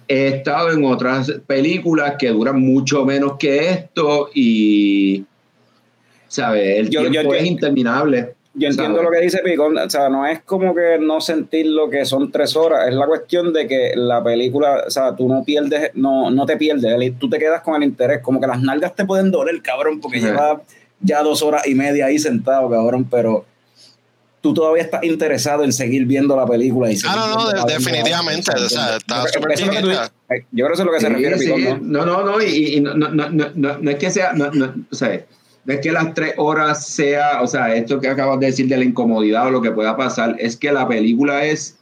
he 0.09 0.29
estado 0.29 0.73
en 0.73 0.85
otras 0.85 1.31
películas 1.47 2.15
que 2.19 2.29
duran 2.31 2.61
mucho 2.61 3.05
menos 3.05 3.37
que 3.39 3.69
esto 3.69 4.31
y, 4.33 5.27
¿sabes? 6.29 6.79
El 6.79 6.89
tiempo 6.89 7.35
es 7.35 7.45
interminable. 7.45 8.36
Yo 8.59 8.69
entiendo 8.69 9.03
lo 9.03 9.11
que 9.11 9.21
dice 9.21 9.41
Picón, 9.45 9.77
o 9.77 9.91
sea, 9.91 10.09
no 10.09 10.27
es 10.27 10.41
como 10.41 10.75
que 10.75 10.99
no 10.99 11.21
sentir 11.21 11.67
lo 11.67 11.91
que 11.91 12.07
son 12.07 12.33
tres 12.33 12.57
horas, 12.57 12.89
es 12.89 12.95
la 12.95 13.07
cuestión 13.07 13.53
de 13.53 13.67
que 13.67 13.93
la 13.95 14.25
película, 14.25 14.85
o 14.87 14.91
sea, 14.91 15.15
tú 15.15 15.29
no 15.29 15.45
pierdes, 15.45 15.91
no, 15.93 16.31
no 16.31 16.47
te 16.47 16.57
pierdes, 16.57 17.19
tú 17.19 17.29
te 17.29 17.39
quedas 17.39 17.61
con 17.61 17.75
el 17.75 17.87
interés, 17.87 18.23
como 18.23 18.41
que 18.41 18.47
las 18.47 18.63
nalgas 18.63 18.95
te 18.95 19.05
pueden 19.05 19.31
doler, 19.31 19.61
cabrón, 19.61 20.01
porque 20.01 20.21
lleva 20.21 20.63
ya 21.01 21.23
dos 21.23 21.43
horas 21.43 21.67
y 21.67 21.75
media 21.75 22.07
ahí 22.07 22.19
sentado, 22.19 22.71
cabrón, 22.71 23.07
pero 23.11 23.45
tú 24.41 24.55
todavía 24.55 24.85
estás 24.85 25.05
interesado 25.05 25.63
en 25.63 25.73
seguir 25.75 26.07
viendo 26.07 26.35
la 26.35 26.47
película. 26.47 26.91
Y 26.91 26.97
ah, 27.07 27.35
no, 27.37 27.53
no, 27.53 27.65
definitivamente, 27.67 28.53
o 28.53 28.69
sea, 28.71 28.97
está 28.97 29.27
súper 29.29 29.59
Yo 29.59 29.67
creo 29.67 30.69
que 30.69 30.73
eso 30.73 30.83
es 30.83 30.87
lo 30.87 30.93
que 30.93 31.01
se 31.01 31.09
refiere, 31.11 31.37
Picón, 31.37 31.93
¿no? 31.93 32.07
No, 32.07 32.23
no, 32.23 32.41
y, 32.41 32.81
no, 32.81 32.95
no, 32.95 33.09
no, 33.11 33.29
no, 33.29 33.79
no, 33.79 33.91
es 33.91 33.97
que 33.99 34.11
sea, 34.11 34.33
no, 34.33 34.51
no, 34.51 34.73
o 34.91 34.95
sea, 34.95 35.21
es 35.67 35.81
que 35.81 35.93
las 35.93 36.15
tres 36.15 36.35
horas 36.37 36.87
sea, 36.87 37.43
o 37.43 37.47
sea, 37.47 37.75
esto 37.75 38.01
que 38.01 38.09
acabas 38.09 38.39
de 38.39 38.47
decir 38.47 38.69
de 38.69 38.77
la 38.77 38.85
incomodidad 38.85 39.47
o 39.47 39.51
lo 39.51 39.63
que 39.63 39.73
pueda 39.73 39.97
pasar, 39.97 40.37
es 40.39 40.57
que 40.57 40.71
la 40.73 40.87
película 40.87 41.45
es 41.45 41.79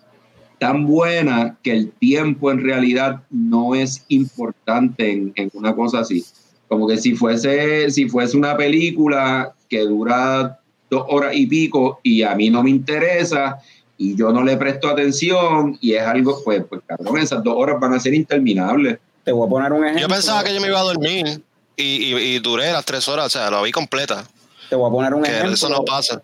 tan 0.59 0.87
buena 0.87 1.59
que 1.62 1.72
el 1.72 1.91
tiempo 1.93 2.51
en 2.51 2.62
realidad 2.62 3.20
no 3.30 3.74
es 3.74 4.05
importante 4.09 5.11
en, 5.35 5.51
una 5.53 5.74
cosa 5.74 6.01
así. 6.01 6.24
Como 6.68 6.89
que 6.89 6.97
si 6.97 7.14
fuese, 7.14 7.91
si 7.91 8.09
fuese 8.09 8.37
una 8.37 8.57
película 8.57 9.53
que 9.68 9.80
dura 9.80 10.59
dos 10.89 11.05
horas 11.09 11.32
y 11.35 11.47
pico 11.47 12.01
y 12.03 12.22
a 12.22 12.35
mí 12.35 12.49
no 12.49 12.62
me 12.62 12.70
interesa 12.70 13.59
y 13.99 14.16
yo 14.16 14.32
no 14.32 14.43
le 14.43 14.57
presto 14.57 14.89
atención 14.89 15.76
y 15.80 15.93
es 15.93 16.03
algo, 16.03 16.41
pues, 16.43 16.64
pues 16.68 16.80
cabrón, 16.87 17.18
esas 17.18 17.43
dos 17.45 17.55
horas 17.57 17.78
van 17.78 17.93
a 17.93 18.01
ser 18.01 18.14
interminables. 18.14 18.99
Te 19.24 19.32
voy 19.32 19.47
a 19.47 19.51
poner 19.51 19.72
un 19.72 19.85
ejemplo. 19.85 20.03
Yo 20.03 20.09
pensaba 20.09 20.43
que 20.43 20.55
yo 20.55 20.61
me 20.61 20.68
iba 20.68 20.80
a 20.80 20.85
dormir 20.85 21.43
y, 21.77 22.14
y, 22.14 22.39
duré 22.39 22.72
las 22.72 22.85
tres 22.85 23.09
horas, 23.09 23.27
o 23.27 23.31
sea, 23.31 23.51
lo 23.51 23.62
vi 23.62 23.72
completa. 23.72 24.25
Te 24.68 24.77
voy 24.77 24.89
a 24.89 24.93
poner 24.93 25.14
un 25.14 25.27
ejemplo. 25.27 25.53
Eso 25.53 25.68
no 25.68 25.85
pasa. 25.85 26.22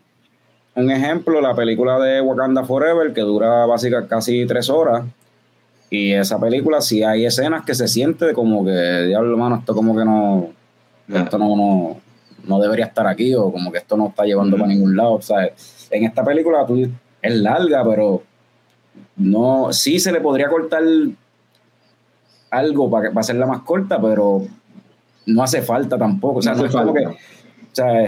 Un 0.74 0.90
ejemplo, 0.90 1.40
la 1.40 1.54
película 1.54 1.98
de 1.98 2.20
Wakanda 2.20 2.64
Forever, 2.64 3.12
que 3.12 3.22
dura 3.22 3.66
básicamente 3.66 4.08
casi 4.08 4.46
tres 4.46 4.70
horas. 4.70 5.04
Y 5.90 6.12
esa 6.12 6.38
película, 6.38 6.80
si 6.80 7.02
hay 7.02 7.26
escenas 7.26 7.64
que 7.64 7.74
se 7.74 7.88
siente 7.88 8.32
como 8.32 8.64
que, 8.64 8.70
diablo, 9.06 9.32
hermano, 9.32 9.56
esto 9.56 9.74
como 9.74 9.96
que 9.96 10.04
no. 10.04 10.50
Esto 11.12 11.38
no, 11.38 11.96
no, 12.44 12.60
debería 12.60 12.86
estar 12.86 13.08
aquí, 13.08 13.34
o 13.34 13.50
como 13.50 13.72
que 13.72 13.78
esto 13.78 13.96
no 13.96 14.08
está 14.08 14.24
llevando 14.24 14.56
para 14.56 14.68
ningún 14.68 14.96
lado. 14.96 15.14
O 15.14 15.22
sea, 15.22 15.50
en 15.90 16.04
esta 16.04 16.24
película 16.24 16.64
tú, 16.64 16.88
es 17.20 17.34
larga, 17.34 17.84
pero 17.84 18.22
no. 19.16 19.72
Sí 19.72 19.98
se 19.98 20.12
le 20.12 20.20
podría 20.20 20.48
cortar 20.48 20.84
algo 22.50 22.88
para, 22.88 23.08
para 23.08 23.20
hacerla 23.20 23.46
más 23.46 23.62
corta, 23.62 24.00
pero 24.00 24.46
no 25.34 25.42
hace 25.42 25.62
falta 25.62 25.98
tampoco. 25.98 26.38
O 26.38 26.42
sea, 26.42 26.54
no, 26.54 26.64
es 26.64 26.72
como 26.72 26.92
que, 26.92 27.06
o 27.06 27.16
sea, 27.72 28.06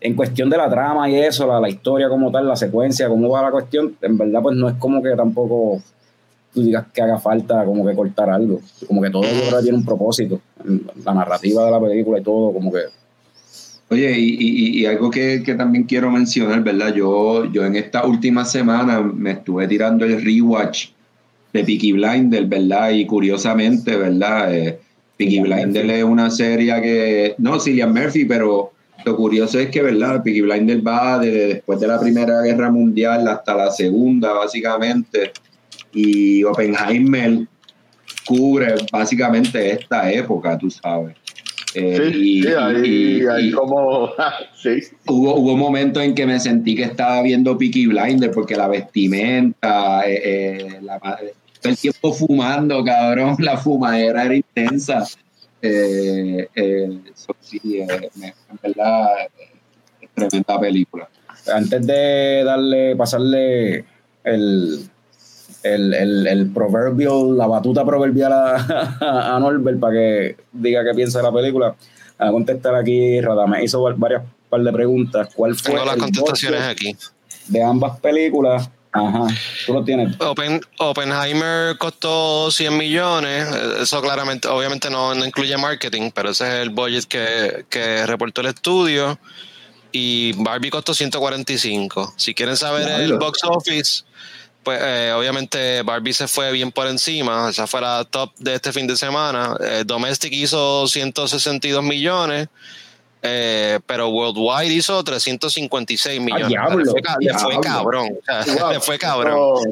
en 0.00 0.14
cuestión 0.14 0.48
de 0.50 0.56
la 0.56 0.70
trama 0.70 1.08
y 1.10 1.16
eso, 1.16 1.46
la, 1.46 1.60
la, 1.60 1.68
historia 1.68 2.08
como 2.08 2.30
tal, 2.30 2.48
la 2.48 2.56
secuencia, 2.56 3.08
cómo 3.08 3.28
va 3.28 3.42
la 3.42 3.50
cuestión, 3.50 3.96
en 4.00 4.16
verdad, 4.16 4.40
pues 4.42 4.56
no 4.56 4.68
es 4.68 4.76
como 4.76 5.02
que 5.02 5.10
tampoco 5.16 5.82
tú 6.52 6.62
digas 6.62 6.86
que 6.92 7.02
haga 7.02 7.18
falta 7.18 7.64
como 7.64 7.86
que 7.86 7.94
cortar 7.94 8.30
algo. 8.30 8.60
Como 8.86 9.00
que 9.02 9.10
todo 9.10 9.24
tiene 9.62 9.78
un 9.78 9.84
propósito. 9.84 10.40
La 11.04 11.14
narrativa 11.14 11.64
de 11.64 11.70
la 11.70 11.80
película 11.80 12.18
y 12.18 12.22
todo, 12.22 12.52
como 12.52 12.72
que. 12.72 12.80
Oye, 13.90 14.18
y, 14.18 14.36
y, 14.38 14.80
y 14.80 14.86
algo 14.86 15.10
que, 15.10 15.42
que, 15.44 15.54
también 15.54 15.84
quiero 15.84 16.10
mencionar, 16.10 16.62
¿verdad? 16.62 16.94
Yo, 16.94 17.44
yo 17.46 17.64
en 17.64 17.74
esta 17.74 18.06
última 18.06 18.44
semana 18.44 19.00
me 19.00 19.32
estuve 19.32 19.66
tirando 19.66 20.04
el 20.04 20.22
rewatch 20.22 20.90
de 21.52 21.64
Peaky 21.64 21.92
Blinders, 21.92 22.48
¿verdad? 22.48 22.90
Y 22.90 23.04
curiosamente, 23.04 23.96
¿verdad? 23.96 24.54
Eh, 24.54 24.78
Peaky 25.20 25.40
Blinders 25.40 25.90
es 25.90 26.02
una 26.02 26.30
serie 26.30 26.80
que, 26.80 27.34
no, 27.36 27.60
Cillian 27.60 27.92
Murphy, 27.92 28.24
pero 28.24 28.72
lo 29.04 29.16
curioso 29.16 29.58
es 29.58 29.68
que, 29.68 29.82
¿verdad? 29.82 30.22
Peaky 30.22 30.40
Blinders 30.40 30.82
va 30.82 31.18
desde 31.18 31.46
después 31.54 31.78
de 31.78 31.88
la 31.88 32.00
Primera 32.00 32.40
Guerra 32.40 32.70
Mundial 32.70 33.28
hasta 33.28 33.54
la 33.54 33.70
Segunda, 33.70 34.32
básicamente, 34.32 35.32
y 35.92 36.42
Oppenheimer 36.42 37.46
cubre 38.24 38.76
básicamente 38.90 39.72
esta 39.72 40.10
época, 40.10 40.56
tú 40.56 40.70
sabes. 40.70 41.14
Eh, 41.74 42.10
sí, 42.14 42.46
ahí, 42.46 43.22
ahí 43.30 43.50
como, 43.50 44.12
sí. 44.56 44.80
Hubo, 45.06 45.34
hubo 45.36 45.54
momentos 45.54 46.02
en 46.02 46.14
que 46.14 46.24
me 46.24 46.40
sentí 46.40 46.74
que 46.74 46.84
estaba 46.84 47.20
viendo 47.20 47.58
Peaky 47.58 47.88
Blinders 47.88 48.32
porque 48.34 48.56
la 48.56 48.68
vestimenta, 48.68 50.02
eh, 50.08 50.22
eh, 50.24 50.78
la, 50.80 50.98
todo 51.60 51.72
el 51.72 51.78
tiempo 51.78 52.12
fumando, 52.12 52.82
cabrón, 52.84 53.36
la 53.38 53.56
fumadera 53.56 54.24
era 54.24 54.34
intensa. 54.34 55.06
Eh, 55.62 56.48
eh, 56.54 56.98
sí, 57.40 57.60
eh, 57.64 58.10
en 58.16 58.58
verdad, 58.62 59.08
es 60.00 60.10
tremenda 60.14 60.60
película. 60.60 61.08
Antes 61.52 61.86
de 61.86 62.42
darle, 62.44 62.96
pasarle 62.96 63.84
el, 64.24 64.88
el, 65.62 66.26
el, 66.26 66.50
proverbio, 66.52 67.32
la 67.32 67.46
batuta 67.46 67.84
proverbial 67.84 68.32
a, 68.32 69.38
Norbert 69.40 69.78
para 69.78 69.92
que 69.92 70.36
diga 70.52 70.84
qué 70.84 70.94
piensa 70.94 71.18
de 71.18 71.24
la 71.24 71.32
película, 71.32 71.74
a 72.18 72.30
contestar 72.30 72.74
aquí, 72.74 73.20
Radame 73.20 73.64
hizo 73.64 73.82
varias 73.96 74.22
par 74.50 74.62
de 74.62 74.72
preguntas. 74.72 75.28
¿Cuál 75.34 75.54
fue 75.54 75.72
Tengo 75.72 75.86
las 75.86 75.94
el 75.94 76.00
contestaciones 76.00 76.62
aquí. 76.62 76.96
de 77.48 77.62
ambas 77.62 77.98
películas? 78.00 78.68
Ajá, 78.92 79.26
tú 79.66 79.74
lo 79.74 79.84
tienes. 79.84 80.16
Open, 80.20 80.60
Oppenheimer 80.78 81.78
costó 81.78 82.50
100 82.50 82.76
millones. 82.76 83.48
Eso 83.80 84.02
claramente, 84.02 84.48
obviamente 84.48 84.90
no, 84.90 85.14
no 85.14 85.24
incluye 85.24 85.56
marketing, 85.56 86.10
pero 86.12 86.30
ese 86.30 86.48
es 86.48 86.54
el 86.62 86.70
budget 86.70 87.04
que, 87.04 87.64
que 87.68 88.04
reportó 88.06 88.40
el 88.40 88.48
estudio. 88.48 89.18
Y 89.92 90.32
Barbie 90.32 90.70
costó 90.70 90.94
145. 90.94 92.14
Si 92.16 92.34
quieren 92.34 92.56
saber 92.56 93.00
el 93.00 93.14
box 93.14 93.40
office, 93.44 94.04
pues 94.62 94.78
eh, 94.82 95.12
obviamente 95.16 95.82
Barbie 95.82 96.12
se 96.12 96.28
fue 96.28 96.52
bien 96.52 96.70
por 96.72 96.86
encima. 96.86 97.48
Esa 97.50 97.66
fue 97.66 97.80
la 97.80 98.04
top 98.04 98.32
de 98.38 98.54
este 98.54 98.72
fin 98.72 98.86
de 98.86 98.96
semana. 98.96 99.56
Eh, 99.60 99.84
Domestic 99.86 100.32
hizo 100.32 100.86
162 100.86 101.82
millones. 101.82 102.48
Eh, 103.22 103.78
pero 103.86 104.08
Worldwide 104.08 104.72
hizo 104.72 105.02
356 105.04 106.20
millones. 106.20 106.48
diablo, 106.48 106.78
le, 106.78 106.90
fue, 106.90 107.00
le 107.20 107.34
fue 107.38 107.60
cabrón. 107.60 108.08
Wow. 108.58 108.72
le 108.72 108.80
fue 108.80 108.98
cabrón. 108.98 109.34
Oh, 109.38 109.62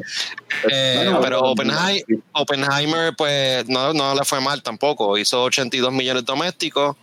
Eh, 0.71 0.95
Bueno, 1.05 1.21
pero 1.21 1.41
bueno, 1.55 1.55
Oppenhei- 1.73 2.05
sí. 2.07 2.15
Oppenheimer, 2.33 3.15
pues 3.17 3.69
no, 3.69 3.93
no 3.93 4.15
le 4.15 4.25
fue 4.25 4.41
mal 4.41 4.63
tampoco. 4.63 5.17
Hizo 5.19 5.43
82 5.45 5.93
millones 5.93 6.25
domésticos 6.25 6.97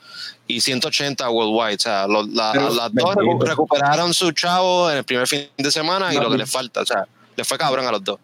y 0.47 0.61
180 0.61 1.29
worldwide. 1.29 1.75
O 1.75 1.79
sea, 1.79 2.07
lo- 2.07 2.23
la- 2.27 2.51
Pero, 2.53 2.73
las 2.73 2.93
dos 2.93 3.15
bendito. 3.15 3.45
recuperaron 3.45 4.13
su 4.13 4.31
chavo 4.31 4.89
en 4.91 4.97
el 4.97 5.03
primer 5.03 5.27
fin 5.27 5.47
de 5.57 5.71
semana 5.71 6.13
y 6.13 6.17
No, 6.17 6.23
lo 6.23 6.31
que 6.31 6.37
les 6.37 6.51
falta. 6.51 6.81
O 6.81 6.85
sea, 6.85 7.05
le 7.35 7.43
fue 7.43 7.57
cabrón 7.57 7.85
a 7.87 7.91
los 7.91 8.03
dos. 8.03 8.19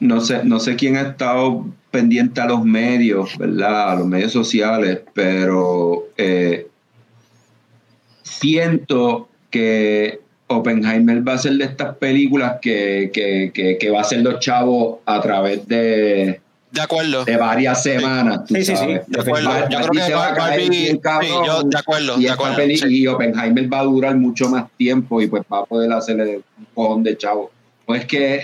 no 0.00 0.20
sé, 0.20 0.42
no 0.44 0.60
sé 0.60 0.76
quién 0.76 0.96
ha 0.96 1.00
estado 1.02 1.64
pendiente 1.90 2.40
a 2.40 2.46
los 2.46 2.62
medios, 2.62 3.36
¿verdad? 3.36 3.90
A 3.92 3.94
los 3.96 4.06
medios 4.06 4.30
sociales, 4.32 5.00
pero 5.14 6.04
eh, 6.16 6.68
siento 8.28 9.28
que 9.50 10.20
Oppenheimer 10.48 11.26
va 11.26 11.34
a 11.34 11.38
ser 11.38 11.52
de 11.54 11.64
estas 11.64 11.96
películas 11.96 12.56
que, 12.62 13.10
que, 13.12 13.50
que, 13.52 13.76
que 13.78 13.90
va 13.90 14.00
a 14.00 14.04
ser 14.04 14.20
los 14.22 14.38
chavos 14.40 14.98
a 15.06 15.20
través 15.20 15.66
de, 15.68 16.40
De 16.70 16.80
acuerdo. 16.80 17.24
de 17.24 17.36
varias 17.36 17.82
semanas. 17.82 18.44
tú 18.46 18.54
Sí, 18.54 18.64
sí, 18.64 18.76
sí, 18.76 18.86
de 19.06 19.20
acuerdo. 19.20 19.48
Barbie 19.50 19.74
Yo 19.74 19.78
creo 19.80 19.90
que 19.92 20.00
se 20.02 20.14
va 20.14 20.28
a 20.28 20.34
caer 20.34 20.60
Barbie- 20.60 20.70
bien 20.70 21.00
sí, 21.20 21.28
yo 21.46 21.62
de 21.64 21.78
acuerdo, 21.78 22.14
y, 22.16 22.20
de 22.20 22.22
esta 22.28 22.34
acuerdo, 22.34 22.56
peli- 22.56 22.78
sí. 22.78 22.86
y 22.88 23.06
Oppenheimer 23.06 23.72
va 23.72 23.80
a 23.80 23.84
durar 23.84 24.16
mucho 24.16 24.48
más 24.48 24.64
tiempo 24.76 25.20
y 25.20 25.26
pues 25.26 25.42
va 25.52 25.58
a 25.60 25.64
poder 25.64 25.92
hacerle 25.92 26.36
un 26.58 26.66
cojón 26.74 27.02
de 27.02 27.16
chavo. 27.16 27.50
Pues 27.84 28.04
que, 28.06 28.42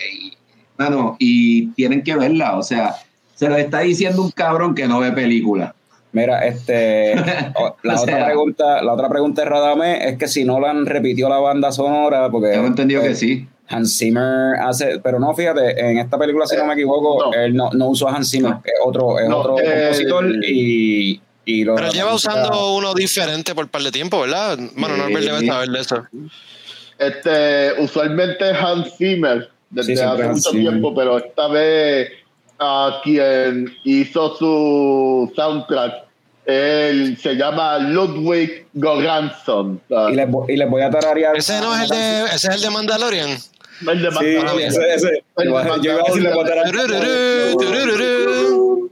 mano, 0.76 1.16
y 1.18 1.68
tienen 1.68 2.02
que 2.02 2.16
verla, 2.16 2.56
o 2.58 2.62
sea, 2.62 2.94
se 3.34 3.48
lo 3.48 3.56
está 3.56 3.80
diciendo 3.80 4.22
un 4.22 4.30
cabrón 4.30 4.74
que 4.74 4.86
no 4.86 5.00
ve 5.00 5.10
películas. 5.12 5.72
Mira, 6.14 6.46
este, 6.46 7.14
la 7.82 8.00
otra 8.00 8.16
sea- 8.16 8.24
pregunta, 8.26 8.82
la 8.82 8.92
otra 8.94 9.08
pregunta 9.10 9.42
de 9.42 9.48
Radame 9.50 10.08
es 10.08 10.16
que 10.16 10.26
si 10.28 10.44
Nolan 10.44 10.86
repitió 10.86 11.28
la 11.28 11.38
banda 11.38 11.70
sonora, 11.72 12.30
porque 12.30 12.48
Tengo 12.52 12.66
entendido 12.68 13.02
eh, 13.02 13.08
que 13.08 13.14
sí. 13.14 13.46
Hans 13.68 13.98
Zimmer 13.98 14.56
hace, 14.60 15.00
pero 15.02 15.18
no, 15.18 15.34
fíjate, 15.34 15.78
en 15.80 15.98
esta 15.98 16.16
película, 16.18 16.46
si 16.46 16.56
no 16.56 16.66
me 16.66 16.74
equivoco, 16.74 17.30
no. 17.30 17.32
él 17.34 17.54
no, 17.54 17.70
no 17.72 17.88
usó 17.88 18.08
a 18.08 18.14
Hans 18.16 18.30
Zimmer, 18.30 18.52
No. 18.52 18.62
es 18.64 18.72
otro, 18.84 19.18
es 19.18 19.28
No, 19.28 19.38
otro 19.38 19.58
el- 19.58 19.64
compositor 19.82 20.26
y, 20.44 21.20
y 21.46 21.64
lo- 21.64 21.74
Pero 21.74 21.88
lleva 21.90 22.12
música- 22.12 22.32
usando 22.34 22.74
uno 22.74 22.94
diferente 22.94 23.54
por 23.54 23.68
par 23.68 23.82
de 23.82 23.90
tiempo, 23.90 24.20
¿verdad? 24.20 24.58
Bueno. 24.76 24.96
Norbert 24.96 25.24
debe 25.24 25.46
saber 25.46 25.68
de 25.70 25.80
eso. 25.80 26.06
Este, 26.98 27.72
usualmente 27.82 28.44
Hans 28.50 28.96
Zimmer, 28.96 29.48
desde 29.70 29.96
Sí, 29.96 30.02
hace 30.02 30.24
mucho 30.28 30.50
Zimmer. 30.50 30.68
tiempo, 30.70 30.94
pero 30.94 31.18
esta 31.18 31.48
vez 31.48 32.08
a 32.58 33.00
quien 33.02 33.74
hizo 33.84 34.36
su 34.36 35.32
soundtrack, 35.34 36.04
él 36.46 37.16
se 37.20 37.34
llama 37.36 37.78
Ludwig 37.78 38.66
sea, 39.88 40.10
Y 40.10 40.14
les, 40.14 40.28
vo- 40.28 40.44
y 40.48 40.56
les 40.56 40.68
voy 40.68 40.82
a 40.82 40.90
tararear. 40.90 41.36
Ese 41.36 41.60
no 41.60 41.74
es 41.74 41.82
el 41.82 41.88
de, 41.88 42.24
ese 42.34 42.48
es 42.48 42.54
el 42.56 42.60
de 42.60 42.70
Mandalorian. 42.70 43.30
el 43.30 43.38
de 44.02 44.10
Sí, 44.10 44.14
Mandalorian. 44.36 44.68
ese, 44.70 44.94
ese. 44.94 45.24
El 45.36 45.48
de 45.48 45.50
Yo 45.82 45.92
iba 45.92 46.00
a 46.02 46.04
voy 46.34 46.44
a 46.44 46.46
tararear-. 46.46 46.74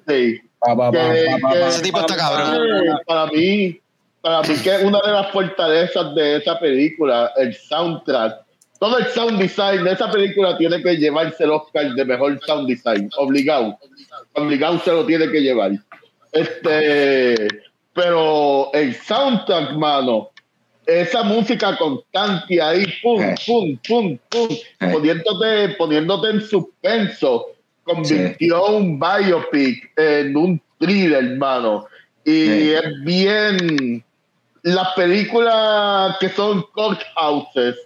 Sí. 0.08 0.40
Pa, 0.58 0.76
pa, 0.76 0.92
pa, 0.92 1.68
Ese 1.68 1.82
tipo 1.82 2.00
está 2.00 2.16
cabrón. 2.16 2.58
Para 3.06 3.26
mí, 3.26 3.78
para 4.20 4.42
mí 4.42 4.54
que 4.62 4.74
es 4.76 4.84
una 4.84 5.00
de 5.04 5.12
las 5.12 5.30
fortalezas 5.32 6.14
de 6.14 6.36
esa 6.36 6.58
película, 6.58 7.32
el 7.36 7.54
soundtrack. 7.54 8.36
Todo 8.82 8.98
el 8.98 9.06
sound 9.06 9.38
design 9.38 9.84
de 9.84 9.92
esa 9.92 10.10
película 10.10 10.58
tiene 10.58 10.82
que 10.82 10.96
llevarse 10.96 11.44
el 11.44 11.52
Oscar 11.52 11.94
de 11.94 12.04
mejor 12.04 12.40
sound 12.44 12.66
design, 12.66 13.08
obligado. 13.16 13.78
Obligado 14.32 14.80
se 14.80 14.90
lo 14.90 15.06
tiene 15.06 15.30
que 15.30 15.40
llevar. 15.40 15.70
Este, 16.32 17.46
pero 17.94 18.72
el 18.72 18.92
soundtrack, 18.96 19.74
mano, 19.74 20.30
esa 20.84 21.22
música 21.22 21.76
constante 21.76 22.60
ahí, 22.60 22.84
pum, 23.00 23.22
Eh. 23.22 23.34
pum, 23.46 23.78
pum, 23.86 24.18
pum, 24.28 24.48
Eh. 24.50 24.88
poniéndote, 24.92 25.68
poniéndote 25.78 26.30
en 26.30 26.40
suspenso, 26.40 27.50
convirtió 27.84 28.66
un 28.66 28.98
biopic 28.98 29.92
en 29.96 30.36
un 30.36 30.60
thriller, 30.80 31.22
hermano. 31.22 31.86
Y 32.24 32.70
es 32.70 33.04
bien. 33.04 34.04
Las 34.64 34.88
películas 34.94 36.16
que 36.18 36.28
son 36.30 36.64
courthouses 36.72 37.76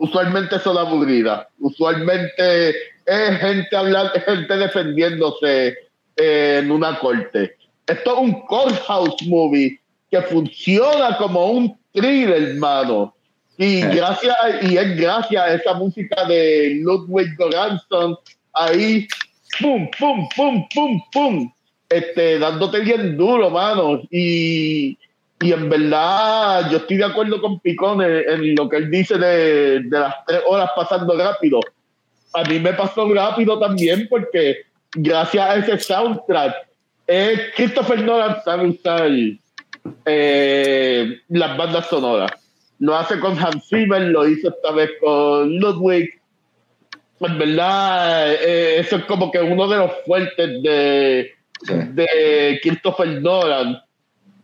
usualmente 0.00 0.58
son 0.58 0.78
aburridas. 0.78 1.46
Usualmente 1.58 2.70
es 3.04 3.38
gente 3.38 3.76
hablando, 3.76 4.12
gente 4.24 4.56
defendiéndose 4.56 5.76
eh, 6.16 6.60
en 6.62 6.70
una 6.70 6.98
corte. 6.98 7.56
Esto 7.86 8.14
es 8.14 8.18
un 8.18 8.32
courthouse 8.46 9.22
movie 9.26 9.78
que 10.10 10.22
funciona 10.22 11.16
como 11.18 11.46
un 11.46 11.78
thriller, 11.92 12.42
hermano. 12.50 13.14
Y 13.58 13.82
Eh. 13.82 13.90
gracias, 13.94 14.36
y 14.62 14.78
es 14.78 14.96
gracias 14.96 15.42
a 15.42 15.54
esa 15.54 15.74
música 15.74 16.24
de 16.24 16.80
Ludwig 16.82 17.36
Göransson 17.36 18.16
ahí, 18.54 19.06
pum, 19.60 19.86
pum, 19.98 20.26
pum, 20.34 20.66
pum, 20.74 21.02
pum, 21.12 21.52
este, 21.90 22.38
dándote 22.38 22.80
bien 22.80 23.18
duro, 23.18 23.50
mano. 23.50 24.00
Y, 24.10 24.96
y 25.40 25.52
en 25.52 25.68
verdad, 25.68 26.70
yo 26.70 26.78
estoy 26.78 26.98
de 26.98 27.04
acuerdo 27.04 27.40
con 27.40 27.60
Picón 27.60 28.02
en, 28.02 28.28
en 28.28 28.54
lo 28.54 28.68
que 28.68 28.76
él 28.76 28.90
dice 28.90 29.16
de, 29.16 29.80
de 29.80 29.98
las 29.98 30.14
tres 30.26 30.42
horas 30.46 30.70
pasando 30.76 31.16
rápido. 31.16 31.60
A 32.34 32.44
mí 32.44 32.58
me 32.58 32.72
pasó 32.74 33.12
rápido 33.12 33.58
también 33.58 34.06
porque 34.08 34.58
gracias 34.92 35.48
a 35.48 35.56
ese 35.56 35.78
soundtrack, 35.78 36.54
eh, 37.06 37.50
Christopher 37.56 38.02
Nolan 38.04 38.36
sabe 38.44 38.68
usar 38.68 39.10
eh, 40.04 41.20
las 41.28 41.56
bandas 41.56 41.86
sonoras. 41.88 42.30
Lo 42.78 42.94
hace 42.96 43.18
con 43.18 43.38
Hans 43.38 43.68
Zimmer, 43.68 44.02
lo 44.02 44.28
hizo 44.28 44.48
esta 44.48 44.72
vez 44.72 44.90
con 45.00 45.56
Ludwig. 45.58 46.20
En 47.20 47.38
verdad, 47.38 48.32
eh, 48.32 48.78
eso 48.78 48.96
es 48.96 49.04
como 49.04 49.30
que 49.30 49.40
uno 49.40 49.68
de 49.68 49.76
los 49.76 49.90
fuertes 50.06 50.62
de, 50.62 51.34
Sí. 51.62 51.74
de 51.74 52.58
Christopher 52.62 53.20
Nolan. 53.20 53.82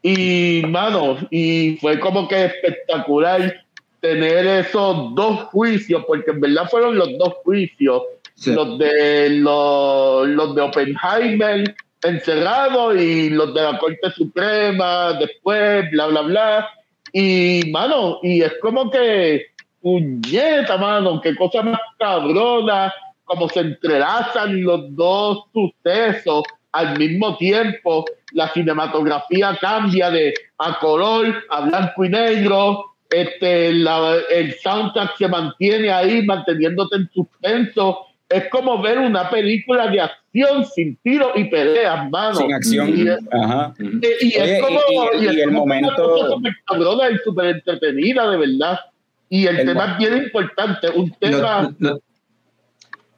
Y, 0.08 0.62
mano, 0.68 1.16
y 1.32 1.78
fue 1.80 1.98
como 1.98 2.28
que 2.28 2.44
espectacular 2.44 3.64
tener 4.00 4.46
esos 4.46 5.12
dos 5.16 5.40
juicios, 5.46 6.04
porque 6.06 6.30
en 6.30 6.40
verdad 6.40 6.68
fueron 6.70 6.96
los 6.96 7.18
dos 7.18 7.34
juicios, 7.42 8.02
Sí. 8.36 8.52
los 8.52 8.78
de 8.78 9.30
los, 9.30 10.28
los 10.28 10.54
de 10.54 10.60
Oppenheimer 10.62 11.74
encerrado 12.04 12.94
y 12.94 13.30
los 13.30 13.52
de 13.52 13.62
la 13.62 13.78
Corte 13.78 14.10
Suprema 14.14 15.14
después, 15.14 15.90
bla, 15.90 16.06
bla, 16.06 16.20
bla. 16.20 16.68
Y, 17.12 17.62
mano, 17.72 18.20
y 18.22 18.42
es 18.42 18.52
como 18.60 18.88
que, 18.90 19.46
puñeta, 19.80 20.76
mano, 20.76 21.20
qué 21.20 21.34
cosa 21.34 21.62
más 21.62 21.80
cabrona, 21.98 22.94
como 23.24 23.48
se 23.48 23.60
entrelazan 23.60 24.62
los 24.62 24.94
dos 24.94 25.46
sucesos 25.52 26.44
al 26.70 26.96
mismo 26.96 27.36
tiempo, 27.38 28.04
la 28.32 28.48
cinematografía 28.52 29.56
cambia 29.60 30.10
de 30.10 30.34
a 30.58 30.78
color, 30.78 31.34
a 31.50 31.60
blanco 31.62 32.04
y 32.04 32.08
negro, 32.08 32.84
este, 33.10 33.72
la- 33.72 34.16
el 34.30 34.54
soundtrack 34.54 35.16
se 35.16 35.28
mantiene 35.28 35.90
ahí, 35.90 36.22
manteniéndote 36.24 36.96
en 36.96 37.10
suspenso. 37.12 38.00
Es 38.28 38.48
como 38.48 38.82
ver 38.82 38.98
una 38.98 39.30
película 39.30 39.86
de 39.86 40.00
acción 40.00 40.64
sin 40.64 40.96
tiro 40.96 41.30
y 41.36 41.44
peleas, 41.44 42.10
mano. 42.10 42.34
Sin 42.34 42.52
acción. 42.52 42.88
Y 42.98 43.02
es- 43.08 43.18
Ajá. 43.32 43.72
Y 43.78 43.84
Oye, 43.84 44.56
es 44.56 44.62
como, 44.64 44.80
y- 44.90 45.24
y- 45.24 45.40
el 45.40 45.50
momento- 45.52 46.40
cabrona 46.66 47.04
súper 47.24 47.46
entretenida, 47.46 48.28
de 48.30 48.36
verdad. 48.36 48.80
Y 49.28 49.46
el, 49.46 49.60
El 49.60 49.66
tema 49.68 49.92
es 49.92 49.98
bien 49.98 50.16
importante, 50.24 50.88
un 50.90 51.10
tema, 51.12 51.72
Lo- 51.78 51.90
lo- 51.90 52.00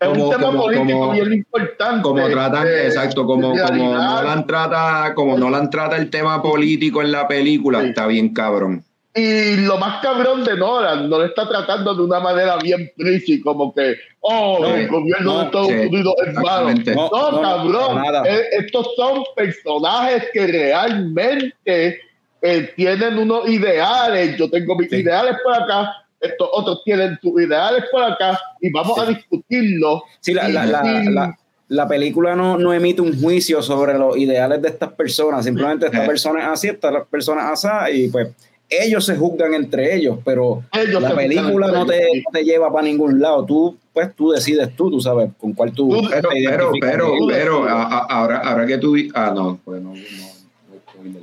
es 0.00 0.08
un 0.08 0.14
como- 0.18 0.30
tema 0.30 0.46
como- 0.46 0.62
político 0.64 0.98
como- 1.00 1.12
bien 1.12 1.32
importante. 1.32 2.02
como 2.02 2.28
tratan, 2.28 2.66
eh, 2.66 2.86
exacto, 2.86 3.26
como, 3.26 3.50
como. 3.52 3.94
Nolan 3.94 4.46
trata, 4.46 5.12
como 5.14 5.36
Nolan 5.38 5.70
trata 5.70 5.96
el 5.96 6.10
tema 6.10 6.40
político 6.42 7.02
en 7.02 7.12
la 7.12 7.26
película, 7.26 7.80
Sí. 7.82 7.88
está 7.88 8.06
bien 8.06 8.32
cabrón. 8.32 8.84
Y 9.14 9.56
lo 9.66 9.78
más 9.78 10.00
cabrón 10.00 10.44
de 10.44 10.56
Nolan, 10.56 11.08
no 11.10 11.18
lo 11.18 11.24
está 11.24 11.48
tratando 11.48 11.92
de 11.94 12.02
una 12.02 12.20
manera 12.20 12.56
bien 12.58 12.92
preachy, 12.96 13.40
como 13.40 13.74
que, 13.74 13.96
oh, 14.20 14.58
No, 14.60 14.74
el 14.76 14.86
gobierno 14.86 15.32
no, 15.32 15.38
de 15.40 15.44
Estados 15.46 15.66
sí, 15.68 15.74
Unidos 15.74 16.14
es 16.24 16.34
malo. 16.34 16.70
No, 16.94 17.32
No, 17.32 17.42
cabrón, 17.42 18.02
eh, 18.26 18.42
estos 18.52 18.86
son 18.94 19.24
personajes 19.34 20.24
que 20.32 20.46
realmente 20.46 22.00
eh, 22.40 22.72
tienen 22.76 23.18
unos 23.18 23.48
ideales, 23.48 24.36
yo 24.36 24.48
tengo 24.48 24.76
mis 24.76 24.92
ideales 24.92 25.34
por 25.42 25.54
acá, 25.54 25.92
estos 26.20 26.48
otros 26.52 26.82
tienen 26.84 27.18
sus 27.22 27.40
ideales 27.40 27.84
por 27.92 28.02
acá 28.02 28.38
y 28.60 28.70
vamos 28.72 28.98
a 28.98 29.06
discutirlo. 29.06 30.02
Sí, 30.20 30.34
la, 30.34 30.48
la, 30.48 30.66
la, 30.66 30.82
la, 31.04 31.38
la 31.68 31.86
película 31.88 32.34
no, 32.34 32.56
no 32.58 32.72
emite 32.72 33.00
un 33.02 33.20
juicio 33.20 33.62
sobre 33.62 33.96
los 33.98 34.16
ideales 34.16 34.60
de 34.62 34.68
estas 34.68 34.92
personas, 34.92 35.44
simplemente 35.44 35.86
esta 35.86 36.04
Eh. 36.04 36.06
persona 36.06 36.40
es 36.40 36.46
así, 36.46 36.68
esta 36.68 37.04
persona 37.04 37.52
es 37.52 37.64
así, 37.64 38.04
y 38.04 38.08
pues 38.08 38.28
ellos 38.70 39.04
se 39.06 39.16
juzgan 39.16 39.54
entre 39.54 39.94
ellos, 39.96 40.18
pero 40.24 40.62
ellos 40.72 41.00
la 41.00 41.14
película 41.14 41.68
no 41.68 41.86
te, 41.86 42.00
no 42.22 42.30
te 42.32 42.44
lleva 42.44 42.70
para 42.70 42.84
ningún 42.84 43.18
lado, 43.20 43.44
tú 43.46 43.76
pues 43.94 44.14
tú 44.14 44.30
decides 44.30 44.76
tú, 44.76 44.90
tú 44.90 45.00
sabes 45.00 45.30
con 45.38 45.52
cuál 45.54 45.72
tú, 45.72 45.88
Tú- 45.90 46.08
Pero, 46.10 46.28
pero, 46.30 46.70
pero, 46.80 47.12
pero, 47.26 47.64
a- 47.68 47.82
a- 47.82 48.06
ahora, 48.10 48.38
ahora 48.38 48.66
que 48.66 48.78
tú. 48.78 48.94
Ah, 49.14 49.32
no, 49.34 49.58
pues 49.64 49.80
no. 49.82 49.92
no. 49.94 51.18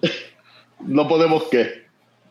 No 0.86 1.08
podemos 1.08 1.44
qué. 1.50 1.85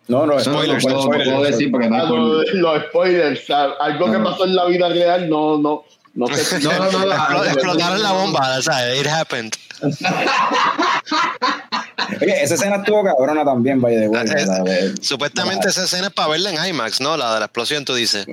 No, 0.08 0.26
no, 0.26 0.38
Spoilers, 0.40 0.82
puedo, 0.84 0.96
no 0.96 1.02
spoilers. 1.02 1.30
puedo 1.30 1.42
decir 1.44 1.70
porque 1.70 1.88
no 1.88 1.96
Ah, 1.96 2.08
los 2.54 2.82
spoilers, 2.88 3.46
¿sabes? 3.46 3.74
algo 3.80 4.12
que 4.12 4.18
pasó 4.18 4.44
en 4.44 4.54
la 4.56 4.64
vida 4.66 4.88
real, 4.88 5.28
no, 5.28 5.58
no, 5.58 5.84
no 6.14 6.26
sé. 6.28 6.60
No, 6.62 6.72
no, 6.72 6.78
no, 6.92 6.98
no, 6.98 7.12
Explo- 7.12 7.14
ah, 7.16 7.42
explotaron 7.46 8.02
la 8.02 8.12
bomba, 8.12 8.62
¿sabes? 8.62 9.00
It 9.00 9.06
happened. 9.06 9.52
Oye, 12.20 12.42
esa 12.42 12.54
escena 12.54 12.76
estuvo 12.76 13.02
cabrona 13.02 13.44
también, 13.44 13.80
vaya 13.80 14.00
de 14.00 14.10
Ah, 14.16 14.24
de- 14.62 14.94
Supuestamente 15.00 15.68
esa 15.68 15.84
escena 15.84 16.08
es 16.08 16.12
para 16.12 16.28
verla 16.28 16.50
en 16.50 16.66
IMAX, 16.74 17.00
¿no? 17.00 17.16
La 17.16 17.32
de 17.34 17.40
la 17.40 17.46
explosión, 17.46 17.84
tú 17.84 17.94
dices. 17.94 18.26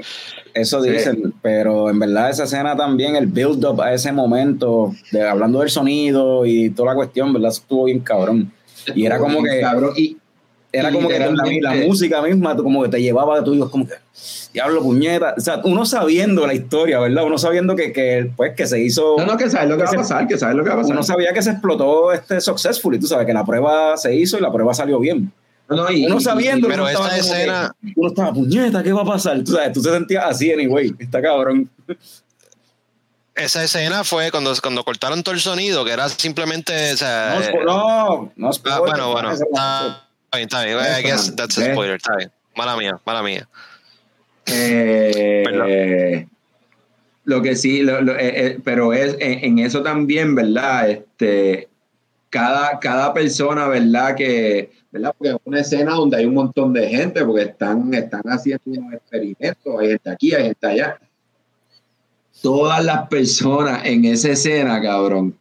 Eso 0.53 0.81
Sí. 0.83 0.89
dicen, 0.89 1.33
pero 1.41 1.89
en 1.89 1.97
verdad 1.99 2.29
esa 2.29 2.43
escena 2.43 2.75
también, 2.75 3.15
el 3.15 3.27
build 3.27 3.63
up 3.65 3.81
a 3.81 3.93
ese 3.93 4.11
momento, 4.11 4.93
de, 5.11 5.27
hablando 5.27 5.59
del 5.59 5.69
sonido 5.69 6.45
y 6.45 6.69
toda 6.71 6.89
la 6.89 6.95
cuestión, 6.95 7.31
¿verdad? 7.33 7.51
Estuvo 7.51 7.85
bien 7.85 8.01
cabrón. 8.01 8.51
Y 8.95 9.05
era 9.05 9.17
como 9.19 9.41
que, 9.43 9.61
Cabrón, 9.61 9.93
y, 9.95 10.17
era 10.71 10.89
y 10.89 10.93
como 10.93 11.09
que 11.09 11.19
la, 11.19 11.73
música 11.85 12.21
misma, 12.21 12.55
como 12.55 12.83
que 12.83 12.89
te 12.89 13.01
llevaba 13.01 13.39
de 13.39 13.45
tu 13.45 13.53
hijo, 13.53 13.69
como 13.69 13.85
que, 13.87 13.95
diablo, 14.53 14.81
puñeta. 14.81 15.35
O 15.37 15.41
sea, 15.41 15.61
uno 15.63 15.85
sabiendo 15.85 16.47
la 16.47 16.53
historia, 16.53 16.99
¿verdad? 16.99 17.25
Uno 17.25 17.37
sabiendo 17.37 17.75
que, 17.75 17.91
que 17.91 18.31
pues, 18.35 18.53
que 18.55 18.65
se 18.67 18.81
hizo. 18.81 19.15
No, 19.17 19.25
no, 19.25 19.37
que 19.37 19.49
sabes 19.49 19.69
lo 19.69 19.77
que 19.77 19.83
va 19.83 19.89
a 19.89 19.93
pasar, 19.93 20.27
que 20.27 20.37
sabes 20.37 20.55
lo 20.55 20.63
que 20.63 20.69
va 20.69 20.75
a 20.75 20.77
pasar. 20.79 20.93
Uno 20.93 21.03
sabía 21.03 21.33
que 21.33 21.41
se 21.41 21.51
explotó 21.51 22.13
este 22.13 22.39
successful 22.39 22.95
y 22.95 22.99
tú 22.99 23.07
sabes 23.07 23.25
que 23.25 23.33
la 23.33 23.45
prueba 23.45 23.97
se 23.97 24.15
hizo 24.15 24.37
y 24.37 24.41
la 24.41 24.51
prueba 24.51 24.73
salió 24.73 24.99
bien. 24.99 25.31
No, 25.69 25.75
no, 25.75 25.91
y- 25.91 26.05
Uno 26.05 26.17
y- 26.17 26.21
sabiendo, 26.21 26.67
Pero 26.67 26.83
uno 26.83 27.09
que- 27.09 27.19
escena- 27.19 27.75
uno 27.95 28.09
estaba, 28.09 28.33
puñeta, 28.33 28.83
¿qué 28.83 28.91
va 28.93 29.01
a 29.01 29.05
pasar? 29.05 29.41
Tú 29.43 29.53
sabes, 29.53 29.71
tú 29.73 29.81
te 29.81 29.89
sentías 29.89 30.25
así, 30.25 30.51
anyway, 30.51 30.93
está 30.99 31.21
cabrón. 31.21 31.69
Esa 33.35 33.63
escena 33.63 34.03
fue 34.03 34.31
cuando, 34.31 34.53
cuando 34.61 34.83
cortaron 34.83 35.23
todo 35.23 35.33
el 35.33 35.41
sonido, 35.41 35.85
que 35.85 35.91
era 35.91 36.09
simplemente. 36.09 36.93
O 36.93 36.97
sea, 36.97 37.35
No, 37.35 37.41
eh, 37.45 37.63
no, 37.65 38.31
no 38.35 38.51
ah, 38.65 38.79
bueno, 38.79 39.11
bueno. 39.13 39.31
Está 40.33 40.63
bien, 40.63 40.77
está 40.77 40.89
bien. 40.97 40.99
I 40.99 41.01
guess 41.03 41.35
that's 41.35 41.57
a 41.57 41.61
¿Ves? 41.61 41.71
spoiler. 41.73 41.95
Está 41.97 42.15
bien. 42.15 42.31
Mala 42.55 42.77
mía, 42.77 42.99
mala 43.05 43.23
mía. 43.23 43.47
Eh, 44.45 45.43
eh, 45.67 46.27
lo 47.25 47.41
que 47.41 47.55
sí, 47.55 47.81
lo- 47.83 48.01
lo- 48.01 48.17
eh, 48.17 48.47
eh, 48.47 48.59
pero 48.63 48.93
es 48.93 49.15
en, 49.19 49.43
en 49.43 49.59
eso 49.59 49.81
también, 49.83 50.33
¿verdad? 50.35 50.89
Este, 50.89 51.67
cada, 52.29 52.79
cada 52.79 53.13
persona, 53.13 53.67
¿verdad? 53.67 54.15
Que, 54.15 54.71
¿verdad? 54.91 55.13
Porque 55.17 55.31
es 55.33 55.37
una 55.45 55.59
escena 55.61 55.93
donde 55.93 56.17
hay 56.17 56.25
un 56.25 56.33
montón 56.33 56.73
de 56.73 56.87
gente, 56.89 57.23
porque 57.25 57.43
están, 57.43 57.93
están 57.93 58.23
haciendo 58.25 58.61
unos 58.65 58.93
experimentos, 58.93 59.79
hay 59.79 59.87
gente 59.89 60.09
aquí, 60.09 60.33
hay 60.33 60.43
gente 60.45 60.67
allá. 60.67 60.97
Todas 62.41 62.83
las 62.83 63.07
personas 63.07 63.85
en 63.85 64.05
esa 64.05 64.29
escena, 64.31 64.81
cabrón. 64.81 65.37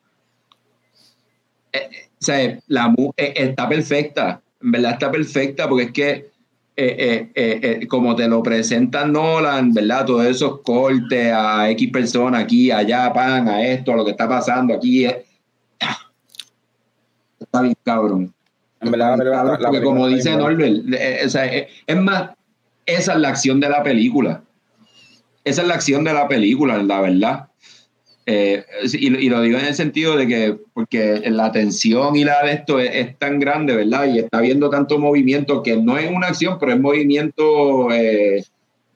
eh, 1.73 1.79
eh, 1.93 2.09
o 2.21 2.25
sea, 2.25 2.59
la, 2.67 2.95
eh, 3.17 3.33
está 3.37 3.69
perfecta, 3.69 4.41
en 4.63 4.71
verdad 4.71 4.93
está 4.93 5.11
perfecta, 5.11 5.69
porque 5.69 5.85
es 5.85 5.93
que 5.93 6.31
eh, 6.77 7.31
eh, 7.35 7.61
eh, 7.63 7.87
como 7.89 8.17
te 8.17 8.27
lo 8.27 8.43
presenta 8.43 9.05
Nolan, 9.05 9.75
¿verdad? 9.75 10.07
Todos 10.07 10.25
esos 10.25 10.61
cortes 10.61 11.31
a 11.31 11.69
X 11.71 11.91
personas 11.91 12.45
aquí, 12.45 12.71
allá, 12.71 13.13
pan, 13.13 13.49
a 13.49 13.63
esto, 13.67 13.93
a 13.93 13.97
lo 13.97 14.05
que 14.05 14.13
está 14.13 14.27
pasando 14.27 14.75
aquí. 14.75 15.07
Está 17.39 17.63
bien, 17.63 17.77
cabrón. 17.85 18.33
En 18.81 18.91
verdad, 18.91 19.19
Cabrón, 19.19 19.61
la 19.61 19.69
porque 19.69 19.83
como 19.83 20.07
dice. 20.09 20.35
Norbert, 20.35 20.87
es 21.87 21.97
más, 21.97 22.31
esa 22.87 23.13
es 23.13 23.19
la 23.19 23.29
acción 23.29 23.61
de 23.61 23.69
la 23.69 23.83
película. 23.83 24.43
Esa 25.45 25.63
es 25.63 25.69
la 25.69 25.75
acción 25.75 26.03
de 26.05 26.15
la 26.15 26.29
película, 26.29 26.83
la 26.83 27.01
verdad. 27.03 27.50
Eh, 28.27 28.65
y, 28.93 29.07
y 29.27 29.29
lo 29.29 29.41
digo 29.43 29.59
en 29.59 29.65
el 29.67 29.75
sentido 29.75 30.17
de 30.17 30.27
que, 30.29 30.57
porque 30.75 31.23
la 31.31 31.51
tensión 31.51 32.15
y 32.17 32.25
la 32.25 32.45
de 32.45 32.53
esto 32.53 32.79
es, 32.79 32.91
es 32.95 33.19
tan 33.19 33.41
grande, 33.41 33.75
¿verdad? 33.75 34.07
Y 34.13 34.19
está 34.19 34.41
viendo 34.41 34.71
tanto 34.71 34.99
movimiento 34.99 35.63
que 35.63 35.77
no 35.77 35.99
es 35.99 36.11
una 36.11 36.29
acción, 36.29 36.57
pero 36.61 36.73
es 36.73 36.81
movimiento 36.81 37.91
eh, 37.93 38.45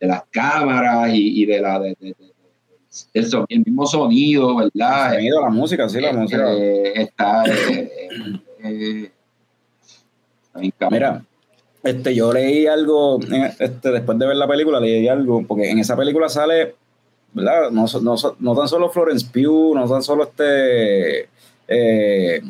de 0.00 0.06
las 0.06 0.22
cámaras 0.30 1.10
y, 1.14 1.42
y 1.42 1.46
de 1.46 1.60
la 1.60 1.80
de, 1.80 1.96
de- 2.00 2.08
de- 2.08 2.34
el, 3.48 3.60
mismo 3.64 3.86
sonido, 3.86 4.54
¿verdad? 4.56 5.08
El 5.14 5.14
sonido, 5.16 5.40
la 5.40 5.48
música, 5.50 5.88
sí, 5.88 6.00
la 6.00 6.10
Eh, 6.10 6.12
música. 6.12 6.52
está, 6.94 7.44
está. 10.62 10.90
Mira, 10.90 11.24
este, 11.82 12.14
yo 12.14 12.32
leí 12.32 12.66
algo, 12.66 13.18
este, 13.58 13.90
después 13.90 14.18
de 14.18 14.26
ver 14.26 14.36
la 14.36 14.46
película, 14.46 14.78
leí 14.80 15.08
algo, 15.08 15.44
porque 15.46 15.70
en 15.70 15.78
esa 15.80 15.96
película 15.96 16.28
sale, 16.28 16.74
¿verdad? 17.34 17.70
No, 17.70 17.84
no, 18.00 18.16
no 18.38 18.54
tan 18.56 18.68
solo 18.68 18.90
Florence 18.90 19.26
Pugh, 19.32 19.74
no 19.74 19.88
tan 19.88 20.02
solo 20.02 20.24
este... 20.24 21.28
Eh, 21.68 22.42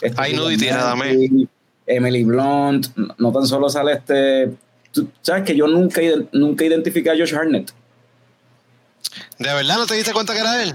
este 0.00 0.20
Hay 0.20 0.32
nudity, 0.34 0.60
Keegan 0.64 0.78
nada 0.78 0.94
más. 0.96 1.08
Murray, 1.08 1.48
Emily 1.86 2.24
Blunt, 2.24 2.86
no, 2.96 3.14
no 3.18 3.32
tan 3.32 3.46
solo 3.46 3.68
sale 3.68 3.92
este... 3.94 4.50
tú 4.92 5.08
sabes 5.22 5.44
que 5.44 5.56
yo 5.56 5.66
nunca, 5.66 6.00
nunca 6.32 6.64
identifiqué 6.64 7.10
a 7.10 7.16
Josh 7.16 7.34
Hartnett, 7.34 7.72
¿De 9.38 9.52
verdad 9.54 9.76
no 9.78 9.86
te 9.86 9.94
diste 9.94 10.12
cuenta 10.12 10.32
que 10.34 10.40
era 10.40 10.62
él? 10.62 10.74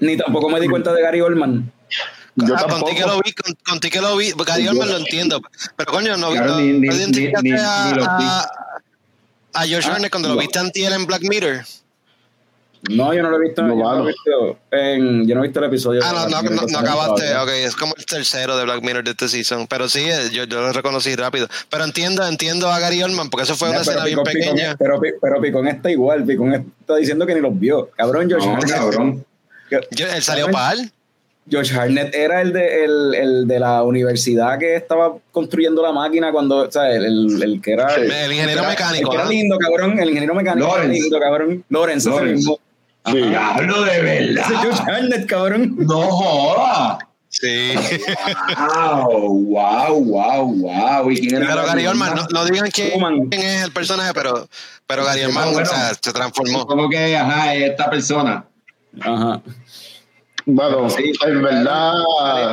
ni 0.00 0.16
tampoco 0.16 0.48
me 0.50 0.60
di 0.60 0.68
cuenta 0.68 0.92
de 0.92 1.00
Gary 1.02 1.20
Oldman. 1.20 1.72
Yo 2.36 2.54
Ah, 2.54 2.58
tampoco. 2.66 2.84
contigo 2.86 3.06
lo 3.08 3.20
vi, 3.22 3.32
con, 3.32 3.54
contigo 3.66 3.92
que 3.92 4.00
lo 4.00 4.16
vi, 4.16 4.32
Dios 4.60 4.74
me 4.74 4.86
lo 4.86 4.96
entiendo. 4.98 5.40
Pero 5.76 5.90
coño, 5.92 6.16
no, 6.16 6.30
Claro, 6.30 6.52
no, 6.52 6.60
ni- 6.60 6.72
ni- 6.74 6.86
no 6.88 6.94
identificaste 6.94 7.48
ni- 7.48 7.54
ni- 7.54 7.58
a, 7.60 7.84
ni 7.86 7.90
lo 7.94 8.02
vi. 8.02 8.24
a, 8.24 8.48
a 9.54 9.60
Josh 9.62 9.86
Ah, 9.86 9.92
Hartnett 9.92 10.10
cuando 10.10 10.28
no. 10.28 10.34
lo 10.34 10.40
viste 10.40 10.58
antier 10.58 10.92
en 10.92 11.06
Black 11.06 11.22
Mirror. 11.22 11.64
No, 12.90 13.12
yo 13.12 13.22
no 13.22 13.30
lo 13.30 13.36
he 13.38 13.40
visto, 13.46 13.62
No, 13.62 13.68
yo 13.70 13.74
no, 13.74 13.82
lo 13.82 13.88
mano. 13.88 14.02
he 14.04 14.06
visto 14.12 14.58
en- 14.70 15.26
yo 15.28 15.34
no 15.34 15.42
he 15.42 15.46
visto 15.48 15.58
el 15.60 15.66
episodio. 15.66 16.00
Ah, 16.04 16.26
no, 16.30 16.42
no, 16.42 16.50
no, 16.66 16.78
acabaste. 16.78 17.36
Ok, 17.36 17.48
es 17.48 17.74
como 17.76 17.94
el 17.96 18.06
tercero 18.06 18.56
de 18.56 18.64
Black 18.64 18.82
Mirror 18.82 19.04
de 19.04 19.10
este 19.10 19.28
season. 19.28 19.66
Pero 19.66 19.88
sí, 19.88 20.00
eh, 20.04 20.30
yo, 20.32 20.44
yo 20.44 20.60
lo 20.60 20.72
reconocí 20.72 21.14
rápido. 21.16 21.48
Pero 21.70 21.84
entiendo, 21.84 22.26
entiendo 22.26 22.68
a 22.70 22.78
Gary 22.78 23.02
Oldman, 23.02 23.30
porque 23.30 23.44
eso 23.44 23.56
fue 23.56 23.70
una 23.70 23.80
escena 23.80 24.04
bien 24.04 24.22
pequeña. 24.22 24.76
pero, 24.78 25.00
Pi- 25.00 25.12
pero 25.20 25.40
Picón 25.40 25.66
está 25.68 25.90
igual, 25.90 26.24
Picón 26.24 26.54
está 26.80 26.96
diciendo 26.96 27.26
que 27.26 27.34
ni 27.34 27.40
los 27.40 27.58
vio. 27.58 27.90
Cabrón, 27.96 28.30
Josh 28.30 28.44
No, 28.44 28.54
Hartnett. 28.54 28.74
cabrón. 28.76 29.24
Yo- 29.90 30.06
él 30.06 30.22
salió 30.22 30.50
para 30.50 30.74
él. 30.74 30.90
Josh 31.50 31.72
Hartnett 31.74 32.14
era 32.14 32.42
el 32.42 32.52
de, 32.52 32.84
el, 32.84 33.14
el 33.14 33.48
de 33.48 33.58
la 33.58 33.82
universidad 33.82 34.58
que 34.58 34.76
estaba 34.76 35.14
construyendo 35.32 35.80
la 35.80 35.92
máquina 35.92 36.30
cuando, 36.30 36.68
o 36.68 36.70
sea, 36.70 36.90
el, 36.92 37.06
el- 37.06 37.42
el 37.42 37.62
que 37.62 37.72
era... 37.72 37.94
El 37.94 38.32
ingeniero 38.32 38.64
mecánico, 38.64 39.12
el 39.14 39.22
que 39.22 39.28
lindo, 39.30 39.56
cabrón, 39.58 39.98
el 39.98 40.08
ingeniero 40.10 40.34
mecánico. 40.34 40.76
era 40.76 40.84
lindo, 40.84 41.18
cabrón. 41.18 41.64
Lawrence. 41.70 42.10
Hablo 43.36 43.82
de 43.82 44.30
Ese 44.32 44.40
es 44.40 44.46
Josh 44.46 44.84
verdad. 44.86 45.26
Cabrón. 45.26 45.76
No 45.78 46.00
joda. 46.10 46.98
Sí. 47.30 47.74
Wow, 48.56 49.44
wow, 49.44 50.04
wow, 50.04 50.54
wow. 50.54 51.10
¿Y 51.10 51.20
quién 51.20 51.42
era 51.42 51.54
Pero 51.54 51.66
Gary 51.66 51.86
Oldman, 51.86 52.14
no, 52.14 52.26
no 52.30 52.44
digan 52.46 52.70
quién, 52.70 52.92
es 53.30 53.64
el 53.64 53.72
personaje, 53.72 54.12
pero, 54.14 54.48
pero 54.86 55.04
Gary 55.04 55.24
Oldman 55.24 55.52
bueno. 55.52 55.68
o 55.68 55.70
sea, 55.70 55.92
se 56.00 56.12
transformó. 56.12 56.66
Como 56.66 56.88
que, 56.88 57.16
ajá, 57.16 57.54
esta 57.54 57.90
persona. 57.90 58.44
Ajá. 59.00 59.42
Bueno, 60.50 60.88
Sí, 60.88 61.12
en 61.26 61.42
verdad. 61.42 61.92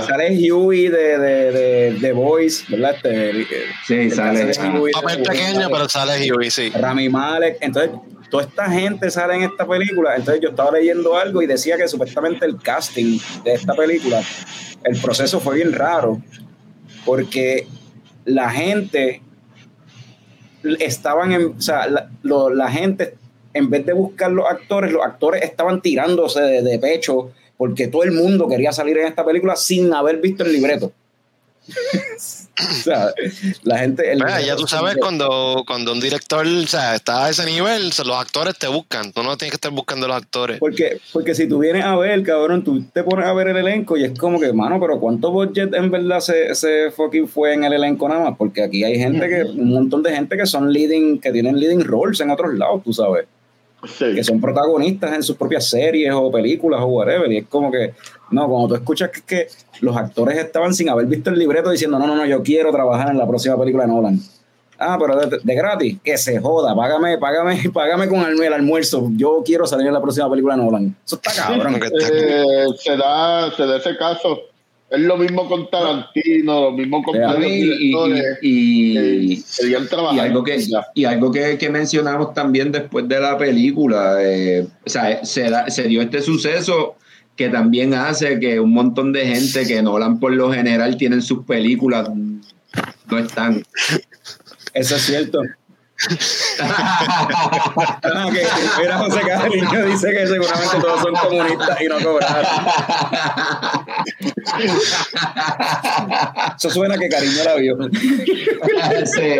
Sale 0.05 0.51
Huey 0.51 0.89
de, 0.89 1.17
de, 1.17 1.51
de, 1.51 1.91
de 1.93 2.11
Boys, 2.11 2.65
¿verdad? 2.67 2.95
Este, 2.95 3.45
Sí, 3.87 4.11
sale, 4.11 4.51
Papel 4.91 5.23
pequeño, 5.23 5.69
pero 5.71 5.87
sale 5.87 6.29
Huey, 6.29 6.51
sí. 6.51 6.69
Rami 6.71 7.07
Malek. 7.07 7.57
Entonces, 7.61 7.91
toda 8.29 8.43
esta 8.43 8.69
gente 8.69 9.09
sale 9.09 9.35
en 9.35 9.43
esta 9.43 9.67
película. 9.67 10.15
Entonces, 10.15 10.41
yo 10.41 10.49
estaba 10.49 10.71
leyendo 10.71 11.15
algo 11.15 11.41
y 11.41 11.47
decía 11.47 11.77
que 11.77 11.87
supuestamente 11.87 12.45
el 12.45 12.57
casting 12.57 13.19
de 13.43 13.53
esta 13.53 13.73
película, 13.73 14.21
el 14.83 14.99
proceso 14.99 15.39
fue 15.39 15.55
bien 15.55 15.73
raro, 15.73 16.21
porque 17.05 17.67
la 18.25 18.49
gente 18.49 19.21
estaban 20.79 21.31
en, 21.31 21.45
o 21.57 21.61
sea, 21.61 21.87
la, 21.87 22.09
la 22.23 22.71
gente, 22.71 23.15
en 23.53 23.69
vez 23.69 23.85
de 23.85 23.93
buscar 23.93 24.31
los 24.31 24.49
actores, 24.49 24.91
los 24.91 25.03
actores 25.03 25.43
estaban 25.43 25.81
tirándose 25.81 26.41
de 26.41 26.79
pecho 26.79 27.31
porque 27.57 27.87
todo 27.87 28.03
el 28.03 28.11
mundo 28.11 28.47
quería 28.47 28.71
salir 28.71 28.97
en 28.97 29.07
esta 29.07 29.25
película 29.25 29.55
sin 29.55 29.93
haber 29.93 30.17
visto 30.17 30.43
el 30.43 30.51
libreto. 30.51 30.91
o 32.59 32.73
sea, 32.83 33.13
la 33.63 33.79
gente. 33.79 34.11
el- 34.11 34.19
ya 34.19 34.55
tú 34.55 34.67
sabes 34.67 34.97
cuando, 34.97 35.63
cuando 35.65 35.91
un 35.93 35.99
director 35.99 36.45
o 36.45 36.67
sea, 36.67 36.95
está 36.95 37.25
a 37.25 37.29
ese 37.29 37.45
nivel, 37.45 37.85
los 37.89 38.17
actores 38.17 38.57
te 38.57 38.67
buscan. 38.67 39.11
Tú 39.11 39.23
no 39.23 39.37
tienes 39.37 39.51
que 39.51 39.55
estar 39.57 39.71
buscando 39.71 40.05
a 40.05 40.09
los 40.09 40.17
actores. 40.17 40.59
Porque, 40.59 40.99
porque 41.11 41.35
si 41.35 41.47
tú 41.47 41.59
vienes 41.59 41.83
a 41.83 41.95
ver, 41.95 42.23
cabrón, 42.23 42.63
tú 42.63 42.83
te 42.93 43.03
pones 43.03 43.25
a 43.25 43.33
ver 43.33 43.47
el 43.47 43.57
elenco 43.57 43.97
y 43.97 44.03
es 44.03 44.17
como 44.17 44.39
que, 44.39 44.53
mano, 44.53 44.79
pero 44.79 44.99
¿cuánto 44.99 45.31
budget 45.31 45.73
en 45.73 45.91
verdad 45.91 46.19
se, 46.19 46.53
se 46.55 46.91
fucking 46.91 47.27
fue 47.27 47.53
en 47.53 47.63
el 47.63 47.73
elenco 47.73 48.07
nada 48.07 48.29
más? 48.29 48.37
Porque 48.37 48.63
aquí 48.63 48.83
hay 48.83 48.97
gente 48.97 49.27
que, 49.27 49.43
un 49.43 49.69
montón 49.69 50.03
de 50.03 50.13
gente 50.13 50.37
que 50.37 50.45
son 50.45 50.71
leading, 50.71 51.19
que 51.19 51.31
tienen 51.31 51.59
leading 51.59 51.83
roles 51.83 52.19
en 52.19 52.29
otros 52.29 52.53
lados, 52.53 52.83
tú 52.83 52.93
sabes, 52.93 53.25
Sí. 53.87 54.15
que 54.15 54.23
son 54.23 54.39
protagonistas 54.41 55.13
en 55.13 55.23
sus 55.23 55.35
propias 55.35 55.69
series 55.69 56.11
o 56.13 56.31
películas 56.31 56.81
o 56.81 56.85
whatever. 56.87 57.31
Y 57.31 57.37
es 57.37 57.47
como 57.47 57.71
que, 57.71 57.93
no, 58.31 58.47
cuando 58.47 58.69
tú 58.69 58.75
escuchas 58.75 59.09
que, 59.11 59.21
que 59.21 59.47
los 59.81 59.95
actores 59.95 60.37
estaban 60.37 60.73
sin 60.73 60.89
haber 60.89 61.05
visto 61.05 61.29
el 61.29 61.39
libreto 61.39 61.69
diciendo, 61.69 61.99
no, 61.99 62.07
no, 62.07 62.15
no, 62.15 62.25
yo 62.25 62.41
quiero 62.43 62.71
trabajar 62.71 63.09
en 63.09 63.17
la 63.17 63.27
próxima 63.27 63.57
película 63.57 63.85
de 63.85 63.93
Nolan. 63.93 64.19
Ah, 64.77 64.97
pero 64.99 65.17
de, 65.17 65.39
de 65.41 65.55
gratis, 65.55 65.99
que 66.03 66.17
se 66.17 66.39
joda, 66.39 66.75
págame, 66.75 67.17
págame, 67.17 67.69
págame 67.73 68.07
con 68.09 68.19
el, 68.21 68.41
el 68.41 68.53
almuerzo. 68.53 69.09
Yo 69.15 69.41
quiero 69.45 69.65
salir 69.65 69.87
en 69.87 69.93
la 69.93 70.01
próxima 70.01 70.29
película 70.29 70.55
de 70.55 70.63
Nolan. 70.63 70.95
Eso 71.05 71.15
está 71.15 71.31
cabrón. 71.33 71.75
Eh, 71.81 72.65
se, 72.77 72.97
da, 72.97 73.51
se 73.55 73.65
da 73.65 73.77
ese 73.77 73.95
caso. 73.97 74.41
Es 74.89 74.99
lo 74.99 75.17
mismo 75.17 75.47
con 75.49 75.67
Tarantino, 75.69 76.61
lo 76.65 76.71
mismo 76.71 77.01
con 77.03 77.15
Y, 77.15 77.19
y- 77.55 77.63
directores 77.63 78.37
y- 78.43 79.33
algo 80.21 80.43
que 80.43 80.57
y 80.93 81.05
algo 81.05 81.31
que, 81.31 81.57
que 81.57 81.69
mencionamos 81.69 82.33
también 82.35 82.71
después 82.71 83.07
de 83.07 83.19
la 83.19 83.35
película 83.37 84.17
eh, 84.21 84.67
o 84.85 84.89
sea 84.89 85.25
se, 85.25 85.49
da- 85.49 85.69
se 85.69 85.83
dio 85.87 86.01
este 86.03 86.21
suceso 86.21 86.95
que 87.35 87.49
también 87.49 87.93
hace 87.95 88.39
que 88.39 88.59
un 88.59 88.73
montón 88.73 89.11
de 89.11 89.25
gente 89.25 89.65
que 89.65 89.81
Nolan 89.81 90.19
por 90.19 90.31
lo 90.33 90.51
general 90.53 90.95
tienen 90.97 91.21
sus 91.23 91.43
películas 91.45 92.07
no 93.09 93.17
están 93.17 93.63
Eso 94.73 94.95
es 94.95 95.01
cierto. 95.01 95.39
Ah, 96.59 98.27
que, 98.33 98.45
mira, 98.81 98.97
José 98.97 99.21
Carlos 99.27 99.51
dice 99.87 100.11
que 100.11 100.27
seguramente 100.27 100.77
todos 100.79 101.01
son 101.01 101.13
comunistas 101.15 101.81
y 101.81 101.85
no 101.85 101.99
cobraron. 101.99 102.45
Eso 106.57 106.69
suena 106.69 106.97
que 106.97 107.09
Cariño 107.09 107.43
la 107.43 107.55
vio. 107.55 107.77
Sí. 109.05 109.39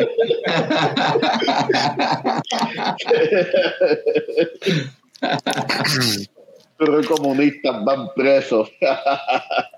Pero 6.78 7.02
comunistas 7.08 7.84
van 7.86 8.10
presos. 8.16 8.70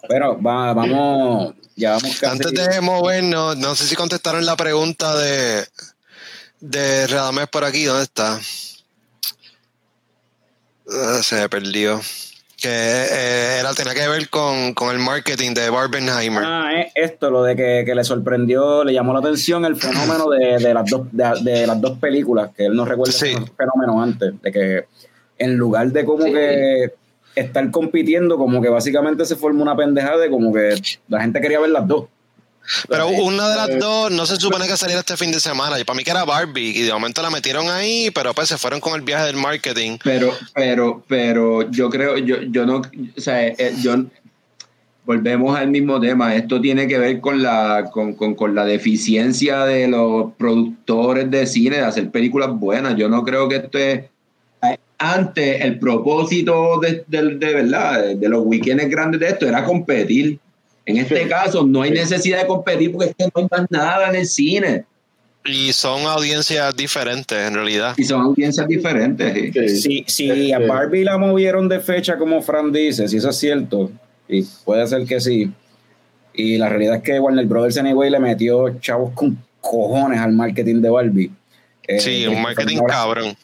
Pero 0.09 0.41
va- 0.41 0.73
vamos, 0.73 1.53
ya 1.75 1.91
vamos 1.91 2.17
casi. 2.19 2.25
Antes 2.43 2.53
de 2.53 2.81
movernos, 2.81 3.55
no 3.57 3.75
sé 3.75 3.85
si 3.85 3.95
contestaron 3.95 4.45
la 4.45 4.55
pregunta 4.55 5.15
de, 5.15 5.63
de 6.59 7.07
Radamés 7.07 7.47
por 7.47 7.63
aquí. 7.63 7.85
¿Dónde 7.85 8.03
está? 8.03 8.39
Ah, 10.89 11.19
se 11.21 11.35
me 11.35 11.49
perdió. 11.49 11.99
Que 12.59 12.69
eh, 12.69 13.57
era, 13.59 13.71
tenía 13.75 13.93
que 13.93 14.07
ver 14.07 14.29
con, 14.29 14.73
con 14.73 14.89
el 14.95 14.99
marketing 14.99 15.53
de 15.53 15.69
Barbenheimer. 15.69 16.43
Ah, 16.43 16.71
es 16.75 16.91
esto, 16.95 17.29
lo 17.29 17.43
de 17.43 17.55
que, 17.55 17.83
que 17.85 17.93
le 17.93 18.03
sorprendió, 18.03 18.83
le 18.83 18.93
llamó 18.93 19.13
la 19.13 19.19
atención 19.19 19.63
el 19.63 19.75
fenómeno 19.75 20.27
de, 20.29 20.57
de 20.57 20.73
las, 20.73 20.89
dos, 20.89 21.07
de, 21.11 21.23
de 21.43 21.67
las 21.67 21.79
dos 21.79 21.99
películas, 21.99 22.49
que 22.57 22.65
él 22.65 22.75
no 22.75 22.83
recuerda 22.85 23.13
Sí. 23.13 23.27
ese 23.27 23.51
fenómeno 23.55 24.01
antes, 24.01 24.41
de 24.41 24.51
que 24.51 24.85
en 25.37 25.55
lugar 25.55 25.91
de 25.91 26.03
como 26.03 26.25
que 26.25 26.93
estar 27.35 27.69
compitiendo, 27.69 28.37
como 28.37 28.59
que 28.59 28.69
básicamente 28.69 29.23
se 29.25 29.35
formó 29.35 29.61
una 29.61 29.75
pendejada 29.75 30.17
de 30.17 30.31
como 30.31 30.51
que 30.51 30.81
la 31.09 31.21
gente 31.21 31.39
quería 31.39 31.59
ver 31.59 31.69
las 31.69 31.87
dos. 31.87 32.05
Pero 32.89 33.07
una 33.09 33.49
de 33.49 33.55
las 33.55 33.69
Eh, 33.69 33.77
dos 33.77 34.11
no 34.11 34.25
se 34.25 34.35
supone 34.37 34.67
que 34.67 34.77
saliera 34.77 34.99
este 34.99 35.17
fin 35.17 35.31
de 35.31 35.39
semana. 35.39 35.79
Y 35.79 35.83
para 35.83 35.97
mí 35.97 36.03
que 36.03 36.11
era 36.11 36.25
Barbie. 36.25 36.71
Y 36.77 36.81
de 36.83 36.93
momento 36.93 37.21
la 37.21 37.29
metieron 37.29 37.69
ahí, 37.69 38.11
pero 38.11 38.33
pues 38.33 38.49
se 38.49 38.57
fueron 38.57 38.79
con 38.79 38.93
el 38.95 39.01
viaje 39.01 39.25
del 39.25 39.37
marketing. 39.37 39.97
pero 40.03 40.33
pero 40.53 41.03
pero 41.07 41.69
yo 41.71 41.89
creo 41.89 42.17
yo 42.17 42.41
yo 42.43 42.65
no 42.65 42.77
o 43.17 43.21
sea 43.21 43.47
eh, 43.47 43.73
yo 43.81 43.95
volvemos 45.05 45.57
al 45.57 45.69
mismo 45.69 45.99
tema 45.99 46.35
esto 46.35 46.59
tiene 46.59 46.87
que 46.87 46.97
ver 46.97 47.21
con 47.21 47.41
la 47.41 47.89
con, 47.91 48.13
con, 48.13 48.35
con 48.35 48.53
la 48.55 48.65
deficiencia 48.65 49.63
de 49.65 49.87
los 49.87 50.33
productores 50.37 51.31
de 51.31 51.47
cine 51.47 51.77
de 51.77 51.83
hacer 51.83 52.11
películas 52.11 52.49
buenas 52.51 52.95
yo 52.97 53.07
no 53.07 53.23
creo 53.23 53.47
que 53.47 53.55
esto 53.55 53.77
es 53.77 54.03
antes 54.97 55.61
el 55.63 55.79
propósito 55.79 56.79
de, 56.81 57.05
de, 57.07 57.35
de 57.35 57.53
verdad 57.53 58.15
de 58.15 58.29
los 58.29 58.43
weekends 58.45 58.89
grandes 58.89 59.21
de 59.21 59.27
esto 59.27 59.47
era 59.47 59.63
competir 59.63 60.39
en 60.87 60.97
este 60.97 61.23
Sí. 61.23 61.29
caso 61.29 61.63
no 61.63 61.83
hay 61.83 61.91
necesidad 61.91 62.41
de 62.41 62.47
competir 62.47 62.91
porque 62.91 63.09
es 63.11 63.15
que 63.15 63.25
no 63.25 63.31
hay 63.35 63.47
más 63.51 63.69
nada 63.69 64.09
en 64.09 64.15
el 64.15 64.25
cine 64.25 64.85
Y 65.45 65.71
son 65.73 66.01
audiencias 66.07 66.75
diferentes 66.75 67.37
en 67.37 67.53
realidad. 67.53 67.93
y 67.97 68.03
son 68.03 68.21
audiencias 68.21 68.67
diferentes 68.67 69.33
sí. 69.33 69.69
Sí. 69.77 70.03
Si, 70.07 70.51
a 70.51 70.57
Este- 70.57 70.67
Barbie 70.67 71.03
la 71.03 71.17
movieron 71.19 71.69
de 71.69 71.79
fecha 71.79 72.17
como 72.17 72.41
Fran 72.41 72.71
dice, 72.71 73.07
si 73.07 73.17
eso 73.17 73.29
es 73.29 73.37
cierto, 73.37 73.91
y 74.27 74.43
puede 74.65 74.85
ser 74.87 75.05
que 75.05 75.19
sí, 75.21 75.51
y 76.33 76.57
la 76.57 76.67
realidad 76.69 76.95
es 76.97 77.03
que 77.03 77.19
Warner 77.19 77.45
Brothers 77.45 77.77
Anyway 77.77 78.09
le 78.09 78.19
metió 78.19 78.77
chavos 78.79 79.11
con 79.13 79.37
cojones 79.61 80.19
al 80.19 80.33
marketing 80.33 80.81
de 80.81 80.89
Barbie. 80.89 81.31
Eh, 81.87 81.99
Sí, 81.99 82.25
un 82.27 82.33
Christopher 82.35 82.41
marketing 82.43 82.79
cabrón. 82.87 83.37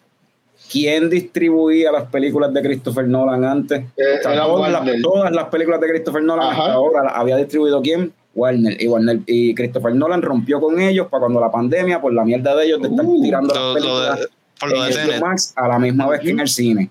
¿Quién 0.72 1.10
distribuía 1.10 1.92
las 1.92 2.06
películas 2.10 2.54
de 2.54 2.62
Christopher 2.62 3.08
Nolan 3.08 3.44
antes? 3.44 3.84
Eh, 3.98 4.20
todas, 4.24 4.72
las, 4.72 5.02
todas 5.02 5.32
las 5.32 5.46
películas 5.50 5.80
de 5.82 5.88
Christopher 5.90 6.24
Nolan 6.24 6.48
Ajá. 6.50 6.62
hasta 6.62 6.74
ahora 6.74 7.04
las 7.04 7.14
había 7.16 7.38
distribuido 7.38 7.82
quién? 7.82 8.12
Warner. 8.36 8.82
Y, 8.82 8.88
Warner. 8.88 9.20
y 9.28 9.54
Christopher 9.54 9.94
Nolan 9.94 10.22
rompió 10.24 10.60
con 10.60 10.82
ellos 10.82 11.08
para 11.10 11.22
cuando 11.22 11.40
la 11.40 11.52
pandemia, 11.52 12.02
por 12.02 12.14
la 12.14 12.24
mierda 12.26 12.56
de 12.56 12.66
ellos, 12.66 12.82
de 12.82 12.88
estar 12.88 13.06
Uh, 13.06 13.22
tirando 13.22 13.54
Lo- 13.54 13.60
las 13.60 13.68
lo 13.68 13.74
películas 13.76 14.20
de- 14.20 14.28
por 14.60 14.70
lo 14.72 14.84
de 14.84 14.90
en 14.90 14.96
Tenet. 14.96 15.22
Max 15.22 15.54
a 15.56 15.68
la 15.68 15.78
misma 15.80 16.08
vez 16.08 16.22
que 16.22 16.30
en 16.32 16.40
el 16.40 16.48
cine. 16.48 16.90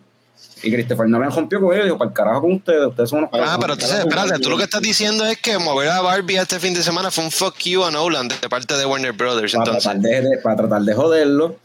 Y 0.65 0.71
Christopher 0.73 1.09
Nolan 1.09 1.33
rompió 1.33 1.61
con 1.61 1.73
ellos 1.73 1.83
y 1.83 1.87
dijo, 1.87 1.99
para 1.99 2.11
el 2.11 2.15
carajo 2.15 2.43
con 2.43 2.53
ustedes, 2.53 2.87
ustedes 2.87 3.11
son 3.11 3.19
unos 3.21 3.31
Ah, 3.33 3.57
pero 3.61 3.73
entonces, 3.73 3.99
espérate, 3.99 4.39
tú 4.39 4.49
lo 4.51 4.57
que 4.57 4.63
estás 4.63 4.81
diciendo 4.81 5.25
es 5.25 5.37
que 5.39 5.59
mover 5.59 5.89
a 5.89 6.01
Barbie 6.03 6.37
este 6.37 6.61
fin 6.61 6.73
de 6.73 6.83
semana 6.85 7.11
fue 7.11 7.25
un 7.25 7.33
fuck 7.33 7.59
you 7.65 7.83
a 7.83 7.91
Nolan 7.91 8.29
de 8.29 8.49
parte 8.49 8.77
de 8.77 8.87
Warner 8.87 9.11
Brothers. 9.13 9.53
para, 9.55 9.65
Entonces, 9.65 9.83
tratar 9.83 10.01
de, 10.03 10.21
de- 10.23 10.39
para 10.39 10.57
tratar 10.57 10.83
de 10.83 10.95
joderlo. 10.95 11.57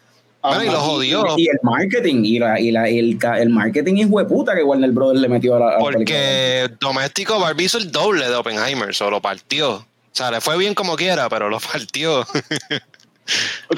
Bueno, 0.42 0.64
y 0.64 0.68
lo 0.68 0.72
Ajá. 0.74 0.82
jodió. 0.82 1.26
Y 1.38 1.48
el 1.50 1.60
marketing, 1.64 2.24
y, 2.24 2.40
la, 2.40 2.60
y 2.60 2.72
la, 2.72 2.88
el, 2.88 3.50
marketing 3.50 3.96
hijo 3.96 4.20
de 4.20 4.26
puta 4.26 4.56
que 4.56 4.64
Warner 4.64 4.92
Brothers 4.92 5.22
le 5.22 5.30
metió 5.30 5.56
a 5.56 5.60
la, 5.60 5.66
a 5.66 5.70
la 5.72 5.78
película. 5.78 5.98
Porque 5.98 6.70
doméstico 6.80 7.40
Barbie 7.40 7.66
hizo 7.66 7.78
el 7.78 7.92
doble 7.92 8.28
de 8.28 8.36
Oppenheimer, 8.36 8.94
solo 8.94 9.12
lo 9.12 9.22
partió. 9.22 9.76
O 9.76 9.86
sea, 10.12 10.32
le 10.32 10.42
fue 10.42 10.58
bien 10.58 10.74
como 10.74 10.96
quiera, 10.96 11.30
pero 11.30 11.50
lo 11.50 11.60
partió. 11.60 12.26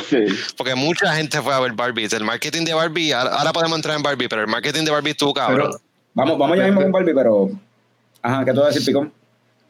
Sí. 0.10 0.26
Porque 0.58 0.76
mucha 0.76 1.16
gente 1.16 1.42
fue 1.42 1.52
a 1.54 1.60
ver 1.60 1.74
Barbie. 1.74 2.08
El 2.12 2.24
marketing 2.24 2.66
de 2.66 2.74
Barbie, 2.76 3.12
ahora, 3.14 3.52
podemos 3.52 3.78
entrar 3.78 3.98
en 3.98 4.04
Barbie, 4.04 4.28
pero 4.28 4.42
el 4.42 4.48
marketing 4.48 4.84
de 4.84 4.92
Barbie 4.92 5.10
estuvo 5.10 5.34
cabrón. 5.34 5.72
Pero- 5.72 5.82
Vamos, 6.14 6.38
vamos 6.38 6.58
ya 6.58 6.66
mismo 6.66 6.82
con 6.82 6.92
Barbie, 6.92 7.14
pero... 7.14 7.50
Ajá, 8.22 8.44
¿qué 8.44 8.52
te 8.52 8.60
vas 8.60 8.68
a 8.68 8.70
decir, 8.70 8.86
Picón? 8.86 9.12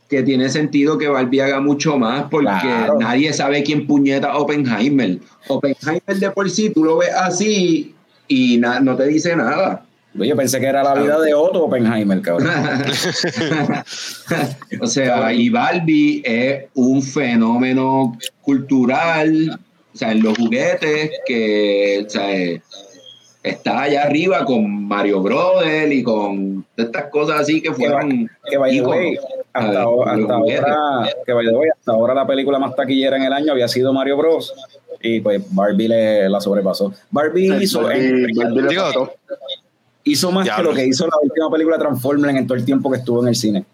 Que 0.09 0.23
tiene 0.23 0.49
sentido 0.49 0.97
que 0.97 1.07
Barbie 1.07 1.41
haga 1.41 1.59
mucho 1.59 1.97
más 1.97 2.25
porque 2.31 2.47
Claro. 2.47 2.97
nadie 2.99 3.31
sabe 3.31 3.63
quién 3.63 3.85
puñeta 3.85 4.37
Oppenheimer. 4.37 5.19
Oppenheimer 5.47 6.19
de 6.19 6.31
por 6.31 6.49
sí, 6.49 6.71
tú 6.71 6.83
lo 6.83 6.97
ves 6.97 7.13
así 7.13 7.93
y 8.27 8.57
no 8.57 8.95
te 8.95 9.07
dice 9.07 9.35
nada. 9.35 9.85
Yo 10.15 10.35
pensé 10.35 10.59
que 10.59 10.65
era 10.65 10.83
la 10.83 10.95
vida 10.95 11.21
de 11.21 11.35
Otto 11.35 11.65
Oppenheimer, 11.65 12.19
cabrón. 12.21 12.49
o 14.81 14.87
sea, 14.87 15.31
y 15.31 15.49
Barbie 15.49 16.23
es 16.25 16.65
un 16.73 17.03
fenómeno 17.03 18.17
cultural, 18.41 19.59
o 19.93 19.97
sea, 19.97 20.11
en 20.11 20.23
los 20.23 20.35
juguetes 20.35 21.11
que 21.27 22.03
o 22.05 22.09
sea, 22.09 22.27
está 23.43 23.83
allá 23.83 24.03
arriba 24.03 24.45
con 24.45 24.87
Mario 24.87 25.21
Brothers 25.21 25.93
y 25.93 26.03
con 26.03 26.65
estas 26.75 27.05
cosas 27.05 27.41
así 27.41 27.61
que 27.61 27.73
fueron 27.73 28.29
que 28.49 28.57
by 28.57 28.71
the 28.71 28.81
way, 28.81 29.17
hasta, 29.53 29.79
Ah, 29.79 29.81
ahora, 29.83 30.13
hasta 30.13 30.33
ahora, 30.33 31.09
que 31.25 31.33
way, 31.33 31.69
hasta 31.69 31.91
ahora 31.91 32.13
la 32.13 32.27
película 32.27 32.59
más 32.59 32.75
taquillera 32.75 33.17
en 33.17 33.23
el 33.23 33.33
año 33.33 33.51
había 33.51 33.67
sido 33.67 33.93
Mario 33.93 34.17
Bros. 34.17 34.53
Y 35.01 35.21
pues 35.21 35.41
Barbie 35.53 35.87
le, 35.87 36.29
la 36.29 36.41
sobrepasó. 36.41 36.93
Barbie 37.09 37.63
hizo, 37.63 37.81
Barbie-. 37.81 38.27
Hizo 40.03 40.31
más 40.31 40.47
que 40.49 40.63
lo 40.63 40.73
que 40.73 40.85
hizo 40.87 41.05
la 41.05 41.13
última 41.21 41.49
película 41.51 41.77
de 41.77 41.83
Transformers 41.83 42.35
en 42.37 42.47
todo 42.47 42.57
el 42.57 42.65
tiempo 42.65 42.89
que 42.91 42.97
estuvo 42.97 43.21
en 43.21 43.27
el 43.29 43.35
cine. 43.35 43.65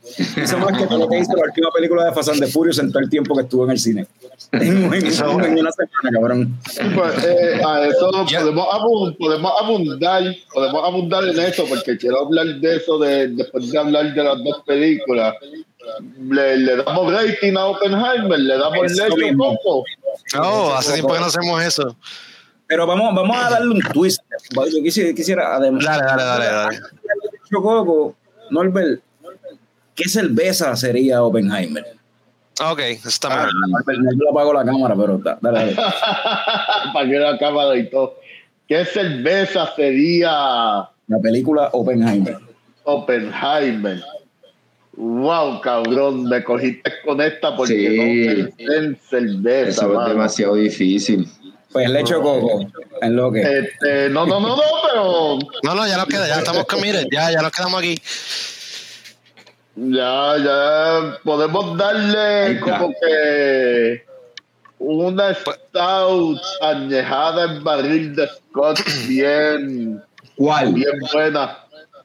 Hizo 0.43 0.57
más 0.57 0.77
que 0.77 0.87
todo 0.87 0.99
lo 0.99 1.07
que 1.07 1.19
hizo 1.19 1.33
la 1.35 1.43
última 1.43 1.69
película 1.71 2.05
de 2.05 2.11
Fast 2.13 2.29
and 2.29 2.39
the 2.41 2.47
Furious 2.47 2.79
en 2.79 2.91
todo 2.91 3.03
el 3.03 3.09
tiempo 3.09 3.35
que 3.35 3.41
estuvo 3.43 3.63
en 3.65 3.71
el 3.71 3.79
cine. 3.79 4.07
En, 4.51 4.61
en- 4.93 4.93
en 4.93 5.59
una 5.59 5.71
semana, 5.71 6.09
cabrón. 6.11 6.57
Pues, 6.95 7.23
eh, 7.25 7.61
a 7.65 7.85
eso 7.87 8.11
podemos, 8.11 9.15
podemos 9.17 9.51
abundar, 9.61 10.23
podemos 10.53 10.83
abundar 10.87 11.23
en 11.27 11.39
eso, 11.39 11.65
porque 11.69 11.97
quiero 11.97 12.25
hablar 12.25 12.47
de 12.59 12.75
eso 12.77 12.97
de, 12.99 13.27
después 13.29 13.71
de 13.71 13.77
hablar 13.77 14.13
de 14.13 14.23
las 14.23 14.43
dos 14.43 14.61
películas. 14.65 15.35
Le, 16.29 16.57
le 16.57 16.77
damos 16.77 17.13
rating 17.13 17.55
a 17.57 17.65
Oppenheimer, 17.67 18.39
le 18.39 18.57
damos 18.57 18.91
leche 18.91 19.03
un 19.31 19.37
poco. 19.37 19.83
No, 20.35 20.73
hace 20.75 20.93
tiempo 20.93 21.13
que 21.13 21.19
no 21.19 21.25
hacemos 21.27 21.63
eso. 21.63 21.95
Pero 22.67 22.87
vamos, 22.87 23.13
vamos 23.15 23.37
a 23.37 23.49
darle 23.51 23.73
un 23.75 23.79
twist. 23.93 24.21
Yo 24.53 24.83
quisiera, 24.83 25.13
quisiera 25.13 25.55
además. 25.55 25.83
Dale, 25.85 26.03
dale, 26.03 26.23
dale, 26.23 26.45
dale. 26.45 26.79
Coco, 27.51 28.15
Norbert, 28.49 29.01
¿qué 29.93 30.09
cerveza 30.09 30.75
sería 30.75 31.21
Oppenheimer? 31.23 31.85
Ok, 32.61 32.79
eso 32.79 33.09
está 33.09 33.27
Ah, 33.43 33.47
mejor. 33.85 33.97
no, 34.03 34.11
yo 34.13 34.31
apago 34.31 34.53
la 34.53 34.65
cámara, 34.65 34.95
pero 34.95 35.15
está- 35.17 35.37
dale, 35.41 35.59
dale. 35.59 35.75
Para 36.93 37.07
que 37.09 37.19
la 37.19 37.37
cámara 37.37 37.75
y 37.77 37.89
todo. 37.89 38.15
¿Qué 38.67 38.83
cerveza 38.85 39.69
sería 39.75 40.31
La 41.07 41.19
película 41.21 41.69
Oppenheimer. 41.73 42.37
Oppenheimer? 42.83 44.01
Wow, 44.97 45.59
cabrón, 45.61 46.23
me 46.23 46.43
cogiste 46.43 46.91
con 47.05 47.19
esta 47.21 47.55
porque 47.55 47.73
Sí. 47.75 47.97
no 47.97 48.55
pensé 48.55 48.77
en 48.77 48.97
cerveza, 49.09 49.85
Eso 49.85 50.01
es 50.01 50.07
demasiado 50.09 50.55
difícil. 50.55 51.29
Pues 51.75 51.89
leche 51.89 52.13
coco, 52.13 52.61
en 53.01 53.15
lo 53.17 53.29
que. 53.33 53.41
Este, 53.41 54.07
no, 54.09 54.25
no, 54.25 54.39
no, 54.39 54.55
no, 54.55 54.61
pero 54.87 55.37
No, 55.63 55.75
no, 55.75 55.85
ya 55.85 55.97
nos 55.97 56.05
queda, 56.05 56.25
ya 56.25 56.35
estamos 56.35 56.63
committed, 56.67 57.05
ya, 57.11 57.29
ya 57.31 57.41
nos 57.41 57.51
quedamos 57.51 57.77
aquí. 57.81 58.01
ya, 59.75 60.37
ya 60.37 61.17
podemos 61.25 61.77
darle 61.77 62.61
como 62.61 62.93
que 63.01 64.05
una 64.79 65.33
Pues- 65.43 65.57
stout 65.67 66.41
añejada 66.61 67.43
en 67.43 67.63
barril 67.63 68.15
de 68.15 68.25
Scott 68.29 68.79
bien, 69.09 70.01
¿Cuál? 70.37 70.73
bien 70.73 70.97
buena. 71.11 71.57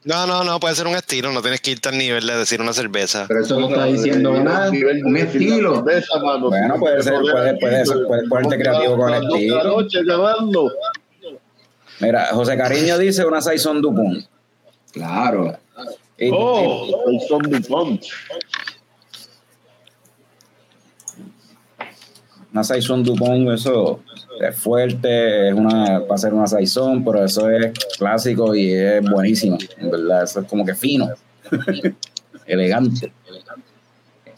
No, 0.03 0.25
no, 0.25 0.43
no, 0.43 0.59
puede 0.59 0.73
ser 0.75 0.87
un 0.87 0.95
estilo, 0.95 1.31
no 1.31 1.41
tienes 1.43 1.61
que 1.61 1.71
irte 1.71 1.89
al 1.89 1.97
nivel 1.97 2.25
de 2.25 2.35
decir 2.35 2.59
una 2.59 2.73
cerveza. 2.73 3.25
Pero 3.27 3.41
eso 3.41 3.59
no 3.59 3.69
está 3.69 3.85
diciendo 3.85 4.31
nada. 4.43 4.69
Un 4.71 5.17
estilo. 5.17 5.75
cerveza, 5.75 6.19
mano. 6.23 6.49
Bueno, 6.49 6.75
puede 6.79 7.03
ser, 7.03 7.19
puede- 7.21 7.57
puede 7.59 7.85
ser, 7.85 7.97
puede 8.07 8.27
ponerte 8.27 8.57
creativo 8.57 8.97
con 8.97 9.13
el 9.13 9.23
estilo. 9.23 9.85
Mira, 11.99 12.25
José 12.31 12.57
Cariño 12.57 12.97
dice 12.97 13.23
una 13.25 13.41
Saison 13.41 13.79
Dupont. 13.79 14.25
Claro. 14.91 15.57
Oh, 16.31 16.87
zombie 17.27 17.59
punch. 17.61 18.11
Una 22.53 22.63
Saison 22.63 23.03
Dupont, 23.03 23.49
eso 23.51 24.01
es 24.39 24.55
fuerte, 24.55 25.49
es 25.49 25.53
una, 25.53 25.99
va 25.99 26.15
a 26.15 26.17
ser 26.17 26.33
una 26.33 26.47
Saison, 26.47 27.03
pero 27.03 27.25
eso 27.25 27.49
es 27.49 27.71
clásico 27.97 28.55
y 28.55 28.71
es 28.71 29.01
buenísimo, 29.01 29.57
en 29.77 29.91
verdad, 29.91 30.23
eso 30.23 30.41
es 30.41 30.47
como 30.47 30.65
que 30.65 30.75
fino, 30.75 31.09
elegante. 32.45 33.11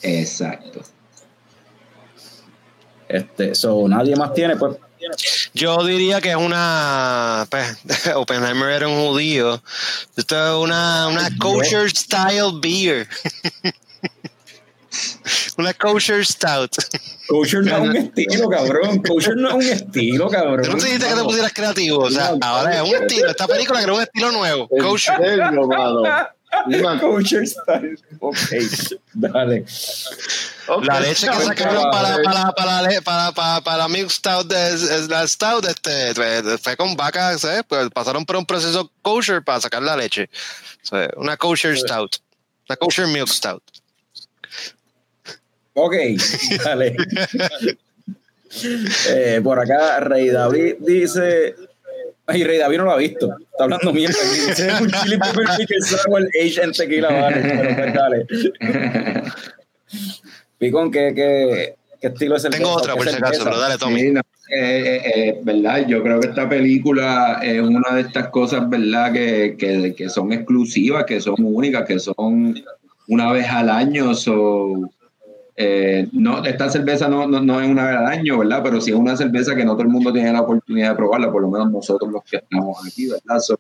Exacto. 0.02 0.82
Este, 3.08 3.54
so, 3.56 3.88
nadie 3.88 4.16
más 4.16 4.34
tiene, 4.34 4.56
pues, 4.56 4.76
Yo 5.54 5.86
diría 5.86 6.20
que 6.20 6.32
es 6.32 6.36
una. 6.36 7.46
Pues, 7.50 7.78
Oppenheimer 8.16 8.70
era 8.70 8.88
un 8.88 9.08
judío. 9.08 9.62
Esto 10.18 10.36
es 10.36 10.64
una, 10.64 11.08
una 11.08 11.30
kosher 11.38 11.90
style 11.92 12.60
beer. 12.60 13.08
una 15.58 15.74
kosher 15.74 16.26
stout. 16.26 16.76
kosher 17.28 17.64
no 17.64 17.76
es 17.78 17.82
un 17.90 17.96
estilo, 17.98 18.50
cabrón, 18.50 19.02
kosher 19.04 19.36
no 19.36 19.50
es 19.50 19.54
un 19.56 19.62
estilo, 19.64 20.30
cabrón. 20.30 20.62
Tú 20.64 20.72
no 20.72 20.78
te 20.78 20.86
dijiste 20.86 21.08
que 21.08 21.16
te 21.16 21.24
pusieras 21.24 21.54
creativo. 21.54 22.00
O 22.00 22.10
sea, 22.12 22.34
ahora 22.42 22.76
es 22.76 22.82
un 22.90 22.96
estilo. 22.96 23.30
Esta 23.30 23.48
película 23.48 23.82
creó 23.82 23.96
un 23.96 24.02
estilo 24.02 24.32
nuevo. 24.32 24.68
Kosher. 24.68 25.18
serio, 25.18 25.68
mano. 25.68 26.02
Una- 26.68 27.00
Kosher 27.00 27.48
style, 27.48 27.98
ok, 28.20 28.38
dale. 29.14 29.66
La 30.84 31.00
leche 31.00 31.28
que 31.28 31.34
sacaron 31.44 31.90
para, 31.90 32.22
para, 32.22 32.52
para, 32.52 33.32
para, 33.32 33.62
para, 33.62 33.88
Milk 33.88 34.10
Stout, 34.12 34.48
de, 34.48 34.74
es- 34.74 35.10
la 35.10 35.28
Stout 35.28 35.66
este, 35.66 36.14
fue, 36.14 36.58
fue 36.60 36.78
con 36.78 36.96
vacas, 36.96 37.42
¿sabes? 37.42 37.64
Pues 37.68 37.90
pasaron 37.90 38.24
por 38.24 38.36
un 38.36 38.46
proceso 38.46 38.92
kosher 39.02 39.44
para 39.44 39.62
sacar 39.62 39.82
la 39.82 39.98
leche. 39.98 40.30
O 40.84 40.86
sea, 40.86 41.10
una 41.18 41.38
kosher 41.38 41.76
Stout. 41.76 42.18
Una 42.70 42.78
kosher 42.78 43.08
Milk 43.08 43.28
Stout. 43.30 43.64
Ok, 45.74 45.96
dale. 46.64 46.96
Eh, 49.10 49.42
por 49.44 49.60
acá, 49.60 50.00
Rey 50.02 50.30
David 50.30 50.76
dice. 50.80 51.56
Ay, 52.26 52.44
Rey 52.44 52.58
David 52.58 52.78
no 52.78 52.86
lo 52.86 52.92
ha 52.92 52.98
visto. 52.98 53.36
Está 53.52 53.64
hablando 53.66 53.92
mierda. 53.92 54.16
Dice 54.22 54.72
un 54.82 54.92
chili 54.92 55.18
pepper 55.18 55.46
pickle 55.58 55.82
sour 55.82 56.30
Asian 56.42 56.72
tequila 56.72 57.10
vale. 57.12 57.42
Pero 57.42 57.76
pues 57.76 57.94
dale. 57.94 58.26
Picón, 60.58 60.92
¿qué, 60.92 61.14
qué, 61.14 61.76
qué 62.00 62.08
estilo 62.08 62.38
es 62.38 62.46
el 62.46 62.52
Tengo 62.52 62.70
otra, 62.70 62.96
por 62.96 63.08
si 63.10 63.16
acaso, 63.16 63.44
pero 63.44 63.60
dale, 63.60 63.78
Tommy. 63.78 64.00
Sí, 64.00 64.12
no, 64.12 64.22
eh, 64.56 64.56
eh, 64.56 65.02
eh, 65.16 65.40
verdad, 65.42 65.86
yo 65.88 66.04
creo 66.04 66.20
que 66.20 66.28
esta 66.28 66.48
película 66.48 67.40
es 67.42 67.60
una 67.62 67.96
de 67.96 68.02
estas 68.02 68.28
cosas, 68.30 68.70
verdad, 68.70 69.12
que, 69.12 69.56
que, 69.58 69.94
que 69.96 70.10
son 70.10 70.32
exclusivas, 70.32 71.06
que 71.06 71.20
son 71.20 71.36
únicas, 71.40 71.86
que 71.88 72.00
son 72.00 72.64
una 73.08 73.32
vez 73.32 73.48
al 73.48 73.70
año. 73.70 74.14
So, 74.14 74.90
eh, 75.56 76.08
no, 76.14 76.44
esta 76.44 76.70
cerveza 76.70 77.08
no, 77.08 77.28
no, 77.28 77.40
no 77.40 77.62
es 77.62 77.70
una 77.70 78.00
al 78.00 78.08
año, 78.08 78.40
¿verdad? 78.40 78.62
Pero 78.64 78.82
sí 78.82 78.90
es 78.90 78.98
una 78.98 79.16
cerveza 79.16 79.56
que 79.56 79.64
no 79.64 79.74
todo 79.74 79.84
el 79.84 79.90
mundo 79.90 80.12
tiene 80.12 80.34
la 80.34 80.42
oportunidad 80.42 80.92
de 80.92 80.96
probarla, 80.96 81.32
por 81.32 81.44
lo 81.44 81.50
menos 81.50 81.72
nosotros 81.72 82.12
los 82.12 82.24
que 82.24 82.38
estamos 82.38 82.78
aquí, 82.86 83.08
¿verdad? 83.08 83.40
So, 83.40 83.60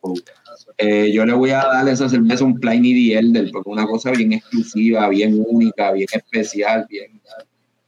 eh, 0.77 1.11
yo 1.13 1.25
le 1.25 1.33
voy 1.33 1.51
a 1.51 1.57
dar 1.57 1.87
a 1.87 1.91
esa 1.91 2.09
cerveza 2.09 2.43
un 2.45 2.59
the 2.59 3.17
Elder, 3.17 3.51
porque 3.51 3.69
es 3.69 3.73
una 3.73 3.85
cosa 3.85 4.11
bien 4.11 4.33
exclusiva, 4.33 5.07
bien 5.09 5.43
única, 5.47 5.91
bien 5.91 6.07
especial, 6.11 6.87
bien, 6.89 7.21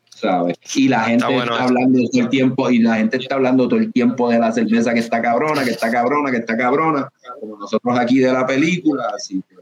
¿sabes? 0.09 0.55
Y 0.75 0.87
la 0.87 1.05
gente 1.05 1.25
Está 1.25 1.29
bueno 1.29 1.51
está 1.53 1.63
hablando 1.63 1.99
todo 2.11 2.21
el 2.21 2.29
tiempo, 2.29 2.69
y 2.69 2.79
la 2.79 2.95
gente 2.97 3.17
está 3.17 3.35
hablando 3.35 3.67
todo 3.67 3.79
el 3.79 3.91
tiempo 3.91 4.29
de 4.29 4.37
la 4.37 4.51
cerveza 4.51 4.93
que 4.93 4.99
está 4.99 5.19
cabrona, 5.19 5.63
que 5.63 5.71
está 5.71 5.89
cabrona, 5.89 6.29
que 6.29 6.37
está 6.37 6.55
cabrona, 6.55 7.09
como 7.39 7.57
nosotros 7.57 7.97
aquí 7.97 8.19
de 8.19 8.31
la 8.31 8.45
película, 8.45 9.11
así 9.15 9.41
que 9.49 9.54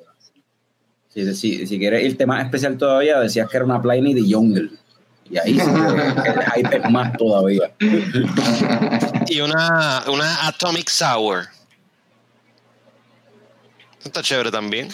Si, 1.13 1.35
si, 1.35 1.67
si 1.67 1.77
quieres 1.79 2.03
irte 2.03 2.25
más 2.25 2.43
especial 2.43 2.77
todavía, 2.77 3.19
decías 3.19 3.47
que 3.49 3.57
era 3.57 3.65
una 3.65 3.81
Pliny 3.81 4.13
de 4.13 4.33
Jungle. 4.33 4.69
Y 5.29 5.37
ahí 5.37 5.55
que 5.55 5.61
el 6.29 6.43
hype 6.55 6.77
es 6.77 6.89
más 6.89 7.15
todavía. 7.17 7.71
Y 9.27 9.41
una, 9.41 10.03
una 10.11 10.47
Atomic 10.47 10.89
Sour. 10.89 11.45
Está 14.03 14.21
chévere 14.21 14.51
también. 14.51 14.89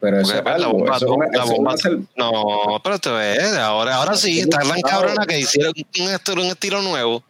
Pero 0.00 0.20
eso 0.20 0.32
Porque, 0.42 0.58
la 0.58 0.66
bomba, 0.68 0.96
eso 0.96 1.06
la 1.32 1.44
bomba- 1.44 2.06
No, 2.16 2.80
pero 2.82 2.98
te 2.98 3.10
ves, 3.10 3.52
ahora, 3.54 3.96
ahora 3.96 4.16
sí, 4.16 4.40
está 4.40 4.60
tan 4.60 4.80
cabrona 4.80 5.26
que 5.26 5.40
hicieron 5.40 5.72
un 5.76 6.08
estilo, 6.08 6.42
un 6.42 6.48
estilo 6.48 6.82
nuevo. 6.82 7.24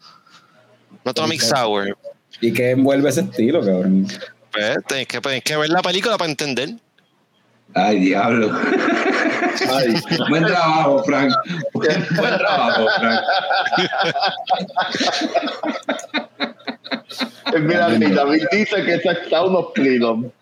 Un 1.04 1.10
Atomic 1.10 1.40
Sour. 1.40 1.96
¿Y 2.40 2.52
qué 2.52 2.70
envuelve 2.72 3.08
ese 3.08 3.22
estilo, 3.22 3.60
cabrón? 3.64 4.06
Pues, 4.52 4.76
tienes 4.86 5.06
que, 5.06 5.20
tienes 5.20 5.42
que 5.42 5.56
ver 5.56 5.70
la 5.70 5.82
película 5.82 6.16
para 6.18 6.30
entender. 6.30 6.70
Ay, 7.74 7.98
diablo. 8.00 8.50
Ay, 9.70 9.94
Buen 10.28 10.44
trabajo, 10.46 11.04
Frank. 11.04 11.32
Buen, 11.74 12.06
buen 12.16 12.38
trabajo, 12.38 12.86
Frank. 12.98 13.20
eh, 17.54 17.58
mira, 17.60 17.88
mi 17.90 18.06
David 18.10 18.44
dice 18.52 18.84
que 18.84 18.94
esa 18.94 19.12
está 19.12 19.44
unos 19.44 19.72
Cleveland. 19.74 20.32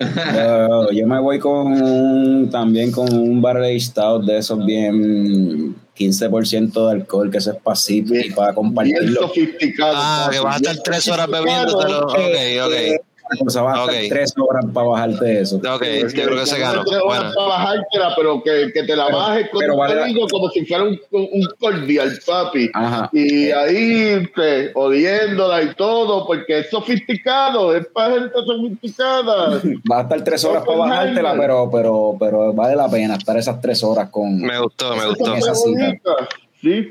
Yo, 0.00 0.90
yo 0.92 1.06
me 1.06 1.20
voy 1.20 1.38
con 1.38 1.66
un- 1.82 2.50
también 2.50 2.90
con 2.90 3.12
un 3.12 3.40
barrel 3.40 3.80
stout 3.80 4.24
de 4.24 4.38
esos 4.38 4.64
bien 4.64 5.76
15% 5.96 6.86
de 6.86 6.92
alcohol, 6.92 7.30
que 7.30 7.38
eso 7.38 7.52
es 7.52 7.56
sí 7.80 8.04
y 8.08 8.30
para 8.32 8.48
Bien 8.48 8.54
compartirlo. 8.54 9.20
sofisticado. 9.28 9.92
ah, 9.96 10.28
que 10.32 10.40
vas 10.40 10.54
a 10.56 10.58
estar 10.58 10.76
tres 10.82 11.08
horas 11.08 11.28
bebiéndotelo. 11.28 12.00
Ok, 12.06 12.18
ok. 12.66 13.00
O 13.46 13.50
sea, 13.50 13.62
vas 13.62 13.78
a 13.78 13.82
estar 13.84 13.94
Ok. 14.02 14.08
tres 14.10 14.34
horas 14.36 14.64
para 14.72 14.86
bajarte 14.86 15.40
eso. 15.40 15.56
Ok, 15.56 15.62
yo 15.64 16.08
creo 16.24 16.38
que 16.38 16.46
se 16.46 16.58
ganó. 16.58 16.84
Tres 16.84 17.00
horas 17.02 17.22
Bueno, 17.22 17.32
para 17.34 17.48
bajártela, 17.48 18.12
pero 18.16 18.42
que, 18.42 18.70
que 18.72 18.82
te 18.84 18.94
la 18.96 19.06
Pero- 19.06 19.18
bajes 19.18 19.50
con 19.50 19.60
pero 19.60 19.72
un 19.74 19.78
vale 19.78 19.94
la- 19.96 20.28
como 20.30 20.48
si 20.50 20.64
fuera 20.66 20.84
un, 20.84 21.00
un 21.10 21.48
cordial, 21.58 22.18
papi. 22.26 22.70
Ajá. 22.74 23.10
Y 23.12 23.50
ahí, 23.50 24.26
pues, 24.34 24.70
odiéndola 24.74 25.62
y 25.62 25.74
todo, 25.74 26.26
porque 26.26 26.60
es 26.60 26.70
sofisticado, 26.70 27.74
es 27.74 27.86
para 27.88 28.14
gente 28.14 28.34
sofisticada. 28.46 29.60
Vas 29.84 29.98
a 29.98 30.02
estar 30.02 30.24
tres 30.24 30.44
horas 30.44 30.64
para 30.64 30.78
bajártela, 30.78 31.34
pero, 31.38 31.70
pero, 31.72 32.16
pero 32.20 32.52
vale 32.52 32.76
la 32.76 32.88
pena 32.88 33.14
estar 33.16 33.36
esas 33.36 33.60
tres 33.60 33.82
horas 33.82 34.08
con 34.10 34.38
me 34.40 34.58
gustó, 34.60 34.94
me 34.96 35.06
gustó. 35.06 35.34
Esa 35.34 35.54
cita. 35.54 36.28
Sí. 36.60 36.88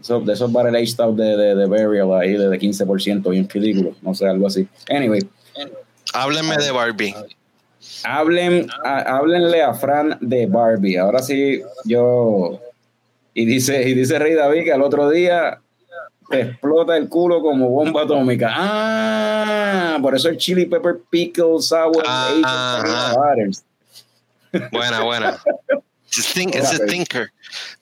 Esos, 0.00 0.24
de 0.26 0.32
esos 0.32 0.52
barrel 0.52 0.86
stout 0.86 1.16
de, 1.16 1.36
de, 1.36 1.54
de 1.54 1.66
Burial 1.66 2.12
ahí, 2.20 2.32
de, 2.32 2.48
de 2.48 2.58
15%, 2.58 3.30
bien 3.30 3.48
ridículo, 3.48 3.94
no 4.02 4.14
sé, 4.14 4.26
algo 4.26 4.46
así. 4.46 4.66
Anyway, 4.88 5.20
Háblenme 6.12 6.56
de 6.56 6.70
Barbie. 6.72 7.14
hablen, 8.04 8.66
a- 8.84 9.16
háblenle 9.16 9.62
a 9.62 9.74
Fran 9.74 10.16
de 10.20 10.46
Barbie. 10.46 10.96
Ahora 10.96 11.22
sí, 11.22 11.60
yo. 11.84 12.60
Y 13.32 13.44
dice, 13.44 13.88
y 13.88 13.94
dice 13.94 14.18
Rey 14.18 14.34
David 14.34 14.64
que 14.64 14.72
al 14.72 14.82
otro 14.82 15.08
día 15.08 15.60
te 16.28 16.40
explota 16.42 16.96
el 16.96 17.08
culo 17.08 17.40
como 17.42 17.68
bomba 17.70 18.02
atómica. 18.02 18.50
Ah, 18.52 19.98
por 20.02 20.14
eso 20.16 20.28
el 20.28 20.36
chili 20.36 20.66
pepper 20.66 20.98
pickle 21.10 21.60
sour 21.60 22.02
Ah, 22.06 23.12
butters. 23.14 23.64
Buena, 24.72 25.02
buena. 25.04 25.36
It's 26.10 26.18
a 26.18 26.22
think- 26.34 26.56
it's 26.56 26.72
a 26.72 26.86
thinker. 26.86 27.30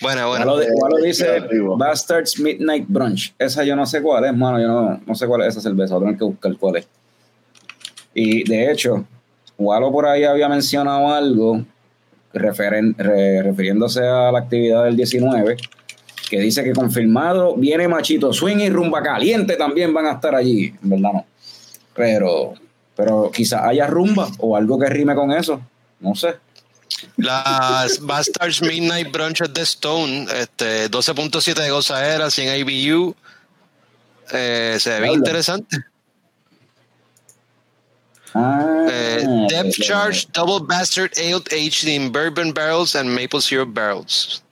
Buena, 0.03 0.27
buena. 0.27 0.45
Walo, 0.45 0.63
Walo 0.75 0.97
dice. 1.03 1.41
Bastards 1.79 2.39
Midnight 2.39 2.85
Brunch. 2.87 3.33
Esa 3.39 3.65
yo 3.65 3.75
no 3.75 3.87
sé 3.87 4.03
cuál 4.03 4.25
es, 4.27 4.37
mano. 4.37 4.61
Yo 4.61 4.69
no, 4.69 5.01
no 5.07 5.15
sé 5.15 5.27
cuál 5.27 5.43
es 5.43 5.49
esa 5.49 5.61
cerveza. 5.63 5.95
Voy 5.95 6.03
a 6.03 6.07
tener 6.07 6.19
que 6.19 6.25
buscar 6.25 6.57
cuál 6.59 6.77
es. 6.77 6.89
Y 8.15 8.45
de 8.49 8.71
hecho, 8.71 9.05
Walo 9.57 9.91
por 9.91 10.07
ahí 10.07 10.25
había 10.25 10.49
mencionado 10.49 11.13
algo 11.13 11.65
referen- 12.35 12.95
re- 12.99 13.43
refiriéndose 13.43 14.01
a 14.07 14.31
la 14.31 14.41
actividad 14.41 14.85
del 14.85 14.97
19, 14.97 15.57
que 16.29 16.41
dice 16.41 16.63
que 16.63 16.73
confirmado 16.73 17.55
viene 17.57 17.89
Machito 17.89 18.33
Swing 18.33 18.59
y 18.59 18.69
Rumba 18.71 19.03
Caliente 19.03 19.57
también 19.57 19.95
van 19.95 20.07
a 20.07 20.13
estar 20.13 20.35
allí. 20.35 20.75
En 20.83 20.91
verdad 20.91 21.13
no. 21.15 21.27
Pero, 21.95 22.55
pero 22.95 23.31
quizás 23.33 23.63
haya 23.65 23.87
rumba 23.87 24.29
o 24.39 24.55
algo 24.57 24.79
que 24.79 24.87
rime 24.91 25.15
con 25.15 25.33
eso. 25.33 25.61
No 26.01 26.15
sé. 26.15 26.35
Las 27.17 27.99
Bastards 27.99 28.61
Midnight 28.63 29.13
Brunch 29.13 29.41
at 29.43 29.53
the 29.53 29.63
Stone, 29.63 30.27
este, 30.33 30.89
12.7 30.89 31.63
de 31.63 31.71
gozadera, 31.71 32.31
100 32.31 32.57
IBU. 32.59 33.15
Eh, 34.31 34.77
se 34.79 35.01
ve 35.01 35.13
interesante. 35.13 35.77
Ah, 38.35 38.87
Eh, 38.91 39.47
depth 39.49 39.81
charge, 39.81 40.27
double 40.33 40.61
bastard 40.61 41.13
ale 41.19 41.43
aged 41.51 41.89
in 41.89 42.11
bourbon 42.13 42.53
barrels 42.53 42.95
and 42.95 43.09
maple 43.15 43.41
syrup 43.41 43.73
barrels. 43.73 44.43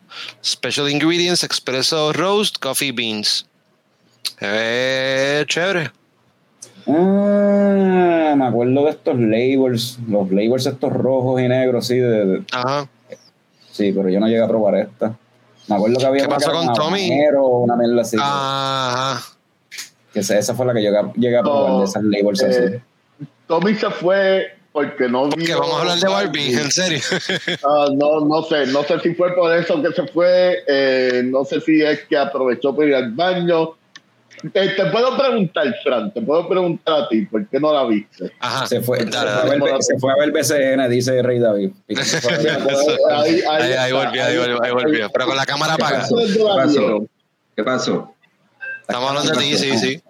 Special 0.40 0.86
ingredients: 0.86 1.42
espresso 1.42 2.12
roast, 2.16 2.58
coffee 2.58 2.90
beans. 2.90 3.44
Ve 4.40 5.44
chévere. 5.46 5.92
Ah, 6.88 8.34
me 8.36 8.46
acuerdo 8.46 8.84
de 8.84 8.90
estos 8.90 9.18
labels, 9.18 9.98
los 10.08 10.30
labels 10.30 10.66
estos 10.66 10.92
rojos 10.92 11.40
y 11.40 11.48
negros, 11.48 11.86
sí, 11.86 11.96
de, 11.96 12.24
de- 12.26 12.42
Ajá. 12.52 12.88
sí, 13.72 13.92
pero 13.92 14.08
yo 14.08 14.20
no 14.20 14.26
llegué 14.26 14.42
a 14.42 14.48
probar 14.48 14.76
esta. 14.76 15.14
Me 15.68 15.74
acuerdo 15.76 15.98
que 15.98 16.06
había 16.06 16.22
¿Qué 16.22 16.28
una 16.28 16.36
pasó 16.36 16.52
con 16.52 16.72
Tommy? 16.74 17.10
una 17.40 17.76
mierda 17.76 18.02
así. 18.02 18.16
Ajá. 18.20 19.20
Que 20.12 20.20
esa, 20.20 20.38
esa 20.38 20.54
fue 20.54 20.64
la 20.66 20.74
que 20.74 20.82
yo 20.84 20.90
llegué, 20.90 21.12
llegué 21.16 21.36
a 21.38 21.42
probar 21.42 21.72
No, 21.72 21.78
de 21.80 21.84
esas 21.86 22.02
labels 22.04 22.42
así. 22.42 22.62
eh, 22.62 22.80
Tommy 23.48 23.74
se 23.74 23.90
fue 23.90 24.46
porque 24.72 25.08
no 25.08 25.28
Que 25.30 25.40
vio 25.40 25.58
vamos 25.58 25.76
a 25.76 25.80
hablar 25.80 25.98
de 25.98 26.08
Barbie, 26.08 26.54
en 26.54 26.70
serio. 26.70 27.00
Ah, 27.64 27.86
no, 27.92 28.20
no 28.20 28.42
sé, 28.42 28.66
no 28.66 28.82
sé 28.84 29.00
si 29.00 29.14
fue 29.14 29.34
por 29.34 29.52
eso 29.56 29.82
que 29.82 29.92
se 29.92 30.06
fue, 30.08 30.58
eh, 30.68 31.22
no 31.24 31.44
sé 31.44 31.60
si 31.60 31.82
es 31.82 32.00
que 32.04 32.16
aprovechó 32.16 32.74
para 32.76 32.88
ir 32.88 32.94
al 32.94 33.10
baño. 33.12 33.70
Te, 34.52 34.68
te 34.68 34.86
puedo 34.86 35.16
preguntar, 35.16 35.74
Fran, 35.82 36.12
te 36.12 36.20
puedo 36.20 36.48
preguntar 36.48 37.02
a 37.02 37.08
ti, 37.08 37.26
¿por 37.26 37.46
qué 37.48 37.58
no 37.58 37.72
la 37.72 37.84
viste? 37.86 38.32
Ajá. 38.40 38.66
Se 38.66 38.80
fue, 38.80 39.04
Dale, 39.04 39.10
se, 39.10 39.18
fue 39.18 39.30
a 39.30 39.46
dale. 39.46 39.72
ver, 39.72 39.82
se 39.82 39.98
fue 39.98 40.12
a 40.12 40.16
ver 40.16 40.32
BCN, 40.32 40.90
dice 40.90 41.22
Rey 41.22 41.38
David. 41.38 41.70
A 43.10 43.20
Ahí, 43.20 43.40
Ahí, 43.48 43.92
volvió, 43.92 44.24
ahí 44.24 44.36
volvió, 44.36 44.62
ahí 44.62 44.72
volvió. 44.72 45.10
Pero 45.10 45.26
con 45.26 45.36
la 45.36 45.46
cámara 45.46 45.76
¿Qué 45.76 45.82
apagada. 45.82 46.08
¿Qué 46.08 46.44
pasó? 46.44 47.06
¿Qué 47.56 47.64
pasó? 47.64 48.14
Estamos 48.82 49.08
hablando 49.10 49.32
de 49.32 49.38
ti, 49.38 49.56
sí, 49.56 49.78
sí. 49.78 50.02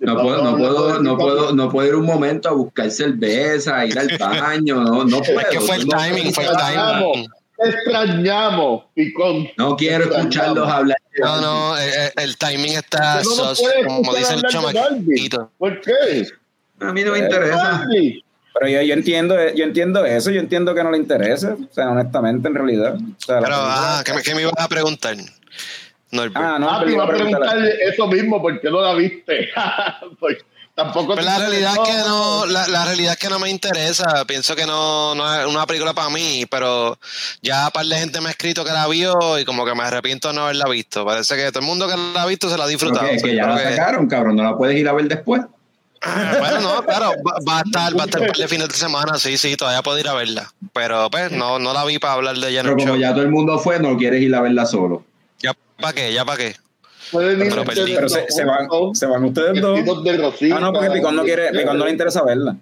No 0.00 0.20
puedo, 0.20 0.42
no 0.42 0.56
puedo, 0.56 1.00
no 1.02 1.16
puedo, 1.16 1.52
no 1.54 1.70
puedo 1.70 1.88
ir 1.88 1.94
un 1.94 2.04
momento 2.04 2.48
a 2.48 2.52
buscar 2.52 2.90
cerveza, 2.90 3.86
ir 3.86 3.98
al 3.98 4.08
baño, 4.18 4.82
no, 4.82 5.04
no 5.04 5.18
puedo. 5.20 5.40
Es 5.40 5.46
que 5.46 5.60
fue 5.60 5.76
el 5.76 5.86
timing, 5.86 6.32
fue 6.34 6.44
el 6.44 6.50
timing. 6.56 7.26
Te 7.56 7.68
extrañamos, 7.68 8.84
Picón. 8.94 9.48
No 9.56 9.76
quiero 9.76 10.04
escucharlos 10.04 10.68
hablar. 10.68 10.96
No, 11.18 11.40
no, 11.40 11.78
eh, 11.78 11.88
eh, 12.06 12.12
el 12.16 12.36
timing 12.36 12.72
está 12.72 13.22
no 13.22 13.30
puedes 13.54 13.86
como 13.86 14.14
dice 14.14 14.34
el 14.34 14.42
chamaquito. 14.42 15.50
¿Por 15.58 15.80
qué? 15.80 16.26
A 16.80 16.92
mí 16.92 17.04
no 17.04 17.12
me 17.12 17.18
interesa. 17.20 17.56
Barbie. 17.56 18.24
Pero 18.58 18.68
yo, 18.70 18.82
yo 18.82 18.94
entiendo, 18.94 19.36
yo 19.54 19.64
entiendo 19.64 20.04
eso, 20.04 20.30
yo 20.30 20.38
entiendo 20.40 20.74
que 20.74 20.84
no 20.84 20.90
le 20.92 20.98
interesa, 20.98 21.56
o 21.60 21.74
sea, 21.74 21.90
honestamente, 21.90 22.46
en 22.46 22.54
realidad. 22.54 22.94
O 22.94 23.20
sea, 23.24 23.40
Pero, 23.40 23.54
ah, 23.56 24.02
¿qué 24.04 24.12
me, 24.12 24.22
qué 24.22 24.34
me 24.34 24.42
ibas 24.42 24.54
a 24.56 24.68
preguntar? 24.68 25.16
Norbert. 26.12 26.36
Ah, 26.36 26.56
no, 26.60 26.70
Ah, 26.70 26.84
te 26.84 26.92
iba 26.92 27.02
a 27.04 27.08
preguntar- 27.08 27.58
eso 27.80 28.06
mismo, 28.06 28.40
¿por 28.40 28.60
qué 28.60 28.70
no 28.70 28.80
la 28.80 28.94
viste? 28.94 29.50
tampoco 30.74 31.14
te 31.14 31.22
la 31.22 31.38
realidad 31.38 31.72
es 31.74 31.88
que 31.88 31.96
no, 32.08 32.46
la, 32.46 32.66
la 32.68 32.84
realidad 32.84 33.12
es 33.12 33.18
que 33.18 33.28
no 33.28 33.38
me 33.38 33.50
interesa. 33.50 34.24
Pienso 34.26 34.54
que 34.56 34.66
no, 34.66 35.14
no 35.14 35.40
es 35.40 35.46
una 35.46 35.66
película 35.66 35.92
para 35.94 36.10
mí, 36.10 36.44
pero 36.50 36.98
ya 37.42 37.66
un 37.66 37.70
par 37.72 37.86
de 37.86 37.96
gente 37.98 38.20
me 38.20 38.28
ha 38.28 38.30
escrito 38.32 38.64
que 38.64 38.72
la 38.72 38.86
vio 38.88 39.38
y 39.38 39.44
como 39.44 39.64
que 39.64 39.74
me 39.74 39.82
arrepiento 39.84 40.28
de 40.28 40.34
no 40.34 40.42
haberla 40.44 40.68
visto. 40.68 41.04
Parece 41.04 41.36
que 41.36 41.48
todo 41.50 41.60
el 41.60 41.66
mundo 41.66 41.88
que 41.88 41.96
la 41.96 42.22
ha 42.22 42.26
visto 42.26 42.50
se 42.50 42.58
la 42.58 42.64
ha 42.64 42.68
disfrutado. 42.68 43.06
que, 43.08 43.16
que 43.18 43.34
ya 43.36 43.46
la 43.46 43.58
sacaron, 43.58 44.06
cabrón. 44.08 44.36
No 44.36 44.42
la 44.42 44.56
puedes 44.56 44.76
ir 44.76 44.88
a 44.88 44.92
ver 44.92 45.06
después. 45.08 45.42
Ah, 46.06 46.36
bueno, 46.38 46.60
no, 46.60 46.84
claro, 46.84 47.12
va, 47.26 47.38
va 47.48 47.58
a 47.60 47.62
estar, 47.62 47.98
va 47.98 48.02
a 48.02 48.04
estar 48.04 48.20
un 48.20 48.26
par 48.26 48.36
de 48.36 48.46
fines 48.46 48.68
de 48.68 48.74
semana, 48.74 49.18
sí, 49.18 49.38
sí, 49.38 49.56
todavía 49.56 49.80
puedo 49.82 49.98
ir 49.98 50.06
a 50.06 50.12
verla. 50.12 50.52
Pero 50.74 51.08
pues 51.10 51.32
no, 51.32 51.58
no 51.58 51.72
la 51.72 51.82
vi 51.86 51.98
para 51.98 52.12
hablar 52.12 52.36
de 52.36 52.50
ella 52.50 52.60
en 52.60 52.66
Pero 52.66 52.72
el 52.72 52.78
como 52.78 52.92
show. 52.92 53.00
ya 53.00 53.12
todo 53.14 53.22
el 53.22 53.30
mundo 53.30 53.58
fue, 53.58 53.78
no 53.80 53.96
quieres 53.96 54.20
ir 54.20 54.34
a 54.34 54.42
verla 54.42 54.66
solo. 54.66 55.02
Ya 55.38 55.54
para 55.80 55.94
qué, 55.94 56.12
ya 56.12 56.26
para 56.26 56.36
qué. 56.36 56.56
Pueden 57.10 57.42
ir 57.42 57.48
Pero 57.50 57.64
perdí. 57.64 57.80
ustedes 57.94 57.96
Pero 57.96 58.08
se, 58.30 58.44
van, 58.44 58.68
juntos, 58.68 58.98
se 58.98 59.06
van 59.06 59.24
ustedes 59.24 59.60
dos. 59.60 60.04
de 60.04 60.16
rosita. 60.16 60.56
Ah, 60.56 60.60
no, 60.60 60.72
porque 60.72 60.90
Picón 60.90 61.16
no 61.16 61.22
quiere, 61.24 61.50
Picón 61.52 61.78
no 61.78 61.84
le 61.84 61.90
interesa 61.90 62.22
verla. 62.24 62.56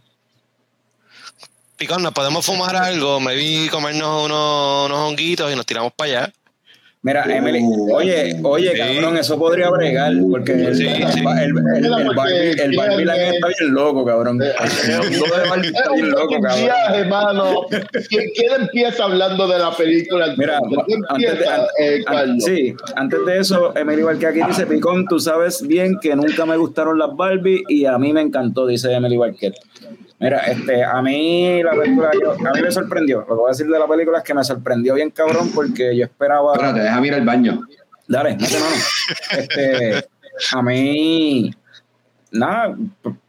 Picón, 1.76 2.02
nos 2.02 2.12
podemos 2.12 2.44
fumar 2.46 2.76
algo, 2.76 3.18
me 3.18 3.34
vi 3.34 3.68
comernos 3.68 4.24
unos, 4.26 4.86
unos 4.86 4.98
honguitos 4.98 5.52
y 5.52 5.56
nos 5.56 5.66
tiramos 5.66 5.92
para 5.96 6.10
allá. 6.10 6.32
Mira, 7.04 7.24
Emily, 7.28 7.60
oye, 7.92 8.36
oye, 8.44 8.70
sí. 8.70 8.78
cabrón, 8.78 9.16
eso 9.16 9.36
podría 9.36 9.70
bregar, 9.70 10.12
porque 10.30 10.52
el, 10.52 10.76
Sí, 10.76 10.86
el, 10.86 11.08
sí. 11.12 11.18
el, 11.20 11.48
el, 11.48 11.84
el, 11.84 11.84
el 11.84 12.14
Barbie, 12.14 12.50
el 12.62 12.76
Barbie 12.76 13.04
la 13.04 13.16
está 13.30 13.48
bien 13.58 13.74
loco, 13.74 14.04
cabrón. 14.04 14.40
Eh, 14.40 14.52
El 14.86 15.10
mundo 15.10 15.36
de 15.36 15.48
Barbie 15.50 15.66
Es 15.68 15.74
está 15.74 15.92
bien 15.94 16.10
loco, 16.12 16.34
cabrón. 16.40 16.60
viaje, 16.62 17.04
mano. 17.06 17.54
¿Quién, 18.08 18.30
quién 18.36 18.52
empieza 18.60 19.02
hablando 19.02 19.48
de 19.48 19.58
la 19.58 19.76
película? 19.76 20.32
Mira, 20.38 20.60
¿Quién 20.86 21.02
antes 21.08 21.38
de, 21.40 21.46
an- 21.48 21.60
eh, 21.80 22.02
an- 22.06 22.40
sí, 22.40 22.74
antes 22.94 23.26
de 23.26 23.38
eso, 23.38 23.76
Emily 23.76 24.02
Barque 24.02 24.30
dice, 24.46 24.66
Picón, 24.66 25.04
tú 25.08 25.18
sabes 25.18 25.66
bien 25.66 25.98
que 26.00 26.14
nunca 26.14 26.46
me 26.46 26.56
gustaron 26.56 27.00
las 27.00 27.16
Barbie 27.16 27.64
y 27.68 27.84
a 27.84 27.98
mí 27.98 28.12
me 28.12 28.20
encantó, 28.20 28.64
dice 28.64 28.92
Emily 28.92 29.16
Barquet. 29.16 29.54
Mira, 30.22 30.38
este, 30.38 30.84
a 30.84 31.02
mí 31.02 31.62
la 31.62 31.72
película, 31.72 32.10
yo- 32.22 32.32
a 32.32 32.52
mí 32.52 32.62
me 32.62 32.70
sorprendió. 32.70 33.20
Lo 33.20 33.26
que 33.26 33.32
voy 33.34 33.46
a 33.46 33.48
decir 33.50 33.66
de 33.66 33.78
la 33.78 33.86
película 33.88 34.18
es 34.18 34.24
que 34.24 34.34
me 34.34 34.44
sorprendió 34.44 34.94
bien 34.94 35.10
cabrón 35.10 35.50
porque 35.54 35.96
yo 35.96 36.04
esperaba... 36.04 36.52
Espérate, 36.54 36.80
déjame 36.80 37.06
ir 37.08 37.14
al 37.14 37.24
baño. 37.24 37.62
Dale, 38.08 38.36
mete 38.36 38.54
mano. 38.58 38.76
Este, 39.38 40.04
a 40.52 40.62
mí, 40.62 41.50
nada, 42.30 42.76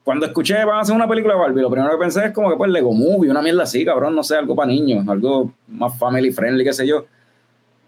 cuando 0.04 0.26
escuché 0.26 0.64
van 0.66 0.78
a 0.78 0.82
hacer 0.82 0.96
una 0.96 1.08
película 1.08 1.34
de 1.34 1.40
Barbie, 1.40 1.62
lo 1.62 1.70
primero 1.72 1.92
que 1.94 1.98
pensé 1.98 2.26
es 2.26 2.32
como 2.32 2.50
que 2.50 2.58
pues 2.58 2.70
Lego 2.72 2.94
Movie, 2.94 3.30
una 3.32 3.42
mierda 3.42 3.64
así, 3.64 3.84
cabrón, 3.86 4.16
no 4.16 4.24
sé, 4.24 4.36
algo 4.36 4.56
para 4.56 4.68
niños, 4.68 5.08
algo 5.08 5.52
más 5.68 5.98
family 5.98 6.32
friendly, 6.32 6.64
qué 6.64 6.74
sé 6.74 6.86
yo. 6.88 7.06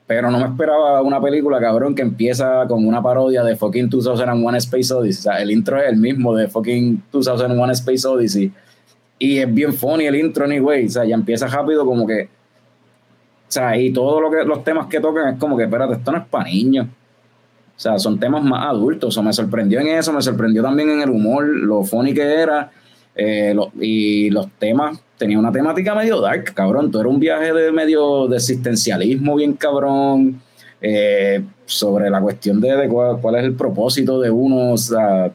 Pero 0.07 0.29
no 0.29 0.37
me 0.37 0.45
esperaba 0.45 1.01
una 1.01 1.19
película, 1.19 1.59
cabrón, 1.59 1.95
que 1.95 2.03
empieza 2.03 2.65
con 2.67 2.85
una 2.87 3.01
parodia 3.01 3.43
de 3.43 3.55
fucking 3.55 3.89
2001 3.89 4.57
Space 4.57 4.93
Odyssey. 4.93 5.19
O 5.19 5.23
sea, 5.33 5.41
el 5.41 5.49
intro 5.49 5.81
es 5.81 5.89
el 5.89 5.97
mismo 5.97 6.35
de 6.35 6.47
fucking 6.47 7.01
2001 7.11 7.71
Space 7.73 8.07
Odyssey. 8.07 8.51
Y 9.19 9.37
es 9.39 9.53
bien 9.53 9.73
funny 9.73 10.05
el 10.05 10.15
intro, 10.15 10.45
anyway. 10.45 10.85
O 10.85 10.89
sea, 10.89 11.05
ya 11.05 11.15
empieza 11.15 11.47
rápido 11.47 11.85
como 11.85 12.05
que 12.05 12.29
o 13.47 13.51
sea, 13.55 13.77
y 13.77 13.93
todos 13.93 14.21
lo 14.21 14.29
que, 14.31 14.43
los 14.43 14.63
temas 14.63 14.87
que 14.87 14.99
tocan 14.99 15.33
es 15.35 15.39
como 15.39 15.55
que, 15.55 15.63
espérate, 15.63 15.93
esto 15.93 16.11
no 16.11 16.17
es 16.17 16.25
para 16.25 16.45
niños. 16.49 16.87
O 16.87 17.79
sea, 17.79 17.99
son 17.99 18.19
temas 18.19 18.43
más 18.43 18.65
adultos. 18.65 19.15
O 19.17 19.23
me 19.23 19.31
sorprendió 19.31 19.79
en 19.79 19.87
eso, 19.87 20.11
me 20.11 20.21
sorprendió 20.21 20.61
también 20.63 20.89
en 20.89 21.01
el 21.01 21.09
humor, 21.09 21.45
lo 21.47 21.83
funny 21.83 22.13
que 22.13 22.21
era. 22.23 22.71
eh, 23.17 23.53
lo- 23.55 23.71
y 23.79 24.29
los 24.29 24.49
temas, 24.59 24.99
tenía 25.17 25.39
una 25.39 25.49
temática 25.51 25.95
medio 25.95 26.19
dark, 26.19 26.53
cabrón. 26.53 26.91
Todo 26.91 27.03
era 27.03 27.09
un 27.09 27.19
viaje 27.19 27.53
de 27.53 27.71
medio 27.71 28.27
de 28.27 28.35
existencialismo 28.37 29.35
bien 29.35 29.53
cabrón. 29.53 30.41
eh, 30.81 31.41
sobre 31.65 32.09
la 32.09 32.19
cuestión 32.21 32.59
de, 32.61 32.75
de 32.75 32.87
cuál, 32.89 33.19
cuál 33.21 33.35
es 33.35 33.43
el 33.45 33.53
propósito 33.55 34.19
de 34.19 34.29
uno, 34.29 34.73
o 34.73 34.77
sea, 34.77 35.31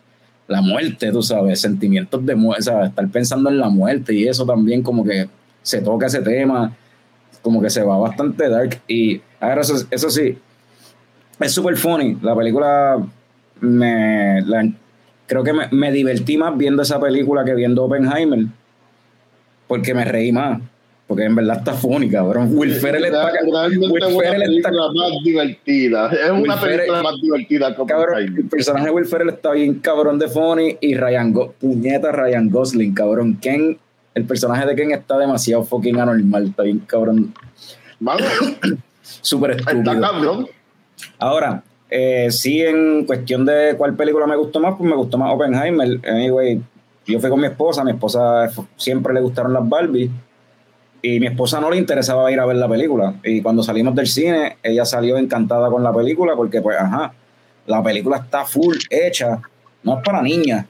la 0.51 0.61
muerte, 0.61 1.13
tú 1.13 1.23
sabes, 1.23 1.61
sentimientos 1.61 2.27
de 2.27 2.35
muerte, 2.35 2.65
sea, 2.65 2.87
estar 2.87 3.09
pensando 3.09 3.49
en 3.51 3.59
la 3.59 3.69
muerte 3.69 4.13
y 4.13 4.27
eso 4.27 4.45
también 4.45 4.83
como 4.83 5.05
que 5.05 5.29
se 5.63 5.81
toca 5.81 6.07
ese 6.07 6.23
tema 6.23 6.77
como 7.41 7.63
que 7.63 7.71
se 7.71 7.83
va 7.83 7.97
bastante 7.97 8.49
dark. 8.49 8.81
Y 8.89 9.21
ahora 9.39 9.61
eso, 9.61 9.87
eso 9.91 10.11
sí, 10.11 10.37
es 11.39 11.53
súper 11.53 11.77
funny. 11.77 12.19
La 12.21 12.35
película 12.35 12.99
me 13.61 14.43
creo 15.27 15.45
que 15.45 15.53
me, 15.53 15.69
me 15.71 15.93
divertí 15.93 16.37
más 16.37 16.57
viendo 16.59 16.83
esa 16.83 16.99
película 17.01 17.45
que 17.45 17.55
viendo 17.55 17.85
Oppenheimer. 17.85 18.47
Porque 19.69 19.95
me 19.95 20.05
reí 20.05 20.33
más. 20.33 20.61
Porque 21.11 21.25
en 21.25 21.35
verdad 21.35 21.59
está 21.59 21.73
funny, 21.75 22.09
cabrón. 22.09 22.51
Will 22.57 22.71
Ferrell 22.73 23.05
está, 23.07 23.33
Realmente 23.33 23.79
Will 23.89 24.03
es 24.05 24.15
una 24.15 24.29
está 24.29 24.39
película 24.39 24.83
más 24.95 25.11
divertida. 25.25 26.07
Es 26.13 26.31
Will 26.31 26.43
una 26.43 26.61
película 26.61 26.87
Ferrell- 26.87 27.03
más 27.03 27.21
divertida 27.21 27.75
que 27.75 27.85
cabrón. 27.85 28.19
El 28.39 28.45
personaje 28.49 28.85
de 28.85 28.91
Will 28.93 29.07
Ferrell 29.07 29.29
está 29.31 29.51
bien 29.51 29.75
cabrón 29.81 30.21
de 30.21 30.29
funny. 30.29 30.79
Y 30.81 30.95
Ryan 30.95 31.33
Go 31.33 31.53
puñeta 31.61 32.13
Ryan 32.13 32.49
Gosling, 32.49 32.95
cabrón. 32.95 33.39
Ken, 33.43 33.77
el 34.15 34.25
personaje 34.25 34.65
de 34.67 34.77
Ken 34.77 34.93
está 34.93 35.19
demasiado 35.19 35.65
fucking 35.65 35.99
anormal. 35.99 36.45
Está 36.47 36.63
bien 36.63 36.79
cabrón. 36.87 37.35
Mano, 37.99 38.25
Súper 39.03 39.51
está 39.51 39.73
estúpido. 39.73 40.01
cabrón. 40.01 40.47
Ahora, 41.19 41.65
eh, 41.91 42.29
sí, 42.31 42.63
en 42.63 43.05
cuestión 43.05 43.45
de 43.45 43.75
cuál 43.77 43.97
película 43.97 44.29
me 44.29 44.37
gustó 44.37 44.61
más, 44.61 44.77
pues 44.79 44.89
me 44.89 44.95
gustó 44.95 45.19
más 45.19 45.35
Oppenheimer. 45.35 45.99
Anyway, 46.09 46.61
yo 47.05 47.19
fui 47.19 47.29
con 47.31 47.41
mi 47.41 47.49
esposa, 47.49 47.83
mi 47.83 47.91
esposa 47.91 48.49
siempre 48.77 49.13
le 49.13 49.21
gustaron 49.21 49.53
las 49.53 49.69
Barbie 49.69 50.09
y 51.03 51.21
mi 51.21 51.27
esposa 51.27 51.61
no 51.61 51.71
le 51.71 51.79
interesaba 51.79 52.31
ir 52.31 52.41
a 52.41 52.47
ver 52.47 52.57
la 52.57 52.69
película. 52.69 53.15
Y 53.25 53.41
cuando 53.43 53.63
salimos 53.63 53.95
del 53.95 54.07
cine, 54.07 54.59
ella 54.63 54.85
salió 54.85 55.17
encantada 55.17 55.71
con 55.71 55.83
la 55.83 55.93
película 55.93 56.35
porque, 56.37 56.61
pues, 56.61 56.77
ajá, 56.79 57.13
la 57.67 57.83
película 57.83 58.19
está 58.19 58.45
full 58.45 58.77
hecha, 58.91 59.41
no 59.83 59.99
es 59.99 60.05
para 60.05 60.23
niñas. 60.23 60.67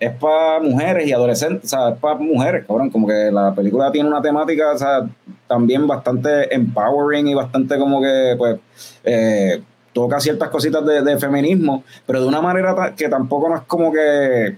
es 0.00 0.12
para 0.16 0.60
mujeres 0.60 1.06
y 1.06 1.12
adolescentes, 1.12 1.72
o 1.72 1.76
sea, 1.76 1.88
es 1.90 1.98
para 1.98 2.16
mujeres, 2.16 2.64
cabrón. 2.66 2.90
Como 2.90 3.06
que 3.06 3.30
la 3.32 3.54
película 3.54 3.90
tiene 3.92 4.08
una 4.08 4.20
temática, 4.20 4.72
o 4.72 4.78
sea, 4.78 5.08
también 5.46 5.86
bastante 5.86 6.54
empowering 6.54 7.28
y 7.28 7.34
bastante 7.34 7.78
como 7.78 8.02
que, 8.02 8.34
pues, 8.36 8.58
eh, 9.04 9.62
toca 9.92 10.20
ciertas 10.20 10.50
cositas 10.50 10.84
de, 10.84 11.02
de 11.02 11.18
feminismo, 11.18 11.84
pero 12.04 12.20
de 12.20 12.26
una 12.26 12.40
manera 12.42 12.94
que 12.96 13.08
tampoco 13.08 13.48
no 13.48 13.56
es 13.56 13.62
como 13.62 13.92
que. 13.92 14.56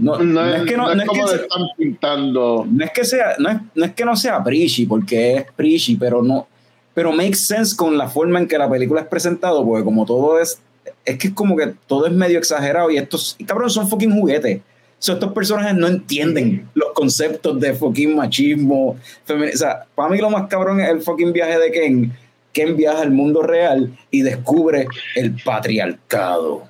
No, 0.00 0.16
No, 0.18 0.24
no 0.24 0.44
es, 0.54 0.62
es 0.62 0.66
que 0.68 0.76
no, 0.76 0.94
no 0.94 1.02
es 1.02 1.08
es 1.08 1.10
que 1.10 1.36
le 1.36 1.42
están 1.42 1.62
pintando. 1.76 2.66
no 2.70 2.84
es 2.84 2.90
que 2.92 3.04
sea, 3.04 3.34
no 3.38 3.50
es, 3.50 3.56
no 3.74 3.84
es 3.84 3.92
que 3.94 4.04
no 4.04 4.16
sea 4.16 4.42
preachy, 4.42 4.86
porque 4.86 5.34
es 5.36 5.44
preachy, 5.54 5.96
pero 5.96 6.22
no, 6.22 6.46
pero 6.94 7.12
makes 7.12 7.36
sense 7.36 7.76
con 7.76 7.96
la 7.96 8.08
forma 8.08 8.38
en 8.38 8.48
que 8.48 8.58
la 8.58 8.68
película 8.70 9.02
es 9.02 9.06
presentado, 9.06 9.64
porque 9.64 9.84
como 9.84 10.04
todo 10.06 10.40
es, 10.40 10.60
es 11.04 11.18
que 11.18 11.28
es 11.28 11.34
como 11.34 11.56
que 11.56 11.74
todo 11.86 12.06
es 12.06 12.12
medio 12.12 12.38
exagerado 12.38 12.90
y 12.90 12.96
estos, 12.96 13.36
y 13.38 13.44
cabrón, 13.44 13.70
son 13.70 13.88
fucking 13.88 14.12
juguetes. 14.12 14.60
So, 14.98 15.14
estos 15.14 15.32
personajes 15.32 15.74
no 15.74 15.86
entienden 15.86 16.68
los 16.74 16.90
conceptos 16.92 17.58
de 17.58 17.72
fucking 17.72 18.14
machismo, 18.16 18.96
femini- 19.26 19.54
o 19.54 19.56
sea, 19.56 19.86
para 19.94 20.10
mí 20.10 20.18
lo 20.18 20.28
más 20.28 20.46
cabrón 20.48 20.78
es 20.80 20.90
el 20.90 21.00
fucking 21.00 21.32
viaje 21.32 21.58
de 21.58 21.70
Ken. 21.72 22.12
Ken 22.52 22.76
viaja 22.76 23.00
al 23.00 23.10
mundo 23.10 23.42
real 23.42 23.96
y 24.10 24.22
descubre 24.22 24.86
el 25.14 25.36
patriarcado. 25.42 26.64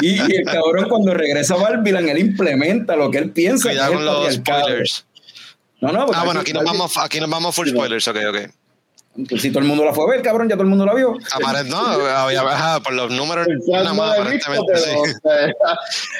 Y, 0.00 0.16
y 0.16 0.36
el 0.36 0.44
cabrón 0.46 0.88
cuando 0.88 1.14
regresa 1.14 1.54
a 1.54 1.58
Barbilan, 1.58 2.08
él 2.08 2.18
implementa 2.18 2.96
lo 2.96 3.10
que 3.10 3.18
él 3.18 3.30
piensa 3.30 3.68
Cuidado 3.70 3.94
con 3.94 4.04
los 4.04 4.34
spoilers. 4.34 5.06
No, 5.80 5.92
no, 5.92 6.06
Ah, 6.12 6.24
bueno, 6.24 6.40
aquí 6.40 6.52
nos 6.52 6.64
vamos, 6.64 6.96
aquí 6.98 7.20
nos 7.20 7.30
vamos 7.30 7.54
full 7.54 7.68
spoilers, 7.68 8.08
ok, 8.08 8.16
ok. 8.28 8.38
Pues 9.28 9.42
si 9.42 9.50
todo 9.50 9.60
el 9.60 9.64
mundo 9.66 9.84
la 9.84 9.92
fue 9.92 10.04
a 10.04 10.08
ver, 10.10 10.22
cabrón, 10.22 10.48
ya 10.48 10.54
todo 10.54 10.62
el 10.62 10.68
mundo 10.68 10.86
la 10.86 10.94
vio. 10.94 11.14
Apare- 11.32 11.64
no, 11.66 11.78
había 11.78 12.42
ajá, 12.42 12.80
por 12.80 12.92
los 12.92 13.10
números, 13.10 13.48
nada 13.66 13.84
no 13.84 13.94
más, 13.94 14.12
aparentemente, 14.18 14.76
sí. 14.76 14.90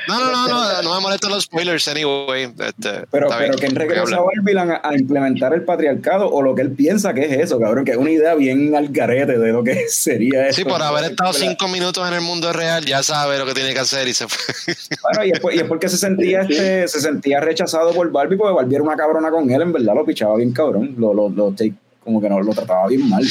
No, 0.09 0.18
no, 0.18 0.30
no, 0.32 0.49
no, 0.49 0.82
no 0.82 0.94
me 0.96 1.01
molestan 1.01 1.30
los 1.30 1.44
spoilers 1.44 1.86
anyway. 1.88 2.44
Este, 2.44 3.07
Pero, 3.11 3.28
pero 3.28 3.38
bien, 3.38 3.55
que 3.57 3.66
él 3.66 3.74
voy 3.74 3.82
a 3.82 3.86
regresa 3.88 4.01
a 4.16 4.18
hablar. 4.18 4.34
Barbilan 4.36 4.70
a, 4.72 4.80
a 4.82 4.94
implementar 4.96 5.55
el 5.55 5.62
patriarcado 5.62 6.28
o 6.28 6.42
lo 6.42 6.55
que 6.55 6.62
él 6.62 6.72
piensa 6.72 7.14
que 7.14 7.24
es 7.24 7.32
eso, 7.40 7.61
cabrón, 7.61 7.84
que 7.84 7.92
es 7.92 7.96
una 7.96 8.11
idea 8.11 8.34
bien 8.34 8.74
al 8.74 8.88
garete 8.88 9.38
de 9.38 9.53
lo 9.53 9.62
que 9.62 9.84
sería 9.88 10.49
eso. 10.49 10.57
Sí, 10.57 10.64
por 10.64 10.82
haber 10.82 11.11
estado 11.12 11.32
cinco 11.32 11.68
minutos 11.68 12.07
en 12.09 12.14
el 12.14 12.20
mundo 12.20 12.53
real, 12.53 12.84
ya 12.84 13.03
sabe 13.03 13.38
lo 13.38 13.46
que 13.46 13.55
tiene 13.55 13.72
que 13.74 13.80
hacer 13.80 14.09
y 14.09 14.14
se 14.14 14.26
fue. 14.28 14.38
Bueno, 15.03 15.24
y, 15.24 15.30
es, 15.30 15.40
por- 15.40 15.55
y 15.55 15.59
es 15.59 15.64
porque 15.64 15.88
se 15.88 15.96
sentía 15.96 16.40
este, 16.42 16.86
se 16.88 17.01
sentía 17.01 17.40
rechazado 17.40 17.92
por 17.92 18.11
Barbie, 18.11 18.36
porque 18.36 18.55
Barbie 18.55 18.74
era 18.74 18.82
una 18.84 18.96
cabrona 18.96 19.30
con 19.30 19.49
él, 19.51 19.62
en 19.62 19.72
verdad 19.72 19.94
lo 19.94 20.05
pichaba 20.05 20.36
bien 20.36 20.53
cabrón, 20.53 20.94
lo, 20.99 21.14
lo, 21.14 21.28
lo 21.28 21.51
take- 21.53 21.74
como 22.09 22.22
que 22.22 22.28
no, 22.30 22.40
lo 22.40 22.54
trataba 22.54 22.86
bien 22.88 23.06
mal. 23.09 23.22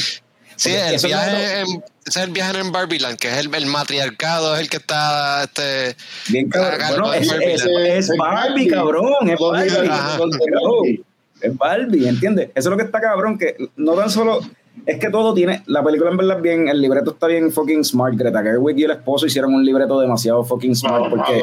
Sí, 0.54 0.70
el 0.72 0.94
eso 0.94 0.94
es 0.94 1.02
lo- 1.02 1.08
viaje, 1.08 1.60
en, 1.60 1.66
ese 1.66 1.82
es 2.06 2.16
el 2.16 2.30
viaje 2.30 2.58
en 2.60 2.70
Barbieland, 2.72 3.18
que 3.18 3.28
es 3.28 3.36
el, 3.38 3.52
el 3.54 3.66
matriarcado, 3.66 4.54
es 4.54 4.60
el 4.60 4.68
que 4.70 4.76
está, 4.76 5.42
este, 5.44 5.96
Bien 6.28 6.48
cabrón. 6.48 7.08
Bueno, 7.08 7.12
es, 7.14 7.28
Barbie. 7.28 7.52
es, 7.52 7.64
es 8.10 8.16
Barbie, 8.16 8.68
cabrón, 8.68 9.28
es. 9.30 9.38
Barbie. 9.38 11.04
Es 11.40 11.56
Barbie, 11.56 12.08
¿entiendes? 12.08 12.50
Eso 12.54 12.68
es 12.68 12.70
lo 12.70 12.76
que 12.76 12.84
está 12.84 13.00
cabrón, 13.00 13.36
que 13.38 13.56
no 13.76 13.92
tan 13.94 14.10
solo. 14.10 14.40
Es 14.86 14.98
que 14.98 15.10
todo 15.10 15.34
tiene. 15.34 15.62
La 15.66 15.82
película 15.82 16.10
en 16.10 16.16
verdad 16.16 16.36
es 16.38 16.42
bien. 16.42 16.68
El 16.68 16.80
libreto 16.80 17.10
está 17.12 17.26
bien 17.26 17.50
fucking 17.52 17.84
smart. 17.84 18.14
Greta 18.16 18.42
Gerwig 18.42 18.78
y 18.78 18.84
el 18.84 18.90
esposo 18.92 19.26
hicieron 19.26 19.54
un 19.54 19.64
libreto 19.64 20.00
demasiado 20.00 20.42
fucking 20.44 20.74
smart 20.74 21.10
porque 21.10 21.40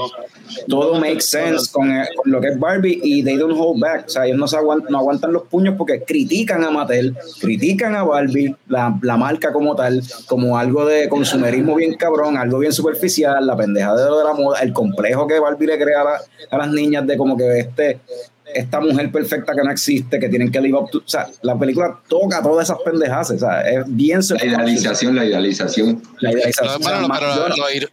todo 0.68 1.00
makes 1.00 1.22
sense 1.22 1.72
con, 1.72 1.90
eh, 1.92 2.06
con 2.16 2.32
lo 2.32 2.42
que 2.42 2.48
es 2.50 2.60
Barbie 2.60 3.00
y 3.04 3.24
they 3.24 3.38
don't 3.38 3.56
hold 3.58 3.80
back. 3.82 4.06
O 4.08 4.10
sea, 4.10 4.26
ellos 4.26 4.38
no, 4.38 4.48
se 4.48 4.58
aguantan, 4.58 4.92
no 4.92 4.98
aguantan 5.00 5.34
los 5.34 5.44
puños 5.44 5.76
porque 5.78 6.04
critican 6.04 6.64
a 6.64 6.72
Mattel, 6.72 7.16
critican 7.40 7.96
a 7.96 8.04
Barbie, 8.04 8.56
la, 8.68 8.98
la 9.02 9.18
marca 9.18 9.52
como 9.54 9.76
tal, 9.76 10.02
como 10.28 10.58
algo 10.58 10.86
de 10.86 11.08
consumerismo 11.10 11.76
bien 11.76 11.96
cabrón, 11.96 12.38
algo 12.38 12.60
bien 12.60 12.74
superficial, 12.74 13.46
la 13.46 13.56
pendeja 13.56 13.96
de 13.96 14.06
lo 14.06 14.18
de 14.20 14.24
la 14.24 14.34
moda, 14.34 14.60
el 14.62 14.74
complejo 14.74 15.28
que 15.28 15.40
Barbie 15.40 15.68
le 15.68 15.78
crea 15.80 16.02
a, 16.02 16.04
la- 16.04 16.20
a 16.52 16.58
las 16.58 16.72
niñas 16.72 17.06
de 17.08 17.18
como 17.18 17.36
que 17.38 17.60
este 17.60 18.00
esta 18.54 18.80
mujer 18.80 19.12
perfecta 19.12 19.54
que 19.54 19.64
no 19.64 19.72
existe, 19.72 20.20
que 20.20 20.30
tienen 20.30 20.52
que 20.52 20.62
live 20.62 20.78
up 20.78 20.90
to- 20.92 21.00
O 21.00 21.04
sea, 21.08 21.28
la 21.42 21.58
película 21.58 22.00
toca 22.08 22.42
todas 22.42 22.70
esas 22.70 22.78
pendejas. 22.86 23.32
O 23.32 23.38
sea, 23.40 23.62
es 23.62 23.84
bien 23.88 24.20
La 24.30 24.46
idealización, 24.46 25.16
la 25.16 25.26
idealización. 25.26 26.02
La 26.20 26.32
idealización. 26.32 26.82
bueno, 26.82 27.08
pero 27.14 27.36
lo- 27.36 27.50
no- 27.50 27.56
lo 27.58 27.70
ir- 27.72 27.90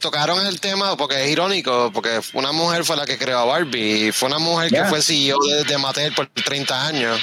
tocaron 0.00 0.44
el 0.46 0.60
tema 0.60 0.96
porque 0.96 1.24
es 1.24 1.30
irónico, 1.30 1.90
porque 1.94 2.18
una 2.34 2.50
mujer 2.50 2.82
fue 2.84 2.96
la 2.96 3.04
que 3.06 3.16
creó 3.18 3.38
a 3.38 3.44
Barbie 3.44 4.08
y 4.08 4.12
fue 4.12 4.28
una 4.28 4.38
mujer 4.40 4.70
que 4.70 4.84
fue 4.86 5.00
CEO 5.00 5.38
de, 5.46 5.62
de 5.64 5.78
Mattel 5.78 6.12
por 6.12 6.26
30 6.28 6.86
años. 6.88 7.20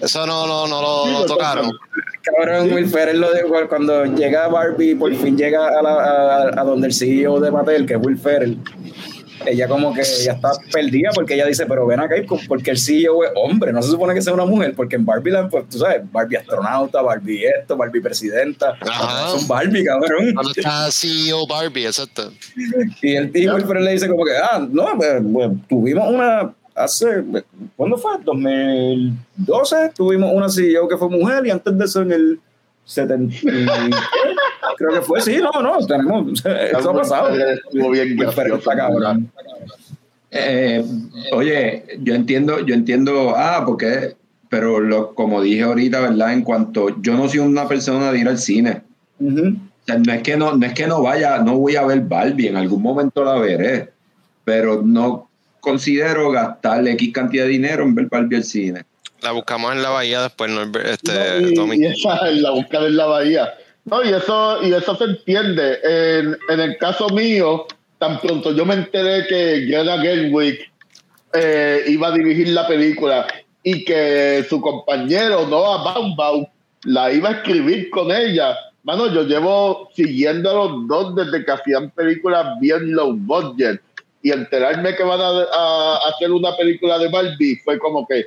Eso 0.00 0.26
no, 0.26 0.46
no, 0.46 0.66
no 0.66 0.80
lo, 0.82 1.04
Sí, 1.06 1.12
lo 1.12 1.26
tocaron. 1.26 1.70
Cabrón, 2.22 2.72
Will 2.72 2.88
Ferrell 2.88 3.20
lo 3.20 3.30
de 3.32 3.42
cuando 3.68 4.04
llega 4.06 4.48
Barbie, 4.48 4.94
por 4.94 5.14
fin 5.14 5.36
llega 5.36 5.68
a, 5.78 5.82
la, 5.82 5.90
a, 5.94 6.60
a 6.60 6.64
donde 6.64 6.86
el 6.88 6.94
CEO 6.94 7.38
de 7.40 7.50
Mattel, 7.50 7.86
que 7.86 7.94
es 7.94 8.00
Will 8.02 8.18
Ferrell. 8.18 8.58
Ella 9.46 9.68
como 9.68 9.92
que 9.92 10.02
ya 10.02 10.32
está 10.32 10.52
perdida 10.72 11.10
porque 11.14 11.34
ella 11.34 11.46
dice, 11.46 11.66
pero 11.66 11.86
ven 11.86 12.00
acá, 12.00 12.14
porque 12.48 12.70
el 12.70 12.78
CEO 12.78 13.24
es 13.24 13.30
hombre, 13.34 13.72
no 13.72 13.82
se 13.82 13.90
supone 13.90 14.14
que 14.14 14.22
sea 14.22 14.32
una 14.34 14.44
mujer, 14.44 14.74
porque 14.74 14.96
en 14.96 15.04
Barbie, 15.04 15.30
Land, 15.30 15.50
pues 15.50 15.68
tú 15.68 15.78
sabes, 15.78 16.02
Barbie 16.10 16.36
astronauta, 16.36 17.02
Barbie 17.02 17.44
esto, 17.46 17.76
Barbie 17.76 18.00
presidenta, 18.00 18.76
Ajá. 18.80 19.28
son 19.36 19.46
Barbie, 19.48 19.84
cabrón. 19.84 20.32
Cuando 20.34 20.52
está 20.54 20.90
CEO 20.90 21.46
Barbie, 21.46 21.86
exacto. 21.86 22.32
Y 23.02 23.14
el 23.14 23.32
tío 23.32 23.54
Will 23.54 23.64
Ferrell 23.64 23.84
le 23.84 23.92
dice 23.92 24.08
como 24.08 24.24
que, 24.24 24.36
ah, 24.36 24.66
no, 24.70 24.86
pues, 24.96 25.22
pues, 25.32 25.50
tuvimos 25.68 26.08
una, 26.08 26.54
hace, 26.74 27.24
¿cuándo 27.76 27.96
fue? 27.96 28.12
2012, 28.24 29.92
tuvimos 29.94 30.32
una 30.32 30.48
CEO 30.48 30.88
que 30.88 30.96
fue 30.96 31.08
mujer 31.08 31.46
y 31.46 31.50
antes 31.50 31.76
de 31.76 31.84
eso 31.84 32.02
en 32.02 32.12
el 32.12 32.40
70, 32.84 33.34
creo 34.76 34.92
que 34.92 35.00
fue, 35.02 35.20
sí, 35.20 35.38
no, 35.38 35.62
no, 35.62 35.86
tenemos, 35.86 36.44
eso 36.44 36.90
ha 36.90 36.94
pasado. 36.94 37.38
Estuvo 37.38 37.90
bien 37.90 38.16
cabrón. 38.16 39.30
Eh, 40.30 40.84
oye, 41.32 41.84
yo 42.00 42.14
entiendo, 42.14 42.60
yo 42.60 42.74
entiendo, 42.74 43.34
ah, 43.36 43.62
porque, 43.66 44.16
pero 44.48 44.80
lo, 44.80 45.14
como 45.14 45.42
dije 45.42 45.62
ahorita, 45.62 46.00
¿verdad? 46.00 46.32
En 46.32 46.42
cuanto, 46.42 47.00
yo 47.02 47.14
no 47.14 47.28
soy 47.28 47.40
una 47.40 47.68
persona 47.68 48.10
de 48.10 48.18
ir 48.18 48.28
al 48.28 48.38
cine. 48.38 48.82
Ujú. 49.20 49.48
O 49.48 49.84
sea, 49.84 49.98
no 49.98 50.12
es 50.12 50.22
que 50.22 50.36
no, 50.36 50.56
no 50.56 50.64
es 50.64 50.72
que 50.72 50.86
no 50.86 51.02
vaya, 51.02 51.38
no 51.38 51.58
voy 51.58 51.76
a 51.76 51.84
ver 51.84 52.00
Barbie, 52.00 52.48
en 52.48 52.56
algún 52.56 52.82
momento 52.82 53.24
la 53.24 53.34
veré, 53.34 53.90
pero 54.44 54.80
no 54.82 55.28
considero 55.60 56.30
gastarle 56.30 56.92
X 56.92 57.12
cantidad 57.12 57.44
de 57.44 57.50
dinero 57.50 57.84
en 57.84 57.94
ver 57.94 58.06
Barbie 58.06 58.36
al 58.36 58.44
cine. 58.44 58.84
La 59.22 59.32
buscamos 59.32 59.72
en 59.72 59.82
la 59.82 59.90
bahía 59.90 60.22
después, 60.22 60.50
¿no? 60.50 60.62
Este, 60.80 61.12
No, 61.40 61.48
y, 61.48 61.54
Tommy. 61.54 61.76
y 61.76 61.86
esa 61.86 62.28
es 62.28 62.38
la 62.40 62.50
búsqueda 62.50 62.86
en 62.86 62.96
la 62.96 63.06
bahía. 63.06 63.54
No, 63.84 64.02
y 64.04 64.08
eso, 64.10 64.62
y 64.62 64.72
eso 64.72 64.96
se 64.96 65.04
entiende. 65.04 65.78
En, 65.84 66.38
en 66.48 66.60
el 66.60 66.76
caso 66.78 67.08
mío, 67.08 67.66
tan 67.98 68.18
pronto 68.20 68.52
yo 68.52 68.64
me 68.64 68.74
enteré 68.74 69.26
que 69.28 69.60
Greta 69.66 70.00
Gerwig 70.00 70.58
eh, 71.34 71.84
iba 71.88 72.08
a 72.08 72.12
dirigir 72.12 72.48
la 72.48 72.66
película 72.66 73.26
y 73.62 73.84
que 73.84 74.44
su 74.48 74.60
compañero 74.60 75.46
Noah 75.46 75.84
Baumbau 75.84 76.48
la 76.84 77.12
iba 77.12 77.28
a 77.28 77.32
escribir 77.32 77.90
con 77.90 78.10
ella. 78.10 78.56
Mano, 78.82 79.06
yo 79.12 79.22
llevo 79.22 79.88
siguiendo 79.94 80.50
a 80.50 80.54
los 80.54 80.88
dos 80.88 81.14
desde 81.14 81.44
que 81.44 81.52
hacían 81.52 81.90
películas 81.90 82.58
bien 82.60 82.92
low 82.92 83.12
budget 83.14 83.80
y 84.20 84.32
enterarme 84.32 84.96
que 84.96 85.04
van 85.04 85.20
a, 85.20 85.28
a 85.52 85.98
hacer 86.08 86.32
una 86.32 86.56
película 86.56 86.98
de 86.98 87.08
Barbie 87.08 87.60
fue 87.64 87.78
como 87.78 88.06
que 88.06 88.26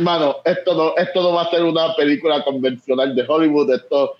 mano, 0.00 0.36
esto 0.44 0.74
no, 0.74 0.94
esto 0.96 1.22
no 1.22 1.32
va 1.32 1.42
a 1.42 1.50
ser 1.50 1.62
una 1.64 1.94
película 1.94 2.42
convencional 2.44 3.14
de 3.14 3.24
Hollywood, 3.26 3.72
esto, 3.74 4.14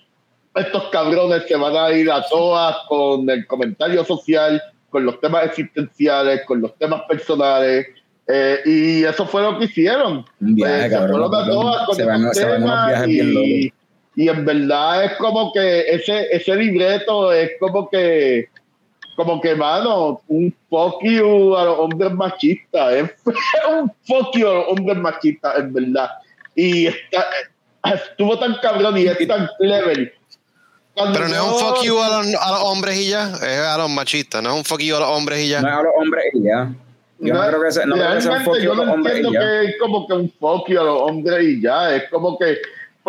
estos 0.55 0.83
cabrones 0.89 1.43
se 1.47 1.55
van 1.55 1.75
a 1.75 1.91
ir 1.91 2.09
a 2.11 2.23
todas 2.27 2.75
con 2.87 3.29
el 3.29 3.45
comentario 3.47 4.03
social, 4.03 4.61
con 4.89 5.05
los 5.05 5.19
temas 5.19 5.45
existenciales, 5.45 6.43
con 6.45 6.61
los 6.61 6.75
temas 6.77 7.03
personales, 7.07 7.87
eh, 8.27 8.59
y 8.65 9.03
eso 9.03 9.25
fue 9.25 9.41
lo 9.41 9.57
que 9.57 9.65
hicieron. 9.65 10.19
Eh, 10.41 10.81
se 10.83 10.89
cabrón, 10.89 11.09
fueron 11.11 11.35
a 11.35 11.37
cabrón. 11.39 11.61
todas 11.61 11.85
con 11.87 11.95
Se 11.95 12.05
van- 12.05 12.21
esos 12.21 12.37
se 12.37 12.45
van 12.45 12.63
unos 12.63 12.69
temas 12.71 12.87
viajes 12.87 13.07
bien 13.07 13.27
y, 13.27 13.31
locos. 13.63 13.77
y 14.15 14.27
en 14.29 14.45
verdad 14.45 15.05
es 15.05 15.11
como 15.13 15.51
que 15.53 15.79
ese, 15.89 16.27
ese 16.31 16.55
libreto 16.55 17.31
es 17.33 17.51
como 17.59 17.89
que 17.89 18.49
como 19.19 19.41
que, 19.41 19.53
mano, 19.53 20.21
un 20.29 20.55
fuck 20.69 21.03
you 21.03 21.53
a 21.53 21.65
los 21.65 21.79
hombres 21.79 22.13
machistas. 22.13 22.93
Es 22.93 23.11
un 23.69 23.91
fuck 24.07 24.33
you 24.33 24.47
a 24.47 24.53
los 24.53 24.65
hombres 24.69 24.97
machistas, 24.97 25.59
en 25.59 25.73
verdad. 25.73 26.09
Y 26.55 26.87
está, 26.87 27.25
estuvo 27.95 28.39
tan 28.39 28.55
cabrón 28.61 28.97
y 28.97 29.07
es 29.07 29.27
tan 29.27 29.49
clever. 29.59 30.13
Cuando 30.93 31.19
Pero 31.19 31.27
no 31.27 31.35
es 31.35 31.41
un 31.41 31.59
fuck 31.59 31.83
you 31.83 31.99
a 31.99 32.07
los, 32.07 32.33
a 32.33 32.51
los 32.51 32.61
hombres 32.61 32.97
y 32.97 33.09
ya, 33.09 33.29
es 33.33 33.59
a 33.59 33.77
los 33.77 33.89
machistas, 33.89 34.41
no 34.41 34.51
es 34.51 34.55
un 34.55 34.63
fuck 34.63 34.79
you 34.79 34.95
a 34.95 35.01
los 35.01 35.09
hombres 35.09 35.41
y 35.41 35.49
ya. 35.49 35.59
No 35.59 35.67
es 35.67 35.73
a 35.73 35.83
los 35.83 35.93
hombres 35.97 36.25
y 36.33 36.43
ya. 36.43 36.73
Yo 37.19 37.33
no, 37.33 37.41
No, 37.41 37.47
creo 37.49 37.63
que 37.63 37.71
sea, 37.73 37.85
no 37.85 37.95
creo 37.95 38.15
que 38.15 38.21
sea 38.21 38.31
un 38.31 38.43
fuck 38.45 38.55
you 38.55 38.63
yo 38.63 38.71
a 38.71 38.75
los 38.75 38.87
hombres 38.87 39.15
y 39.15 39.17
entiendo 39.17 39.33
ya. 39.33 39.39
que 39.39 39.65
es 39.65 39.79
como 39.81 40.07
que 40.07 40.13
un 40.13 40.31
fuck 40.39 40.69
you 40.69 40.79
a 40.79 40.83
los 40.85 41.01
hombres 41.01 41.43
y 41.43 41.61
ya. 41.61 41.93
Es 41.93 42.09
como 42.09 42.39
que, 42.39 42.57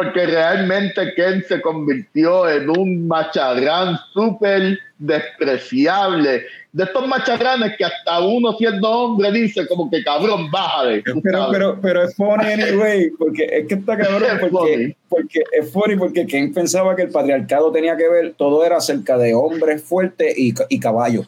porque 0.02 0.27
realmente 0.27 1.12
Ken 1.14 1.44
se 1.47 1.60
convirtió 1.60 2.48
en 2.48 2.70
un 2.70 3.06
macharrán 3.06 3.98
súper 4.14 4.78
despreciable. 4.98 6.44
De 6.72 6.85
estos 6.85 7.06
macharranes 7.09 7.77
que 7.77 7.85
hasta 7.85 8.20
uno 8.20 8.52
siendo 8.56 8.89
hombre 8.89 9.32
dice 9.32 9.66
como 9.66 9.90
que 9.90 10.02
cabrón, 10.05 10.51
bájale. 10.51 11.02
Pero, 11.22 11.48
pero, 11.51 11.78
pero 11.82 12.05
es 12.05 12.14
funny 12.14 12.52
anyway, 12.52 13.10
porque 13.18 13.44
es 13.44 13.66
que 13.66 13.74
está 13.74 13.98
cabrón, 13.98 14.22
Es 14.24 14.39
porque, 14.48 14.72
funny. 14.74 14.97
porque 15.09 15.40
es 15.52 15.72
funny 15.72 15.97
porque 15.97 16.27
Ken 16.27 16.52
pensaba 16.55 16.94
que 16.94 17.02
el 17.02 17.10
patriarcado 17.10 17.72
tenía 17.72 17.97
que 17.97 18.09
ver, 18.09 18.35
todo 18.39 18.64
era 18.64 18.77
acerca 18.77 19.18
de 19.18 19.35
hombres 19.35 19.82
fuertes 19.82 20.32
y, 20.39 20.55
y 20.68 20.78
caballos. 20.81 21.27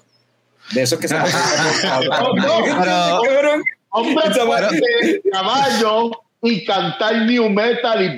De 0.73 0.83
esos 0.83 0.99
que 0.99 1.09
se 1.09 1.17
No, 1.19 2.35
no, 2.35 3.21
Pero- 3.23 3.63
Hombre, 3.95 4.25
Esa 4.31 4.47
fuerte, 4.47 4.81
madre- 4.81 5.23
caballo 5.31 6.11
y 6.45 6.65
cantar 6.65 7.23
new 7.23 7.49
metal 7.49 8.03
y. 8.03 8.17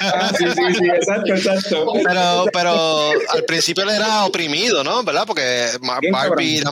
Ah, 0.00 0.30
sí, 0.38 0.44
sí, 0.46 0.74
sí, 0.78 0.86
exacto, 0.86 1.34
exacto. 1.34 1.92
Pero, 2.02 2.46
pero 2.52 3.10
al 3.28 3.44
principio 3.44 3.82
él 3.84 3.90
era 3.90 4.24
oprimido, 4.24 4.82
¿no? 4.82 5.02
¿Verdad? 5.02 5.24
Porque 5.26 5.66
Barbie, 6.10 6.58
él 6.58 6.64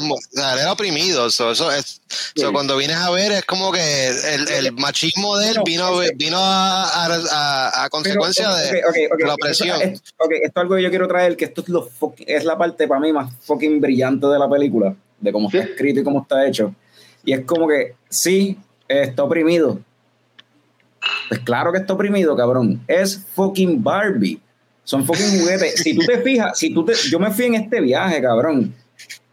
era 0.58 0.72
oprimido. 0.72 1.28
So, 1.30 1.50
eso 1.50 1.70
es, 1.70 2.00
so, 2.34 2.52
cuando 2.54 2.76
vienes 2.78 2.96
a 2.96 3.10
ver, 3.10 3.32
es 3.32 3.44
como 3.44 3.70
que 3.70 4.08
el, 4.08 4.48
el 4.48 4.72
machismo 4.72 5.36
de 5.36 5.50
él 5.50 5.58
vino, 5.64 5.98
vino 6.14 6.38
a, 6.38 6.84
a, 6.84 7.06
a- 7.30 7.84
a 7.84 7.88
consecuencia 7.90 8.48
Pero, 8.70 8.72
de, 8.72 8.78
ok, 8.80 8.86
ok, 9.10 9.12
ok. 9.12 9.18
de 9.18 9.26
la 9.26 9.34
opresión. 9.34 9.82
Esto, 9.82 9.94
es- 10.06 10.14
ok, 10.16 10.32
esto 10.42 10.60
es 10.60 10.62
algo 10.62 10.76
que 10.76 10.82
yo 10.82 10.88
quiero 10.90 11.06
traer, 11.06 11.36
que 11.36 11.44
esto 11.44 11.60
es, 11.60 11.68
lo 11.68 11.90
es 12.26 12.44
la 12.44 12.56
parte 12.56 12.88
para 12.88 13.00
mí 13.00 13.12
más 13.12 13.30
fucking 13.42 13.78
brillante 13.80 14.26
de 14.26 14.38
la 14.38 14.48
película, 14.48 14.94
de 15.20 15.32
cómo 15.32 15.48
está 15.48 15.62
Sí. 15.62 15.68
escrito 15.70 16.00
y 16.00 16.04
cómo 16.04 16.22
está 16.22 16.46
hecho. 16.46 16.74
Y 17.26 17.34
es 17.34 17.44
como 17.44 17.68
que, 17.68 17.94
sí, 18.08 18.56
está 18.88 19.22
oprimido. 19.24 19.80
Pues 21.28 21.40
claro 21.40 21.72
que 21.72 21.78
está 21.78 21.92
oprimido, 21.94 22.36
cabrón. 22.36 22.80
Es 22.86 23.26
fucking 23.34 23.82
Barbie. 23.82 24.40
Son 24.84 25.04
fucking 25.04 25.40
juguetes. 25.40 25.82
si 25.82 25.94
tú 25.96 26.02
te 26.06 26.18
fijas, 26.18 26.58
si 26.58 26.72
tú 26.72 26.84
te, 26.84 26.92
yo 27.10 27.18
me 27.18 27.30
fui 27.30 27.46
en 27.46 27.54
este 27.56 27.80
viaje, 27.80 28.20
cabrón. 28.22 28.74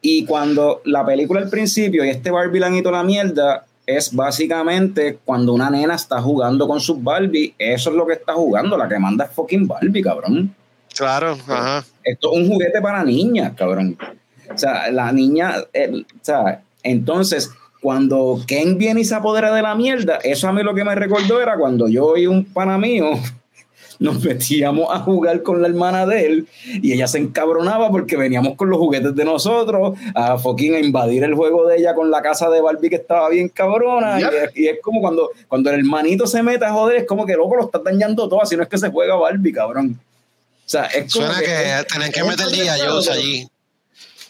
Y 0.01 0.25
cuando 0.25 0.81
la 0.85 1.05
película 1.05 1.39
al 1.41 1.49
principio 1.49 2.03
y 2.03 2.09
este 2.09 2.31
Barbie 2.31 2.59
le 2.59 2.65
han 2.65 2.75
ido 2.75 2.91
la 2.91 3.03
mierda, 3.03 3.65
es 3.85 4.13
básicamente 4.13 5.19
cuando 5.23 5.53
una 5.53 5.69
nena 5.69 5.95
está 5.95 6.21
jugando 6.21 6.67
con 6.67 6.79
sus 6.79 7.01
Barbie, 7.03 7.53
eso 7.57 7.89
es 7.89 7.95
lo 7.95 8.05
que 8.07 8.13
está 8.13 8.33
jugando, 8.33 8.77
la 8.77 8.87
que 8.89 8.97
manda 8.99 9.25
es 9.25 9.31
fucking 9.31 9.67
Barbie, 9.67 10.01
cabrón. 10.01 10.55
Claro, 10.95 11.31
ajá. 11.47 11.83
Esto 12.03 12.31
es 12.33 12.37
un 12.39 12.47
juguete 12.47 12.81
para 12.81 13.03
niñas, 13.03 13.53
cabrón. 13.55 13.97
O 14.53 14.57
sea, 14.57 14.91
la 14.91 15.11
niña, 15.11 15.55
el- 15.71 16.05
o 16.09 16.25
sea, 16.25 16.61
entonces, 16.83 17.49
cuando 17.83 18.39
Ken 18.47 18.77
viene 18.77 19.01
y 19.01 19.05
se 19.05 19.13
apodera 19.13 19.53
de 19.53 19.61
la 19.61 19.75
mierda, 19.75 20.15
eso 20.23 20.47
a 20.47 20.53
mí 20.53 20.63
lo 20.63 20.73
que 20.73 20.85
me 20.85 20.95
recordó 20.95 21.41
era 21.41 21.57
cuando 21.57 21.89
yo 21.89 22.15
y 22.15 22.25
un 22.25 22.45
pana 22.45 22.77
mío 22.77 23.11
nos 23.99 24.23
metíamos 24.23 24.87
a 24.89 24.99
jugar 24.99 25.43
con 25.43 25.61
la 25.61 25.67
hermana 25.67 26.05
de 26.05 26.25
él 26.25 26.47
y 26.65 26.93
ella 26.93 27.07
se 27.07 27.17
encabronaba 27.17 27.91
porque 27.91 28.15
veníamos 28.15 28.55
con 28.55 28.69
los 28.69 28.79
juguetes 28.79 29.13
de 29.13 29.25
nosotros 29.25 29.97
a 30.15 30.37
fucking 30.37 30.75
a 30.75 30.79
invadir 30.79 31.25
el 31.25 31.35
juego 31.35 31.67
de 31.67 31.77
ella 31.77 31.93
con 31.93 32.09
la 32.09 32.21
casa 32.21 32.49
de 32.49 32.61
Barbie 32.61 32.89
que 32.89 32.95
estaba 32.95 33.29
bien 33.29 33.49
cabrona 33.49 34.17
y, 34.17 34.23
Yep. 34.23 34.33
es, 34.33 34.57
y 34.57 34.67
es 34.67 34.77
como 34.81 35.01
cuando, 35.01 35.31
cuando 35.49 35.69
el 35.69 35.79
hermanito 35.79 36.25
se 36.25 36.41
mete 36.41 36.63
a 36.63 36.71
joder, 36.71 37.01
es 37.01 37.05
como 37.05 37.25
que 37.25 37.35
loco 37.35 37.57
lo 37.57 37.65
está 37.65 37.79
dañando 37.79 38.29
todo, 38.29 38.41
así 38.41 38.55
no 38.55 38.63
es 38.63 38.69
que 38.69 38.77
se 38.77 38.89
juega 38.89 39.15
Barbie, 39.15 39.51
cabrón. 39.51 39.99
O 40.65 40.69
sea, 40.69 40.85
es 40.85 41.13
como 41.13 41.25
Suena 41.27 41.41
que 41.41 41.85
tienen 41.89 42.11
que 42.13 42.23
meter 42.23 42.47
día 42.47 42.73
allí. 42.73 43.45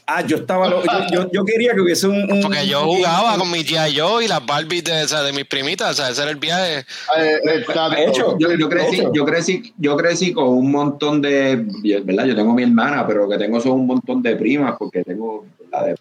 Ah, 0.05 0.21
yo 0.25 0.37
estaba. 0.37 0.67
lo- 0.69 0.83
yo, 0.83 0.91
yo, 1.11 1.31
yo 1.31 1.45
quería 1.45 1.73
que 1.73 1.81
hubiese 1.81 2.07
un. 2.07 2.29
un- 2.31 2.41
Porque 2.41 2.67
yo 2.67 2.81
jugaba 2.85 3.37
con 3.37 3.49
mi 3.49 3.63
tía 3.63 3.87
yo 3.87 4.21
y 4.21 4.27
las 4.27 4.45
Barbies 4.45 4.83
de, 4.83 5.03
o 5.03 5.07
sea, 5.07 5.21
de 5.23 5.31
mis 5.31 5.45
primitas. 5.45 5.91
O 5.91 5.93
sea, 5.93 6.09
ese 6.09 6.21
era 6.21 6.31
el 6.31 6.37
viaje. 6.37 6.79
Eh, 7.17 7.39
exacto. 7.45 7.89
De 7.95 8.05
hecho, 8.05 8.37
Yo, 8.37 8.53
yo 8.53 8.67
crecí, 8.69 9.03
yo 9.13 9.25
crecí, 9.25 9.73
yo 9.77 9.95
crecí 9.95 10.33
con 10.33 10.47
un 10.49 10.71
montón 10.71 11.21
de, 11.21 11.65
¿verdad? 12.03 12.25
Yo 12.25 12.35
tengo 12.35 12.53
mi 12.53 12.63
hermana, 12.63 13.07
pero 13.07 13.23
lo 13.23 13.29
que 13.29 13.37
tengo 13.37 13.59
son 13.61 13.73
un 13.73 13.87
montón 13.87 14.21
de 14.21 14.35
primas, 14.35 14.75
porque 14.77 15.03
tengo, 15.03 15.45
¿verdad? 15.59 15.85
De- 15.87 15.95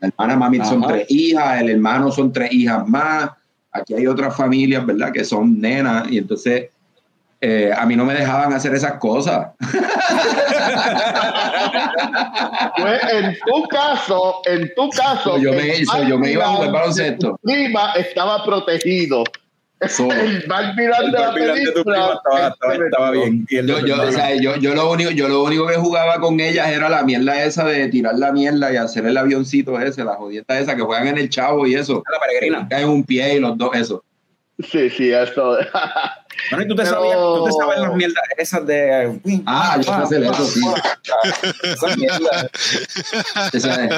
la 0.00 0.08
hermana 0.08 0.36
mami 0.36 0.64
son 0.64 0.86
tres 0.86 1.06
hijas, 1.10 1.60
el 1.60 1.70
hermano 1.70 2.10
son 2.10 2.32
tres 2.32 2.50
hijas 2.52 2.86
más. 2.88 3.30
Aquí 3.72 3.94
hay 3.94 4.06
otras 4.06 4.34
familias, 4.36 4.84
¿verdad? 4.86 5.12
Que 5.12 5.24
son 5.24 5.60
nenas, 5.60 6.10
y 6.10 6.18
entonces 6.18 6.70
eh, 7.40 7.70
a 7.76 7.86
mí 7.86 7.96
no 7.96 8.04
me 8.04 8.14
dejaban 8.14 8.52
hacer 8.52 8.74
esas 8.74 8.94
cosas. 8.94 9.48
Pues 12.76 13.00
en 13.12 13.36
tu 13.46 13.62
caso, 13.68 14.42
en 14.46 14.72
tu 14.74 14.88
caso, 14.90 15.30
So, 15.34 15.38
yo 15.38 15.52
me- 15.52 15.84
so, 15.84 16.02
yo 16.04 16.18
me 16.18 16.32
iba 16.32 16.44
a 16.44 16.48
jugar 16.48 16.72
baloncesto. 16.72 17.30
tu 17.30 17.38
prima 17.50 17.92
estaba 17.92 18.44
protegido. 18.44 19.24
Solo. 19.88 20.12
El 20.20 20.20
de 20.30 20.34
el 20.36 20.44
tu 20.44 21.32
prima 21.32 21.32
película 21.54 22.12
estaba, 22.14 22.48
estaba, 22.48 22.74
estaba 22.74 23.10
bien. 23.12 23.46
Y 23.48 23.56
el 23.56 23.66
Yo, 23.66 23.76
de- 23.80 23.88
yo, 23.88 24.02
o 24.02 24.12
sea, 24.12 24.34
yo, 24.34 24.56
yo, 24.56 24.74
lo 24.74 24.90
único, 24.90 25.10
yo 25.10 25.26
lo 25.28 25.42
único 25.42 25.66
que 25.66 25.76
jugaba 25.76 26.20
con 26.20 26.38
ellas 26.38 26.68
era 26.68 26.90
la 26.90 27.02
mierda 27.02 27.42
esa 27.44 27.64
de 27.64 27.88
tirar 27.88 28.18
la 28.18 28.30
mierda 28.32 28.70
y 28.72 28.76
hacer 28.76 29.06
el 29.06 29.16
avioncito 29.16 29.80
ese, 29.80 30.04
la 30.04 30.16
jodieta 30.16 30.58
esa 30.58 30.76
que 30.76 30.82
juegan 30.82 31.08
en 31.08 31.16
el 31.18 31.30
chavo 31.30 31.66
y 31.66 31.74
eso. 31.76 32.02
la 32.12 32.18
peregrina. 32.20 32.66
Caen 32.68 32.90
un 32.90 33.04
pie 33.04 33.36
y 33.36 33.40
los 33.40 33.56
dos, 33.56 33.70
eso. 33.74 34.04
Sí, 34.68 34.90
sí, 34.90 35.12
eso. 35.12 35.58
Bueno, 36.50 36.64
y 36.64 36.68
tú 36.68 36.74
te, 36.74 36.82
Pero- 36.82 36.94
sabías, 36.96 37.16
tú 37.18 37.44
te 37.44 37.52
sabes 37.52 37.78
las 37.80 37.94
mierdas 37.94 38.22
esas 38.38 38.66
de. 38.66 39.20
Ah, 39.46 39.76
yo 39.76 39.82
sé 39.82 39.90
hacer 39.92 40.22
eso, 40.24 40.44
sí. 40.46 40.60
Esas 41.64 41.96
mierdas. 41.98 42.46
Yo 43.52 43.60
sé, 43.60 43.88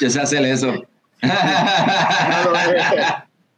yo 0.00 0.10
sé 0.10 0.20
hacer 0.20 0.44
eso. 0.44 0.74
Claro, 1.20 2.52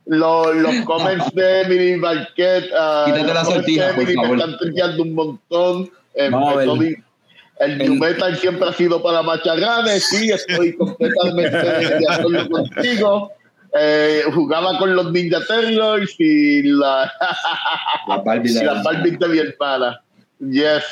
los, 0.06 0.56
los 0.56 0.74
comments 0.84 1.32
de 1.34 1.60
Emily 1.62 1.96
Marquette. 1.96 2.70
ah, 2.76 3.04
Quítate 3.06 3.24
los 3.24 3.34
la 3.34 3.44
sortija, 3.44 3.94
por 3.94 4.12
favor. 4.12 4.28
Me 4.30 4.34
están 4.42 4.58
trillando 4.58 5.02
un 5.02 5.14
montón. 5.14 5.90
Eh, 6.14 6.28
Vamos 6.30 6.52
a 6.52 6.56
ver. 6.56 6.66
Tony, 6.66 6.94
el 7.60 7.78
New 7.78 7.94
Metal 7.94 8.36
siempre 8.36 8.68
ha 8.68 8.72
sido 8.72 9.02
para 9.02 9.22
macharranes. 9.22 10.04
Sí, 10.08 10.30
estoy 10.30 10.74
completamente 10.76 11.50
de 11.56 12.06
acuerdo 12.10 12.48
contigo. 12.50 13.32
Eh, 13.78 14.22
jugaba 14.34 14.78
con 14.78 14.94
los 14.94 15.10
Ninja 15.12 15.38
Turtles 15.46 16.14
y 16.18 16.62
la, 16.62 17.10
Las 18.08 18.24
Barbie 18.24 18.50
y 18.50 18.54
de- 19.16 19.28
mi 19.28 19.38
hermana. 19.38 20.02
Yes. 20.40 20.84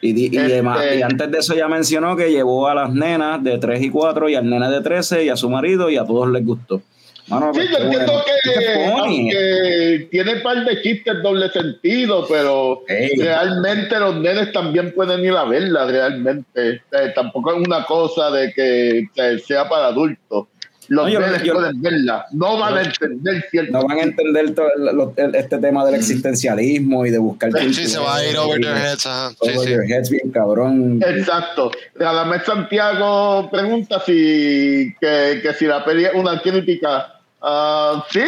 Y, 0.00 0.18
y, 0.20 0.26
Este- 0.26 0.54
demás- 0.54 0.84
y 0.96 1.02
antes 1.02 1.30
de 1.30 1.38
eso 1.38 1.54
ya 1.54 1.68
mencionó 1.68 2.16
que 2.16 2.30
llevó 2.30 2.68
a 2.68 2.74
las 2.74 2.92
nenas 2.92 3.42
de 3.42 3.58
3 3.58 3.82
y 3.82 3.90
4 3.90 4.28
y 4.28 4.34
al 4.34 4.48
nene 4.48 4.68
de 4.70 4.80
13 4.80 5.24
y 5.24 5.28
a 5.28 5.36
su 5.36 5.48
marido 5.50 5.90
y 5.90 5.96
a 5.96 6.04
todos 6.04 6.28
les 6.30 6.44
gustó. 6.44 6.82
Mano, 7.28 7.52
Sí, 7.52 7.60
pues, 7.60 7.70
yo 7.70 7.76
entiendo 7.84 8.24
que, 8.24 8.84
aunque 8.86 10.08
tiene 10.10 10.34
un 10.36 10.42
par 10.42 10.64
de 10.64 10.80
chistes 10.82 11.22
doble 11.22 11.50
sentido, 11.50 12.24
pero 12.26 12.82
Ey. 12.88 13.16
realmente 13.18 13.98
los 13.98 14.16
nenes 14.16 14.50
también 14.52 14.92
pueden 14.94 15.22
ir 15.24 15.32
a 15.32 15.44
verla, 15.44 15.84
realmente. 15.86 16.80
Eh, 16.90 17.12
tampoco 17.14 17.52
es 17.52 17.58
una 17.66 17.84
cosa 17.84 18.30
de 18.30 18.50
que 18.54 19.08
sea 19.46 19.68
para 19.68 19.88
adultos. 19.88 20.46
Los 20.88 21.04
No, 21.04 21.08
yo- 21.10 21.20
yo- 21.44 21.52
pueden 21.54 21.82
verla, 21.82 22.26
no 22.32 22.58
van 22.58 22.78
a 22.78 22.82
entender 22.82 23.44
cierto. 23.50 23.72
No 23.72 23.86
van 23.86 23.98
a 23.98 24.02
entender 24.02 24.54
todo 24.54 24.66
el- 24.76 24.96
lo- 24.96 25.12
el- 25.16 25.34
este 25.34 25.58
tema 25.58 25.84
del 25.84 25.96
existencialismo 25.96 27.04
y 27.04 27.10
de 27.10 27.18
buscar. 27.18 27.50
Sí, 27.72 27.86
se 27.86 27.98
va 27.98 28.16
a 28.16 28.24
ir 28.24 28.36
over 28.38 28.60
their 28.60 28.76
heads. 28.76 29.06
Ajá. 29.06 29.30
Sí, 29.30 29.36
Over 29.50 29.68
sí. 29.68 29.70
your 29.74 29.84
heads, 29.84 30.10
bien 30.10 30.30
cabrón. 30.30 31.00
Exacto. 31.06 31.70
Radamés 31.94 32.42
Santiago 32.44 33.50
pregunta 33.50 34.00
si 34.06 34.94
que, 35.00 35.40
que 35.42 35.52
si 35.58 35.66
la 35.66 35.84
peli 35.84 36.06
es 36.06 36.14
una 36.14 36.40
crítica. 36.40 37.14
Ah, 37.42 38.04
sí, 38.10 38.24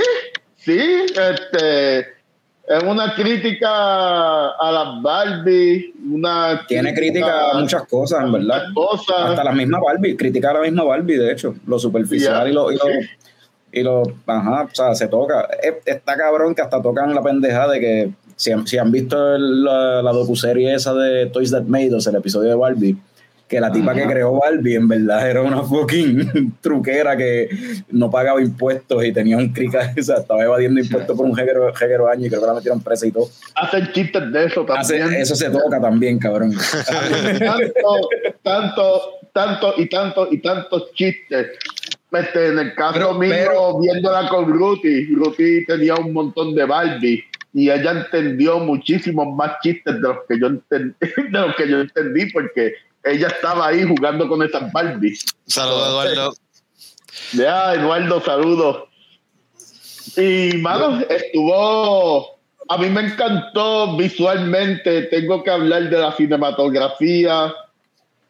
sí, 0.59 0.79
este 0.79 2.20
es 2.79 2.83
una 2.85 3.15
crítica 3.15 3.69
a 4.51 4.71
las 4.73 5.03
Barbie, 5.03 5.93
una 6.13 6.65
Tiene 6.69 6.95
crítica 6.95 7.51
a 7.51 7.55
muchas 7.59 7.83
cosas, 7.89 8.25
en 8.25 8.33
verdad. 8.33 8.65
cosas. 8.75 9.17
Hasta 9.31 9.45
la 9.45 9.53
misma 9.53 9.81
Barbie, 9.81 10.17
critica 10.17 10.51
a 10.51 10.55
la 10.55 10.61
misma 10.61 10.85
Barbie, 10.85 11.17
de 11.17 11.33
hecho, 11.33 11.55
lo 11.67 11.79
superficial 11.79 12.49
y 12.49 12.53
lo, 12.53 12.71
y 12.71 12.77
lo, 12.77 12.85
sí. 12.85 12.91
y 13.73 13.83
lo- 13.83 14.03
ajá, 14.27 14.63
o 14.71 14.75
sea, 14.75 14.95
se 14.95 15.09
toca. 15.09 15.49
Es- 15.63 15.75
Está 15.85 16.17
cabrón 16.17 16.55
que 16.55 16.63
hasta 16.63 16.81
tocan 16.81 17.15
la 17.15 17.23
pendeja 17.23 17.67
de 17.69 17.81
que 17.81 18.11
si, 18.37 18.53
han- 18.53 18.67
si 18.67 18.79
han 18.79 18.91
visto 18.93 19.35
el- 19.35 19.65
la, 19.65 20.01
la 20.03 20.13
docuserie 20.13 20.73
esa 20.75 20.95
de 20.95 21.27
Toys 21.27 21.51
That 21.51 21.65
Made 21.65 21.95
Us, 21.95 22.07
el 22.07 22.17
episodio 22.17 22.51
de 22.51 22.57
Barbie, 22.57 22.97
que 23.51 23.61
la 23.61 23.73
tipa 23.73 23.93
que 23.95 24.05
creó 24.07 24.33
Barbie 24.39 24.77
en 24.77 24.87
verdad 24.87 25.29
era 25.29 25.43
una 25.43 25.63
fucking 25.65 26.55
truquera 26.61 27.17
que 27.17 27.49
no 27.91 28.09
pagaba 28.09 28.41
impuestos 28.41 29.05
y 29.05 29.13
tenía 29.13 29.37
un 29.37 29.49
crica, 29.53 29.93
o 29.99 30.03
sea, 30.03 30.19
estaba 30.19 30.45
evadiendo 30.45 30.79
impuestos 30.81 31.17
por 31.17 31.27
un 31.27 31.35
jeguero, 31.35 31.75
jeguero 31.75 32.09
año 32.09 32.27
y 32.27 32.29
creo 32.29 32.41
que 32.43 32.47
la 32.47 32.55
metieron 32.55 32.81
presa 32.81 33.09
y 33.09 33.11
todo. 33.11 33.27
Hacen 33.57 33.91
chistes 33.93 34.33
de 34.33 34.45
eso 34.45 34.65
Hace- 34.73 34.99
también. 35.01 35.21
eso 35.21 35.35
se 35.35 35.51
toca 35.51 35.81
también, 35.81 36.21
cabrón. 36.21 36.53
tanto, 37.39 38.09
tanto, 38.43 39.01
tanto 39.33 39.75
y 39.79 39.89
tanto 39.89 40.29
y 40.31 40.39
tantos 40.39 40.93
chistes. 40.95 41.49
Este, 42.13 42.49
en 42.49 42.59
el 42.61 42.75
caso 42.77 42.95
Pero- 42.95 43.15
mío, 43.15 43.31
pero- 43.37 43.79
viéndola 43.81 44.29
con 44.29 44.53
Ruthie, 44.53 45.09
Ruthie 45.15 45.65
tenía 45.67 45.97
un 45.97 46.13
montón 46.13 46.55
de 46.55 46.65
Barbie 46.67 47.25
y 47.53 47.69
ella 47.69 47.91
entendió 47.93 48.61
muchísimos 48.61 49.27
más 49.35 49.59
chistes 49.61 49.95
de 49.95 50.01
los 50.01 50.19
que 50.29 50.39
yo 50.39 50.47
entendí, 50.47 50.95
de 51.01 51.39
los 51.41 51.57
que 51.57 51.69
yo 51.69 51.81
entendí 51.81 52.31
porque 52.33 52.75
ella 53.05 53.29
estaba 53.29 53.69
ahí 53.69 53.85
jugando 53.85 54.29
con 54.29 54.43
esas 54.43 54.71
Barbies. 54.73 55.25
Saludos, 55.47 55.89
Eduardo. 55.89 56.35
Ya, 57.33 57.75
Eduardo, 57.75 58.21
saludos. 58.21 58.89
Y, 60.17 60.57
mano, 60.59 61.01
estuvo. 61.09 62.39
A 62.69 62.79
mí 62.79 62.89
me 62.89 63.03
encantó 63.03 63.97
visualmente. 63.97 65.03
Tengo 65.03 65.43
que 65.43 65.51
hablar 65.51 65.89
de 65.91 65.99
la 65.99 66.13
cinematografía. 66.13 67.53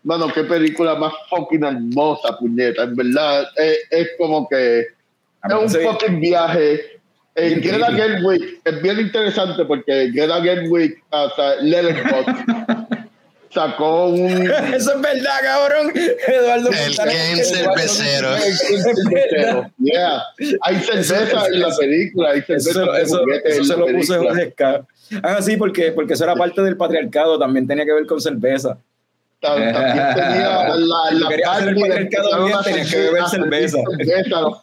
Mano, 0.02 0.32
qué 0.32 0.44
película 0.44 0.94
más 0.94 1.12
fucking 1.28 1.64
hermosa, 1.64 2.38
puñeta. 2.38 2.84
En 2.84 2.96
verdad, 2.96 3.48
es, 3.56 3.78
es 3.90 4.08
como 4.18 4.48
que. 4.48 4.80
Es 4.80 5.54
un 5.54 5.68
fucking 5.68 6.20
viaje. 6.20 7.00
Eh, 7.34 7.54
Bien 7.54 7.60
Greta. 7.60 7.92
Gerwig 7.92 8.60
es 8.64 8.82
bien 8.82 9.00
interesante 9.00 9.64
porque 9.64 10.10
Greta 10.10 10.42
Gerwig, 10.42 11.02
hasta 11.10 11.56
Letterboxd, 11.56 12.98
sacó 13.52 14.06
un. 14.08 14.50
Eso 14.74 14.94
es 14.94 15.00
verdad, 15.00 15.40
cabrón. 15.42 15.92
Eduardo 15.94 16.70
El 16.70 16.96
Ken 16.96 17.38
Eduardo- 17.38 17.44
cervecero. 17.44 18.30
Yeah. 19.78 20.22
Hay 20.62 20.76
cerveza 20.80 21.46
en 21.46 21.60
la 21.60 21.76
película, 21.76 22.30
hay 22.30 22.42
cerveza 22.42 22.70
Eso, 22.70 22.92
de 22.92 23.02
eso, 23.02 23.20
eso 23.44 23.58
en 23.58 23.64
se 23.64 23.76
lo 23.76 23.86
puse 23.86 24.14
película. 24.14 24.30
Jorge. 24.30 24.84
Ah, 25.22 25.42
sí, 25.42 25.56
porque, 25.56 25.92
porque 25.92 26.14
eso 26.14 26.24
era 26.24 26.34
parte 26.36 26.62
del 26.62 26.76
patriarcado, 26.76 27.38
también 27.38 27.66
tenía 27.66 27.84
que 27.84 27.92
ver 27.92 28.06
con 28.06 28.20
cerveza. 28.20 28.78
Tam- 29.40 29.72
También 29.72 30.14
tenía 30.14 30.68
la, 30.76 31.10
la 31.12 31.28
parte 31.44 31.64
de 31.66 31.80
patriarcado 31.80 32.44
bien, 32.44 32.52
empezaron 32.52 32.52
a 32.54 32.62
tenías 32.62 32.90
que 32.90 32.96
beber 32.98 33.22
cerveza. 33.28 33.78
cerveza. 33.98 34.62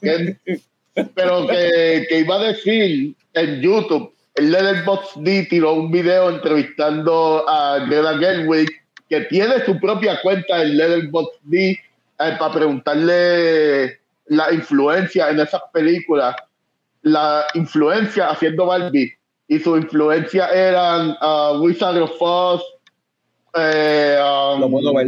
Pero 1.15 1.47
que, 1.47 2.05
que 2.09 2.19
iba 2.19 2.35
a 2.35 2.43
decir 2.47 3.14
en 3.34 3.61
YouTube, 3.61 4.14
Letterboxd 4.38 5.22
D 5.22 5.47
tiró 5.49 5.73
un 5.73 5.91
video 5.91 6.30
entrevistando 6.30 7.47
a 7.47 7.80
Greta 7.85 8.18
Gerwig, 8.18 8.69
que 9.09 9.22
tiene 9.22 9.64
su 9.65 9.80
propia 9.80 10.19
cuenta 10.22 10.61
en 10.61 10.77
Letterboxd 10.77 11.39
D, 11.43 11.72
eh, 11.72 11.77
para 12.18 12.53
preguntarle 12.53 13.99
la 14.27 14.51
influencia 14.53 15.30
en 15.30 15.39
esas 15.39 15.61
películas, 15.72 16.35
la 17.01 17.45
influencia 17.53 18.30
haciendo 18.30 18.65
Barbie, 18.65 19.14
y 19.47 19.59
su 19.59 19.77
influencia 19.77 20.47
eran 20.49 21.15
uh, 21.22 21.59
Wizard 21.61 22.01
of 22.01 22.11
Oz, 22.19 22.61
eh, 23.55 24.19
um, 24.22 24.61
Lo 24.61 24.69
puedo 24.69 24.93
ver. 24.93 25.07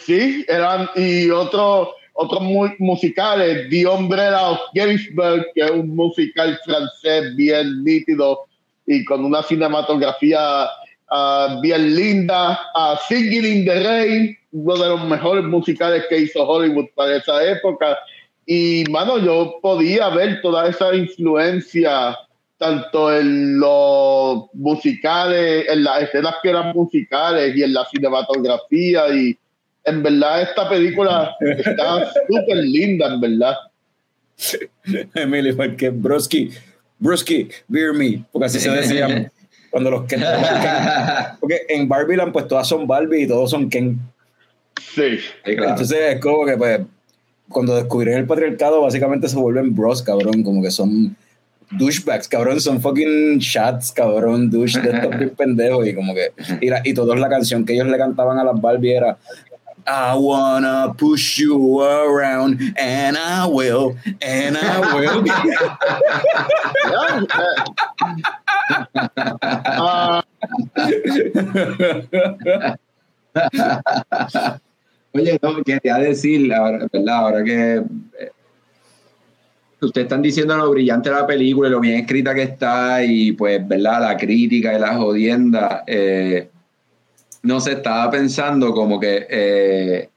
Sí, 0.00 0.44
eran 0.48 0.90
y 0.96 1.30
otros 1.30 1.88
otros 2.20 2.42
mu- 2.42 2.76
musicales, 2.78 3.68
The 3.70 3.86
Umbrella 3.86 4.50
of 4.50 4.58
Gettysburg, 4.74 5.46
que 5.54 5.62
es 5.64 5.70
un 5.70 5.96
musical 5.96 6.58
francés 6.64 7.34
bien 7.34 7.82
nítido 7.82 8.40
y 8.86 9.04
con 9.06 9.24
una 9.24 9.42
cinematografía 9.42 10.68
ah, 11.10 11.58
bien 11.62 11.94
linda, 11.94 12.60
ah, 12.74 13.00
Singing 13.08 13.44
in 13.44 13.64
the 13.64 13.80
Rain, 13.82 14.36
uno 14.52 14.76
de 14.76 14.88
los 14.90 15.04
mejores 15.04 15.44
musicales 15.44 16.04
que 16.08 16.18
hizo 16.18 16.46
Hollywood 16.46 16.88
para 16.94 17.16
esa 17.16 17.42
época. 17.42 17.96
Y, 18.44 18.84
mano, 18.90 19.18
yo 19.18 19.58
podía 19.62 20.08
ver 20.10 20.42
toda 20.42 20.68
esa 20.68 20.94
influencia, 20.94 22.18
tanto 22.58 23.16
en 23.16 23.58
los 23.58 24.52
musicales, 24.52 25.66
en 25.68 25.84
las 25.84 26.02
escenas 26.02 26.34
que 26.42 26.50
eran 26.50 26.74
musicales 26.74 27.56
y 27.56 27.62
en 27.62 27.72
la 27.72 27.84
cinematografía. 27.86 29.08
Y 29.14 29.38
en 29.84 30.02
verdad, 30.02 30.42
esta 30.42 30.68
película 30.68 31.34
está 31.40 32.10
súper 32.28 32.56
linda, 32.58 33.14
en 33.14 33.20
verdad. 33.20 33.54
Emily, 35.14 35.52
porque 35.52 35.90
Broski, 35.90 36.50
Broski, 36.98 37.48
beer 37.68 37.92
me, 37.92 38.24
porque 38.32 38.46
así 38.46 38.58
se 38.58 38.70
decía 38.70 39.30
cuando 39.70 39.90
los 39.90 40.04
Ken. 40.06 40.22
Porque 41.40 41.60
en 41.68 41.88
Barbieland, 41.88 42.32
pues 42.32 42.48
todas 42.48 42.66
son 42.68 42.86
Barbie 42.86 43.22
y 43.24 43.28
todos 43.28 43.50
son 43.50 43.68
Ken. 43.68 43.98
Sí. 44.94 45.18
Claro. 45.44 45.70
Entonces 45.70 45.98
es 46.14 46.20
como 46.20 46.44
que, 46.46 46.56
pues, 46.56 46.80
cuando 47.48 47.76
descubrieron 47.76 48.20
el 48.22 48.26
patriarcado, 48.26 48.80
básicamente 48.82 49.28
se 49.28 49.36
vuelven 49.36 49.74
bros, 49.74 50.02
cabrón, 50.02 50.42
como 50.42 50.62
que 50.62 50.70
son 50.70 51.16
douchebags, 51.72 52.26
cabrón, 52.28 52.60
son 52.60 52.80
fucking 52.80 53.38
shots, 53.38 53.92
cabrón, 53.92 54.50
douche 54.50 54.80
de 54.80 54.90
estos 54.90 55.30
pendejos 55.36 55.86
y 55.86 55.94
como 55.94 56.14
que, 56.14 56.32
y, 56.60 56.68
la- 56.68 56.80
y 56.84 56.94
todos 56.94 57.18
la 57.18 57.28
canción 57.28 57.64
que 57.64 57.74
ellos 57.74 57.86
le 57.88 57.98
cantaban 57.98 58.38
a 58.38 58.44
las 58.44 58.60
Barbie 58.60 58.94
era 58.94 59.18
I 59.90 60.14
wanna 60.14 60.94
push 60.96 61.40
you 61.40 61.82
around 61.82 62.60
and 62.76 63.16
I 63.16 63.44
will, 63.46 63.96
and 64.22 64.56
I 64.56 64.94
will. 64.94 65.24
Oye, 75.12 75.40
no, 75.42 75.60
quería 75.64 75.96
decir, 75.96 76.54
ahora, 76.54 76.86
¿verdad? 76.92 77.16
Ahora 77.16 77.42
que 77.42 77.78
eh, 77.78 77.82
ustedes 79.80 80.04
están 80.04 80.22
diciendo 80.22 80.56
lo 80.56 80.70
brillante 80.70 81.10
de 81.10 81.16
la 81.16 81.26
película 81.26 81.68
y 81.68 81.72
lo 81.72 81.80
bien 81.80 81.98
escrita 81.98 82.32
que 82.32 82.42
está 82.42 83.02
y 83.02 83.32
pues, 83.32 83.66
¿verdad? 83.66 84.02
La 84.02 84.16
crítica 84.16 84.72
y 84.72 84.78
la 84.78 84.94
jodienda. 84.94 85.82
eh, 85.84 86.48
no 87.42 87.60
se 87.60 87.72
estaba 87.72 88.10
pensando 88.10 88.72
como 88.72 89.00
que 89.00 89.26
eh, 89.28 90.10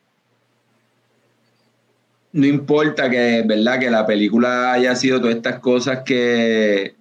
no 2.33 2.47
importa 2.47 3.09
que, 3.09 3.43
¿verdad? 3.45 3.79
Que 3.79 3.91
la 3.91 4.05
película 4.05 4.73
haya 4.73 4.95
sido 4.95 5.19
todas 5.21 5.35
estas 5.35 5.59
cosas 5.59 5.99
que, 6.03 6.95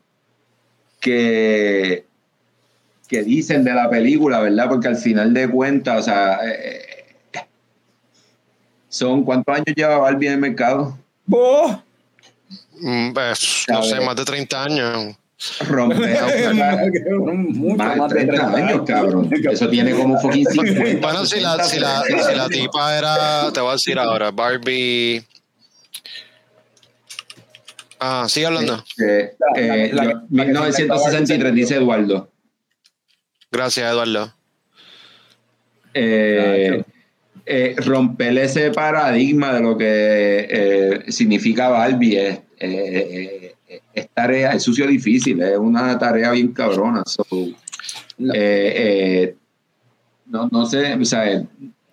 que, 1.01 2.05
que 3.09 3.23
dicen 3.23 3.65
de 3.65 3.73
la 3.73 3.89
película, 3.89 4.40
¿verdad? 4.40 4.69
Porque 4.69 4.89
al 4.89 4.97
final 4.97 5.32
de 5.32 5.49
cuentas, 5.49 6.01
o 6.01 6.03
sea, 6.03 6.39
eh, 6.44 7.16
son 8.90 9.24
¿cuántos 9.24 9.55
años 9.55 9.74
lleva 9.74 9.97
Barbie 9.97 10.27
en 10.27 10.32
el 10.35 10.40
mercado? 10.40 10.99
¡Oh! 11.31 11.82
Mm, 12.78 13.12
pues, 13.15 13.65
no 13.69 13.82
sé, 13.82 14.01
más 14.01 14.16
de 14.16 14.24
30 14.27 14.65
años. 14.65 15.16
Rompe 15.69 15.97
Mucho 17.20 17.77
más 17.77 18.12
de 18.12 18.24
30 18.27 18.55
años, 18.55 18.82
cabrón. 18.86 19.31
Eso 19.51 19.69
tiene 19.69 19.93
como 19.93 20.19
fucking 20.20 20.47
50. 20.51 21.06
Bueno, 21.06 21.27
si 21.27 21.40
la, 21.40 21.62
si, 21.64 21.78
la, 21.81 22.02
si 22.02 22.35
la 22.36 22.48
tipa 22.48 22.97
era, 22.98 23.52
te 23.52 23.60
voy 23.60 23.70
a 23.70 23.73
decir 23.73 23.98
ahora, 23.98 24.31
Barbie. 24.31 25.24
Ah, 27.98 28.27
sigue 28.28 28.47
hablando. 28.47 28.85
Eh, 29.05 29.32
eh, 29.56 29.90
La- 29.93 30.05
la- 30.05 30.12
yo- 30.12 30.20
1963, 30.28 31.55
dice 31.55 31.77
Eduardo. 31.77 32.28
Gracias, 33.51 33.90
Eduardo. 33.93 34.32
Eh, 35.94 36.82
eh, 37.47 37.74
romper 37.78 38.39
ese 38.39 38.70
paradigma 38.70 39.52
de 39.55 39.60
lo 39.60 39.77
que 39.77 40.47
eh, 40.51 41.12
significa 41.12 41.69
Barbie 41.69 42.16
es, 42.16 42.35
eh, 42.39 42.40
eh, 42.60 43.41
es 43.94 44.09
tarea, 44.15 44.53
es 44.53 44.62
sucio 44.62 44.86
difícil, 44.86 45.40
es 45.43 45.57
una 45.59 45.99
tarea 45.99 46.31
bien 46.32 46.53
cabrona. 46.53 47.03
So, 47.07 47.24
No. 48.19 48.32
eh, 48.35 48.73
eh, 48.77 49.35
no, 50.27 50.49
no 50.51 50.66
sé, 50.66 50.94
o 50.94 51.05
sea, 51.05 51.43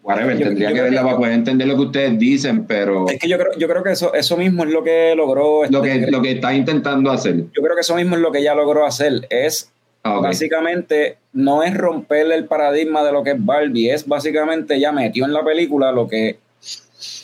whatever, 0.04 0.38
Yo- 0.38 0.46
tendría 0.48 0.70
yo 0.70 0.76
que 0.76 0.82
verla 0.82 1.02
que- 1.02 1.06
para 1.06 1.18
poder 1.18 1.34
entender 1.34 1.68
lo 1.68 1.76
que 1.76 1.82
ustedes 1.82 2.20
dicen, 2.20 2.66
pero 2.66 3.08
Es 3.10 3.20
que 3.20 3.28
yo 3.28 3.38
creo, 3.38 3.52
yo 3.58 3.68
creo 3.68 3.84
que 3.84 3.92
eso, 3.92 4.14
eso 4.14 4.38
mismo 4.38 4.64
es 4.64 4.72
lo 4.72 4.84
que 4.84 5.14
logró. 5.16 5.64
lo 5.70 5.84
este, 5.86 6.06
que, 6.06 6.12
lo 6.12 6.22
que 6.22 6.32
está 6.32 6.54
intentando 6.54 7.12
hacer. 7.12 7.36
Yo 7.38 7.62
creo 7.64 7.76
que 7.76 7.82
eso 7.82 7.96
mismo 7.96 8.16
es 8.16 8.22
lo 8.22 8.32
que 8.32 8.40
ella 8.40 8.56
logró 8.56 8.86
hacer. 8.86 9.28
Es 9.30 9.72
Ah, 10.02 10.20
básicamente, 10.22 11.18
no 11.34 11.62
es 11.62 11.76
romper 11.76 12.32
el 12.32 12.46
paradigma 12.46 13.04
de 13.04 13.12
lo 13.12 13.22
que 13.22 13.32
es 13.32 13.46
Barbie, 13.46 13.90
es 13.92 14.08
básicamente 14.08 14.76
ella 14.76 14.94
metió 14.94 15.26
en 15.26 15.34
la 15.34 15.44
película 15.44 15.92
lo 15.92 16.08
que 16.08 16.38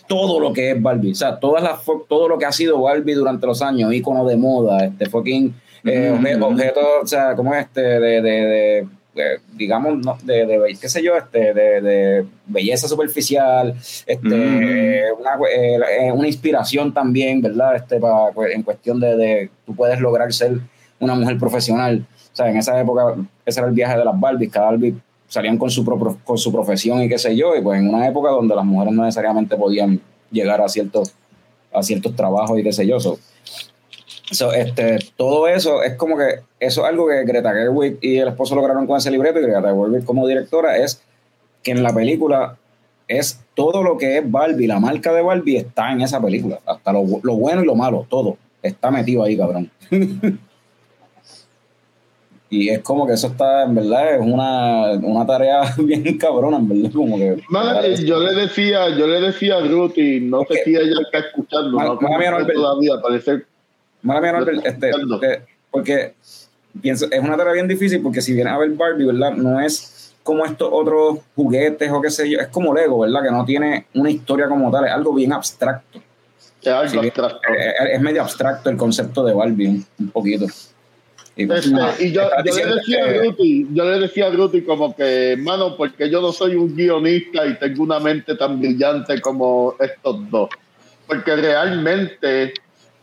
todo 0.08 0.40
lo 0.40 0.54
que 0.54 0.72
es 0.72 0.82
Barbie, 0.82 1.12
o 1.12 1.16
sea, 1.16 1.40
todas 1.40 1.64
las 1.64 1.80
todo 2.08 2.28
lo 2.30 2.38
que 2.38 2.46
ha 2.46 2.52
sido 2.52 2.82
Barbie 2.82 3.14
durante 3.14 3.46
los 3.48 3.62
años, 3.62 3.94
ícono 3.94 4.26
de 4.26 4.36
moda, 4.38 4.86
este 4.86 5.08
fucking 5.08 5.54
eh, 5.84 6.12
objeto, 6.42 6.80
o 7.04 7.08
sea, 7.08 7.36
como 7.36 7.54
este 7.54 7.82
de, 7.82 8.00
de, 8.00 8.22
de- 8.22 8.88
de, 9.16 9.40
digamos, 9.54 9.98
no, 10.00 10.18
de, 10.24 10.76
qué 10.82 10.90
sé 10.90 11.02
yo, 11.02 11.16
este, 11.16 11.54
de, 11.54 12.26
belleza 12.48 12.86
superficial, 12.90 13.74
este, 14.06 14.26
una, 15.18 15.36
eh, 15.50 15.80
eh, 16.02 16.12
una 16.12 16.28
inspiración 16.28 16.94
también, 16.94 17.42
¿verdad? 17.42 17.78
Este, 17.78 17.98
pa- 17.98 18.32
en 18.54 18.62
cuestión 18.64 19.00
de, 19.00 19.16
de 19.16 19.50
tú 19.66 19.74
puedes 19.74 20.02
lograr 20.02 20.34
ser 20.34 20.58
una 21.00 21.16
mujer 21.16 21.38
profesional. 21.40 22.06
O 22.34 22.36
sea, 22.36 22.50
en 22.50 22.58
esa 22.58 22.78
época, 22.78 23.16
ese 23.46 23.62
era 23.62 23.70
el 23.70 23.74
viaje 23.74 23.98
de 23.98 24.04
las 24.04 24.20
Barbies, 24.20 24.52
cada 24.52 24.66
Barbie 24.72 24.96
salían 25.36 25.58
con 25.58 25.70
su, 25.70 25.84
pro- 25.84 26.18
con 26.24 26.38
su 26.38 26.52
profesión 26.52 27.02
y 27.04 27.10
qué 27.10 27.18
sé 27.18 27.36
yo, 27.36 27.56
y 27.56 27.62
pues 27.62 27.80
en 27.80 27.90
una 27.90 28.08
época 28.08 28.30
donde 28.30 28.56
las 28.56 28.64
mujeres 28.66 28.94
no 28.94 29.04
necesariamente 29.04 29.56
podían 29.58 30.00
llegar 30.32 30.62
a 30.62 30.70
ciertos, 30.70 31.14
a 31.74 31.84
ciertos 31.84 32.16
trabajos 32.16 32.58
y 32.58 32.64
qué 32.64 32.72
sé 32.72 32.88
yo. 32.88 33.00
So, 33.00 33.20
so, 34.32 34.54
este, 34.54 35.00
todo 35.18 35.48
eso 35.48 35.84
es 35.84 35.96
como 35.96 36.18
que 36.18 36.40
eso 36.60 36.82
es 36.84 36.88
algo 36.90 37.08
que 37.08 37.24
Greta 37.26 37.52
Gerwig 37.54 37.98
y 38.02 38.18
el 38.18 38.30
esposo 38.30 38.56
lograron 38.56 38.88
con 38.88 38.98
ese 38.98 39.12
libreto 39.12 39.40
y 39.40 39.44
Greta 39.44 39.62
Gerwig 39.62 40.06
como 40.06 40.26
directora 40.28 40.78
es 40.78 41.02
que 41.62 41.72
en 41.72 41.84
la 41.84 41.94
película 41.94 42.58
es 43.08 43.40
todo 43.56 43.84
lo 43.84 43.98
que 43.98 44.18
es 44.18 44.32
Barbie, 44.32 44.68
la 44.68 44.80
marca 44.80 45.12
de 45.14 45.22
Barbie 45.22 45.58
está 45.58 45.92
en 45.92 46.02
esa 46.02 46.20
película, 46.22 46.60
hasta 46.66 46.92
lo, 46.94 47.04
lo 47.22 47.36
bueno 47.36 47.62
y 47.62 47.66
lo 47.66 47.76
malo, 47.76 48.06
todo 48.10 48.38
está 48.64 48.90
metido 48.90 49.24
ahí, 49.24 49.38
cabrón. 49.38 49.70
y 52.64 52.70
es 52.70 52.80
como 52.80 53.06
que 53.08 53.14
eso 53.14 53.28
está, 53.28 53.64
en 53.64 53.76
verdad, 53.76 54.16
es 54.16 54.22
una, 54.22 54.92
una 54.94 55.26
tarea 55.26 55.62
bien 55.78 56.18
cabrona, 56.18 56.58
en 56.58 56.68
verdad, 56.70 56.92
como 56.94 57.18
que... 57.18 57.30
Eh, 57.84 57.96
yo 58.06 58.20
le 58.20 58.34
decía, 58.34 58.90
yo 58.98 59.08
le 59.08 59.20
decía 59.22 59.58
a 59.58 59.62
Ruth 59.62 59.98
y 59.98 60.20
no 60.22 60.44
sé 60.50 60.62
si 60.64 60.76
ella 60.76 61.00
está 61.04 61.20
escuchando, 61.28 61.72
Mal- 61.78 61.88
no 61.88 61.98
todavía, 62.00 63.02
parece 63.02 63.44
Mala 64.02 64.22
mía, 64.22 64.32
Norbert, 64.34 64.66
este, 64.66 64.90
escuchando. 64.90 65.20
porque, 65.20 65.42
porque 65.72 66.14
pienso, 66.82 67.08
es 67.12 67.20
una 67.20 67.36
tarea 67.38 67.54
bien 67.54 67.68
difícil 67.68 68.02
porque 68.02 68.22
si 68.22 68.34
vienes 68.34 68.54
a 68.54 68.58
ver 68.58 68.70
Barbie, 68.72 69.06
¿verdad? 69.06 69.32
No 69.32 69.60
es 69.60 70.14
como 70.24 70.46
estos 70.46 70.70
otros 70.72 71.20
juguetes 71.36 71.92
o 71.92 72.02
qué 72.02 72.10
sé 72.12 72.30
yo, 72.30 72.40
es 72.40 72.48
como 72.48 72.74
Lego, 72.74 73.00
¿verdad? 73.00 73.24
Que 73.24 73.32
no 73.32 73.44
tiene 73.46 73.86
una 73.96 74.10
historia 74.12 74.48
como 74.48 74.72
tal, 74.72 74.86
es 74.86 74.92
algo 74.92 75.14
bien 75.14 75.34
abstracto. 75.34 76.00
es 76.62 76.68
algo 76.68 77.02
abstracto. 77.02 77.40
Eh, 77.54 77.94
Es, 77.94 78.02
medio 78.02 78.22
abstracto 78.22 78.70
el 78.70 78.78
concepto 78.78 79.24
de 79.24 79.34
Barbie, 79.34 79.68
un, 79.68 79.86
un 80.00 80.10
poquito. 80.10 80.46
Y, 81.38 81.44
Este, 81.52 81.70
y 82.06 82.12
yo, 82.14 82.30
yo 82.46 82.56
le 82.56 82.76
decía 82.76 83.04
a 83.06 83.08
que- 83.12 83.20
Ruti, 83.24 83.68
yo 83.74 83.90
le 83.90 84.00
decía 84.00 84.28
a 84.28 84.30
Ruti 84.30 84.62
como 84.62 84.96
que, 84.96 85.36
mano, 85.38 85.76
porque 85.76 86.10
yo 86.10 86.22
no 86.22 86.32
soy 86.32 86.56
un 86.56 86.74
guionista 86.76 87.46
y 87.46 87.56
tengo 87.60 87.84
una 87.84 88.00
mente 88.00 88.36
tan 88.36 88.60
brillante 88.60 89.20
como 89.20 89.76
estos 89.80 90.30
dos. 90.32 90.50
Porque 91.08 91.36
realmente 91.36 92.54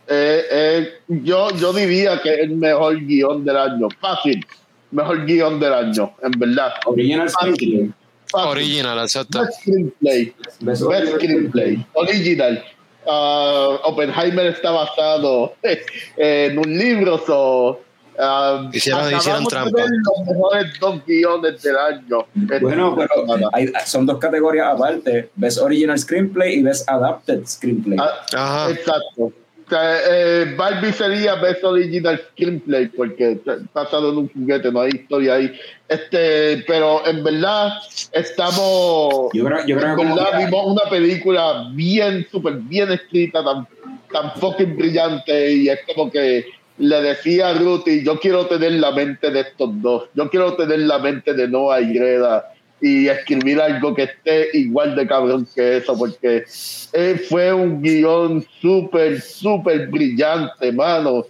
eh, 0.07 0.43
eh, 0.51 0.89
yo, 1.07 1.49
yo 1.51 1.71
diría 1.73 2.19
que 2.21 2.33
es 2.33 2.39
el 2.39 2.55
mejor 2.57 2.99
guion 3.05 3.45
del 3.45 3.55
año. 3.57 3.87
Fácil. 4.01 4.45
Mejor 4.91 5.25
guion 5.25 5.59
del 5.59 5.73
año, 5.73 6.13
en 6.21 6.31
verdad. 6.31 6.73
Original 6.85 7.29
Screenplay. 7.29 7.91
Fácil. 8.29 8.49
Original, 8.49 8.99
exacto. 8.99 9.39
Best 9.41 9.59
screenplay. 9.61 10.33
Best 10.61 10.83
Best 10.87 11.13
screenplay. 11.15 11.85
Original. 11.93 12.63
Ah, 13.07 13.79
Oppenheimer 13.83 14.47
está 14.47 14.71
basado 14.71 15.53
en 16.17 16.57
un 16.57 16.77
libro, 16.77 17.17
so, 17.25 17.81
ah, 18.19 18.69
Hicieron- 18.73 19.13
hicieron 19.15 19.43
de 19.43 19.49
trampa. 19.49 19.77
ver 19.81 19.89
los 19.89 20.27
mejores 20.27 20.79
dos 20.79 21.05
guiones 21.05 21.61
del 21.61 21.77
año. 21.77 22.25
Bueno, 22.61 22.95
pero 22.95 23.49
hay- 23.53 23.71
son 23.85 24.05
dos 24.05 24.17
categorías 24.19 24.67
aparte: 24.73 25.29
Best 25.35 25.59
Original 25.59 25.97
Screenplay 25.97 26.59
y 26.59 26.63
Best 26.63 26.89
Adapted 26.89 27.45
Screenplay. 27.45 27.97
Ah, 27.99 28.11
Ajá. 28.33 28.71
Exacto. 28.71 29.31
O 29.65 29.69
sea, 29.69 29.97
eh, 30.11 30.53
Barbie 30.57 30.91
sería 30.91 31.35
Best 31.35 31.63
Original 31.63 32.21
Screenplay 32.33 32.87
porque 32.89 33.31
está 33.31 33.57
basado 33.73 34.11
en 34.11 34.17
un 34.17 34.29
juguete, 34.29 34.69
no 34.71 34.81
hay 34.81 34.89
historia 34.93 35.35
ahí. 35.35 35.51
Este, 35.87 36.63
pero 36.67 37.05
en 37.07 37.23
verdad 37.23 37.71
estamos. 38.11 39.29
Yo 39.33 39.45
creo, 39.45 39.65
yo 39.65 39.77
creo 39.77 39.91
en 39.91 39.97
verdad 40.15 40.37
vimos 40.37 40.65
una 40.65 40.89
película 40.89 41.69
bien, 41.73 42.27
súper 42.31 42.55
bien 42.55 42.91
escrita, 42.91 43.43
tan, 43.43 43.67
tan 44.11 44.31
fucking 44.39 44.75
brillante 44.75 45.53
y 45.53 45.69
es 45.69 45.79
como 45.87 46.11
que 46.11 46.45
le 46.77 47.01
decía 47.01 47.49
a 47.49 47.53
Ruthie, 47.53 48.03
yo 48.03 48.19
quiero 48.19 48.47
tener 48.47 48.73
la 48.73 48.91
mente 48.91 49.29
de 49.31 49.41
estos 49.41 49.81
dos, 49.81 50.09
yo 50.13 50.29
quiero 50.29 50.55
tener 50.55 50.79
la 50.79 50.99
mente 50.99 51.33
de 51.33 51.47
Noah 51.47 51.81
y 51.81 51.93
Greta 51.93 52.53
y 52.81 53.07
escribir 53.07 53.61
algo 53.61 53.95
que 53.95 54.03
esté 54.03 54.49
igual 54.53 54.95
de 54.95 55.07
cabrón 55.07 55.47
que 55.55 55.77
eso, 55.77 55.97
porque 55.97 56.43
eh, 56.91 57.25
fue 57.29 57.53
un 57.53 57.81
guion 57.81 58.45
súper, 58.61 59.21
súper 59.21 59.87
brillante, 59.87 60.69
mano. 60.73 61.25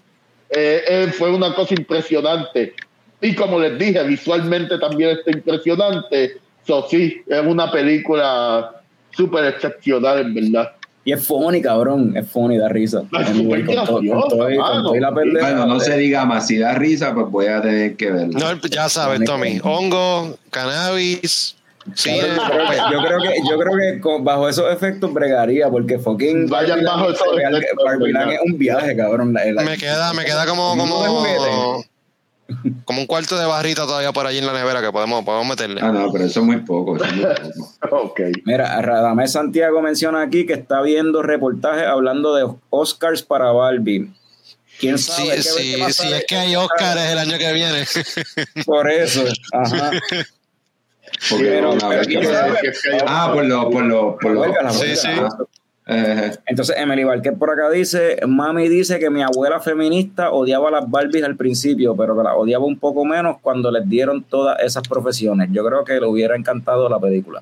Eh, 0.49 0.83
eh, 0.87 1.07
fue 1.15 1.31
una 1.31 1.53
cosa 1.53 1.75
impresionante. 1.75 2.73
Y 3.21 3.35
como 3.35 3.59
les 3.59 3.77
dije, 3.77 4.03
visualmente 4.03 4.79
también 4.79 5.11
está 5.11 5.29
impresionante. 5.29 6.37
So, 6.65 6.87
sí, 6.89 7.21
es 7.27 7.45
una 7.45 7.71
película 7.71 8.81
súper 9.11 9.45
excepcional, 9.45 10.21
en 10.21 10.33
verdad. 10.33 10.71
Y 11.05 11.11
es 11.11 11.25
funny, 11.27 11.61
cabrón. 11.61 12.15
Es 12.15 12.27
funny, 12.29 12.57
da 12.57 12.69
risa. 12.69 13.03
Anyway, 13.11 13.61
súper 13.61 13.65
con, 13.65 13.75
to- 13.85 13.91
con 13.93 14.05
gracioso, 14.05 14.27
todo 14.29 14.49
y- 14.51 14.55
con 14.57 14.65
mano. 14.65 14.83
todo 14.83 14.95
y 14.95 14.99
la 15.01 15.13
pendeja. 15.13 15.47
Bueno, 15.49 15.65
no 15.65 15.79
se 15.79 15.97
diga 15.97 16.25
más. 16.25 16.47
Si 16.47 16.57
da 16.57 16.73
risa, 16.75 17.13
pues 17.13 17.27
voy 17.29 17.47
a 17.47 17.61
tener 17.61 17.95
que 17.97 18.11
verlo. 18.11 18.39
No, 18.39 18.55
ya 18.69 18.87
sabes, 18.89 19.21
Tommy. 19.25 19.59
Hongo, 19.63 20.37
cannabis. 20.49 21.55
Sí, 21.95 22.11
Cabrón, 22.17 22.37
yo, 22.39 22.47
creo 22.47 22.67
que, 22.69 22.77
yo 22.93 23.01
creo 23.03 23.19
que 23.19 23.35
yo 23.49 23.59
creo 23.59 23.77
que 23.77 23.99
con- 23.99 24.23
bajo 24.23 24.47
esos 24.47 24.71
efectos 24.71 25.13
bregaría 25.13 25.69
porque 25.69 25.99
fucking 25.99 26.47
Vayan 26.47 26.81
Barbie 26.81 26.85
bajo 26.85 26.99
Barbie- 27.07 27.57
efectos, 27.57 27.85
Barbie 27.85 28.33
es 28.35 28.39
un 28.45 28.57
viaje, 28.57 28.95
cabrón. 28.95 29.33
La- 29.33 29.43
la- 29.51 29.63
me 29.63 29.77
queda, 29.77 30.13
me 30.13 30.23
queda 30.23 30.45
como, 30.45 30.77
como. 30.77 31.83
Como 32.85 33.01
un 33.01 33.07
cuarto 33.07 33.37
de 33.37 33.45
barrita 33.45 33.83
todavía 33.83 34.11
por 34.11 34.27
allí 34.27 34.37
en 34.39 34.45
la 34.45 34.53
nevera 34.53 34.81
que 34.81 34.91
podemos, 34.91 35.23
podemos 35.23 35.47
meterle. 35.47 35.79
Ah, 35.81 35.91
no, 35.91 36.11
pero 36.11 36.25
eso 36.25 36.39
es 36.41 36.45
muy 36.45 36.57
poco. 36.61 36.95
Eso 36.97 37.05
es 37.05 37.13
muy 37.15 37.25
poco. 37.79 37.95
Ok. 38.05 38.19
Mira, 38.45 38.81
Radamés 38.81 39.31
Santiago 39.31 39.81
menciona 39.81 40.21
aquí 40.21 40.45
que 40.45 40.53
está 40.53 40.81
viendo 40.81 41.21
reportajes 41.21 41.85
hablando 41.85 42.35
de 42.35 42.47
Oscars 42.69 43.23
para 43.23 43.51
Barbie. 43.51 44.11
¿Quién 44.79 44.97
Sí, 44.97 45.11
sabe? 45.11 45.41
Sí, 45.41 45.75
qué 45.77 45.85
sí, 45.87 45.93
sale. 45.93 46.17
es 46.17 46.25
que 46.27 46.35
hay 46.35 46.55
Oscars 46.55 47.01
el 47.11 47.17
año 47.19 47.37
que 47.37 47.53
viene. 47.53 47.85
Por 48.65 48.89
eso. 48.91 49.23
Ajá. 49.53 49.91
Porque 51.29 51.45
Pero- 51.45 51.77
pero 51.79 52.01
que- 52.01 52.71
Ah, 53.05 53.29
por 53.33 53.45
lo, 53.45 53.69
por 53.69 53.83
lo, 53.83 54.17
por 54.17 54.31
lo. 54.31 54.43
Sí, 54.73 54.85
huelga. 55.07 55.29
Ajá. 55.85 56.31
Entonces, 56.45 56.75
Emily 56.77 57.03
Barquet 57.03 57.37
por 57.37 57.49
acá 57.51 57.69
dice: 57.69 58.17
Mami 58.25 58.69
dice 58.69 58.99
que 58.99 59.09
mi 59.09 59.21
abuela 59.21 59.59
feminista 59.59 60.31
odiaba 60.31 60.69
a 60.69 60.71
las 60.71 60.89
Barbies 60.89 61.23
al 61.23 61.35
principio, 61.35 61.95
pero 61.95 62.15
que 62.17 62.23
las 62.23 62.33
odiaba 62.37 62.63
un 62.65 62.79
poco 62.79 63.03
menos 63.03 63.37
cuando 63.41 63.69
les 63.69 63.87
dieron 63.89 64.23
todas 64.23 64.59
esas 64.61 64.87
profesiones. 64.87 65.49
Yo 65.51 65.65
creo 65.65 65.83
que 65.83 65.99
le 65.99 66.05
hubiera 66.07 66.35
encantado 66.37 66.87
la 66.87 66.99
película. 66.99 67.41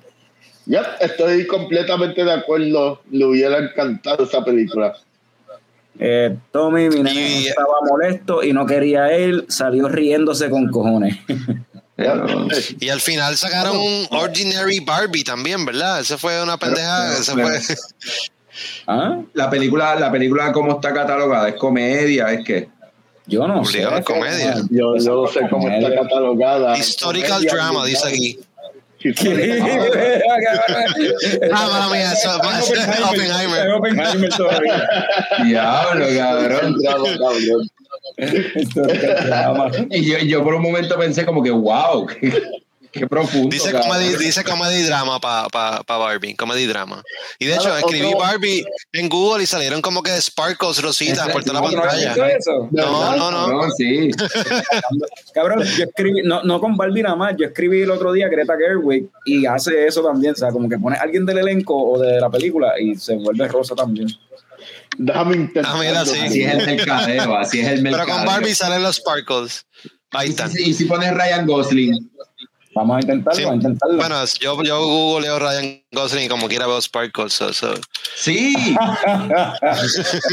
Yep, 0.66 0.84
estoy 1.02 1.46
completamente 1.48 2.24
de 2.24 2.32
acuerdo. 2.32 3.02
Le 3.12 3.26
hubiera 3.26 3.58
encantado 3.60 4.24
esa 4.24 4.44
película. 4.44 4.94
Eh, 6.00 6.36
Tommy, 6.52 6.90
mi 6.90 7.04
nene 7.04 7.42
Y- 7.42 7.48
estaba 7.48 7.76
molesto 7.88 8.44
y 8.44 8.54
no 8.54 8.66
quería 8.66 9.16
ir, 9.20 9.46
salió 9.50 9.88
riéndose 9.88 10.50
con 10.50 10.68
cojones. 10.70 11.18
pero- 11.96 12.48
Y 12.80 12.90
al 12.90 13.02
final 13.02 13.38
sacaron 13.38 13.78
un 13.78 14.08
Ordinary 14.12 14.80
Barbie 14.80 15.24
también, 15.24 15.66
¿verdad? 15.66 16.00
Esa 16.00 16.18
fue 16.18 16.42
una 16.42 16.58
pendeja. 16.58 17.08
pero- 17.10 17.20
esa 17.22 17.36
pero- 17.36 17.48
fue. 17.48 17.76
¿Ah? 18.88 19.20
La 19.34 19.50
película, 19.50 19.96
la 19.96 20.12
película 20.12 20.52
como 20.52 20.74
está 20.74 20.94
catalogada, 20.94 21.50
es 21.50 21.56
comedia, 21.56 22.32
es 22.32 22.46
que. 22.46 22.70
Yo 23.28 23.48
no 23.48 23.64
sé. 23.64 23.84
Es 23.84 24.04
comedia. 24.06 24.56
Yo, 24.70 24.98
yo 24.98 25.22
no 25.24 25.28
sé 25.28 25.42
cómo 25.50 25.70
está 25.70 25.94
catalogada. 25.96 26.78
Historical 26.78 27.30
Comedia, 27.46 27.54
drama, 27.54 27.86
dice 27.86 28.08
aquí. 28.08 28.40
Ah, 31.54 31.90
mía, 31.92 32.12
eso 32.14 32.42
es 32.42 33.00
Oppenheimer. 33.02 33.70
Oppenheimer 33.74 34.30
todavía. 34.30 34.90
Diablo, 35.44 36.06
cabrón. 36.18 36.76
Y 39.90 40.06
yo, 40.06 40.18
yo 40.20 40.44
por 40.44 40.56
un 40.56 40.62
momento 40.62 40.98
pensé 40.98 41.26
como 41.26 41.42
que, 41.44 41.52
wow, 41.52 42.06
qué, 42.22 42.44
qué 42.92 43.08
profundo. 43.08 43.50
Dice 43.50 43.72
comedy, 43.72 44.16
dice 44.18 44.44
comedy 44.44 44.84
drama 44.84 45.20
para 45.20 45.48
pa, 45.50 45.84
pa 45.84 45.98
Barbie, 45.98 46.36
comedy 46.36 46.66
drama. 46.66 47.02
Y 47.40 47.46
de 47.46 47.56
hecho, 47.56 47.76
escribí 47.78 48.06
otro- 48.08 48.20
Barbie 48.20 48.66
en 48.94 49.10
Google 49.10 49.44
y 49.44 49.46
salieron 49.48 49.82
como 49.82 50.04
que 50.04 50.12
sparkles 50.22 50.82
rositas 50.82 51.30
por 51.30 51.44
toda 51.44 51.62
la 51.62 51.68
¿No 51.70 51.82
pantalla. 51.82 52.28
eso? 52.30 52.68
No, 52.72 53.16
no, 53.16 53.32
no. 53.32 53.48
No, 53.48 53.70
sí. 53.72 54.12
Cabrón, 55.34 55.64
yo 55.78 55.84
escribí, 55.86 56.22
no, 56.24 56.44
no 56.44 56.60
con 56.60 56.76
Barbie 56.76 57.04
nada 57.04 57.16
más, 57.16 57.36
yo 57.38 57.46
escribí 57.46 57.82
el 57.82 57.92
otro 57.92 58.12
día 58.12 58.28
Greta 58.28 58.56
Gerwig 58.58 59.08
y 59.26 59.46
hace 59.46 59.88
eso 59.88 60.04
también, 60.04 60.34
o 60.34 60.38
sea, 60.38 60.50
como 60.52 60.68
que 60.68 60.78
pone 60.78 60.98
a 60.98 61.02
alguien 61.02 61.26
del 61.26 61.38
elenco 61.40 61.76
o 61.76 62.00
de 62.00 62.20
la 62.20 62.30
película 62.30 62.74
y 62.80 62.96
se 62.96 63.16
vuelve 63.16 63.48
rosa 63.48 63.76
también. 63.76 64.08
Déjame 64.98 65.36
intentar. 65.38 65.74
Ah, 65.76 65.80
mira, 65.80 66.06
sí. 66.06 66.20
Así 66.20 66.42
es 66.44 66.54
el 66.54 66.66
mercadeo, 66.66 67.36
así 67.38 67.60
es 67.60 67.68
el 67.68 67.84
Pero 67.84 67.98
mercadeo. 67.98 68.16
con 68.18 68.26
Barbie 68.26 68.54
salen 68.56 68.84
los 68.84 68.98
sparkles. 68.98 69.66
Ahí 70.12 70.28
Y 70.28 70.32
están. 70.32 70.52
si, 70.52 70.70
y 70.70 70.74
si 70.74 70.86
pones 70.86 71.14
Ryan 71.14 71.46
Gosling, 71.46 72.10
Vamos 72.74 72.96
a 72.96 73.02
intentarlo, 73.02 73.36
Sí. 73.38 73.44
vamos 73.44 73.54
a 73.66 73.68
intentarlo. 73.68 73.98
Bueno, 73.98 74.24
yo, 74.40 74.64
yo 74.64 74.82
googleo 74.86 75.40
Ryan 75.40 75.84
Gosling 75.92 76.24
y 76.24 76.28
como 76.30 76.48
quiera 76.48 76.68
veo 76.68 76.82
sparkles. 76.82 77.34
so- 77.34 77.52
so. 77.52 77.74
sí. 78.16 78.54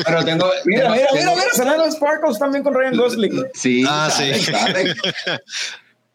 Pero 0.06 0.24
tengo. 0.24 0.48
mira, 0.64 0.90
mira, 0.90 1.06
tengo- 1.12 1.14
mira, 1.14 1.34
mira, 1.34 1.52
salen 1.54 1.78
los 1.78 1.94
Sparkles 1.94 2.38
también 2.38 2.62
con 2.62 2.74
Ryan 2.74 2.96
Gosling. 2.96 3.44
Sí, 3.54 3.84
Ah, 3.88 4.08
sale, 4.10 4.38
sí. 4.38 4.52
sale. 4.52 4.94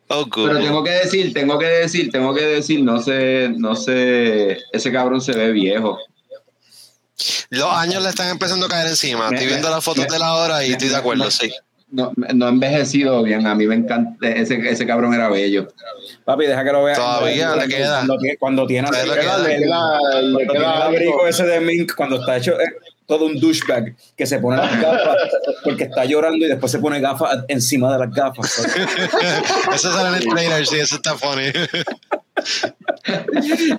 Oh. 0.09 0.27
Pero 0.29 0.59
tengo 0.59 0.83
que 0.83 0.91
decir, 0.91 1.33
tengo 1.33 1.57
que 1.57 1.65
decir, 1.65 2.11
tengo 2.11 2.35
que 2.35 2.45
decir, 2.45 2.83
no 2.83 3.01
sé, 3.01 3.49
no 3.57 3.75
sé, 3.75 4.59
ese 4.71 4.91
cabrón 4.91 5.21
se 5.21 5.31
ve 5.31 5.51
viejo. 5.51 5.97
Los 7.49 7.71
años 7.73 8.01
le 8.03 8.09
están 8.09 8.29
empezando 8.29 8.65
a 8.65 8.69
caer 8.69 8.87
encima. 8.87 9.29
Me- 9.29 9.35
Estoy 9.35 9.47
viendo 9.47 9.67
me- 9.69 9.75
las 9.75 9.83
fotos 9.83 10.05
me- 10.07 10.13
de 10.13 10.19
la 10.19 10.33
hora 10.33 10.65
y 10.65 10.71
estoy 10.71 10.89
de 10.89 10.95
acuerdo, 10.95 11.29
sí. 11.31 11.51
No, 11.91 12.11
no 12.15 12.47
ha 12.47 12.49
envejecido 12.49 13.21
bien, 13.21 13.45
a 13.45 13.53
mí 13.53 13.67
me 13.67 13.75
encanta, 13.75 14.27
ese, 14.27 14.55
ese 14.67 14.87
cabrón 14.87 15.13
era 15.13 15.29
bello. 15.29 15.67
Papi, 16.25 16.47
deja 16.47 16.63
que 16.63 16.71
lo 16.71 16.83
vea. 16.83 16.95
Todavía 16.95 17.47
cuando, 17.49 17.65
le 17.67 17.75
queda. 17.75 17.95
Cuando, 17.97 18.17
tiene- 18.17 18.37
cuando 18.37 18.65
tiene, 18.67 18.87
Todavía 18.87 19.13
le 19.13 19.19
el- 19.19 19.25
queda. 19.25 19.35
el- 19.37 19.43
Le 19.43 19.59
queda- 19.59 19.61
le 19.61 20.31
cuando 20.33 20.37
queda 20.39 20.47
tiene 20.49 20.75
el 20.75 20.81
abrigo 20.81 21.27
ese 21.27 21.43
de 21.45 21.59
Mink, 21.59 21.93
cuando 21.95 22.15
está 22.19 22.37
hecho 22.37 22.59
eh, 22.59 22.65
todo 23.05 23.25
un 23.25 23.39
douchebag, 23.39 23.95
que 24.15 24.25
se 24.25 24.39
pone 24.39 24.57
las 24.57 24.81
gafas 24.81 25.17
porque 25.63 25.83
está 25.85 26.05
llorando 26.05 26.45
y 26.45 26.49
después 26.49 26.71
se 26.71 26.79
pone 26.79 26.99
gafas 26.99 27.39
encima 27.47 27.91
de 27.93 27.99
las 28.05 28.13
gafas. 28.13 28.65
Eso 29.73 29.91
sale 29.93 30.09
en 30.17 30.23
el 30.23 30.29
trailer, 30.29 30.65
sí, 30.67 30.77
eso 30.79 30.95
está 30.95 31.15
funny. 31.15 31.51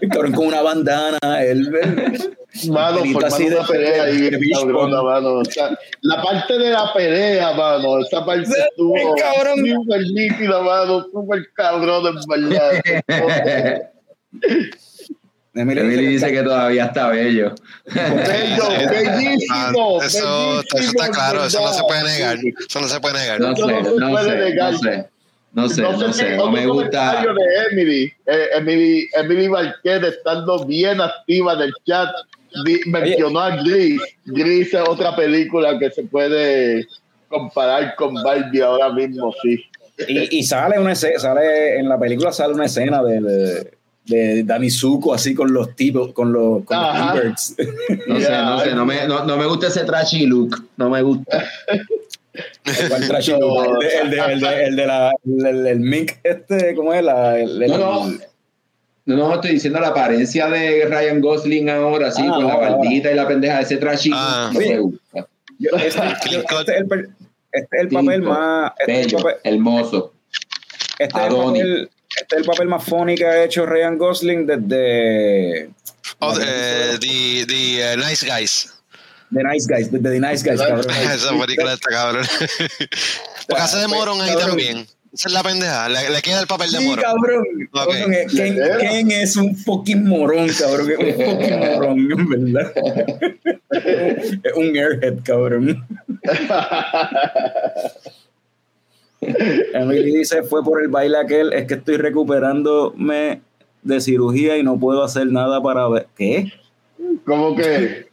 El 0.00 0.08
cabrón 0.10 0.32
con 0.32 0.46
una 0.46 0.62
bandana, 0.62 1.18
él, 1.42 1.70
él- 1.82 2.36
Mano, 2.70 3.00
así 3.26 3.48
de- 3.48 3.56
una 3.56 3.66
pelea 3.66 4.04
ahí, 4.04 4.30
ball. 4.72 4.90
mano. 5.04 5.34
O 5.38 5.44
sea, 5.44 5.76
la 6.02 6.22
parte 6.22 6.56
de 6.56 6.70
la 6.70 6.92
pelea, 6.92 7.52
mano, 7.52 7.98
esa 7.98 8.24
parte 8.24 8.46
Sí, 8.46 8.52
estuvo 8.70 8.94
cabrón. 9.16 9.58
súper 9.66 10.02
nítida, 10.14 10.62
mano, 10.62 11.04
súper 11.12 11.52
cabrón, 11.52 12.16
en 12.30 12.48
verdad. 12.48 12.80
Emily 15.54 15.80
Emily 15.80 16.06
dice 16.08 16.32
que 16.32 16.42
todavía 16.42 16.86
está 16.86 17.08
bello. 17.08 17.54
Bello, 17.94 18.64
Ah, 18.70 18.90
bellísimo. 18.90 20.02
eso, 20.02 20.60
eso 20.60 20.76
está 20.78 21.10
claro, 21.10 21.44
eso 21.44 21.60
no 21.60 21.72
se 21.72 21.82
puede 21.84 22.02
negar. 22.04 22.38
Eso 22.68 22.80
no 22.80 22.88
se 22.88 23.00
puede 23.00 23.18
negar. 23.20 23.40
No 23.40 23.54
sé, 23.54 23.62
no 23.62 23.84
se 23.84 24.00
no 24.00 24.10
puede 24.10 24.30
sé, 24.30 24.36
negar. 24.50 24.72
no 24.72 24.78
sé, 24.78 25.06
no 25.52 25.68
sé, 25.68 25.82
no 25.82 26.12
sé, 26.12 26.36
no 26.36 26.50
me 26.50 26.66
gusta. 26.66 27.22
comentario 27.22 27.34
de 27.34 27.44
Emily, 27.70 28.12
eh, 28.26 28.46
Emily, 28.56 29.08
Emily 29.14 29.48
Marquez 29.48 30.02
estando 30.02 30.64
bien 30.66 31.00
activa 31.00 31.52
en 31.54 31.60
el 31.60 31.72
chat, 31.86 32.08
di- 32.64 32.80
mencionó 32.86 33.38
a 33.40 33.56
Gris. 33.62 34.00
Gris 34.24 34.74
es 34.74 34.80
otra 34.88 35.14
película 35.14 35.78
que 35.78 35.90
se 35.90 36.02
puede 36.02 36.86
comparar 37.28 37.94
con 37.94 38.14
Barbie 38.14 38.60
ahora 38.62 38.90
mismo, 38.92 39.32
sí. 39.42 39.64
Y, 40.08 40.38
y 40.38 40.42
sale 40.42 40.80
una 40.80 40.92
escena, 40.92 41.20
sale 41.20 41.78
en 41.78 41.88
la 41.88 41.96
película 41.96 42.32
sale 42.32 42.52
una 42.54 42.64
escena 42.64 43.00
de, 43.04 43.20
de, 43.20 43.70
de 44.06 44.42
Danny 44.44 44.70
Zuko 44.70 45.14
así 45.14 45.34
con 45.34 45.52
los 45.52 45.74
tipos, 45.76 46.12
con 46.12 46.32
los, 46.32 46.64
con 46.64 46.76
los 46.76 46.86
Ajá. 46.86 47.12
T-Birds. 47.14 47.56
No 48.06 48.20
sé, 48.20 48.30
no 48.30 48.60
sé, 48.60 48.74
no 48.74 48.84
me, 48.86 49.06
no, 49.06 49.24
no 49.24 49.36
me 49.36 49.46
gusta 49.46 49.68
ese 49.68 49.84
trashy 49.84 50.26
look. 50.26 50.62
No 50.76 50.90
me 50.90 51.00
gusta. 51.02 51.44
¿Cuál 52.88 53.06
trash? 53.08 53.28
El 53.30 53.38
de, 53.40 53.98
el 54.02 54.10
de, 54.10 54.32
el 54.32 54.40
de, 54.40 54.64
el 54.64 54.76
de 54.76 54.86
la, 54.86 55.12
el, 55.24 55.66
el 55.66 55.80
mink 55.80 56.12
este, 56.22 56.74
¿cómo 56.74 56.92
es? 56.92 57.02
La, 57.04 57.38
el, 57.38 57.62
el- 57.62 57.70
No, 57.70 57.78
no. 57.78 58.12
No, 59.06 59.16
no, 59.16 59.34
estoy 59.34 59.50
diciendo 59.52 59.78
la 59.80 59.88
apariencia 59.88 60.48
de 60.48 60.86
Ryan 60.86 61.20
Gosling 61.20 61.68
ahora, 61.68 62.10
sí, 62.10 62.22
Ah, 62.26 62.32
con 62.36 62.46
la 62.46 62.56
baldita 62.56 63.12
y 63.12 63.14
la 63.14 63.28
pendeja, 63.28 63.60
ese 63.60 63.76
trashy 63.76 64.08
look, 64.08 64.18
Ah. 64.20 64.50
no 64.52 64.58
me 64.60 64.78
gusta. 64.78 65.28
yo- 65.58 65.76
este, 65.76 66.00
yo- 66.30 66.40
este 66.40 66.72
es 66.72 66.80
el, 66.80 67.08
este 67.52 67.76
es 67.76 67.80
el 67.82 67.88
papel 67.90 68.22
más... 68.22 68.72
Este 68.78 68.92
Bello, 68.92 69.18
papel, 69.18 69.34
hermoso. 69.44 70.14
este 70.98 71.04
es 71.04 71.14
el 71.26 71.32
Adonis. 71.32 71.62
papel, 71.62 71.90
este 72.16 72.36
es 72.36 72.40
el 72.40 72.44
papel 72.44 72.68
más 72.68 72.84
funny 72.84 73.14
que 73.16 73.26
ha 73.26 73.44
hecho 73.44 73.66
Ryan 73.66 73.98
Gosling 73.98 74.46
desde... 74.46 75.70
Oh, 76.20 76.34
eh, 76.40 76.96
the, 77.00 77.44
the 77.46 77.92
eh, 77.92 77.96
Nice 77.96 78.26
Guys. 78.26 78.70
The 79.32 79.42
Nice 79.42 79.66
Guys, 79.68 79.90
desde 79.90 80.10
The 80.10 80.20
Nice 80.20 80.48
Guys, 80.48 80.60
cabrón. 80.60 80.86
Esa 81.14 81.38
película 81.38 81.72
está 81.74 81.90
cabrón. 81.90 82.26
Porque 83.48 83.62
hace 83.62 83.78
de 83.78 83.88
moron 83.88 84.20
ahí 84.20 84.28
Cabrón. 84.30 84.48
también. 84.48 84.86
Esa 85.12 85.28
es 85.28 85.32
la 85.34 85.42
pendeja. 85.44 85.88
Le, 85.88 86.10
le 86.10 86.22
queda 86.22 86.40
el 86.40 86.46
papel 86.46 86.70
de 86.72 86.78
Sí, 86.78 86.84
moron. 86.86 87.04
cabrón. 87.04 87.44
Ok. 87.72 87.86
Cabrón, 87.86 88.14
eh, 88.14 88.26
Ken, 88.80 89.10
es 89.12 89.36
un 89.36 89.56
fucking 89.56 90.06
morón, 90.08 90.48
cabrón. 90.48 90.90
Es 90.90 90.98
un 90.98 91.14
fucking 91.38 91.58
morón, 91.60 91.98
en 92.12 92.52
verdad. 92.52 92.72
es 93.70 94.52
un 94.56 94.76
airhead, 94.76 95.18
cabrón. 95.24 95.86
Emily 99.74 100.18
dice, 100.18 100.42
fue 100.42 100.62
por 100.62 100.82
el 100.82 100.88
baile 100.88 101.18
aquel, 101.18 101.52
es 101.52 101.66
que 101.66 101.74
estoy 101.74 101.96
recuperándome 101.96 103.40
de 103.82 104.00
cirugía 104.00 104.56
y 104.56 104.62
no 104.62 104.78
puedo 104.78 105.02
hacer 105.02 105.26
nada 105.26 105.62
para 105.62 105.88
ver. 105.88 106.06
¿Qué? 106.16 106.52
Como 107.24 107.54
que 107.54 108.08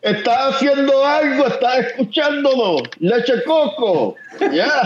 estás 0.00 0.54
haciendo 0.54 1.04
algo, 1.04 1.46
estás 1.46 1.86
escuchándolo. 1.86 2.82
Leche 2.98 3.42
coco. 3.44 4.16
Ya. 4.52 4.82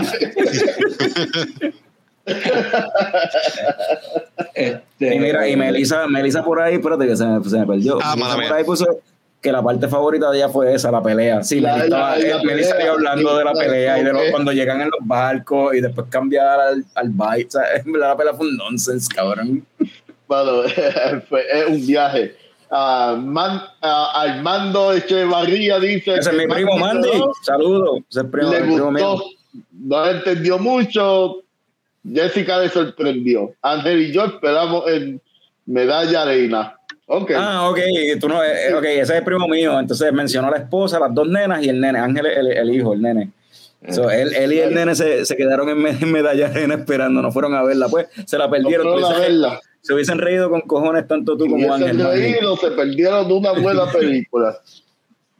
Este, 4.53 4.83
Y 5.15 5.19
mira, 5.19 5.47
y 5.47 5.55
Melissa, 5.55 6.07
Melissa 6.07 6.43
por 6.43 6.59
ahí, 6.59 6.75
espérate 6.75 7.07
que 7.07 7.15
se 7.15 7.25
me, 7.25 7.43
se 7.43 7.57
me 7.59 7.65
perdió. 7.65 7.99
Ah, 8.01 8.15
por 8.17 8.53
ahí 8.53 8.63
puso 8.63 8.85
que 9.47 9.51
la 9.53 9.63
parte 9.63 9.87
favorita 9.87 10.29
de 10.29 10.37
ella 10.39 10.49
fue 10.49 10.73
esa, 10.73 10.91
la 10.91 11.01
pelea. 11.01 11.41
Sí, 11.43 11.59
La- 11.61 11.77
la- 11.87 12.17
eh, 12.17 12.29
la 12.29 12.41
pelea. 12.41 12.91
hablando 12.91 13.37
de 13.37 13.43
la 13.45 13.53
pelea 13.53 13.99
y 13.99 14.03
de 14.03 14.11
lo- 14.13 14.19
ok. 14.19 14.25
cuando 14.31 14.51
llegan 14.51 14.81
en 14.81 14.89
los 14.89 14.99
barcos 15.07 15.73
y 15.75 15.79
después 15.81 16.07
cambiar 16.09 16.59
al, 16.59 16.85
al 16.95 17.09
bike. 17.09 17.47
O 17.47 17.51
sea, 17.51 17.61
en 17.85 17.91
verdad 17.91 18.09
la 18.09 18.17
pelea 18.17 18.33
fue 18.33 18.47
un 18.47 18.57
nonsense, 18.57 19.07
cabrón. 19.15 19.65
Bueno, 20.27 20.63
fue- 21.29 21.45
es 21.51 21.67
un 21.67 21.87
viaje. 21.87 22.35
Ah, 22.69 23.15
Man- 23.17 23.63
ah, 23.81 24.11
Armando 24.23 24.91
Echevarría 24.91 25.79
dice. 25.79 26.15
Ese 26.15 26.29
es 26.31 26.35
mi 26.35 26.47
primo 26.47 26.77
Mandy. 26.77 27.09
Saludos. 27.41 27.99
Ese 28.09 28.19
es 28.19 28.25
primo, 28.25 28.51
le 28.51 28.59
primo 28.61 28.85
gustó, 28.91 29.23
no 29.71 30.05
entendió 30.09 30.59
mucho. 30.59 31.37
Jessica 32.13 32.59
le 32.59 32.69
sorprendió. 32.69 33.53
Ángel 33.61 34.01
y 34.01 34.11
yo 34.11 34.25
esperamos 34.25 34.89
en 34.89 35.21
medalla 35.65 36.25
reina. 36.25 36.76
Ah, 37.37 37.69
ok, 37.69 37.79
tú 38.19 38.27
no, 38.27 38.43
eh, 38.43 38.73
ok, 38.73 38.83
ese 38.83 39.01
es 39.01 39.09
el 39.11 39.23
primo 39.23 39.47
mío. 39.47 39.79
Entonces 39.79 40.11
mencionó 40.11 40.49
a 40.49 40.51
la 40.51 40.57
esposa, 40.57 40.99
las 40.99 41.13
dos 41.13 41.27
nenas 41.27 41.63
y 41.63 41.69
el 41.69 41.79
nene. 41.79 41.99
Ángel, 41.99 42.25
el, 42.25 42.47
el 42.51 42.69
hijo, 42.75 42.93
el 42.93 43.01
nene. 43.01 43.31
So, 43.91 44.09
él, 44.09 44.33
él 44.35 44.51
y 44.53 44.59
el 44.59 44.73
nene 44.73 44.95
se, 44.95 45.23
se 45.25 45.37
quedaron 45.37 45.69
en, 45.69 45.77
me- 45.77 45.91
en 45.91 46.11
medalla 46.11 46.47
arena 46.47 46.73
esperando, 46.75 47.21
no 47.21 47.31
fueron 47.31 47.53
a 47.55 47.63
verla, 47.63 47.87
pues 47.87 48.07
se 48.25 48.37
la 48.37 48.45
no 48.45 48.51
perdieron. 48.51 48.87
fueron 48.91 49.13
a 49.13 49.19
verla. 49.19 49.59
se 49.81 49.93
hubiesen 49.93 50.17
reído 50.17 50.49
con 50.49 50.61
cojones 50.61 51.07
tanto 51.07 51.37
tú 51.37 51.47
como 51.47 51.71
Ángel. 51.73 51.97
Reído, 52.03 52.57
se 52.57 52.71
perdieron 52.71 53.27
de 53.27 53.33
una 53.35 53.51
buena 53.53 53.85
película. 53.91 54.59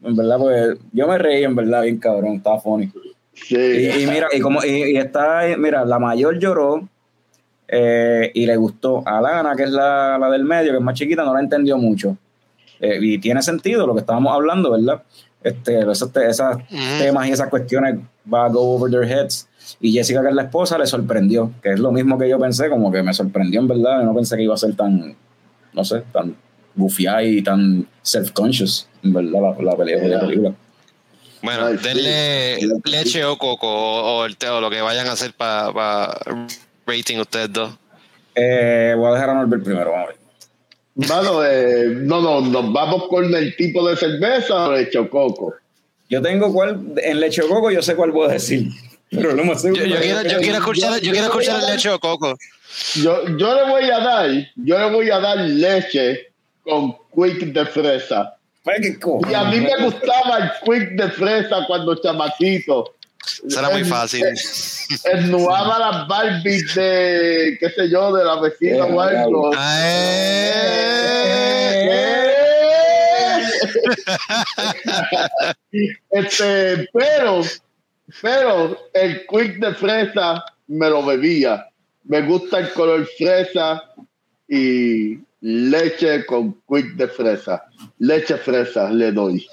En 0.04 0.16
verdad, 0.16 0.38
pues 0.38 0.78
yo 0.94 1.08
me 1.08 1.18
reí, 1.18 1.44
en 1.44 1.56
verdad, 1.56 1.82
bien 1.82 1.98
cabrón, 1.98 2.36
estaba 2.36 2.60
funny. 2.62 2.92
Sí. 3.34 3.56
Y, 3.58 4.04
y 4.04 4.08
mira, 4.08 4.28
y 4.32 4.40
como 4.40 4.64
y, 4.64 4.92
y 4.94 4.98
está, 4.98 5.42
mira, 5.58 5.84
la 5.84 6.00
mayor 6.00 6.38
lloró 6.40 6.88
eh, 7.68 8.32
y 8.34 8.46
le 8.46 8.56
gustó. 8.56 9.04
A 9.08 9.20
Lana, 9.22 9.56
que 9.56 9.64
es 9.64 9.72
la, 9.72 10.18
la 10.18 10.30
del 10.30 10.44
medio, 10.44 10.72
que 10.72 10.78
es 10.78 10.84
más 10.84 10.96
chiquita, 10.96 11.24
no 11.24 11.34
la 11.34 11.40
entendió 11.40 11.78
mucho. 11.78 12.18
Eh, 12.80 13.00
y 13.02 13.18
tiene 13.20 13.42
sentido 13.42 13.88
lo 13.88 13.94
que 13.94 14.02
estábamos 14.02 14.34
hablando, 14.34 14.72
¿verdad? 14.72 15.02
Este, 15.44 15.80
esos, 15.90 16.12
te- 16.12 16.30
esos 16.30 16.56
Ujú. 16.56 16.98
temas 17.00 17.28
y 17.28 17.32
esas 17.32 17.48
cuestiones 17.50 18.00
va 18.32 18.46
a 18.46 18.50
go 18.50 18.76
over 18.76 18.92
their 18.92 19.04
heads. 19.10 19.48
Y 19.80 19.92
Jessica, 19.92 20.22
que 20.22 20.30
es 20.30 20.36
la 20.36 20.44
esposa, 20.44 20.78
le 20.78 20.86
sorprendió, 20.86 21.52
que 21.62 21.74
es 21.74 21.80
lo 21.80 21.92
mismo 21.92 22.18
que 22.18 22.30
yo 22.30 22.40
pensé, 22.40 22.70
como 22.70 22.92
que 22.92 23.04
me 23.04 23.14
sorprendió 23.14 23.60
en 23.60 23.68
verdad. 23.68 24.00
Yo 24.00 24.06
no 24.06 24.16
pensé 24.16 24.36
que 24.38 24.44
iba 24.44 24.54
a 24.54 24.58
ser 24.58 24.76
tan, 24.76 25.16
no 25.74 25.84
sé, 25.86 26.04
tan 26.14 26.36
bufiada 26.76 27.24
y 27.24 27.42
tan 27.42 27.88
self-conscious, 28.04 28.88
en 29.04 29.14
verdad, 29.14 29.56
la, 29.60 29.64
la 29.72 29.76
pelea 29.76 29.98
de 30.00 30.08
la 30.10 30.20
película. 30.22 30.54
Bueno, 31.42 31.70
denle 31.72 32.58
leche 32.86 33.24
o 33.26 33.38
coco 33.38 33.68
o, 33.68 34.20
o 34.20 34.26
el 34.26 34.38
té 34.38 34.50
o 34.50 34.60
lo 34.62 34.70
que 34.70 34.82
vayan 34.82 35.08
a 35.08 35.12
hacer 35.14 35.34
para 35.34 35.72
rating 36.88 37.18
ustedes 37.20 37.52
dos. 37.52 37.74
Eh, 38.34 38.94
voy 38.98 39.10
a 39.10 39.14
dejar 39.14 39.30
a 39.32 39.34
Norbert 39.36 39.64
primero, 39.64 39.92
vamos 39.92 40.06
a 40.06 40.12
ver. 40.12 40.18
Mano, 40.96 41.46
eh, 41.46 41.90
no, 41.90 42.22
no, 42.22 42.42
nos 42.42 42.74
vamos 42.74 43.08
con 43.08 43.34
el 43.36 43.56
tipo 43.56 43.88
de 43.88 43.96
cerveza 43.96 44.70
o 44.70 44.72
de 44.72 44.90
chococo. 44.90 45.54
Yo 46.10 46.22
tengo 46.22 46.52
cuál, 46.52 46.94
en 46.98 47.20
leche 47.20 47.42
coco, 47.44 47.70
yo 47.70 47.82
sé 47.82 47.96
cuál 47.96 48.12
puedo 48.12 48.30
decir. 48.30 48.70
Pero 49.12 49.34
no 49.36 49.44
me 49.44 49.56
sé. 49.56 49.70
Yo, 49.76 49.86
yo 49.86 50.00
quiero, 50.00 50.24
yo 50.24 50.40
quiero 50.40 50.58
escuchar, 50.58 51.00
yo 51.02 51.12
quiero 51.12 51.28
escuchar 51.28 51.60
el 51.62 51.76
leche 51.76 51.90
coco. 52.00 52.38
Yo, 52.96 53.38
yo 53.38 53.56
le 53.56 53.70
voy 53.70 53.90
a 53.90 54.00
dar, 54.00 54.30
yo 54.56 54.80
le 54.80 54.92
voy 54.92 55.10
a 55.10 55.20
dar 55.20 55.38
leche 55.38 56.28
con 56.64 56.96
quick 57.14 57.54
de 57.54 57.66
fresa. 57.66 58.34
Y 59.30 59.34
a 59.34 59.46
mí 59.46 59.62
me 59.62 59.84
gustaba 59.84 60.40
el 60.40 60.52
quick 60.64 60.92
de 61.02 61.10
fresa 61.10 61.64
cuando 61.68 61.96
chamaquito. 62.02 62.96
Será 63.48 63.70
muy 63.70 63.82
En- 63.82 63.88
fácil. 63.88 64.24
Esnuaba 65.14 65.80
las 65.80 66.08
Barbies 66.08 66.76
de, 66.76 67.58
qué 67.60 67.70
sé 67.70 67.90
yo, 67.90 68.14
de 68.16 68.24
la 68.24 68.40
vecina 68.42 68.86
o 68.86 69.02
algo. 69.02 69.52
este, 76.12 76.88
pero, 76.94 77.42
pero 78.22 78.78
el 78.94 79.26
quick 79.28 79.58
de 79.60 79.74
fresa 79.76 80.44
me 80.68 80.90
lo 80.90 81.06
bebía. 81.06 81.68
Me 82.06 82.22
gusta 82.22 82.60
el 82.60 82.72
color 82.74 83.06
fresa 83.18 83.84
y 84.48 85.20
leche 85.42 86.26
con 86.26 86.54
quick 86.68 86.96
de 86.96 87.08
fresa. 87.08 87.64
Leche 88.00 88.38
fresa 88.38 88.90
le 88.90 89.12
doy. 89.12 89.46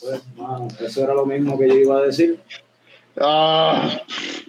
Pues, 0.00 0.22
mano, 0.36 0.68
eso 0.80 1.04
era 1.04 1.14
lo 1.14 1.26
mismo 1.26 1.58
que 1.58 1.68
yo 1.68 1.74
iba 1.74 1.98
a 1.98 2.02
decir. 2.02 2.40
Ah, 3.22 4.00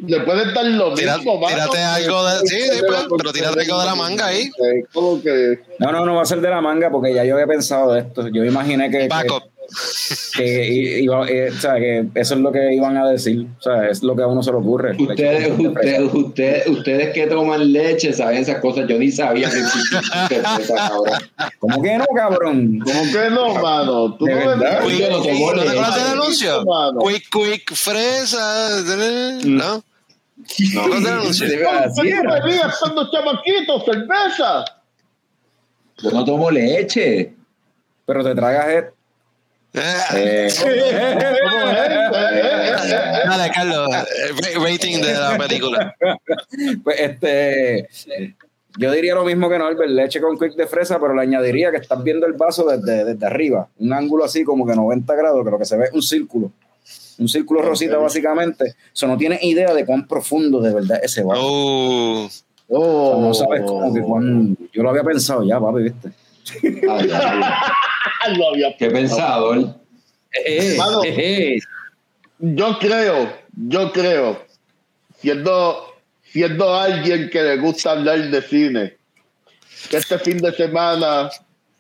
le 0.08 0.20
pueden 0.22 0.54
dar 0.54 0.66
lo 0.66 0.94
Tira- 0.94 1.18
mismo, 1.18 1.38
mano. 1.40 1.54
tírate 1.56 1.78
algo 1.80 2.26
de- 2.26 2.48
sí, 2.48 2.62
sí, 2.62 2.82
pues, 2.88 3.06
pero 3.18 3.34
tírate 3.34 3.62
algo 3.62 3.80
de 3.82 3.86
la 3.86 3.96
manga 3.96 4.28
ahí. 4.28 4.50
Como 4.94 5.22
que 5.22 5.60
No, 5.80 5.92
no, 5.92 6.06
no 6.06 6.16
va 6.16 6.22
a 6.22 6.26
ser 6.26 6.40
de 6.42 6.50
la 6.50 6.62
manga 6.62 6.90
porque 6.90 7.14
ya 7.14 7.24
yo 7.26 7.34
había 7.34 7.48
pensado 7.48 7.94
de 7.94 8.02
esto. 8.02 8.28
Yo 8.30 8.46
imaginé 8.46 8.90
que, 8.90 9.00
que, 9.00 9.08
Backup. 9.10 9.44
que 10.38 11.00
iba, 11.02 11.28
eh, 11.30 11.50
o 11.50 11.60
sea, 11.60 11.76
que 11.76 12.06
eso 12.16 12.34
es 12.36 12.40
lo 12.42 12.52
que 12.52 12.74
iban 12.74 12.98
a 12.98 13.08
decir. 13.10 13.48
O 13.60 13.62
sea, 13.62 13.88
es 13.90 14.04
lo 14.04 14.16
que 14.16 14.24
a 14.24 14.28
uno 14.28 14.42
se 14.44 14.52
le 14.52 14.58
ocurre. 14.58 14.96
Ustedes, 15.00 15.52
ustedes, 15.60 16.14
ustedes, 16.14 16.68
ustedes 16.68 17.14
que 17.14 17.28
toman 17.28 17.72
leche 17.72 18.12
saben 18.14 18.38
esas 18.40 18.60
cosas. 18.60 18.86
Yo 18.88 18.98
ni 18.98 19.12
sabía 19.12 19.50
que 19.50 19.60
existía. 19.60 20.02
¿Cómo 21.60 21.82
que 21.82 21.98
no, 21.98 22.06
cabrón? 22.16 22.80
¿Cómo 22.84 23.02
que 23.12 23.30
no, 23.30 23.54
mano? 23.56 24.16
Tú 24.18 24.26
De 24.26 24.36
no 24.36 24.48
verdad. 24.48 24.84
Quick- 24.84 25.00
Yo 25.00 25.10
no 25.10 25.22
tomo 25.22 25.52
¿No 25.54 25.62
te 25.62 25.66
leche. 25.66 25.70
acuerdas 25.80 25.96
del 26.04 26.14
anuncio? 26.20 26.64
Quick, 27.08 27.30
quick, 27.32 27.74
fresa. 27.76 28.70
¿No? 29.46 29.76
¿No 29.76 29.84
te 30.74 30.80
acuerdas 30.80 31.04
del 31.04 31.14
anuncio? 31.14 31.48
Así 31.70 32.02
¿Qué 32.02 32.10
era. 32.10 32.40
bebías 32.44 32.78
cuando 32.80 33.10
chamaquito? 33.12 33.86
¿Cerveza? 33.86 34.66
Yo 36.04 36.12
no 36.12 36.26
tomo 36.26 36.50
leche. 36.52 37.34
Pero 38.06 38.24
te 38.24 38.34
tragas 38.36 38.86
eh, 39.74 40.50
Dale, 43.26 43.52
Carlos. 43.54 43.90
eh, 43.94 44.60
Rating 44.60 45.02
de 45.02 45.14
la 45.14 45.38
película. 45.38 45.96
Pues 46.84 47.00
este, 47.00 47.88
yo 48.78 48.92
diría 48.92 49.16
lo 49.16 49.24
mismo 49.26 49.50
que 49.50 49.58
Norbert, 49.58 49.90
leche 49.90 50.22
con 50.22 50.38
quick 50.38 50.56
de 50.56 50.68
fresa, 50.68 51.00
pero 51.00 51.14
le 51.14 51.22
añadiría 51.22 51.72
que 51.72 51.78
estás 51.78 52.04
viendo 52.04 52.26
el 52.26 52.34
vaso 52.34 52.66
desde, 52.66 53.06
desde 53.06 53.26
arriba, 53.26 53.68
un 53.80 53.94
ángulo 53.94 54.26
así 54.26 54.44
como 54.44 54.66
que 54.66 54.76
90 54.76 55.16
grados, 55.16 55.44
que 55.46 55.52
lo 55.52 55.58
que 55.60 55.66
se 55.66 55.78
ve 55.78 55.86
es 55.86 55.94
un 55.94 56.02
círculo, 56.02 56.52
un 57.20 57.28
círculo 57.28 57.62
rosita 57.62 57.98
básicamente. 57.98 58.76
Eso 58.94 59.08
no 59.08 59.18
tienes 59.18 59.44
idea 59.44 59.74
de 59.74 59.86
cuán 59.86 60.08
profundo 60.08 60.60
de 60.62 60.74
verdad 60.74 61.00
es 61.04 61.12
ese 61.12 61.24
vaso. 61.24 61.42
Oh. 61.44 62.26
O 62.26 62.30
sea, 62.30 62.42
Oh. 62.74 63.20
no 63.20 63.34
sabes 63.34 63.64
como 63.64 63.94
que 63.94 64.00
cuán, 64.02 64.58
yo 64.72 64.82
lo 64.82 64.90
había 64.92 65.04
pensado 65.04 65.44
ya, 65.44 65.60
papi, 65.60 65.84
viste. 65.84 66.10
Ay, 66.64 67.10
ay, 67.14 68.38
Lo 68.38 68.50
había 68.50 68.76
Qué 68.78 68.90
pensador. 68.90 69.76
Eh, 70.46 70.76
Mano. 70.78 71.04
eh, 71.04 71.56
eh. 71.56 71.60
yo 72.40 72.78
creo, 72.80 73.32
yo 73.68 73.92
creo, 73.92 74.46
siendo, 75.20 75.94
siendo 76.24 76.74
alguien 76.74 77.30
que 77.30 77.42
le 77.44 77.58
gusta 77.58 77.92
hablar 77.92 78.20
de 78.30 78.42
cine, 78.42 78.98
que 79.90 79.98
este 79.98 80.18
fin 80.20 80.38
de 80.38 80.52
semana 80.54 81.30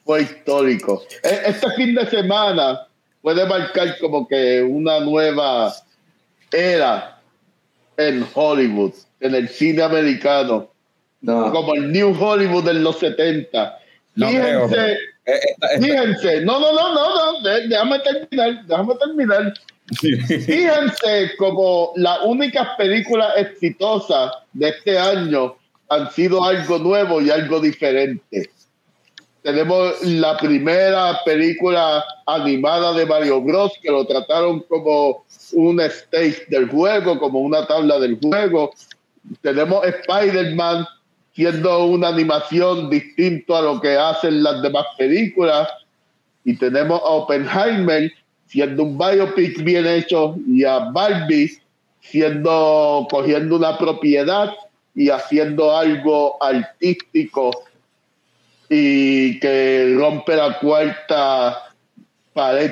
fue 0.03 0.23
histórico. 0.23 1.03
E- 1.23 1.41
Este 1.45 1.69
fin 1.77 1.95
de 1.95 2.05
semana 2.09 2.88
puede 3.21 3.45
marcar 3.45 3.97
como 3.99 4.27
que 4.27 4.61
una 4.61 4.99
nueva 4.99 5.73
era 6.51 7.21
en 7.97 8.25
Hollywood, 8.33 8.93
en 9.19 9.35
el 9.35 9.47
cine 9.47 9.83
americano, 9.83 10.69
No. 11.21 11.51
como 11.51 11.75
el 11.75 11.91
New 11.91 12.15
Hollywood 12.19 12.65
de 12.65 12.73
los 12.73 12.97
70. 12.99 13.77
No 14.15 14.27
creo, 14.27 14.67
Fíjense, 14.67 14.75
pero- 14.75 15.11
Eh, 15.23 15.39
esta- 15.51 15.67
esta- 15.67 15.81
fíjense, 15.85 16.41
no, 16.41 16.59
no, 16.59 16.73
no, 16.73 16.93
no, 16.93 17.33
no, 17.33 17.41
déjame 17.67 17.99
terminar, 17.99 18.65
déjame 18.65 18.95
terminar. 18.95 19.53
Fíjense 20.45 21.31
como 21.38 21.91
las 21.95 22.19
únicas 22.25 22.67
películas 22.77 23.33
exitosas 23.38 24.31
de 24.53 24.69
este 24.69 24.97
año 24.97 25.55
han 25.89 26.09
sido 26.11 26.43
algo 26.43 26.77
nuevo 26.79 27.21
y 27.21 27.29
algo 27.29 27.59
diferente. 27.59 28.49
Tenemos 29.43 30.01
la 30.03 30.38
primera 30.38 31.19
película 31.25 32.03
animada 32.27 32.93
de 32.93 33.05
Mario 33.05 33.41
Bros. 33.41 33.73
que 33.81 33.89
lo 33.91 34.05
trataron 34.05 34.61
como 34.61 35.25
un 35.53 35.81
stage 35.81 36.45
del 36.47 36.69
juego, 36.69 37.19
como 37.19 37.39
una 37.39 37.65
tabla 37.67 37.99
del 37.99 38.19
juego. 38.21 38.71
Tenemos 39.41 39.85
Spider-Man 39.85 40.85
siendo 41.33 41.85
una 41.85 42.09
animación 42.09 42.89
distinto 42.89 43.55
a 43.55 43.61
lo 43.61 43.79
que 43.79 43.95
hacen 43.95 44.43
las 44.43 44.61
demás 44.61 44.85
películas. 44.97 45.67
Y 46.43 46.55
tenemos 46.55 46.99
a 47.01 47.05
Oppenheimer 47.05 48.11
siendo 48.47 48.83
un 48.83 48.97
biopic 48.97 49.63
bien 49.63 49.87
hecho 49.87 50.35
y 50.47 50.65
a 50.65 50.79
Barbie 50.91 51.57
siendo 52.01 53.07
cogiendo 53.09 53.55
una 53.55 53.77
propiedad 53.77 54.51
y 54.93 55.09
haciendo 55.09 55.75
algo 55.75 56.41
artístico 56.43 57.51
y 58.67 59.39
que 59.39 59.95
rompe 59.97 60.35
la 60.35 60.59
cuarta 60.59 61.73
pared 62.33 62.71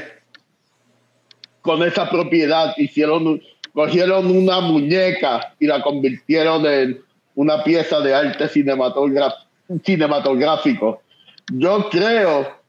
con 1.61 1.83
esa 1.83 2.09
propiedad 2.09 2.73
hicieron 2.77 3.41
cogieron 3.73 4.35
una 4.35 4.59
muñeca 4.59 5.53
y 5.59 5.67
la 5.67 5.81
convirtieron 5.81 6.65
en 6.65 7.01
una 7.39 7.63
pieza 7.63 8.01
de 8.01 8.13
arte 8.13 8.49
cinematográfico 8.49 11.01
yo 11.53 11.89
creo 11.89 12.59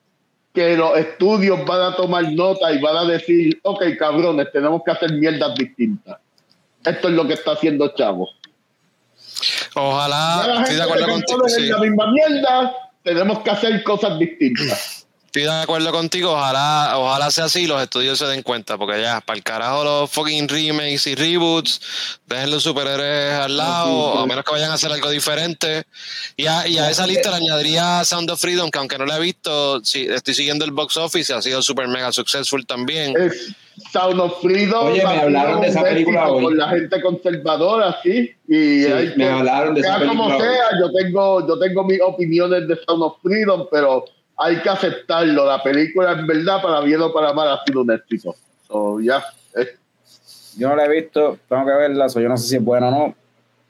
que 0.52 0.76
los 0.76 0.96
estudios 0.96 1.64
van 1.64 1.92
a 1.92 1.96
tomar 1.96 2.30
nota 2.32 2.72
y 2.72 2.80
van 2.80 2.96
a 2.96 3.04
decir, 3.04 3.60
ok, 3.62 3.82
cabrones, 3.98 4.50
tenemos 4.52 4.82
que 4.84 4.90
hacer 4.90 5.12
mierdas 5.12 5.54
distintas. 5.54 6.18
Esto 6.84 7.08
es 7.08 7.14
lo 7.14 7.26
que 7.26 7.34
está 7.34 7.52
haciendo 7.52 7.88
Chavo. 7.94 8.28
Ojalá, 9.74 10.62
estoy 10.62 10.76
de 10.76 10.82
acuerdo 10.82 11.08
contigo. 11.08 11.48
sí. 11.48 11.66
la 11.66 11.78
misma 11.78 12.10
mierda, 12.10 12.72
tenemos 13.02 13.40
que 13.40 13.50
hacer 13.50 13.82
cosas 13.82 14.18
distintas. 14.18 14.99
Estoy 15.32 15.44
de 15.44 15.62
acuerdo 15.62 15.92
contigo, 15.92 16.32
ojalá, 16.32 16.94
ojalá 16.98 17.30
sea 17.30 17.44
así 17.44 17.60
y 17.60 17.66
los 17.68 17.80
estudios 17.80 18.18
se 18.18 18.26
den 18.26 18.42
cuenta, 18.42 18.76
porque 18.76 19.00
ya, 19.00 19.20
para 19.20 19.36
el 19.36 19.44
carajo 19.44 19.84
los 19.84 20.10
fucking 20.10 20.48
remakes 20.48 21.06
y 21.06 21.14
reboots, 21.14 21.80
dejen 22.26 22.50
los 22.50 22.64
superhéroes 22.64 23.34
al 23.34 23.56
lado, 23.56 24.18
a 24.18 24.26
menos 24.26 24.44
que 24.44 24.50
vayan 24.50 24.72
a 24.72 24.74
hacer 24.74 24.90
algo 24.90 25.08
diferente. 25.08 25.84
Y 26.36 26.46
a, 26.46 26.66
y 26.66 26.78
a 26.78 26.90
esa 26.90 27.06
lista 27.06 27.30
le 27.30 27.36
añadiría 27.36 28.04
Sound 28.04 28.28
of 28.28 28.40
Freedom, 28.40 28.72
que 28.72 28.78
aunque 28.80 28.98
no 28.98 29.06
la 29.06 29.18
he 29.18 29.20
visto, 29.20 29.80
sí, 29.84 30.04
estoy 30.10 30.34
siguiendo 30.34 30.64
el 30.64 30.72
box 30.72 30.96
office, 30.96 31.32
ha 31.32 31.40
sido 31.40 31.62
super 31.62 31.86
mega 31.86 32.10
successful 32.10 32.66
también. 32.66 33.14
Es 33.16 33.54
Sound 33.92 34.18
of 34.18 34.40
Freedom. 34.42 34.88
Oye, 34.88 35.06
me 35.06 35.20
hablaron 35.20 35.60
de 35.60 35.68
esa 35.68 35.84
película 35.84 36.28
hoy. 36.28 36.42
Con 36.42 36.58
la 36.58 36.70
gente 36.70 37.00
conservadora, 37.00 37.96
sí. 38.02 38.34
Y 38.48 38.82
Sí, 38.82 38.92
hay 38.92 39.12
me 39.14 39.28
hablaron 39.28 39.74
de 39.76 39.82
esa 39.82 39.96
sea 39.96 40.08
como 40.08 40.26
película 40.26 40.50
hoy. 40.50 40.56
sea, 40.56 40.80
yo 40.80 40.92
tengo, 40.92 41.46
yo 41.46 41.58
tengo 41.60 41.84
mis 41.84 42.00
opiniones 42.02 42.66
de 42.66 42.76
Sound 42.84 43.04
of 43.04 43.14
Freedom, 43.22 43.68
pero 43.70 44.04
hay 44.40 44.60
que 44.62 44.68
aceptarlo. 44.68 45.44
La 45.46 45.62
película, 45.62 46.12
en 46.12 46.26
verdad, 46.26 46.60
para 46.62 46.80
bien 46.80 47.00
o 47.00 47.12
para 47.12 47.32
mal, 47.32 47.48
ha 47.48 47.60
sido 47.64 47.82
un 47.82 47.90
éxito. 47.92 48.34
So, 48.66 49.00
ya. 49.00 49.22
eh, 49.56 49.76
Yo 50.56 50.68
no 50.68 50.76
la 50.76 50.86
he 50.86 50.88
visto, 50.88 51.38
tengo 51.48 51.64
que 51.66 51.72
verla, 51.72 52.08
so 52.08 52.20
yo 52.20 52.28
no 52.28 52.36
sé 52.36 52.48
si 52.48 52.56
es 52.56 52.64
buena 52.64 52.88
o 52.88 52.90
no. 52.90 53.14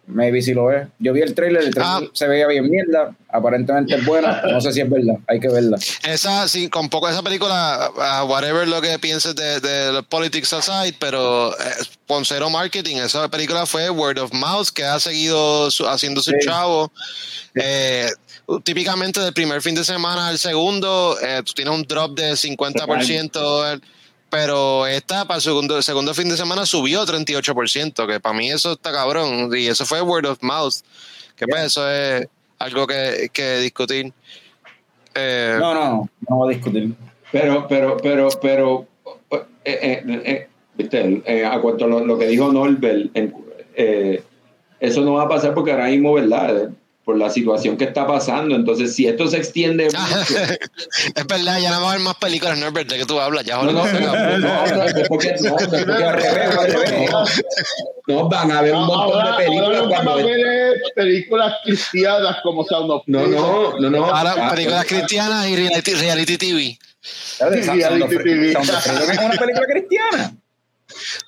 Maybe 0.07 0.43
si 0.43 0.55
lo 0.55 0.73
es. 0.73 0.89
Yo 0.99 1.13
vi 1.13 1.21
el 1.21 1.35
trailer, 1.37 1.63
el 1.63 1.73
trailer 1.73 2.09
Ah. 2.09 2.11
se 2.15 2.27
veía 2.27 2.49
bien 2.49 2.69
mierda, 2.69 3.15
aparentemente 3.29 3.95
es 3.95 4.05
buena, 4.05 4.43
no 4.51 4.61
sé 4.61 4.73
si 4.73 4.81
es 4.81 4.91
verdad, 4.91 5.15
hay 5.29 5.39
que 5.39 5.49
verla. 5.49 5.77
Esa, 6.03 6.49
sí, 6.49 6.69
con 6.69 6.89
poco 6.89 7.09
esa 7.09 7.23
película, 7.23 7.91
ah, 7.97 8.25
whatever 8.25 8.67
lo 8.67 8.81
que 8.81 8.99
pienses 8.99 9.37
de, 9.37 9.61
de 9.61 10.03
politics 10.03 10.53
aside, 10.53 10.97
pero 10.99 11.53
eh, 11.53 11.65
con 12.09 12.25
cero 12.25 12.51
marketing, 12.51 12.97
esa 12.97 13.29
película 13.29 13.67
fue 13.67 13.89
word 13.89 14.19
of 14.19 14.33
mouth, 14.33 14.69
que 14.75 14.85
ha 14.85 14.99
seguido 14.99 15.71
su- 15.71 15.87
haciendo 15.87 16.21
su 16.23 16.33
Sí. 16.33 16.39
chavo. 16.45 16.91
Eh, 17.55 18.09
típicamente 18.65 19.21
del 19.21 19.33
primer 19.33 19.63
fin 19.63 19.75
de 19.75 19.85
semana 19.85 20.29
al 20.29 20.39
segundo, 20.39 21.17
eh, 21.23 21.43
tú 21.45 21.53
tienes 21.53 21.73
un 21.75 21.83
drop 21.85 22.17
de 22.17 22.37
50%, 22.37 23.73
el- 23.73 23.83
pero 24.29 24.87
esta 24.87 25.25
para 25.25 25.37
el 25.37 25.43
segundo, 25.43 25.77
el 25.77 25.83
segundo 25.83 26.15
fin 26.15 26.29
de 26.29 26.37
semana 26.37 26.65
subió 26.67 27.05
38%, 27.05 28.07
que 28.07 28.21
para 28.21 28.37
mí 28.37 28.51
eso 28.51 28.73
está 28.73 28.93
cabrón, 28.93 29.51
y 29.57 29.67
eso 29.67 29.85
fue 29.85 30.01
word 30.03 30.27
of 30.27 30.39
mouth, 30.43 30.75
que 31.37 31.47
pues 31.47 31.65
eso 31.65 31.91
es 31.91 32.27
algo 32.59 32.87
que, 32.87 33.29
que 33.33 33.59
discutir. 33.59 34.13
Eh, 35.15 35.57
No, 35.59 35.75
no, 35.75 35.81
no, 35.85 36.11
no 36.29 36.37
voy 36.37 36.55
a 36.55 36.57
discutir. 36.57 36.93
Pero, 37.33 37.67
pero, 37.69 37.97
pero, 37.97 38.29
pero, 38.41 38.87
eh, 39.33 39.45
eh, 39.65 40.23
eh, 40.25 40.49
viste, 40.77 41.23
eh, 41.27 41.45
a 41.45 41.61
cuanto 41.61 41.85
a 41.85 41.89
lo, 41.89 42.05
lo 42.05 42.19
que 42.19 42.27
dijo 42.27 42.53
Norbert, 42.53 43.11
eh, 43.75 44.23
eso 44.79 45.01
no 45.03 45.15
va 45.15 45.25
a 45.25 45.29
pasar 45.29 45.55
porque 45.55 45.73
ahora 45.73 45.87
mismo, 45.89 46.13
¿verdad? 46.15 46.71
Por 47.11 47.19
la 47.19 47.29
situación 47.29 47.77
que 47.77 47.83
está 47.83 48.07
pasando. 48.07 48.55
Entonces, 48.55 48.95
si 48.95 49.09
esto 49.09 49.27
se 49.27 49.39
extiende 49.39 49.87
mucho, 49.87 50.39
es 51.17 51.27
verdad, 51.27 51.59
ya 51.59 51.71
no 51.71 51.81
va 51.81 51.89
a 51.89 51.91
haber 51.91 52.05
más 52.05 52.15
películas, 52.19 52.57
Norbert, 52.57 52.89
de 52.89 52.99
que 52.99 53.05
tú 53.05 53.19
hablas. 53.19 53.45
Ya 53.45 53.57
no, 53.57 53.65
no, 53.65 53.85
no, 53.85 54.39
no, 54.39 54.39
no, 54.39 54.85
es 54.85 55.09
porque 55.09 55.35
no, 55.43 55.57
no, 55.57 55.59
es 55.59 57.11
no. 57.11 57.25
No, 58.07 58.29
van 58.29 58.53
a 58.53 58.61
haber 58.61 58.75
un 58.75 58.87
montón 58.87 59.25
de 59.25 59.45
películas 59.45 59.83
cuando. 59.89 60.19
es 60.21 60.93
películas 60.95 61.55
cristianas 61.65 62.37
como 62.45 62.65
Sound 62.65 62.93
of 62.93 63.03
No, 63.07 63.27
no, 63.27 63.77
no, 63.81 63.91
no. 63.91 64.05
Ahora, 64.07 64.35
Ah, 64.39 64.51
películas 64.55 64.85
eh, 64.85 64.87
cristianas 64.87 65.49
y 65.49 65.57
reality, 65.57 65.95
reality 65.95 66.39
TV. 66.39 66.79
Reality. 67.41 67.67
TV. 67.67 67.83
Sound 67.83 68.03
of 68.05 68.13
Freedom 68.13 69.11
es 69.11 69.19
una 69.19 69.37
película 69.37 69.67
cristiana. 69.67 70.40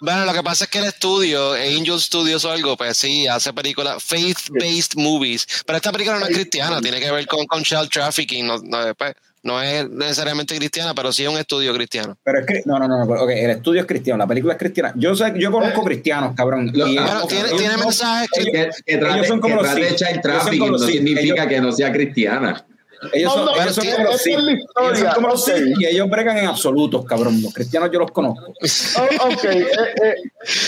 Bueno, 0.00 0.24
lo 0.24 0.32
que 0.32 0.42
pasa 0.42 0.64
es 0.64 0.70
que 0.70 0.78
el 0.78 0.84
estudio, 0.86 1.52
Angel 1.52 2.00
Studios 2.00 2.44
o 2.44 2.50
algo, 2.50 2.76
pues 2.76 2.96
sí, 2.96 3.26
hace 3.26 3.52
películas, 3.52 4.02
faith-based 4.02 4.96
movies. 4.96 5.46
Pero 5.66 5.76
esta 5.76 5.92
película 5.92 6.18
no 6.18 6.26
es 6.26 6.34
cristiana, 6.34 6.80
tiene 6.80 7.00
que 7.00 7.10
ver 7.10 7.26
con, 7.26 7.46
con 7.46 7.62
child 7.62 7.88
trafficking. 7.90 8.46
No, 8.46 8.58
no, 8.58 8.94
pues, 8.94 9.14
no 9.44 9.60
es 9.60 9.88
necesariamente 9.90 10.54
cristiana, 10.56 10.94
pero 10.94 11.12
sí 11.12 11.24
es 11.24 11.28
un 11.28 11.36
estudio 11.36 11.74
cristiano. 11.74 12.16
Pero 12.22 12.40
es 12.40 12.46
que, 12.46 12.62
no, 12.64 12.78
no, 12.78 12.86
no, 12.86 13.04
no, 13.04 13.22
ok, 13.22 13.30
el 13.30 13.50
estudio 13.50 13.80
es 13.80 13.86
cristiano, 13.86 14.18
la 14.18 14.26
película 14.28 14.52
es 14.52 14.58
cristiana. 14.58 14.92
Yo 14.94 15.16
sé, 15.16 15.32
yo 15.36 15.50
conozco 15.50 15.82
cristianos, 15.84 16.34
cabrón. 16.36 16.70
Lo- 16.72 16.86
y- 16.86 16.94
Bueno, 16.96 17.26
tiene, 17.26 17.48
tiene 17.50 17.76
no- 17.76 17.84
mensajes 17.84 18.28
que- 18.32 18.44
Que, 18.52 18.70
que 18.86 18.98
trate, 18.98 19.14
Ellos 19.16 19.26
son 19.26 19.40
como 19.40 19.56
que 19.58 19.62
los 19.64 19.74
trate 19.74 19.96
child 19.96 20.20
trafficking 20.22 20.70
no 20.72 20.78
significa 20.78 21.20
Ellos- 21.22 21.46
que 21.48 21.60
no 21.60 21.72
sea 21.72 21.92
cristiana. 21.92 22.64
Ellos 23.12 23.32
son, 23.32 23.44
No, 23.46 23.52
no, 23.56 23.62
ellos 23.62 23.74
son 23.74 23.84
pero 23.84 23.96
como 23.96 24.10
los 24.10 24.20
Sith. 24.20 24.38
es 24.38 24.38
Ellos 24.44 24.98
son 24.98 25.10
como 25.14 25.28
los 25.28 25.48
y 25.80 25.86
ellos 25.86 26.08
bregan 26.10 26.38
en 26.38 26.46
absolutos, 26.46 27.04
cabrón. 27.04 27.42
Los 27.42 27.52
cristianos 27.52 27.90
yo 27.92 27.98
los 28.00 28.10
conozco. 28.12 28.52
Oh, 28.52 29.26
ok, 29.32 29.44
eh, 29.44 29.66
eh, 30.04 30.14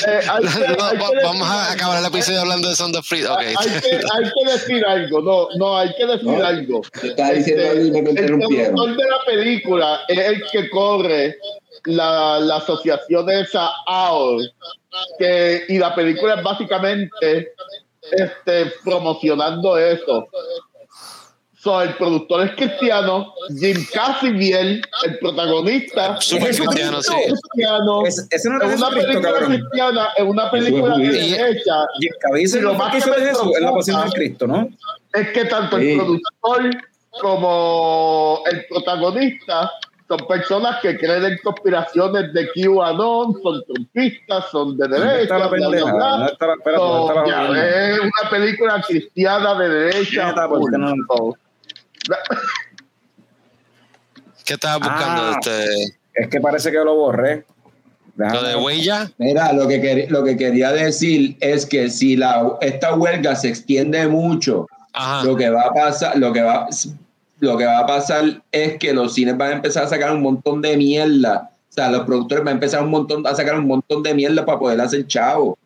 eh, 0.08 0.20
hay 0.28 0.42
que- 0.44 0.76
No, 0.76 0.84
hay 0.84 0.96
va- 0.98 1.10
que 1.10 1.24
vamos 1.24 1.48
a 1.48 1.72
acabar 1.72 1.98
el 2.00 2.06
episodio 2.06 2.40
hablando 2.40 2.68
de 2.68 2.74
Sound 2.76 2.96
of 2.96 3.06
Freedom. 3.06 3.36
Hay 3.38 3.54
que, 3.54 3.96
hay 3.96 4.30
que 4.34 4.52
decir 4.52 4.84
algo, 4.84 5.20
no, 5.20 5.48
no, 5.56 5.78
hay 5.78 5.94
que 5.94 6.06
decir 6.06 6.24
No, 6.28 6.44
algo. 6.44 6.82
diciendo 7.02 7.62
Este, 7.62 7.98
el 7.98 8.26
productor 8.26 8.96
de 8.96 9.04
la 9.04 9.24
película 9.26 10.00
es 10.08 10.18
el 10.18 10.42
que 10.50 10.70
corre 10.70 11.36
la, 11.84 12.40
la 12.40 12.56
asociación 12.56 13.30
esa 13.30 13.70
AOL, 13.86 14.50
que, 15.18 15.64
y 15.68 15.78
la 15.78 15.94
película 15.94 16.34
es 16.34 16.42
básicamente 16.42 17.52
este, 18.10 18.72
promocionando 18.84 19.76
eso. 19.78 20.26
So, 21.64 21.80
el 21.80 21.94
productor 21.94 22.42
es 22.46 22.50
cristiano, 22.56 23.32
Jim 23.58 23.86
Cassiviel, 23.94 24.82
el 25.06 25.18
protagonista, 25.18 26.18
es 26.20 26.28
cristiano, 26.28 27.00
sí. 27.02 27.14
cristiano. 27.26 28.04
Es- 28.04 28.44
una 28.46 28.90
película 28.90 29.32
cabrón. 29.32 29.46
cristiana, 29.56 30.08
es 30.14 30.24
una 30.24 30.50
película 30.50 30.96
derecha. 30.98 31.86
Y 32.00 32.06
el 32.06 32.12
cabeza 32.20 32.58
Y 32.58 32.60
lo 32.60 32.74
más 32.74 32.92
que 32.92 32.98
hizo 32.98 33.10
de 33.12 33.20
Jesús, 33.26 33.50
es 33.56 33.62
la 33.62 33.72
pasión 33.72 34.04
de 34.04 34.12
Cristo, 34.12 34.46
¿no? 34.46 34.68
es 35.14 35.28
que 35.30 35.44
tanto 35.46 35.78
Sí. 35.78 35.92
el 35.92 35.96
productor 35.98 36.70
como 37.22 38.42
el 38.50 38.66
protagonista 38.66 39.70
son 40.06 40.18
personas 40.28 40.80
que 40.82 40.98
creen 40.98 41.24
en 41.24 41.38
conspiraciones 41.42 42.30
de 42.34 42.46
QAnon, 42.52 43.40
son 43.42 43.64
trumpistas, 43.64 44.50
son 44.50 44.76
de 44.76 44.86
¿Dónde 44.86 45.06
derecha. 45.06 45.22
está 45.22 45.38
la 45.38 45.46
bla, 45.46 45.56
bla, 45.56 45.66
pendeja? 45.70 45.94
bla. 45.96 46.08
¿Dónde 46.10 46.32
está 46.32 46.46
la, 46.46 46.52
espérate, 46.54 46.76
So, 46.82 46.86
¿dónde 46.88 47.08
está 47.08 47.22
la 47.22 47.26
ya, 47.26 47.46
pendeja? 47.46 47.88
es 47.94 48.00
una 48.00 48.30
película 48.30 48.82
cristiana 48.86 49.54
de 49.58 49.68
derecha. 49.70 50.34
¿Qué 54.44 54.54
estabas 54.54 54.80
buscando? 54.80 55.22
Ah. 55.22 55.38
Este, 55.40 55.96
Es 56.14 56.28
que 56.28 56.40
parece 56.40 56.70
que 56.70 56.78
lo 56.78 56.94
borré. 56.94 57.44
Déjame- 58.16 58.34
Lo 58.40 58.48
de 58.48 58.56
huella. 58.56 59.10
Mira, 59.18 59.52
lo 59.52 59.66
que, 59.66 59.82
quer- 59.82 60.08
lo 60.08 60.22
que 60.22 60.36
quería 60.36 60.70
decir 60.72 61.36
es 61.40 61.66
que 61.66 61.90
si 61.90 62.16
la, 62.16 62.52
esta 62.60 62.94
huelga 62.94 63.34
se 63.34 63.48
extiende 63.48 64.06
mucho, 64.06 64.68
Ajá. 64.92 65.24
lo 65.24 65.34
que 65.34 65.50
va 65.50 65.62
a 65.62 65.72
pasar, 65.72 66.16
lo 66.18 66.32
que 66.32 66.42
va, 66.42 66.68
lo 67.40 67.56
que 67.56 67.64
va 67.66 67.80
a 67.80 67.86
pasar 67.86 68.42
es 68.52 68.78
que 68.78 68.92
los 68.92 69.14
cines 69.14 69.36
van 69.36 69.50
a 69.50 69.54
empezar 69.56 69.84
a 69.84 69.88
sacar 69.88 70.12
un 70.14 70.22
montón 70.22 70.62
de 70.62 70.76
mierda. 70.76 71.50
O 71.70 71.72
sea, 71.74 71.90
los 71.90 72.02
productores 72.04 72.44
van 72.44 72.52
a 72.52 72.56
empezar 72.56 72.82
un 72.84 72.90
montón, 72.90 73.26
a 73.26 73.34
sacar 73.34 73.58
un 73.58 73.66
montón 73.66 74.02
de 74.04 74.14
mierda 74.14 74.44
para 74.46 74.60
poder 74.60 74.80
hacer 74.80 75.04
chavo. 75.08 75.58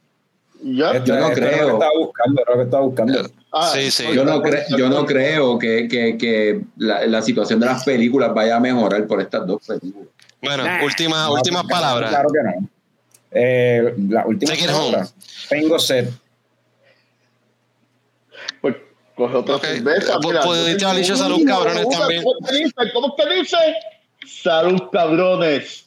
Yo 0.63 0.87
no 0.87 0.93
esto 0.93 1.15
es 1.15 1.21
lo 1.21 1.31
creo. 1.33 1.51
que 1.67 1.73
estaba 1.73 1.91
buscando, 1.99 2.41
es 2.41 2.49
lo 2.49 2.55
que 2.55 2.63
estaba 2.63 2.83
buscando. 2.85 3.31
Ah, 3.53 3.71
Sí, 3.75 3.91
sí. 3.91 4.05
Yo 4.15 4.25
no, 4.25 4.43
cre- 4.43 4.65
yo 4.77 4.89
no 4.89 5.07
creo 5.07 5.59
que, 5.59 5.89
que- 5.89 6.19
que 6.19 6.61
la, 6.77 7.07
la 7.07 7.23
situación 7.23 7.59
de 7.61 7.67
las 7.67 7.83
películas 7.85 8.33
vaya 8.35 8.57
a 8.57 8.61
mejorar 8.61 9.07
por 9.07 9.21
estas 9.21 9.47
dos 9.47 9.63
películas. 9.67 10.09
Bueno, 10.43 10.65
Nah, 10.65 10.85
última, 10.85 11.25
no, 11.27 11.33
últimas 11.35 11.63
claro, 11.65 11.81
palabras. 11.83 12.11
Claro 12.11 12.29
que 12.31 12.43
no. 12.43 12.69
Eh, 13.31 13.95
la 14.09 14.27
última 14.27 14.53
Take 14.53 14.65
it 14.65 14.71
palabra. 14.71 14.99
home. 15.01 15.09
Tengo 15.49 15.79
sed. 15.79 16.09
Pues 18.61 18.77
coge 19.17 19.35
otra 19.37 19.57
Ok. 19.57 19.65
cerveza. 19.65 20.19
Pudiste 20.21 20.85
haber 20.85 21.03
dicho 21.03 21.17
salud, 21.17 21.41
cabrones, 21.47 21.89
también. 21.89 22.23
¿Cómo 22.23 22.47
te 22.47 22.55
dice? 22.55 22.73
¿Cómo 22.93 23.15
te 23.15 23.35
dice? 23.35 23.57
Salud, 24.27 24.83
cabrones. 24.93 25.87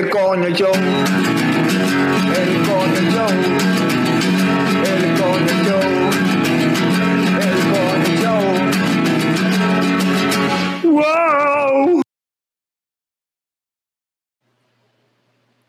el 0.00 0.08
coño 0.08 0.48
show. 0.50 0.72
El 2.40 2.52
coño 2.66 3.00
show, 3.14 3.32
el 4.92 5.04
coño 5.20 5.54
show, 5.66 5.88
el 7.44 7.58
coño 7.72 8.12
show. 8.22 8.44
¡Wow! 10.84 12.02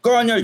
Coño, 0.01 0.35